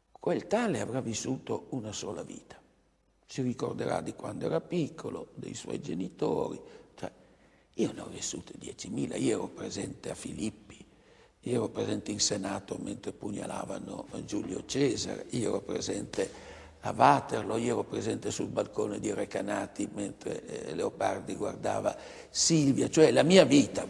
quel 0.10 0.48
tale 0.48 0.80
avrà 0.80 1.02
vissuto 1.02 1.66
una 1.72 1.92
sola 1.92 2.24
vita. 2.24 2.60
Si 3.32 3.42
ricorderà 3.42 4.02
di 4.02 4.14
quando 4.14 4.46
era 4.46 4.60
piccolo, 4.60 5.30
dei 5.36 5.54
suoi 5.54 5.80
genitori. 5.80 6.60
Cioè, 6.94 7.10
io 7.76 7.94
ne 7.94 8.02
ho 8.02 8.08
vissute 8.08 8.56
10.000, 8.60 9.22
io 9.22 9.38
ero 9.38 9.48
presente 9.48 10.12
a 10.12 10.16
Filippi, 10.16 10.86
io 11.40 11.54
ero 11.54 11.70
presente 11.70 12.12
in 12.12 12.20
Senato 12.20 12.78
mentre 12.82 13.14
pugnalavano 13.14 14.08
Giulio 14.26 14.66
Cesare, 14.66 15.28
io 15.30 15.48
ero 15.48 15.62
presente 15.62 16.30
a 16.82 16.94
Waterloo, 16.94 17.56
io 17.56 17.72
ero 17.72 17.84
presente 17.86 18.32
sul 18.32 18.50
balcone 18.50 19.00
di 19.00 19.14
Recanati 19.14 19.88
mentre 19.94 20.68
eh, 20.68 20.76
Leopardi 20.76 21.34
guardava 21.36 21.96
Silvia, 22.30 22.90
cioè 22.90 23.12
la 23.12 23.24
mia 23.24 23.46
vita, 23.46 23.88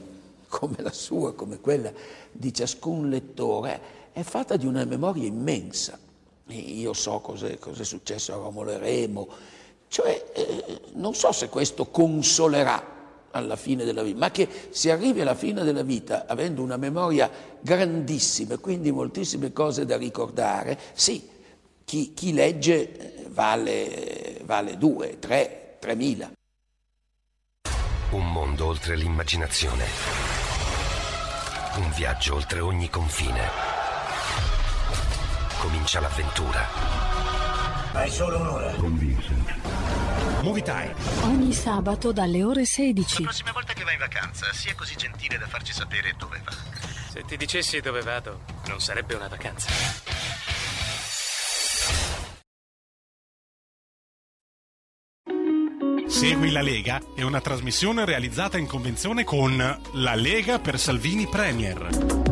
come 0.50 0.76
la 0.82 0.92
sua, 0.92 1.34
come 1.34 1.60
quella 1.60 1.92
di 2.32 2.54
ciascun 2.54 3.10
lettore, 3.10 3.82
è 4.12 4.22
fatta 4.22 4.56
di 4.56 4.68
una 4.68 4.86
memoria 4.86 5.26
immensa. 5.26 6.10
Io 6.54 6.94
so 6.94 7.20
cosa 7.20 7.48
è 7.48 7.84
successo 7.84 8.34
a 8.34 8.38
Romolo 8.38 8.72
e 8.72 8.78
Remo, 8.78 9.28
cioè 9.88 10.32
eh, 10.34 10.82
non 10.94 11.14
so 11.14 11.32
se 11.32 11.50
questo 11.50 11.88
consolerà 11.88 13.00
alla 13.32 13.56
fine 13.56 13.84
della 13.86 14.04
vita, 14.04 14.18
ma 14.18 14.32
che 14.32 14.48
si 14.70 14.90
arrivi 14.90 15.22
alla 15.22 15.36
fine 15.36 15.64
della 15.64 15.84
vita 15.84 16.26
avendo 16.28 16.62
una 16.62 16.78
memoria 16.78 17.30
grandissima 17.60 18.56
e 18.56 18.60
quindi 18.60 18.92
moltissime 18.92 19.52
cose 19.54 19.86
da 19.86 19.98
ricordare, 19.98 20.78
sì, 20.94 21.28
chi, 21.84 22.14
chi 22.14 22.34
legge 22.34 22.92
eh, 22.98 23.26
vale, 23.30 24.40
vale 24.46 24.78
due, 24.78 25.20
tre, 25.20 25.78
tremila. 25.80 26.32
Un 28.12 28.32
mondo 28.32 28.66
oltre 28.66 28.96
l'immaginazione. 28.96 29.86
Un 31.78 31.92
viaggio 31.96 32.36
oltre 32.36 32.60
ogni 32.60 32.90
confine. 32.90 33.81
Comincia 35.62 36.00
l'avventura. 36.00 36.68
Hai 37.94 38.10
solo 38.10 38.40
un'ora. 38.40 38.74
Con 38.78 38.98
Vincent. 38.98 40.42
Movie 40.42 40.64
time. 40.64 40.96
Ogni 41.22 41.54
sabato 41.54 42.12
dalle 42.12 42.44
ore 42.44 42.66
16. 42.66 43.22
La 43.22 43.28
prossima 43.30 43.52
volta 43.52 43.74
che 43.74 43.84
vai 43.84 43.94
in 43.94 44.00
vacanza, 44.00 44.52
sia 44.54 44.74
così 44.74 44.96
gentile 44.96 45.38
da 45.38 45.46
farci 45.46 45.72
sapere 45.72 46.16
dove 46.18 46.42
va. 46.44 46.52
Se 47.12 47.24
ti 47.26 47.38
dicessi 47.38 47.80
dove 47.80 48.02
vado, 48.02 48.40
non 48.70 48.80
sarebbe 48.80 49.14
una 49.14 49.28
vacanza. 49.28 49.70
Segui 56.08 56.50
la 56.50 56.62
Lega 56.64 57.00
è 57.16 57.22
una 57.22 57.40
trasmissione 57.40 58.04
realizzata 58.04 58.58
in 58.58 58.66
convenzione 58.66 59.24
con 59.24 59.58
La 59.94 60.16
Lega 60.16 60.58
per 60.58 60.80
Salvini 60.80 61.28
Premier. 61.28 62.31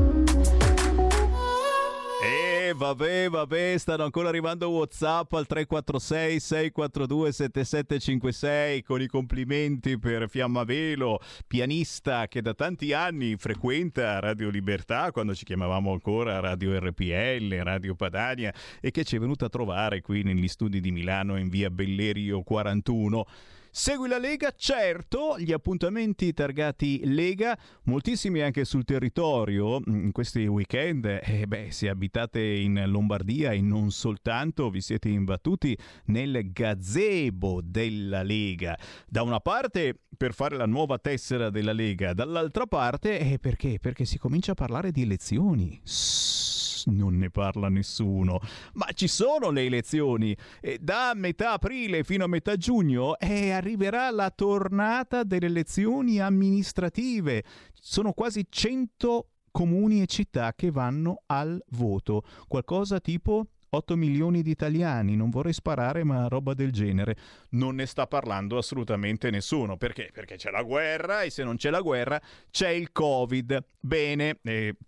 Vabbè, 2.79 3.27
vabbè, 3.29 3.77
stanno 3.77 4.05
ancora 4.05 4.29
arrivando 4.29 4.69
WhatsApp 4.69 5.33
al 5.33 5.45
346 5.47 6.39
642 6.39 7.31
7756 7.33 8.83
con 8.83 9.01
i 9.01 9.07
complimenti 9.07 9.99
per 9.99 10.29
Fiammavelo, 10.29 11.19
pianista 11.45 12.29
che 12.29 12.41
da 12.41 12.53
tanti 12.53 12.93
anni 12.93 13.35
frequenta 13.35 14.21
Radio 14.21 14.49
Libertà 14.49 15.11
quando 15.11 15.35
ci 15.35 15.43
chiamavamo 15.43 15.91
ancora 15.91 16.39
Radio 16.39 16.79
RPL, 16.79 17.53
Radio 17.63 17.95
Padania 17.95 18.53
e 18.79 18.91
che 18.91 19.03
ci 19.03 19.17
è 19.17 19.19
venuto 19.19 19.43
a 19.43 19.49
trovare 19.49 19.99
qui 19.99 20.23
negli 20.23 20.47
studi 20.47 20.79
di 20.79 20.91
Milano 20.91 21.37
in 21.37 21.49
via 21.49 21.69
Bellerio 21.69 22.43
41. 22.43 23.25
Segui 23.71 24.07
la 24.07 24.17
Lega, 24.17 24.51
certo, 24.57 25.37
gli 25.37 25.51
appuntamenti 25.51 26.33
targati 26.33 27.01
Lega, 27.03 27.57
moltissimi 27.83 28.41
anche 28.41 28.65
sul 28.65 28.83
territorio, 28.83 29.79
in 29.85 30.11
questi 30.11 30.47
weekend, 30.47 31.05
eh, 31.05 31.45
beh, 31.45 31.69
se 31.69 31.87
abitate 31.87 32.41
in 32.41 32.83
Lombardia 32.87 33.51
e 33.51 33.61
non 33.61 33.91
soltanto, 33.91 34.71
vi 34.71 34.81
siete 34.81 35.09
imbattuti 35.09 35.77
nel 36.05 36.51
gazebo 36.51 37.61
della 37.63 38.23
Lega. 38.23 38.77
Da 39.07 39.21
una 39.21 39.39
parte 39.39 39.95
per 40.17 40.33
fare 40.33 40.57
la 40.57 40.65
nuova 40.65 40.97
tessera 40.97 41.51
della 41.51 41.73
Lega, 41.73 42.13
dall'altra 42.13 42.65
parte 42.65 43.19
eh, 43.19 43.37
perché? 43.37 43.77
Perché 43.79 44.03
si 44.03 44.17
comincia 44.17 44.53
a 44.53 44.55
parlare 44.55 44.91
di 44.91 45.03
elezioni. 45.03 45.79
Sss 45.83 46.48
non 46.87 47.17
ne 47.17 47.29
parla 47.29 47.69
nessuno. 47.69 48.39
Ma 48.73 48.87
ci 48.93 49.07
sono 49.07 49.49
le 49.49 49.65
elezioni. 49.65 50.35
E 50.61 50.77
da 50.81 51.13
metà 51.15 51.53
aprile 51.53 52.03
fino 52.03 52.23
a 52.23 52.27
metà 52.27 52.55
giugno 52.55 53.17
eh, 53.17 53.51
arriverà 53.51 54.09
la 54.11 54.29
tornata 54.29 55.23
delle 55.23 55.47
elezioni 55.47 56.19
amministrative. 56.19 57.43
Sono 57.73 58.13
quasi 58.13 58.45
100 58.49 59.27
comuni 59.51 60.01
e 60.01 60.05
città 60.05 60.53
che 60.53 60.71
vanno 60.71 61.23
al 61.27 61.61
voto. 61.69 62.23
Qualcosa 62.47 62.99
tipo 62.99 63.47
8 63.71 63.95
milioni 63.95 64.41
di 64.41 64.49
italiani, 64.49 65.15
non 65.15 65.29
vorrei 65.29 65.53
sparare, 65.53 66.03
ma 66.03 66.27
roba 66.27 66.53
del 66.53 66.71
genere. 66.71 67.15
Non 67.49 67.75
ne 67.75 67.85
sta 67.85 68.07
parlando 68.07 68.57
assolutamente 68.57 69.29
nessuno. 69.29 69.77
Perché? 69.77 70.09
Perché 70.11 70.37
c'è 70.37 70.49
la 70.49 70.63
guerra 70.63 71.21
e 71.21 71.29
se 71.29 71.43
non 71.43 71.55
c'è 71.55 71.69
la 71.69 71.81
guerra 71.81 72.19
c'è 72.49 72.69
il 72.69 72.91
Covid. 72.91 73.63
Bene, 73.81 74.39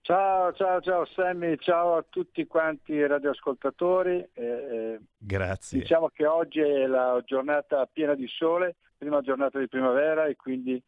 Ciao, 0.03 0.51
ciao, 0.53 0.81
ciao 0.81 1.05
Sammy, 1.05 1.57
ciao 1.57 1.95
a 1.95 2.05
tutti 2.07 2.47
quanti 2.47 2.93
i 2.93 3.05
radioascoltatori. 3.05 4.27
Eh, 4.33 4.99
Grazie. 5.15 5.79
Diciamo 5.79 6.09
che 6.09 6.25
oggi 6.25 6.59
è 6.59 6.87
la 6.87 7.21
giornata 7.23 7.85
piena 7.85 8.15
di 8.15 8.27
sole, 8.27 8.77
prima 8.97 9.21
giornata 9.21 9.59
di 9.59 9.67
primavera 9.67 10.25
e 10.25 10.35
quindi 10.35 10.81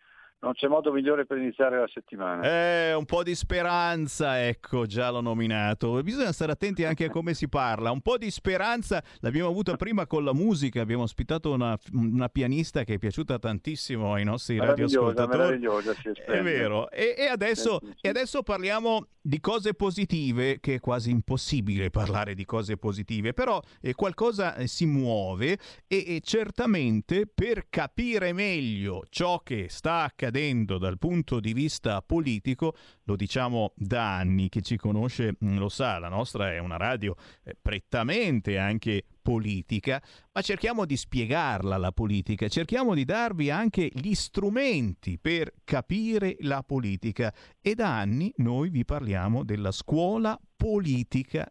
non 0.44 0.54
c'è 0.54 0.68
modo 0.68 0.92
migliore 0.92 1.26
per 1.26 1.38
iniziare 1.38 1.80
la 1.80 1.88
settimana. 1.92 2.44
Eh, 2.44 2.94
un 2.94 3.06
po' 3.06 3.24
di 3.24 3.34
speranza, 3.34 4.46
ecco, 4.46 4.86
già 4.86 5.10
l'ho 5.10 5.22
nominato. 5.22 6.04
Bisogna 6.04 6.34
stare 6.34 6.52
attenti 6.52 6.84
anche 6.84 7.06
a 7.06 7.10
come 7.10 7.34
si 7.34 7.48
parla. 7.48 7.92
Un 7.92 8.02
po' 8.02 8.18
di 8.18 8.30
speranza 8.30 9.02
l'abbiamo 9.22 9.48
avuta 9.48 9.78
prima 9.78 10.06
con 10.06 10.26
la 10.26 10.34
musica, 10.34 10.82
abbiamo 10.82 11.04
ospitato 11.04 11.54
una, 11.54 11.78
una 11.94 12.28
pianista 12.28 12.84
che 12.84 12.96
è 12.96 12.98
piaciuta 12.98 13.40
tantissimo 13.40 14.14
ai 14.14 14.26
nostri 14.26 14.58
radioascoltatori. 14.58 15.38
Meravigliosa, 15.38 15.94
sì, 15.94 16.10
È 16.10 16.42
vero. 16.42 16.92
E, 16.92 17.16
e 17.18 17.28
adesso, 17.28 17.80
e 18.02 18.10
adesso 18.10 18.44
parliamo 18.44 19.08
di 19.22 19.40
cose 19.40 19.74
positive, 19.74 20.60
che 20.60 20.76
è 20.76 20.80
quasi 20.82 21.10
impossibile 21.10 21.90
parlare 21.90 22.34
di 22.34 22.44
cose 22.44 22.76
positive, 22.76 23.32
però 23.32 23.62
eh, 23.80 23.94
qualcosa 23.94 24.56
eh, 24.56 24.68
si 24.68 24.86
muove 24.86 25.58
e, 25.88 26.16
e 26.16 26.22
certamente 26.22 27.28
per 27.34 27.68
capire 27.70 28.34
meglio 28.34 29.06
ciò 29.10 29.40
che 29.40 29.68
sta 29.70 30.02
accadendo 30.04 30.32
dal 30.34 30.98
punto 30.98 31.40
di 31.40 31.54
vista 31.54 32.02
politico, 32.02 32.76
lo 33.04 33.16
diciamo 33.16 33.74
da 33.76 34.18
anni, 34.18 34.50
chi 34.50 34.64
ci 34.64 34.78
conosce 34.78 35.36
mm, 35.44 35.58
lo 35.58 35.70
sa, 35.70 36.00
la 36.00 36.10
nostra 36.10 36.52
è 36.52 36.58
una 36.58 36.78
radio 36.78 37.16
eh, 37.44 37.56
prettamente 37.62 38.58
anche 38.58 39.04
politica, 39.22 40.02
ma 40.34 40.42
cerchiamo 40.42 40.86
di 40.86 40.98
spiegarla 40.98 41.78
la 41.78 41.92
politica, 41.92 42.48
cerchiamo 42.48 42.94
di 42.94 43.06
darvi 43.06 43.50
anche 43.50 43.90
gli 43.94 44.14
strumenti 44.14 45.18
per 45.20 45.54
capire 45.64 46.36
la 46.40 46.64
politica. 46.64 47.34
E 47.62 47.76
da 47.76 48.00
anni 48.00 48.34
noi 48.38 48.70
vi 48.70 48.84
parliamo 48.84 49.44
della 49.44 49.72
scuola 49.72 50.32
politica 50.32 50.53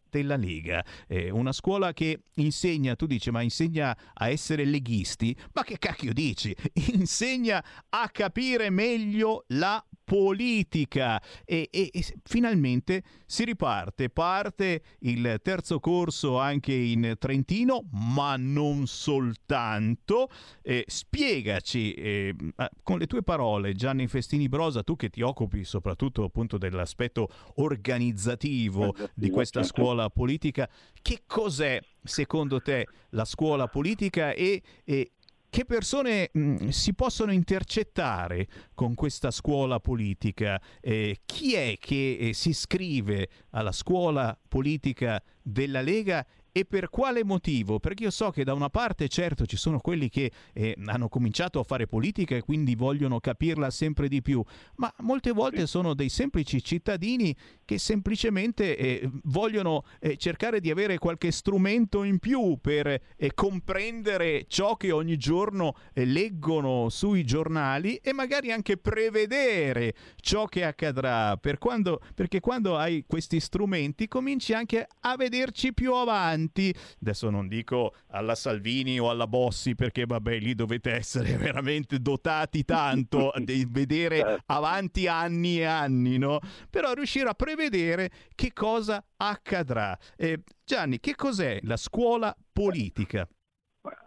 della 0.09 0.37
Lega. 0.37 0.85
Eh, 1.07 1.31
una 1.31 1.53
scuola 1.53 1.93
che 1.93 2.23
insegna, 2.37 2.97
tu 2.97 3.07
dici, 3.07 3.31
ma 3.31 3.43
insegna 3.43 3.97
a 4.15 4.29
essere 4.29 4.65
leghisti? 4.65 5.37
Ma 5.53 5.63
che 5.63 5.79
cacchio 5.79 6.13
dici? 6.13 6.55
Insegna 6.93 7.63
a 7.91 8.09
capire 8.11 8.71
meglio 8.71 9.45
la 9.49 9.85
politica. 10.05 11.21
E, 11.45 11.69
e, 11.71 11.91
e, 11.93 12.05
finalmente 12.25 13.03
si 13.27 13.45
riparte, 13.45 14.11
parte 14.11 14.83
il 15.01 15.41
terzo 15.43 15.81
corso 15.81 16.39
anche 16.39 16.73
in 16.73 17.15
Trentino, 17.19 17.89
ma 17.93 18.37
non 18.37 18.87
soltanto. 18.87 20.29
Eh, 20.63 20.85
spiegaci 20.87 21.95
eh, 21.95 22.35
con 22.83 22.99
le 22.99 23.07
tue 23.07 23.23
parole, 23.23 23.75
Gianni 23.75 24.07
Festini 24.07 24.49
Brosa, 24.49 24.83
tu 24.83 24.97
che 24.97 25.09
ti 25.09 25.23
occupi 25.23 25.65
soprattutto 25.65 26.25
appunto 26.25 26.59
dell'aspetto 26.59 27.29
organizzativo 27.57 28.95
di 29.15 29.31
questa 29.31 29.63
scuola 29.63 30.09
politica, 30.11 30.69
che 31.01 31.23
cos'è 31.27 31.81
secondo 32.03 32.61
te 32.61 32.87
la 33.11 33.25
scuola 33.25 33.69
politica 33.69 34.33
e, 34.33 34.63
e 34.85 35.13
che 35.53 35.67
persone 35.67 36.31
mh, 36.33 36.69
si 36.69 36.95
possono 36.95 37.31
intercettare 37.31 38.49
con 38.73 38.95
questa 38.95 39.31
scuola 39.31 39.81
politica? 39.81 40.59
Eh, 40.81 41.19
chi 41.27 41.53
è 41.53 41.77
che 41.79 42.17
eh, 42.19 42.33
si 42.33 42.49
iscrive 42.49 43.29
alla 43.51 43.71
scuola 43.71 44.35
politica 44.49 45.23
della 45.43 45.83
Lega 45.83 46.25
e 46.55 46.65
per 46.65 46.89
quale 46.89 47.23
motivo? 47.23 47.81
Perché 47.81 48.05
io 48.05 48.11
so 48.11 48.31
che 48.31 48.45
da 48.45 48.55
una 48.55 48.71
parte 48.71 49.09
certo 49.09 49.45
ci 49.45 49.57
sono 49.59 49.79
quelli 49.81 50.09
che 50.09 50.31
eh, 50.55 50.75
hanno 50.87 51.09
cominciato 51.09 51.61
a 51.61 51.65
fare 51.65 51.87
politica 51.87 52.35
e 52.35 52.43
quindi 52.43 52.75
vogliono 52.75 53.21
capirla 53.21 53.71
sempre 53.71 54.09
di 54.09 54.23
più, 54.23 54.43
ma 54.77 54.93
molte 54.99 55.33
volte 55.33 55.67
sono 55.67 55.93
dei 55.93 56.09
semplici 56.09 56.63
cittadini 56.63 57.37
che 57.73 57.79
semplicemente 57.79 58.77
eh, 58.77 59.11
vogliono 59.25 59.85
eh, 59.99 60.17
cercare 60.17 60.61
di 60.61 60.71
avere 60.71 60.99
qualche 60.99 61.31
strumento 61.31 62.03
in 62.03 62.19
più 62.19 62.59
per 62.61 62.87
eh, 63.17 63.33
comprendere 63.35 64.45
ciò 64.47 64.77
che 64.77 64.91
ogni 64.91 65.17
giorno 65.17 65.75
eh, 65.95 66.05
leggono 66.05 66.89
sui 66.91 67.25
giornali 67.25 67.97
e 67.97 68.13
magari 68.13 68.53
anche 68.53 68.77
prevedere 68.77 69.95
ciò 70.17 70.45
che 70.47 70.65
accadrà, 70.65 71.37
per 71.39 71.57
quando, 71.59 72.01
perché 72.15 72.41
quando 72.41 72.77
hai 72.77 73.05
questi 73.07 73.41
strumenti 73.41 74.07
cominci 74.07 74.53
anche 74.53 74.87
a 75.01 75.17
vederci 75.17 75.73
più 75.73 75.95
avanti 75.95 76.75
adesso 77.01 77.31
non 77.31 77.49
dico 77.49 77.95
alla 78.09 78.35
Salvini 78.35 78.99
o 78.99 79.09
alla 79.09 79.27
Bossi 79.27 79.75
perché 79.75 80.05
vabbè 80.05 80.39
lì 80.39 80.55
dovete 80.55 80.93
essere 80.93 81.37
veramente 81.39 82.01
dotati 82.01 82.65
tanto 82.65 83.33
di 83.39 83.67
vedere 83.69 84.21
Certo. 84.33 84.43
avanti 84.47 85.07
anni 85.07 85.59
e 85.59 85.65
anni, 85.65 86.19
no? 86.19 86.39
Però 86.71 86.93
riuscire 86.93 87.29
a 87.29 87.35
prevedere 87.35 87.62
che 87.69 88.53
cosa 88.53 89.05
accadrà. 89.17 89.97
Eh, 90.17 90.43
Gianni, 90.65 91.01
che 91.01 91.15
cos'è 91.15 91.61
la 91.63 91.77
scuola 91.77 92.35
politica? 92.53 93.29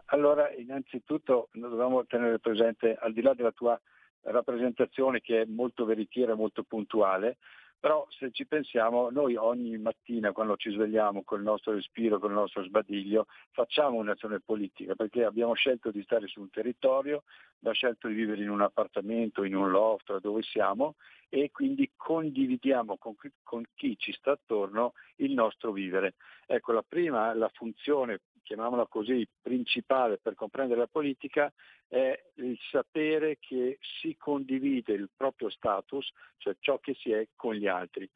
Allora, 0.09 0.51
innanzitutto 0.53 1.49
dobbiamo 1.51 2.05
tenere 2.05 2.39
presente, 2.39 2.95
al 2.99 3.13
di 3.13 3.21
là 3.21 3.33
della 3.33 3.51
tua 3.51 3.79
rappresentazione 4.21 5.21
che 5.21 5.41
è 5.41 5.45
molto 5.45 5.85
veritiera, 5.85 6.35
molto 6.35 6.63
puntuale, 6.63 7.37
però 7.85 8.07
se 8.09 8.31
ci 8.31 8.47
pensiamo, 8.47 9.11
noi 9.11 9.35
ogni 9.35 9.77
mattina 9.77 10.31
quando 10.31 10.57
ci 10.57 10.71
svegliamo 10.71 11.21
col 11.21 11.43
nostro 11.43 11.73
respiro, 11.73 12.17
col 12.17 12.31
nostro 12.31 12.63
sbadiglio, 12.63 13.27
facciamo 13.51 13.99
un'azione 13.99 14.39
politica 14.39 14.95
perché 14.95 15.23
abbiamo 15.23 15.53
scelto 15.53 15.91
di 15.91 16.01
stare 16.01 16.25
su 16.25 16.39
un 16.39 16.49
territorio, 16.49 17.25
abbiamo 17.57 17.75
scelto 17.75 18.07
di 18.07 18.15
vivere 18.15 18.41
in 18.41 18.49
un 18.49 18.61
appartamento, 18.61 19.43
in 19.43 19.55
un 19.55 19.69
loft, 19.69 20.17
dove 20.17 20.41
siamo 20.41 20.95
e 21.29 21.51
quindi 21.51 21.91
condividiamo 21.95 22.97
con 22.97 23.13
con 23.43 23.63
chi 23.75 23.95
ci 23.99 24.11
sta 24.13 24.31
attorno 24.31 24.93
il 25.17 25.33
nostro 25.33 25.71
vivere. 25.71 26.15
Ecco, 26.47 26.71
la 26.71 26.81
prima, 26.81 27.35
la 27.35 27.51
funzione 27.53 28.21
chiamiamola 28.45 28.85
così, 28.85 29.27
principale 29.41 30.17
per 30.17 30.35
comprendere 30.35 30.79
la 30.79 30.87
politica 30.87 31.51
è 31.87 32.23
il 32.35 32.57
sapere 32.69 33.37
che 33.39 33.79
si 33.99 34.15
condivide 34.17 34.93
il 34.93 35.09
proprio 35.13 35.49
status, 35.49 36.09
cioè 36.37 36.55
ciò 36.59 36.79
che 36.79 36.93
si 36.93 37.11
è 37.11 37.27
con 37.35 37.55
gli 37.55 37.67
altri. 37.67 38.09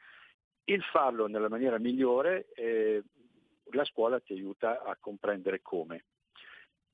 Il 0.66 0.84
farlo 0.84 1.28
nella 1.28 1.50
maniera 1.50 1.80
migliore, 1.80 2.48
eh, 2.54 3.04
la 3.72 3.84
scuola 3.86 4.20
ti 4.20 4.34
aiuta 4.34 4.84
a 4.84 4.96
comprendere 5.00 5.62
come. 5.62 6.06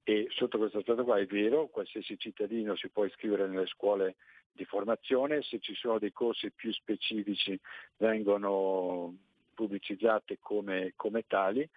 E 0.04 0.28
sotto 0.30 0.58
questo 0.58 0.78
aspetto 0.78 1.04
qua 1.04 1.18
è 1.18 1.26
vero, 1.26 1.68
qualsiasi 1.68 2.18
cittadino 2.18 2.76
si 2.76 2.90
può 2.90 3.04
iscrivere 3.06 3.48
nelle 3.48 3.66
scuole 3.66 4.16
di 4.52 4.64
formazione, 4.64 5.42
se 5.42 5.60
ci 5.60 5.74
sono 5.76 6.00
dei 6.00 6.14
corsi 6.14 6.52
più 6.52 6.72
specifici 6.72 7.60
vengono 7.98 9.14
pubblicizzati 9.54 10.38
come, 10.40 10.94
come 10.96 11.26
tali, 11.28 11.68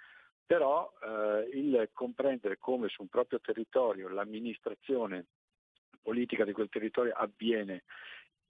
però 0.49 0.91
eh, 1.03 1.51
il 1.59 1.91
comprendere 1.93 2.57
come 2.57 2.89
su 2.89 3.03
un 3.03 3.09
proprio 3.09 3.39
territorio 3.39 4.09
l'amministrazione 4.09 5.27
politica 6.01 6.47
di 6.47 6.53
quel 6.53 6.71
territorio 6.71 7.13
avviene 7.13 7.85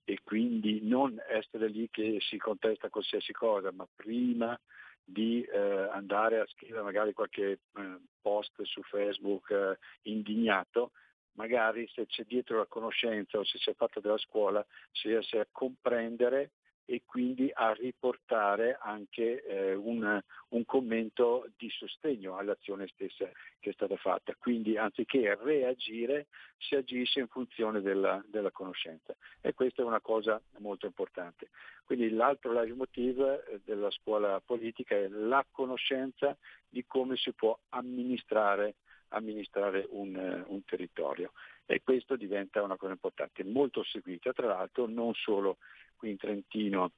e 0.04 0.20
quindi 0.22 0.80
non 0.82 1.20
essere 1.28 1.66
lì 1.66 1.88
che 1.90 2.18
si 2.20 2.38
contesta 2.38 2.88
qualsiasi 2.88 3.32
cosa, 3.32 3.72
ma 3.72 3.84
prima 3.96 4.58
di 5.02 5.42
eh, 5.42 5.58
andare 5.90 6.38
a 6.38 6.46
scrivere 6.46 6.82
magari 6.82 7.12
qualche 7.12 7.50
eh, 7.50 7.98
post 8.20 8.62
su 8.62 8.80
Facebook 8.82 9.50
eh, 9.50 9.76
indignato, 10.02 10.92
magari 11.32 11.88
se 11.92 12.06
c'è 12.06 12.22
dietro 12.22 12.58
la 12.58 12.66
conoscenza 12.66 13.38
o 13.38 13.44
se 13.44 13.58
si 13.58 13.70
è 13.70 13.74
fatta 13.74 13.98
della 13.98 14.18
scuola 14.18 14.64
si 14.92 15.08
riesce 15.08 15.40
a 15.40 15.48
comprendere 15.50 16.52
e 16.90 17.02
quindi 17.04 17.50
a 17.52 17.74
riportare 17.74 18.78
anche 18.80 19.44
eh, 19.44 19.74
un, 19.74 20.18
un, 20.48 20.64
commento 20.64 21.46
di 21.58 21.68
sostegno 21.68 22.38
all'azione 22.38 22.86
stessa 22.86 23.28
che 23.60 23.70
è 23.70 23.72
stata 23.74 23.94
fatta. 23.96 24.34
Quindi 24.38 24.78
anziché 24.78 25.36
reagire 25.38 26.28
si 26.56 26.76
agisce 26.76 27.20
in 27.20 27.26
funzione 27.28 27.82
della, 27.82 28.24
della 28.26 28.50
conoscenza 28.50 29.14
e 29.42 29.52
questa 29.52 29.82
è 29.82 29.84
una 29.84 30.00
cosa 30.00 30.40
molto 30.60 30.86
importante. 30.86 31.50
Quindi 31.84 32.08
l'altro 32.08 32.52
leitmotiv 32.52 33.20
eh, 33.20 33.60
della 33.66 33.90
scuola 33.90 34.40
politica 34.40 34.96
è 34.96 35.08
la 35.08 35.44
conoscenza 35.50 36.34
di 36.66 36.86
come 36.86 37.16
si 37.16 37.32
può 37.32 37.54
amministrare, 37.68 38.76
amministrare 39.08 39.86
un, 39.90 40.42
un 40.46 40.64
territorio 40.64 41.32
e 41.70 41.82
questo 41.82 42.16
diventa 42.16 42.62
una 42.62 42.78
cosa 42.78 42.92
importante, 42.92 43.44
molto 43.44 43.84
seguita 43.84 44.32
tra 44.32 44.46
l'altro 44.46 44.86
non 44.86 45.12
solo 45.12 45.58
qui 45.96 46.08
in 46.08 46.16
Trentino, 46.16 46.92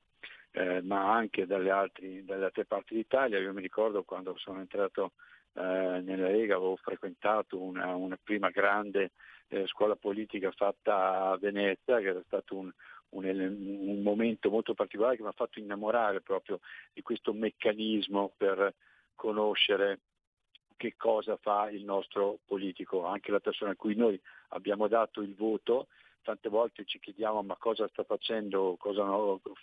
eh, 0.52 0.80
ma 0.82 1.12
anche 1.12 1.44
dalle, 1.44 1.70
altri, 1.70 2.24
dalle, 2.24 2.44
altre 2.44 2.66
parti 2.66 2.94
d'Italia. 2.94 3.40
Io 3.40 3.52
mi 3.52 3.62
ricordo 3.62 4.04
quando 4.04 4.36
sono 4.36 4.60
entrato 4.60 5.14
eh, 5.54 5.60
nella 5.60 6.28
Lega, 6.28 6.54
avevo 6.54 6.76
frequentato 6.76 7.60
una, 7.60 7.96
una 7.96 8.16
prima 8.22 8.50
grande 8.50 9.10
eh, 9.48 9.66
scuola 9.66 9.96
politica 9.96 10.52
fatta 10.52 11.30
a 11.30 11.36
Venezia, 11.36 11.98
che 11.98 12.06
era 12.06 12.22
stato 12.24 12.54
un, 12.54 12.70
un, 13.08 13.24
un, 13.24 14.02
momento 14.02 14.50
molto 14.50 14.74
particolare 14.74 15.16
che 15.16 15.22
mi 15.22 15.30
ha 15.30 15.32
fatto 15.32 15.58
innamorare 15.58 16.20
proprio 16.20 16.60
di 16.92 17.02
questo 17.02 17.32
meccanismo 17.32 18.32
per 18.36 18.72
conoscere 19.16 19.98
che 20.76 20.94
cosa 20.96 21.36
fa 21.36 21.68
il 21.70 21.84
nostro 21.84 22.38
politico, 22.46 23.04
anche 23.04 23.32
la 23.32 23.40
persona 23.40 23.72
a 23.72 23.76
cui 23.76 23.96
noi 23.96 24.18
abbiamo 24.50 24.88
dato 24.88 25.20
il 25.20 25.34
voto 25.34 25.88
tante 26.22 26.48
volte 26.48 26.84
ci 26.84 26.98
chiediamo 26.98 27.42
ma 27.42 27.56
cosa 27.56 27.88
sta 27.88 28.04
facendo, 28.04 28.76
cosa 28.78 29.04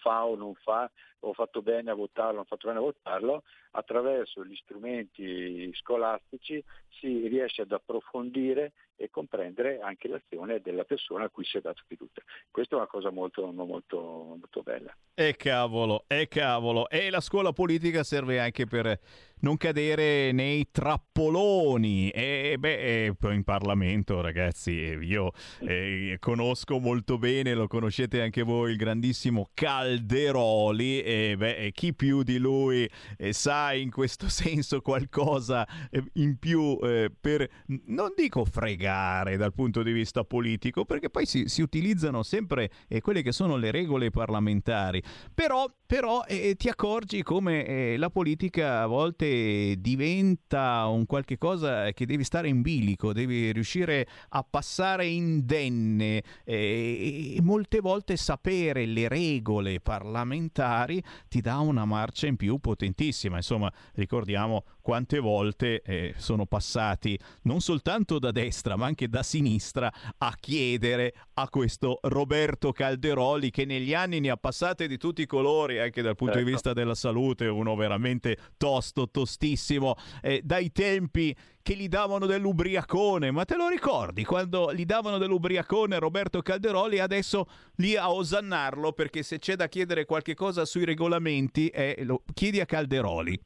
fa 0.01 0.26
o 0.26 0.35
non 0.35 0.53
fa, 0.55 0.89
ho 1.19 1.34
fatto 1.34 1.61
bene 1.61 1.91
a 1.91 1.95
votarlo, 1.95 2.41
ho 2.41 2.45
fatto 2.45 2.68
bene 2.68 2.80
a 2.80 2.81
votarlo, 2.81 3.43
attraverso 3.72 4.43
gli 4.43 4.55
strumenti 4.55 5.72
scolastici 5.76 6.64
si 6.89 7.27
riesce 7.27 7.61
ad 7.61 7.72
approfondire 7.72 8.73
e 8.98 9.10
comprendere 9.10 9.80
anche 9.80 10.07
l'azione 10.07 10.60
della 10.60 10.84
persona 10.84 11.26
a 11.26 11.30
cui 11.30 11.45
si 11.45 11.57
è 11.57 11.61
dato 11.61 11.84
fiducia. 11.88 12.22
Questa 12.49 12.76
è 12.76 12.78
una 12.80 12.88
cosa 12.88 13.11
molto, 13.11 13.45
molto, 13.52 13.98
molto 13.99 14.61
bella. 14.64 14.95
E 15.14 15.36
cavolo, 15.36 16.06
e 16.07 16.28
cavolo. 16.28 16.90
E 16.90 17.10
la 17.10 17.22
scuola 17.22 17.53
politica 17.53 18.03
serve 18.03 18.40
anche 18.40 18.65
per 18.65 18.99
non 19.40 19.56
cadere 19.57 20.32
nei 20.32 20.69
trappoloni. 20.72 22.10
E 22.10 22.56
beh, 22.57 23.14
in 23.22 23.44
Parlamento, 23.44 24.19
ragazzi, 24.22 24.72
io 24.72 25.32
eh, 25.60 26.18
conosco 26.19 26.80
molto 26.80 27.19
bene, 27.19 27.53
lo 27.53 27.68
conoscete 27.68 28.22
anche 28.22 28.41
voi, 28.41 28.72
il 28.72 28.78
grandissimo 28.78 29.49
Calderoli. 29.53 31.02
E 31.02 31.36
beh, 31.38 31.72
chi 31.74 31.94
più 31.94 32.24
di 32.24 32.40
lui 32.40 32.90
eh, 33.18 33.32
sa 33.32 33.74
in 33.74 33.91
questo 33.91 34.28
senso 34.30 34.82
qualcosa 34.82 35.68
eh, 35.91 36.03
in 36.14 36.38
più 36.40 36.80
eh, 36.82 37.11
per, 37.19 37.48
non 37.86 38.14
dico 38.15 38.44
fregare 38.44 38.86
dal 38.88 39.53
punto 39.53 39.84
di 39.84 39.91
vista 39.91 40.23
politico, 40.23 40.85
perché 40.85 41.09
poi 41.09 41.26
si, 41.26 41.47
si 41.47 41.61
utilizzano 41.61 42.23
sempre 42.23 42.69
eh, 42.88 43.01
quelle 43.01 43.22
che 43.22 43.31
sono 43.31 43.55
le 43.57 43.72
regole 43.72 44.09
parlamentari. 44.09 45.01
Però, 45.34 45.69
però 45.85 46.23
eh, 46.26 46.55
ti 46.55 46.69
accorgi 46.69 47.23
come 47.23 47.97
la 47.97 48.09
politica 48.09 48.81
a 48.81 48.88
volte 48.88 49.76
diventa 49.80 50.85
un 50.88 51.05
qualche 51.05 51.38
cosa 51.38 51.91
che 51.91 52.05
devi 52.05 52.23
stare 52.23 52.47
in 52.47 52.61
bilico, 52.61 53.14
devi 53.14 53.51
riuscire 53.51 54.07
a 54.30 54.45
passare 54.47 55.05
indenne 55.07 56.23
e, 56.43 57.35
e 57.35 57.41
molte 57.41 57.80
volte 57.80 58.18
sapere 58.18 58.85
le 58.85 59.07
regole 59.07 59.80
parlamentari 59.80 61.03
ti 61.27 61.41
dà 61.41 61.57
una 61.59 61.85
marcia 61.85 62.27
in 62.27 62.35
più 62.35 62.59
potentissima. 62.59 63.38
Insomma, 63.38 63.72
ricordiamo 63.93 64.64
quante 64.81 65.19
volte 65.19 65.81
eh, 65.81 66.14
sono 66.18 66.45
passati 66.45 67.18
non 67.43 67.59
soltanto 67.59 68.19
da 68.19 68.31
destra 68.31 68.77
ma 68.78 68.86
anche 68.86 69.10
da 69.10 69.24
sinistra 69.24 69.91
a 70.18 70.36
chiedere 70.40 71.14
a 71.34 71.49
questo 71.49 71.99
Roberto 72.04 72.72
Calderoli 72.72 73.49
che 73.49 73.66
negli 73.66 73.94
anni 73.94 74.20
ne 74.20 74.30
ha 74.30 74.38
passate 74.38 74.88
di 74.88 74.98
tutti 74.98 75.24
i 75.24 75.26
colori 75.26 75.80
anche 75.80 76.02
dal 76.02 76.16
punto 76.16 76.36
certo. 76.36 76.48
di 76.48 76.54
vista 76.54 76.74
della 76.74 76.95
salute, 76.95 77.48
uno 77.48 77.76
veramente 77.76 78.38
tosto, 78.58 79.10
tostissimo, 79.10 79.95
eh, 80.22 80.41
dai 80.44 80.72
tempi 80.72 81.36
che 81.62 81.76
gli 81.76 81.90
davano 81.90 82.26
dell'ubriacone, 82.26 83.30
ma 83.32 83.44
te 83.44 83.58
lo 83.58 83.68
ricordi 83.68 84.24
quando 84.24 84.74
gli 84.74 84.86
davano 84.86 85.18
dell'ubriacone 85.18 85.99
Roberto 85.99 86.41
Calderoli 86.41 86.99
adesso 86.99 87.45
lì 87.76 87.98
a 87.98 88.12
osannarlo 88.12 88.94
perché 88.94 89.22
se 89.22 89.38
c'è 89.38 89.56
da 89.56 89.68
chiedere 89.68 90.06
qualche 90.06 90.34
cosa 90.34 90.64
sui 90.64 90.86
regolamenti 90.86 91.68
eh, 91.68 92.04
lo 92.06 92.24
chiedi 92.34 92.62
a 92.62 92.66
Calderoli. 92.66 93.38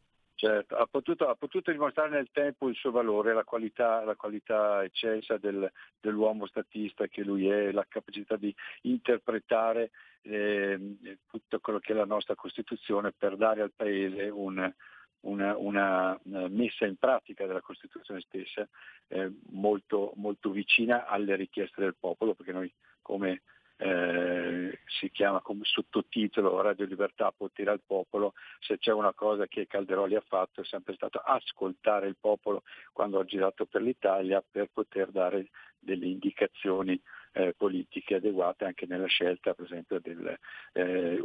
Certo, 0.41 0.75
ha 0.75 0.87
potuto, 0.87 1.29
ha 1.29 1.35
potuto, 1.35 1.71
dimostrare 1.71 2.09
nel 2.09 2.29
tempo 2.31 2.67
il 2.67 2.73
suo 2.73 2.89
valore, 2.89 3.31
la 3.31 3.43
qualità, 3.43 4.03
la 4.03 4.15
qualità 4.15 4.83
eccelsa 4.83 5.37
del, 5.37 5.71
dell'uomo 5.99 6.47
statista 6.47 7.05
che 7.05 7.21
lui 7.21 7.47
è, 7.47 7.71
la 7.71 7.85
capacità 7.87 8.37
di 8.37 8.51
interpretare 8.81 9.91
eh, 10.23 10.97
tutto 11.29 11.59
quello 11.59 11.77
che 11.77 11.91
è 11.93 11.95
la 11.95 12.05
nostra 12.05 12.33
Costituzione 12.33 13.11
per 13.11 13.37
dare 13.37 13.61
al 13.61 13.71
Paese 13.75 14.29
un, 14.29 14.73
una, 15.19 15.55
una, 15.57 16.19
messa 16.23 16.87
in 16.87 16.95
pratica 16.95 17.45
della 17.45 17.61
Costituzione 17.61 18.21
stessa 18.21 18.67
eh, 19.09 19.31
molto, 19.51 20.13
molto 20.15 20.49
vicina 20.49 21.05
alle 21.05 21.35
richieste 21.35 21.81
del 21.81 21.97
popolo, 21.99 22.33
perché 22.33 22.51
noi 22.51 22.73
come 23.03 23.43
eh, 23.81 24.79
si 24.85 25.09
chiama 25.09 25.41
come 25.41 25.61
sottotitolo 25.63 26.61
Radio 26.61 26.85
Libertà 26.85 27.33
potere 27.35 27.71
al 27.71 27.81
popolo, 27.83 28.33
se 28.59 28.77
c'è 28.77 28.91
una 28.91 29.11
cosa 29.13 29.47
che 29.47 29.65
Calderoli 29.65 30.15
ha 30.15 30.23
fatto 30.25 30.61
è 30.61 30.65
sempre 30.65 30.93
stato 30.93 31.17
ascoltare 31.17 32.07
il 32.07 32.15
popolo 32.19 32.61
quando 32.93 33.19
ha 33.19 33.25
girato 33.25 33.65
per 33.65 33.81
l'Italia 33.81 34.43
per 34.47 34.69
poter 34.71 35.09
dare 35.09 35.49
delle 35.79 36.05
indicazioni 36.05 37.01
eh, 37.31 37.55
politiche 37.57 38.15
adeguate 38.15 38.65
anche 38.65 38.85
nella 38.85 39.07
scelta 39.07 39.55
per 39.55 39.65
esempio 39.65 39.99
del, 39.99 40.37
eh, 40.73 41.19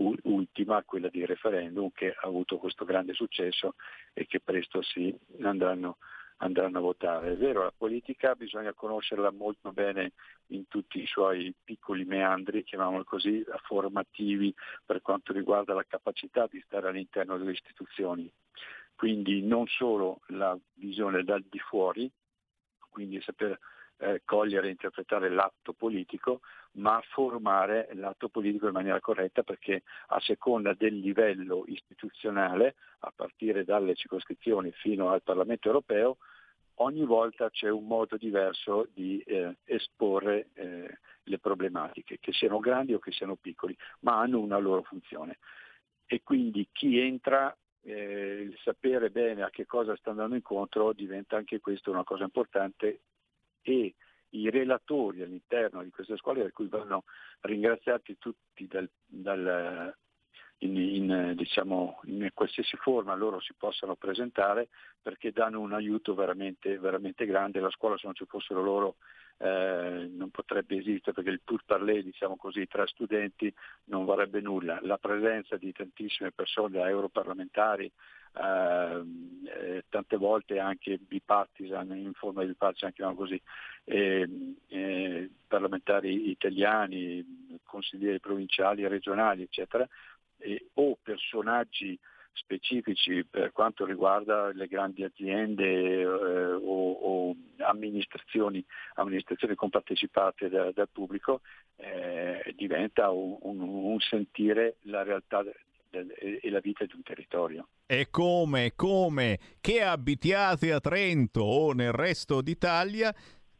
quella 0.86 1.08
di 1.08 1.26
referendum 1.26 1.90
che 1.92 2.14
ha 2.18 2.26
avuto 2.26 2.56
questo 2.56 2.86
grande 2.86 3.12
successo 3.12 3.74
e 4.14 4.26
che 4.26 4.40
presto 4.40 4.80
si 4.80 5.14
andranno 5.42 5.98
andranno 6.38 6.78
a 6.78 6.82
votare. 6.82 7.32
È 7.32 7.36
vero, 7.36 7.62
la 7.62 7.72
politica 7.76 8.34
bisogna 8.34 8.72
conoscerla 8.72 9.30
molto 9.30 9.72
bene 9.72 10.12
in 10.48 10.68
tutti 10.68 11.00
i 11.00 11.06
suoi 11.06 11.54
piccoli 11.64 12.04
meandri, 12.04 12.64
chiamiamoli 12.64 13.04
così, 13.04 13.44
formativi 13.62 14.54
per 14.84 15.00
quanto 15.02 15.32
riguarda 15.32 15.74
la 15.74 15.84
capacità 15.84 16.46
di 16.50 16.60
stare 16.64 16.88
all'interno 16.88 17.38
delle 17.38 17.52
istituzioni. 17.52 18.30
Quindi 18.94 19.42
non 19.42 19.66
solo 19.66 20.20
la 20.28 20.56
visione 20.74 21.22
dal 21.22 21.44
di 21.48 21.58
fuori, 21.58 22.10
quindi 22.88 23.20
saper 23.20 23.58
eh, 23.98 24.22
cogliere 24.24 24.68
e 24.68 24.70
interpretare 24.70 25.28
l'atto 25.30 25.72
politico, 25.72 26.40
ma 26.72 27.00
formare 27.10 27.88
l'atto 27.94 28.28
politico 28.28 28.66
in 28.66 28.72
maniera 28.72 29.00
corretta 29.00 29.42
perché 29.42 29.82
a 30.08 30.20
seconda 30.20 30.74
del 30.74 30.98
livello 30.98 31.64
istituzionale, 31.66 32.74
a 33.00 33.12
partire 33.14 33.64
dalle 33.64 33.94
circoscrizioni 33.94 34.70
fino 34.72 35.10
al 35.10 35.22
Parlamento 35.22 35.68
europeo, 35.68 36.18
ogni 36.76 37.04
volta 37.04 37.50
c'è 37.50 37.70
un 37.70 37.86
modo 37.86 38.16
diverso 38.16 38.88
di 38.92 39.18
eh, 39.20 39.56
esporre 39.64 40.48
eh, 40.54 40.98
le 41.22 41.38
problematiche, 41.38 42.18
che 42.20 42.32
siano 42.32 42.58
grandi 42.58 42.94
o 42.94 42.98
che 42.98 43.12
siano 43.12 43.36
piccoli, 43.36 43.76
ma 44.00 44.18
hanno 44.18 44.40
una 44.40 44.58
loro 44.58 44.82
funzione. 44.82 45.38
E 46.04 46.22
quindi 46.22 46.68
chi 46.70 46.98
entra 46.98 47.56
eh, 47.82 48.42
il 48.42 48.58
sapere 48.62 49.10
bene 49.10 49.42
a 49.42 49.50
che 49.50 49.64
cosa 49.64 49.96
sta 49.96 50.10
andando 50.10 50.34
incontro 50.34 50.92
diventa 50.92 51.36
anche 51.36 51.60
questo 51.60 51.90
una 51.90 52.04
cosa 52.04 52.24
importante 52.24 53.00
e 53.66 53.94
i 54.30 54.48
relatori 54.50 55.22
all'interno 55.22 55.82
di 55.82 55.90
queste 55.90 56.16
scuole, 56.16 56.44
a 56.44 56.50
cui 56.52 56.68
vanno 56.68 57.04
ringraziati 57.40 58.16
tutti 58.18 58.66
dal, 58.68 58.88
dal, 59.04 59.92
in, 60.58 60.76
in, 60.76 61.32
diciamo, 61.34 62.00
in, 62.04 62.28
qualsiasi 62.32 62.76
forma 62.76 63.14
loro 63.14 63.40
si 63.40 63.54
possano 63.56 63.96
presentare 63.96 64.68
perché 65.02 65.32
danno 65.32 65.60
un 65.60 65.72
aiuto 65.72 66.14
veramente, 66.14 66.78
veramente 66.78 67.26
grande. 67.26 67.60
La 67.60 67.70
scuola 67.70 67.96
se 67.96 68.06
non 68.06 68.14
ci 68.14 68.24
fossero 68.26 68.62
loro 68.62 68.96
eh, 69.38 70.08
non 70.12 70.30
potrebbe 70.30 70.76
esistere 70.76 71.12
perché 71.12 71.30
il 71.30 71.40
pur 71.42 71.62
parler 71.64 72.04
diciamo 72.04 72.36
così, 72.36 72.66
tra 72.68 72.86
studenti 72.86 73.52
non 73.84 74.04
varrebbe 74.04 74.40
nulla. 74.40 74.78
La 74.82 74.98
presenza 74.98 75.56
di 75.56 75.72
tantissime 75.72 76.30
persone 76.30 76.78
europarlamentari 76.78 77.90
Ehm, 77.90 78.25
eh, 78.36 79.84
tante 79.88 80.16
volte 80.16 80.58
anche 80.58 80.98
bipartisan, 80.98 81.96
in 81.96 82.12
forma 82.12 82.42
di 82.42 82.48
bipartisan, 82.48 82.92
chiamiamo 82.92 83.18
così, 83.18 83.40
eh, 83.84 84.28
eh, 84.68 85.30
parlamentari 85.46 86.30
italiani, 86.30 87.58
consiglieri 87.64 88.20
provinciali, 88.20 88.86
regionali, 88.86 89.42
eccetera, 89.42 89.86
o 90.74 90.98
personaggi 91.02 91.98
specifici 92.36 93.24
per 93.24 93.52
quanto 93.52 93.84
riguarda 93.84 94.52
le 94.52 94.66
grandi 94.66 95.02
aziende 95.02 96.00
eh, 96.00 96.04
o, 96.04 96.92
o 96.92 97.36
amministrazioni, 97.58 98.64
amministrazioni, 98.94 99.54
compartecipate 99.54 100.48
da, 100.48 100.70
dal 100.72 100.88
pubblico, 100.90 101.40
eh, 101.76 102.52
diventa 102.54 103.10
un, 103.10 103.36
un, 103.40 103.60
un, 103.60 103.98
sentire 104.00 104.76
la 104.82 105.02
realtà 105.02 105.42
e 106.18 106.50
la 106.50 106.60
vita 106.60 106.84
di 106.84 106.94
un 106.94 107.02
territorio. 107.02 107.68
E 107.86 108.08
come, 108.10 108.72
come 108.74 109.38
che 109.60 109.82
abitiate 109.82 110.72
a 110.72 110.80
Trento 110.80 111.42
o 111.42 111.72
nel 111.72 111.92
resto 111.92 112.40
d'Italia, 112.40 113.14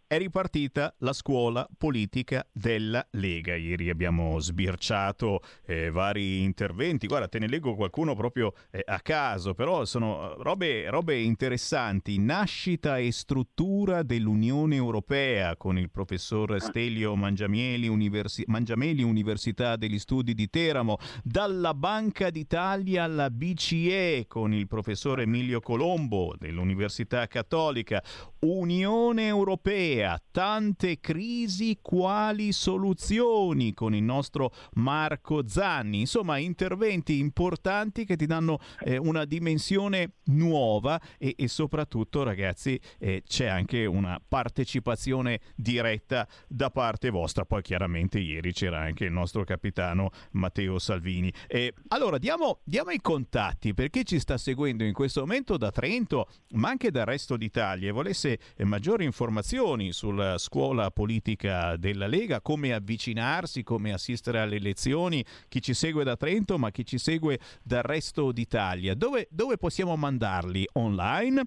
è 0.09 0.19
ripartita 0.19 0.95
la 0.99 1.13
scuola 1.13 1.67
politica 1.77 2.47
della 2.53 3.05
Lega. 3.13 3.57
Ieri 3.57 3.91
abbiamo 3.91 4.39
sbirciato 4.39 5.41
eh, 5.67 5.91
vari 5.91 6.43
interventi. 6.43 7.09
Guarda, 7.09 7.27
te 7.27 7.41
ne 7.41 7.49
leggo 7.49 7.75
qualcuno 7.75 8.15
proprio 8.15 8.55
eh, 8.71 8.83
a 8.87 9.01
caso, 9.01 9.55
però 9.55 9.85
sono 9.85 10.35
robe, 10.39 10.89
robe, 10.91 11.19
interessanti. 11.19 12.21
Nascita 12.21 12.99
e 12.99 13.11
struttura 13.11 14.05
dell'Unione 14.05 14.77
Europea 14.77 15.57
con 15.57 15.77
il 15.77 15.91
professor 15.91 16.61
Stelio 16.61 17.17
Mangiameli, 17.17 17.89
Universi- 17.89 18.47
Mangiameli, 18.47 19.03
Università 19.03 19.75
degli 19.75 19.99
Studi 19.99 20.35
di 20.35 20.49
Teramo. 20.49 20.99
Dalla 21.25 21.75
Banca 21.75 22.31
d'Italia 22.31 23.03
alla 23.03 23.29
BCE 23.29 24.27
con 24.29 24.55
il 24.55 24.69
professor 24.69 25.21
Emilio 25.21 25.59
Colombo 25.59 26.33
dell'Università 26.39 27.27
Cattolica. 27.27 28.01
Unione 28.39 29.27
Europea 29.27 29.96
Europea, 29.97 30.21
tante 30.31 31.01
crisi 31.01 31.79
quali 31.81 32.53
soluzioni 32.53 33.73
con 33.73 33.95
il 33.95 34.03
nostro 34.03 34.53
Marco 34.75 35.49
Zanni. 35.49 36.01
Insomma, 36.01 36.37
interventi 36.39 37.19
importanti 37.19 38.05
che 38.05 38.17
ti 38.17 38.27
danno 38.27 38.59
eh, 38.81 38.99
una 38.99 39.25
dimensione 39.25 40.17
nuova 40.25 41.01
e, 41.19 41.35
e 41.37 41.49
soprattutto, 41.49 42.23
ragazzi, 42.23 42.79
eh, 42.99 43.23
c'è 43.27 43.47
anche 43.47 43.87
una 43.87 44.21
partecipazione 44.27 45.41
diretta 45.55 46.29
da 46.47 46.71
parte 46.71 47.11
vostra. 47.11 47.45
Poi 47.45 47.63
chiaramente 47.63 48.19
ieri 48.19 48.53
c'era 48.53 48.81
anche 48.81 49.05
il 49.05 49.13
nostro 49.13 49.45
capitano 49.45 50.11
Matteo 50.33 50.79
Salvini. 50.79 51.33
Eh, 51.47 51.73
allora, 51.89 52.19
diamo, 52.19 52.61
diamo 52.65 52.91
i 52.91 53.01
contatti 53.01 53.73
per 53.73 53.91
chi 53.91 54.05
ci 54.05 54.19
sta 54.19 54.37
seguendo 54.37 54.85
in 54.85 54.93
questo 54.93 55.21
momento 55.21 55.57
da 55.57 55.71
Trento, 55.71 56.29
ma 56.51 56.69
anche 56.69 56.91
dal 56.91 57.07
resto 57.07 57.37
d'Italia 57.37 57.89
e 57.89 57.93
volesse 57.93 58.39
eh, 58.57 58.65
maggiori 58.65 59.05
informazioni 59.05 59.86
informazioni 59.87 59.93
sulla 59.93 60.39
scuola 60.39 60.91
politica 60.91 61.77
della 61.77 62.07
Lega, 62.07 62.41
come 62.41 62.73
avvicinarsi, 62.73 63.63
come 63.63 63.93
assistere 63.93 64.41
alle 64.41 64.57
elezioni, 64.57 65.25
chi 65.49 65.61
ci 65.61 65.75
segue 65.75 66.05
da 66.05 66.17
Trento 66.17 66.59
ma 66.59 66.71
chi 66.71 66.85
ci 66.85 66.99
segue 66.99 67.39
dal 67.63 67.83
resto 67.83 68.33
d'Italia, 68.33 68.95
dove, 68.95 69.27
dove 69.31 69.57
possiamo 69.57 69.97
mandarli? 69.97 70.67
Online? 70.75 71.43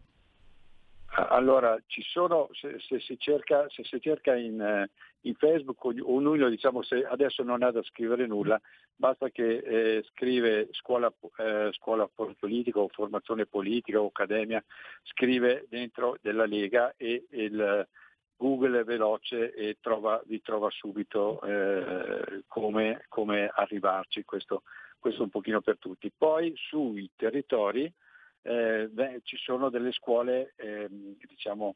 Allora, 1.12 1.76
ci 1.88 2.04
sono, 2.04 2.50
se, 2.52 2.78
se 2.80 3.00
si 3.00 3.18
cerca, 3.18 3.66
se 3.70 3.84
si 3.84 4.00
cerca 4.00 4.36
in, 4.36 4.62
eh, 4.62 4.90
in 5.22 5.34
Facebook 5.34 5.84
ognuno 5.84 6.50
diciamo 6.50 6.84
se 6.84 7.04
adesso 7.04 7.42
non 7.42 7.64
ha 7.64 7.72
da 7.72 7.82
scrivere 7.82 8.28
nulla, 8.28 8.62
basta 8.96 9.30
che 9.30 9.58
eh, 9.58 10.04
scrive 10.12 10.70
scuola, 10.72 11.12
eh, 11.38 11.72
scuola 11.74 12.08
politica 12.08 12.80
o 12.80 12.90
formazione 12.90 13.48
politica 13.48 14.00
o 14.00 14.08
accademia, 14.08 14.64
scrive 15.04 15.66
dentro 15.68 16.16
della 16.22 16.46
Lega 16.46 16.94
e 16.96 17.26
il 17.32 17.88
Google 18.40 18.80
è 18.80 18.84
veloce 18.86 19.54
e 19.54 19.78
trova, 19.82 20.22
vi 20.26 20.42
trova 20.42 20.70
subito 20.70 21.42
eh, 21.42 22.44
come, 22.48 23.06
come, 23.10 23.52
arrivarci, 23.54 24.24
questo, 24.24 24.64
questo 24.98 25.24
un 25.24 25.30
pochino 25.30 25.60
per 25.60 25.78
tutti. 25.78 26.10
Poi 26.18 26.54
sui 26.56 27.10
territori 27.18 27.92
eh, 28.44 28.88
beh, 28.90 29.20
ci 29.24 29.36
sono 29.36 29.70
delle 29.70 29.92
scuole 29.92 30.54
ehm, 30.56 31.18
diciamo, 31.28 31.76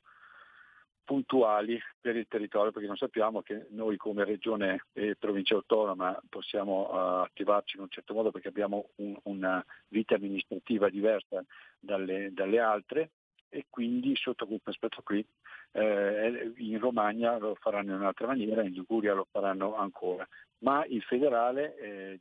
puntuali 1.04 1.78
per 2.00 2.16
il 2.16 2.28
territorio 2.30 2.72
perché 2.72 2.88
non 2.88 2.96
sappiamo 2.96 3.42
che 3.42 3.68
noi 3.72 3.98
come 3.98 4.24
regione 4.24 4.86
e 4.94 5.18
provincia 5.18 5.56
autonoma 5.56 6.18
possiamo 6.30 6.90
uh, 6.90 7.24
attivarci 7.24 7.76
in 7.76 7.84
un 7.84 7.90
certo 7.90 8.14
modo 8.14 8.32
perché 8.32 8.48
abbiamo 8.48 8.88
un, 8.96 9.14
una 9.24 9.64
vita 9.90 10.16
amministrativa 10.16 10.88
diversa 10.90 11.44
dalle, 11.78 12.32
dalle, 12.32 12.60
altre 12.60 13.10
e 13.50 13.66
quindi 13.70 14.16
sotto 14.16 14.48
questo 14.48 14.70
aspetto 14.70 15.02
qui 15.04 15.26
eh, 15.74 16.54
in 16.58 16.80
Romagna 16.80 17.38
lo 17.38 17.56
faranno 17.56 17.94
in 17.94 18.00
un'altra 18.00 18.28
maniera, 18.28 18.64
in 18.64 18.74
Liguria 18.74 19.14
lo 19.14 19.28
faranno 19.30 19.76
ancora, 19.76 20.28
ma 20.60 20.86
il 20.86 21.02
federale, 21.02 21.76
eh, 21.78 22.20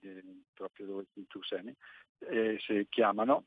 proprio 0.54 0.86
dove 0.86 1.06
tu 1.28 1.42
sei, 1.42 1.74
eh, 2.28 2.58
si 2.60 2.86
chiamano 2.88 3.44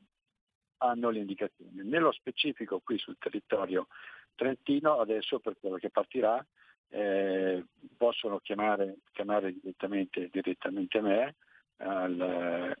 hanno 0.78 1.10
le 1.10 1.20
indicazioni. 1.20 1.82
Nello 1.82 2.12
specifico 2.12 2.80
qui 2.84 2.98
sul 2.98 3.16
territorio 3.18 3.88
trentino, 4.34 5.00
adesso 5.00 5.38
per 5.38 5.56
quello 5.58 5.76
che 5.76 5.90
partirà, 5.90 6.44
eh, 6.88 7.64
possono 7.96 8.38
chiamare, 8.38 8.98
chiamare 9.12 9.52
direttamente, 9.52 10.28
direttamente, 10.30 11.00
me 11.00 11.34
al 11.78 12.76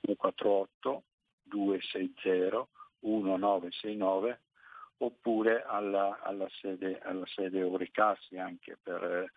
148 0.00 1.02
260 1.42 2.68
1969 3.00 4.40
oppure 4.98 5.62
alla, 5.62 6.20
alla, 6.22 6.48
sede, 6.60 6.98
alla 7.00 7.26
sede 7.26 7.58
Euricassi 7.58 8.38
anche 8.38 8.78
per, 8.82 9.30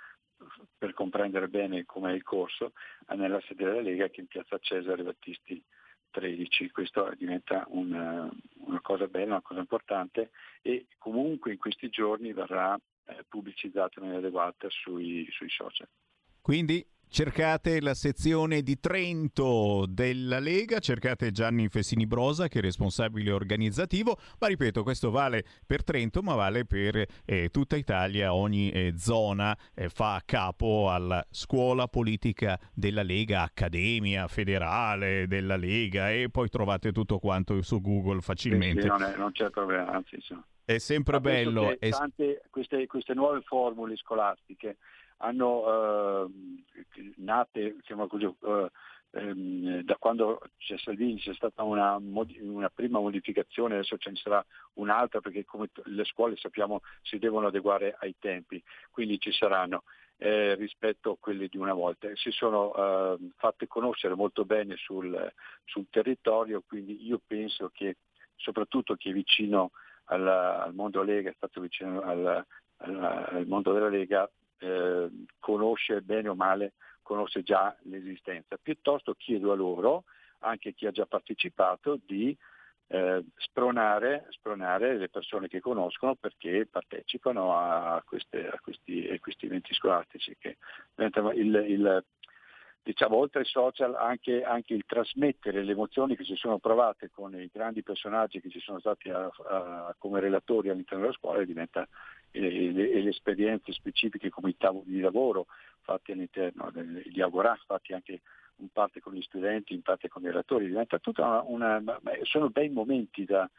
per 0.78 0.94
comprendere 0.94 1.48
bene 1.48 1.86
com'è 1.86 2.12
il 2.12 2.24
corso, 2.24 2.74
nella 3.16 3.42
sede 3.42 3.66
della 3.66 3.82
Lega 3.82 4.08
che 4.08 4.18
è 4.18 4.22
in 4.22 4.28
piazza 4.28 4.58
Cesare 4.60 5.04
Battisti 5.04 5.62
13, 6.12 6.72
questo 6.72 7.12
diventa 7.18 7.66
una, 7.70 8.30
una, 8.66 8.82
cosa 8.82 9.08
bella, 9.08 9.34
una 9.34 9.42
cosa 9.42 9.60
importante 9.60 10.32
e 10.62 10.88
comunque 10.98 11.52
in 11.52 11.58
questi 11.58 11.90
giorni 11.90 12.34
verrà 12.34 12.76
eh, 13.06 13.26
pubblicizzato 13.28 14.02
nelle 14.02 14.18
adeguate 14.18 14.70
sui, 14.70 15.28
sui 15.32 15.50
social. 15.50 15.88
Quindi 16.42 16.86
Cercate 17.12 17.82
la 17.82 17.96
sezione 17.96 18.62
di 18.62 18.80
Trento 18.80 19.86
della 19.90 20.38
Lega, 20.38 20.78
cercate 20.78 21.32
Gianni 21.32 21.68
Fessini 21.68 22.06
Brosa 22.06 22.48
che 22.48 22.60
è 22.60 22.62
responsabile 22.62 23.32
organizzativo, 23.32 24.16
ma 24.40 24.46
ripeto 24.46 24.84
questo 24.84 25.10
vale 25.10 25.44
per 25.66 25.84
Trento 25.84 26.22
ma 26.22 26.36
vale 26.36 26.66
per 26.66 27.04
eh, 27.26 27.50
tutta 27.50 27.78
Italia, 27.78 28.36
ogni 28.36 28.70
eh, 28.70 28.94
zona 28.96 29.58
eh, 29.74 29.90
fa 29.90 30.22
capo 30.24 30.92
alla 30.92 31.26
scuola 31.32 31.88
politica 31.88 32.60
della 32.76 33.02
Lega, 33.02 33.42
Accademia 33.42 34.28
Federale 34.28 35.26
della 35.26 35.58
Lega 35.58 36.12
e 36.12 36.30
poi 36.30 36.48
trovate 36.48 36.92
tutto 36.92 37.18
quanto 37.18 37.60
su 37.64 37.82
Google 37.82 38.22
facilmente. 38.22 38.84
Sì, 38.84 38.88
non, 38.88 39.02
è, 39.02 39.18
non, 39.18 39.32
c'è 39.32 39.50
problema, 39.50 39.94
anzi 39.94 40.14
insomma. 40.14 40.46
È 40.64 40.78
sempre 40.78 41.20
bello. 41.20 41.76
Tante, 41.80 42.44
queste, 42.52 42.86
queste 42.86 43.16
nuove 43.16 43.42
formule 43.42 43.96
scolastiche 43.98 44.78
hanno 45.20 46.26
eh, 46.26 47.14
nate, 47.18 47.76
diciamo 47.76 48.08
così, 48.08 48.26
eh, 48.26 48.72
ehm, 49.12 49.82
da 49.82 49.96
quando 49.98 50.42
c'è 50.58 50.78
Salvini 50.78 51.20
c'è 51.20 51.34
stata 51.34 51.64
una, 51.64 51.98
una, 51.98 52.70
prima 52.70 53.00
modificazione, 53.00 53.76
adesso 53.76 53.98
ce 53.98 54.12
ne 54.12 54.16
sarà 54.18 54.46
un'altra 54.74 55.20
perché 55.20 55.46
come 55.46 55.70
le 55.86 56.06
scuole 56.06 56.36
sappiamo 56.38 56.82
si 57.02 57.18
devono 57.18 57.48
adeguare 57.48 57.96
ai 58.00 58.16
tempi, 58.20 58.62
quindi 58.92 59.20
ci 59.20 59.32
saranno. 59.32 59.84
Eh, 60.22 60.54
rispetto 60.56 61.12
a 61.12 61.18
quelle 61.18 61.48
di 61.48 61.56
una 61.56 61.72
volta. 61.72 62.10
Si 62.16 62.30
sono 62.32 62.76
eh, 62.76 63.30
fatte 63.38 63.68
conoscere 63.68 64.16
molto 64.16 64.44
bene 64.44 64.76
sul, 64.76 65.32
sul, 65.64 65.86
territorio, 65.90 66.62
quindi 66.68 67.08
io 67.08 67.22
penso 67.26 67.70
che 67.74 67.96
soprattutto 68.36 68.96
chi 68.96 69.12
è 69.12 69.14
vicino 69.14 69.72
alla, 70.10 70.62
al 70.62 70.74
mondo 70.74 71.04
Lega, 71.04 71.30
è 71.30 71.34
stato 71.38 71.62
vicino 71.62 72.02
al, 72.02 72.46
al, 72.80 73.28
al 73.32 73.48
mondo 73.48 73.72
della 73.72 73.88
Lega, 73.88 74.30
eh, 74.60 75.10
conosce 75.40 76.02
bene 76.02 76.30
o 76.30 76.36
male, 76.36 76.74
conosce 77.02 77.44
già 77.44 77.76
l'esistenza. 77.84 78.58
Piuttosto 78.62 79.16
chiedo 79.16 79.52
a 79.52 79.56
loro, 79.56 80.04
anche 80.40 80.74
chi 80.74 80.86
ha 80.86 80.92
già 80.92 81.06
partecipato, 81.06 82.00
di 82.06 82.38
eh, 82.92 83.24
spronare, 83.36 84.26
spronare, 84.30 84.98
le 84.98 85.10
persone 85.10 85.48
che 85.48 85.60
conoscono 85.60 86.16
perché 86.16 86.68
partecipano 86.70 87.56
a, 87.56 88.02
queste, 88.06 88.48
a, 88.48 88.60
questi, 88.62 89.08
a 89.08 89.20
questi, 89.20 89.46
eventi 89.46 89.74
scolastici 89.74 90.36
che 90.40 90.58
il, 90.96 91.66
il 91.68 92.04
diciamo, 92.82 93.18
oltre 93.18 93.42
ai 93.42 93.46
social 93.46 93.94
anche, 93.96 94.44
anche, 94.44 94.74
il 94.74 94.86
trasmettere 94.88 95.64
le 95.64 95.74
emozioni 95.74 96.16
che 96.16 96.24
si 96.24 96.36
sono 96.36 96.58
provate 96.58 97.12
con 97.12 97.40
i 97.40 97.50
grandi 97.54 97.84
personaggi 97.84 98.42
che 98.42 98.50
ci 98.50 98.60
sono 98.60 98.80
stati 98.80 99.10
a, 99.10 99.30
come 100.00 100.20
relatori 100.20 100.70
all'interno 100.70 101.04
della 101.04 101.16
scuola 101.16 101.44
diventa 101.44 101.88
e, 102.32 102.72
le, 102.72 103.10
esperienze 103.10 103.72
specifiche 103.72 104.30
come 104.30 104.50
i 104.50 104.58
tavoli 104.58 104.92
di 104.92 105.00
lavoro 105.00 105.48
fatti 105.82 106.12
all'interno 106.12 106.70
degli 106.72 107.22
agorà, 107.22 107.58
fatti 107.66 107.94
anche 107.94 108.22
in 108.58 108.70
parte 108.72 109.00
con 109.00 109.14
gli 109.14 109.22
studenti, 109.22 109.74
in 109.74 109.82
parte 109.82 110.08
con 110.08 110.22
i 110.24 110.28
relatori, 110.28 110.68
diventa 110.68 111.00
tutta 111.00 111.44
una, 111.44 111.80
una 111.82 112.00
sono 112.24 112.50
bei 112.50 112.70
momenti 112.70 113.26
da, 113.26 113.50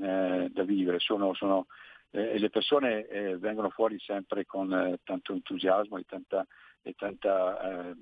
eh, 0.00 0.48
da 0.50 0.62
vivere, 0.62 0.98
sono, 0.98 1.34
sono, 1.34 1.66
eh, 2.10 2.38
le 2.38 2.50
persone 2.50 3.06
eh, 3.06 3.38
vengono 3.38 3.70
fuori 3.70 3.98
sempre 3.98 4.46
con 4.46 4.72
eh, 4.72 4.98
tanto 5.02 5.32
entusiasmo 5.32 5.96
e 5.96 6.04
tanta, 6.06 6.46
e 6.82 6.94
tanta 6.94 7.90
eh, 7.90 7.94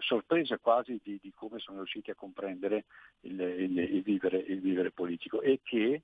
sorpresa 0.00 0.58
quasi 0.58 1.00
di, 1.02 1.18
di, 1.20 1.32
come 1.34 1.58
sono 1.58 1.78
riusciti 1.78 2.10
a 2.10 2.14
comprendere 2.14 2.84
il, 3.22 3.40
il, 3.40 3.78
il, 3.78 4.02
vivere, 4.02 4.38
il 4.38 4.60
vivere 4.60 4.90
politico 4.90 5.40
e 5.40 5.60
che 5.62 6.02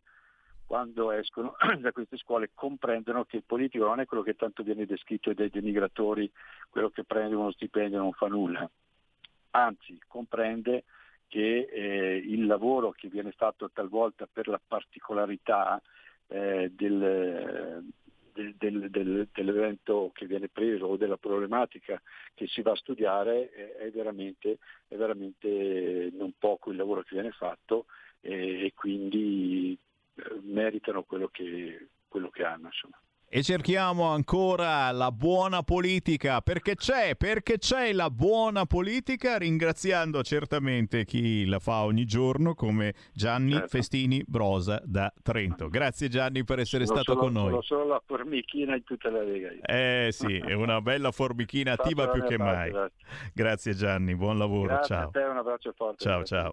quando 0.71 1.11
escono 1.11 1.57
da 1.81 1.91
queste 1.91 2.17
scuole 2.17 2.53
comprendono 2.55 3.25
che 3.25 3.39
il 3.39 3.43
politico 3.45 3.87
non 3.87 3.99
è 3.99 4.07
quello 4.07 4.23
che 4.23 4.37
tanto 4.37 4.63
viene 4.63 4.87
descritto 4.87 5.35
dai 5.35 5.51
denigratori, 5.51 6.31
quello 6.69 6.91
che 6.91 7.03
prende 7.03 7.35
uno 7.35 7.51
stipendio 7.51 7.99
e 7.99 8.01
non 8.01 8.13
fa 8.13 8.29
nulla, 8.29 8.71
anzi 9.51 10.01
comprende 10.07 10.85
che 11.27 11.69
eh, 11.69 12.19
il 12.19 12.47
lavoro 12.47 12.93
che 12.93 13.09
viene 13.09 13.33
fatto 13.33 13.69
talvolta 13.73 14.29
per 14.33 14.47
la 14.47 14.61
particolarità 14.65 15.83
eh, 16.29 16.71
del, 16.73 17.85
del, 18.33 18.91
del, 18.91 19.29
dell'evento 19.33 20.13
che 20.15 20.27
viene 20.27 20.47
preso 20.47 20.87
o 20.87 20.97
della 20.97 21.17
problematica 21.17 22.01
che 22.33 22.47
si 22.47 22.63
va 22.63 22.71
a 22.71 22.77
studiare 22.77 23.51
è, 23.51 23.75
è, 23.87 23.91
veramente, 23.91 24.59
è 24.87 24.95
veramente, 24.95 26.11
non 26.13 26.33
poco 26.39 26.71
il 26.71 26.77
lavoro 26.77 27.01
che 27.03 27.15
viene 27.15 27.33
fatto 27.33 27.87
e, 28.21 28.67
e 28.67 28.73
quindi 28.73 29.77
meritano 30.43 31.03
quello 31.05 31.29
che, 31.29 31.89
quello 32.09 32.31
che 32.31 32.45
hanno. 32.45 32.67
Insomma. 32.67 33.01
E 33.33 33.45
cerchiamo 33.45 34.09
ancora 34.09 34.91
la 34.91 35.13
buona 35.13 35.63
politica, 35.63 36.41
perché 36.41 36.75
c'è, 36.75 37.15
perché 37.15 37.59
c'è 37.59 37.93
la 37.93 38.11
buona 38.11 38.67
politica, 38.67 39.39
ringraziando 39.39 40.25
certamente 40.25 41.05
chi 41.05 41.47
la 41.47 41.61
fa 41.61 41.85
ogni 41.85 42.07
giorno 42.07 42.57
come 42.57 42.93
Gianni 43.13 43.53
certo. 43.53 43.69
Festini 43.69 44.21
Brosa 44.27 44.83
da 44.85 45.13
Trento. 45.23 45.69
Grazie 45.69 46.09
Gianni 46.09 46.43
per 46.43 46.59
essere 46.59 46.87
sono 46.87 46.99
stato 46.99 47.17
solo, 47.17 47.25
con 47.25 47.41
noi. 47.41 47.51
Sono 47.51 47.63
solo 47.63 47.87
la 47.87 48.03
formichina 48.05 48.75
in 48.75 48.83
tutta 48.83 49.11
la 49.11 49.23
Lega. 49.23 49.51
Eh 49.63 50.09
sì, 50.11 50.37
è 50.39 50.55
una 50.55 50.81
bella 50.81 51.13
formichina 51.13 51.75
attiva 51.75 52.09
più 52.09 52.25
che 52.25 52.37
mai. 52.37 52.73
Grazie. 52.73 53.07
grazie 53.33 53.75
Gianni, 53.75 54.17
buon 54.17 54.39
lavoro, 54.39 54.75
grazie 54.75 54.97
ciao. 54.97 55.07
a 55.07 55.11
te, 55.13 55.21
un 55.21 55.37
abbraccio 55.37 55.73
forte. 55.77 56.03
Ciao, 56.03 56.25
ciao. 56.25 56.53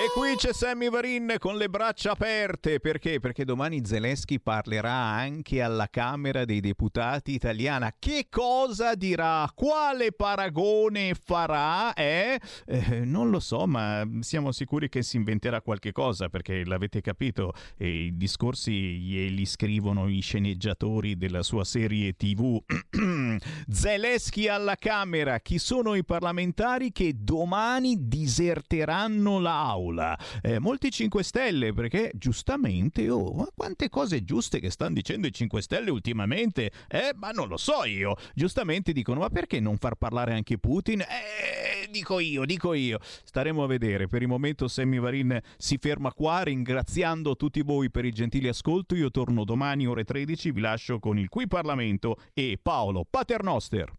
Qui 0.13 0.35
c'è 0.35 0.51
Sammy 0.51 0.89
Varin 0.89 1.35
con 1.39 1.55
le 1.55 1.69
braccia 1.69 2.11
aperte. 2.11 2.81
Perché? 2.81 3.21
Perché 3.21 3.45
domani 3.45 3.85
Zelensky 3.85 4.39
parlerà 4.39 4.91
anche 4.91 5.61
alla 5.61 5.87
Camera 5.89 6.43
dei 6.43 6.59
Deputati 6.59 7.31
italiana. 7.31 7.95
Che 7.97 8.27
cosa 8.29 8.95
dirà? 8.95 9.49
Quale 9.55 10.11
paragone 10.11 11.13
farà? 11.13 11.93
Eh? 11.93 12.37
Eh, 12.65 13.05
non 13.05 13.29
lo 13.29 13.39
so, 13.39 13.65
ma 13.67 14.05
siamo 14.19 14.51
sicuri 14.51 14.89
che 14.89 15.01
si 15.01 15.15
inventerà 15.15 15.61
qualche 15.61 15.93
cosa, 15.93 16.27
perché 16.27 16.65
l'avete 16.65 16.99
capito, 16.99 17.53
eh, 17.77 18.07
i 18.07 18.17
discorsi 18.17 18.99
glieli 18.99 19.45
scrivono 19.45 20.09
i 20.09 20.19
sceneggiatori 20.19 21.17
della 21.17 21.41
sua 21.41 21.63
serie 21.63 22.17
TV. 22.17 22.61
Zelensky 23.69 24.47
alla 24.49 24.75
Camera. 24.75 25.39
Chi 25.39 25.57
sono 25.57 25.95
i 25.95 26.03
parlamentari 26.03 26.91
che 26.91 27.13
domani 27.15 27.95
diserteranno 28.09 29.39
l'aula? 29.39 30.00
Eh, 30.41 30.59
molti 30.59 30.91
5 30.91 31.23
Stelle, 31.23 31.73
perché 31.73 32.11
giustamente, 32.15 33.09
oh, 33.09 33.33
ma 33.33 33.47
quante 33.53 33.89
cose 33.89 34.23
giuste 34.23 34.59
che 34.59 34.69
stanno 34.69 34.93
dicendo 34.93 35.27
i 35.27 35.33
5 35.33 35.61
Stelle 35.61 35.91
ultimamente? 35.91 36.71
Eh, 36.87 37.11
ma 37.15 37.31
non 37.31 37.47
lo 37.47 37.57
so 37.57 37.85
io. 37.85 38.15
Giustamente 38.33 38.91
dicono, 38.91 39.19
ma 39.19 39.29
perché 39.29 39.59
non 39.59 39.77
far 39.77 39.95
parlare 39.95 40.33
anche 40.33 40.57
Putin? 40.57 41.01
Eh, 41.01 41.87
dico 41.89 42.19
io, 42.19 42.45
dico 42.45 42.73
io. 42.73 42.99
Staremo 43.01 43.63
a 43.63 43.67
vedere. 43.67 44.07
Per 44.07 44.21
il 44.21 44.27
momento 44.27 44.67
Sammy 44.67 44.99
Varin 44.99 45.39
si 45.57 45.77
ferma 45.77 46.11
qua, 46.13 46.43
ringraziando 46.43 47.35
tutti 47.35 47.61
voi 47.61 47.89
per 47.89 48.05
il 48.05 48.13
gentile 48.13 48.49
ascolto. 48.49 48.95
Io 48.95 49.11
torno 49.11 49.43
domani 49.43 49.85
ore 49.87 50.03
13, 50.03 50.51
vi 50.51 50.61
lascio 50.61 50.99
con 50.99 51.17
il 51.17 51.29
Qui 51.29 51.47
Parlamento 51.47 52.17
e 52.33 52.57
Paolo 52.61 53.05
Paternoster. 53.09 53.91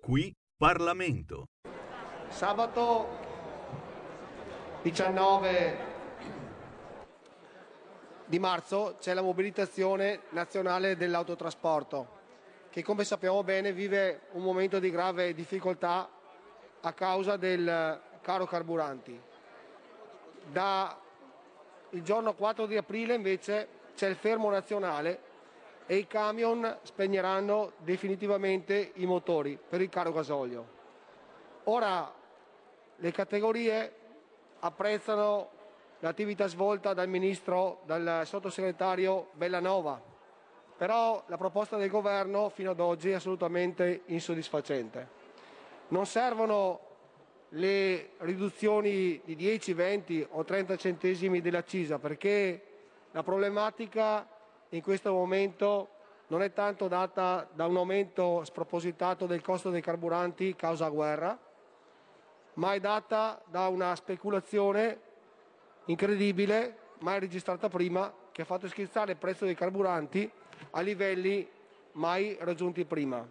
Qui 0.00 0.34
Parlamento. 0.56 1.46
Sabato 2.28 3.08
19 4.82 5.78
di 8.26 8.38
marzo 8.38 8.96
c'è 9.00 9.14
la 9.14 9.22
mobilitazione 9.22 10.20
nazionale 10.30 10.96
dell'autotrasporto 10.96 12.16
che 12.70 12.82
come 12.84 13.04
sappiamo 13.04 13.42
bene 13.42 13.72
vive 13.72 14.20
un 14.32 14.42
momento 14.42 14.78
di 14.78 14.90
grave 14.90 15.34
difficoltà 15.34 16.08
a 16.80 16.92
causa 16.92 17.36
del 17.36 18.00
caro 18.20 18.44
carburanti. 18.46 19.20
Da 20.52 20.96
il 21.90 22.02
giorno 22.02 22.34
4 22.34 22.66
di 22.66 22.76
aprile 22.76 23.14
invece 23.14 23.68
c'è 23.96 24.06
il 24.06 24.16
fermo 24.16 24.50
nazionale 24.50 25.20
e 25.86 25.96
i 25.96 26.06
camion 26.06 26.78
spegneranno 26.82 27.72
definitivamente 27.78 28.92
i 28.96 29.06
motori 29.06 29.58
per 29.58 29.80
il 29.80 29.88
caro 29.88 30.12
gasolio. 30.12 30.76
Ora 31.64 32.14
le 33.00 33.12
categorie 33.12 33.92
apprezzano 34.60 35.50
l'attività 36.00 36.46
svolta 36.46 36.94
dal 36.94 37.08
ministro, 37.08 37.80
dal 37.84 38.22
sottosegretario 38.24 39.28
Bellanova, 39.32 40.00
però 40.76 41.22
la 41.26 41.36
proposta 41.36 41.76
del 41.76 41.90
governo 41.90 42.48
fino 42.48 42.70
ad 42.70 42.80
oggi 42.80 43.10
è 43.10 43.14
assolutamente 43.14 44.02
insoddisfacente. 44.06 45.16
Non 45.88 46.06
servono 46.06 46.80
le 47.50 48.10
riduzioni 48.18 49.20
di 49.24 49.34
10, 49.34 49.72
20 49.72 50.26
o 50.30 50.44
30 50.44 50.76
centesimi 50.76 51.40
dell'accisa 51.40 51.98
perché 51.98 52.62
la 53.12 53.22
problematica 53.22 54.28
in 54.70 54.82
questo 54.82 55.12
momento 55.12 55.88
non 56.26 56.42
è 56.42 56.52
tanto 56.52 56.88
data 56.88 57.48
da 57.52 57.66
un 57.66 57.76
aumento 57.76 58.44
spropositato 58.44 59.26
del 59.26 59.40
costo 59.40 59.70
dei 59.70 59.80
carburanti 59.80 60.54
causa 60.54 60.88
guerra, 60.88 61.38
ma 62.58 62.74
è 62.74 62.80
data 62.80 63.40
da 63.46 63.68
una 63.68 63.94
speculazione 63.94 65.00
incredibile, 65.86 66.76
mai 66.98 67.20
registrata 67.20 67.68
prima, 67.68 68.12
che 68.32 68.42
ha 68.42 68.44
fatto 68.44 68.68
schizzare 68.68 69.12
il 69.12 69.16
prezzo 69.16 69.44
dei 69.44 69.54
carburanti 69.54 70.30
a 70.70 70.80
livelli 70.80 71.48
mai 71.92 72.36
raggiunti 72.40 72.84
prima. 72.84 73.26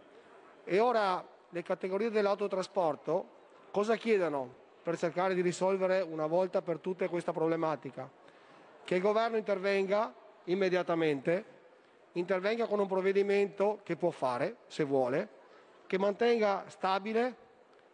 E 0.64 0.80
ora 0.80 1.26
le 1.50 1.64
categorie 1.64 2.10
dell'autotrasporto 2.10 3.36
cosa 3.72 3.96
chiedono 3.96 4.66
per 4.82 4.98
cercare 4.98 5.34
di 5.34 5.42
risolvere 5.42 6.00
una 6.02 6.26
volta 6.26 6.62
per 6.62 6.80
tutte 6.80 7.10
questa 7.10 7.34
problematica? 7.34 8.10
Che 8.84 8.96
il 8.96 9.02
governo 9.02 9.36
intervenga 9.36 10.14
immediatamente, 10.46 11.44
intervenga 12.14 12.66
con 12.66 12.80
un 12.80 12.88
provvedimento 12.88 13.82
che 13.84 13.98
può 13.98 14.10
fare, 14.10 14.56
se 14.68 14.86
vuole, 14.86 15.28
che 15.86 15.98
mantenga 15.98 16.64
stabile, 16.68 17.36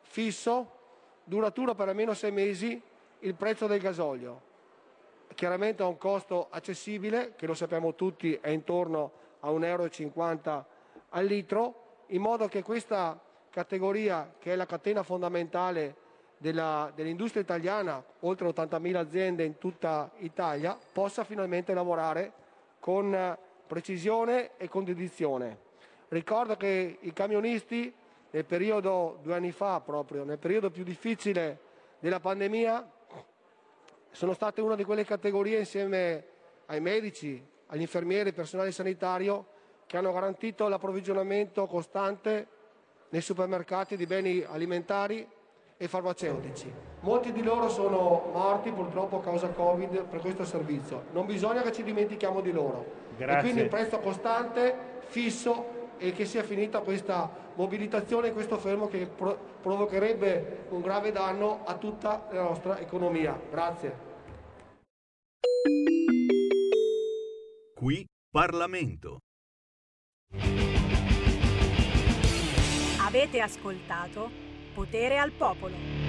fisso, 0.01 0.73
duraturo 1.24 1.76
per 1.76 1.90
almeno 1.90 2.14
sei 2.14 2.32
mesi 2.32 2.82
il 3.20 3.36
prezzo 3.36 3.68
del 3.68 3.80
gasolio. 3.80 4.52
Chiaramente 5.34 5.82
a 5.82 5.88
un 5.88 5.98
costo 5.98 6.48
accessibile, 6.50 7.34
che 7.36 7.48
lo 7.48 7.54
sappiamo 7.54 7.95
tutti 7.95 8.38
è 8.40 8.50
intorno 8.50 9.12
a 9.40 9.50
1,50 9.50 9.64
euro 9.66 10.66
al 11.10 11.26
litro, 11.26 11.82
in 12.08 12.22
modo 12.22 12.48
che 12.48 12.62
questa 12.62 13.20
categoria, 13.50 14.34
che 14.40 14.54
è 14.54 14.56
la 14.56 14.66
catena 14.66 15.04
fondamentale 15.04 15.95
della, 16.38 16.91
dell'industria 16.94 17.41
italiana, 17.41 18.04
oltre 18.22 18.48
80.000 18.48 18.95
aziende 18.95 19.44
in 19.44 19.58
tutta 19.58 20.12
Italia, 20.18 20.78
possa 20.91 21.24
finalmente 21.24 21.74
lavorare 21.74 22.32
con 22.80 23.38
precisione 23.66 24.52
e 24.58 24.68
con 24.68 24.84
dedizione. 24.84 25.58
Ricordo 26.10 26.58
che 26.58 26.98
i 27.00 27.14
camionisti 27.14 27.94
nel 28.34 28.45
periodo, 28.45 29.19
due 29.22 29.35
anni 29.35 29.51
fa 29.51 29.80
proprio, 29.80 30.23
nel 30.23 30.39
periodo 30.39 30.72
più 30.72 30.84
difficile 30.84 31.60
della 31.99 32.19
pandemia, 32.19 32.91
sono 34.10 34.34
state 34.34 34.60
una 34.60 34.76
di 34.76 34.84
quelle 34.84 35.05
categorie 35.05 35.60
insieme 35.60 36.26
ai 36.65 36.81
medici, 36.81 37.43
agli 37.68 37.81
infermieri, 37.81 38.30
al 38.30 38.35
personale 38.35 38.72
sanitario 38.72 39.45
che 39.85 39.97
hanno 39.97 40.11
garantito 40.11 40.68
l'approvvigionamento 40.68 41.68
costante 41.68 42.47
nei 43.10 43.22
supermercati 43.22 43.95
di 43.95 44.07
beni 44.07 44.43
alimentari 44.43 45.27
e 45.77 45.88
farmaceutici. 45.88 46.73
Molti 47.01 47.31
di 47.31 47.43
loro 47.43 47.69
sono 47.69 48.31
morti 48.34 48.72
purtroppo 48.72 49.18
a 49.18 49.22
causa 49.22 49.49
Covid 49.49 50.05
per 50.05 50.22
questo 50.22 50.43
servizio. 50.43 51.03
Non 51.11 51.27
bisogna 51.27 51.61
che 51.61 51.72
ci 51.72 51.84
dimentichiamo 51.84 52.41
di 52.41 52.51
loro. 52.51 52.84
Grazie. 53.15 53.38
E 53.38 53.41
quindi 53.41 53.61
il 53.61 53.69
prezzo 53.69 53.99
costante, 53.99 55.01
fisso 55.05 55.73
e 55.98 56.11
che 56.11 56.26
sia 56.26 56.44
finita 56.44 56.80
questa 56.82 57.30
mobilitazione 57.56 58.28
e 58.30 58.34
questo 58.34 58.57
fermo 58.57 58.88
che 58.88 59.06
pro- 59.06 59.38
provocherebbe 59.61 60.65
un 60.70 60.82
grave 60.82 61.11
danno 61.11 61.64
a 61.65 61.76
tutta 61.78 62.28
la 62.32 62.44
nostra 62.44 62.80
economia. 62.80 63.40
Grazie. 63.49 64.11
Qui 67.76 68.06
Parlamento. 68.30 69.20
Avete 73.06 73.41
ascoltato 73.41 74.30
Potere 74.74 75.20
al 75.20 75.32
Popolo. 75.32 76.03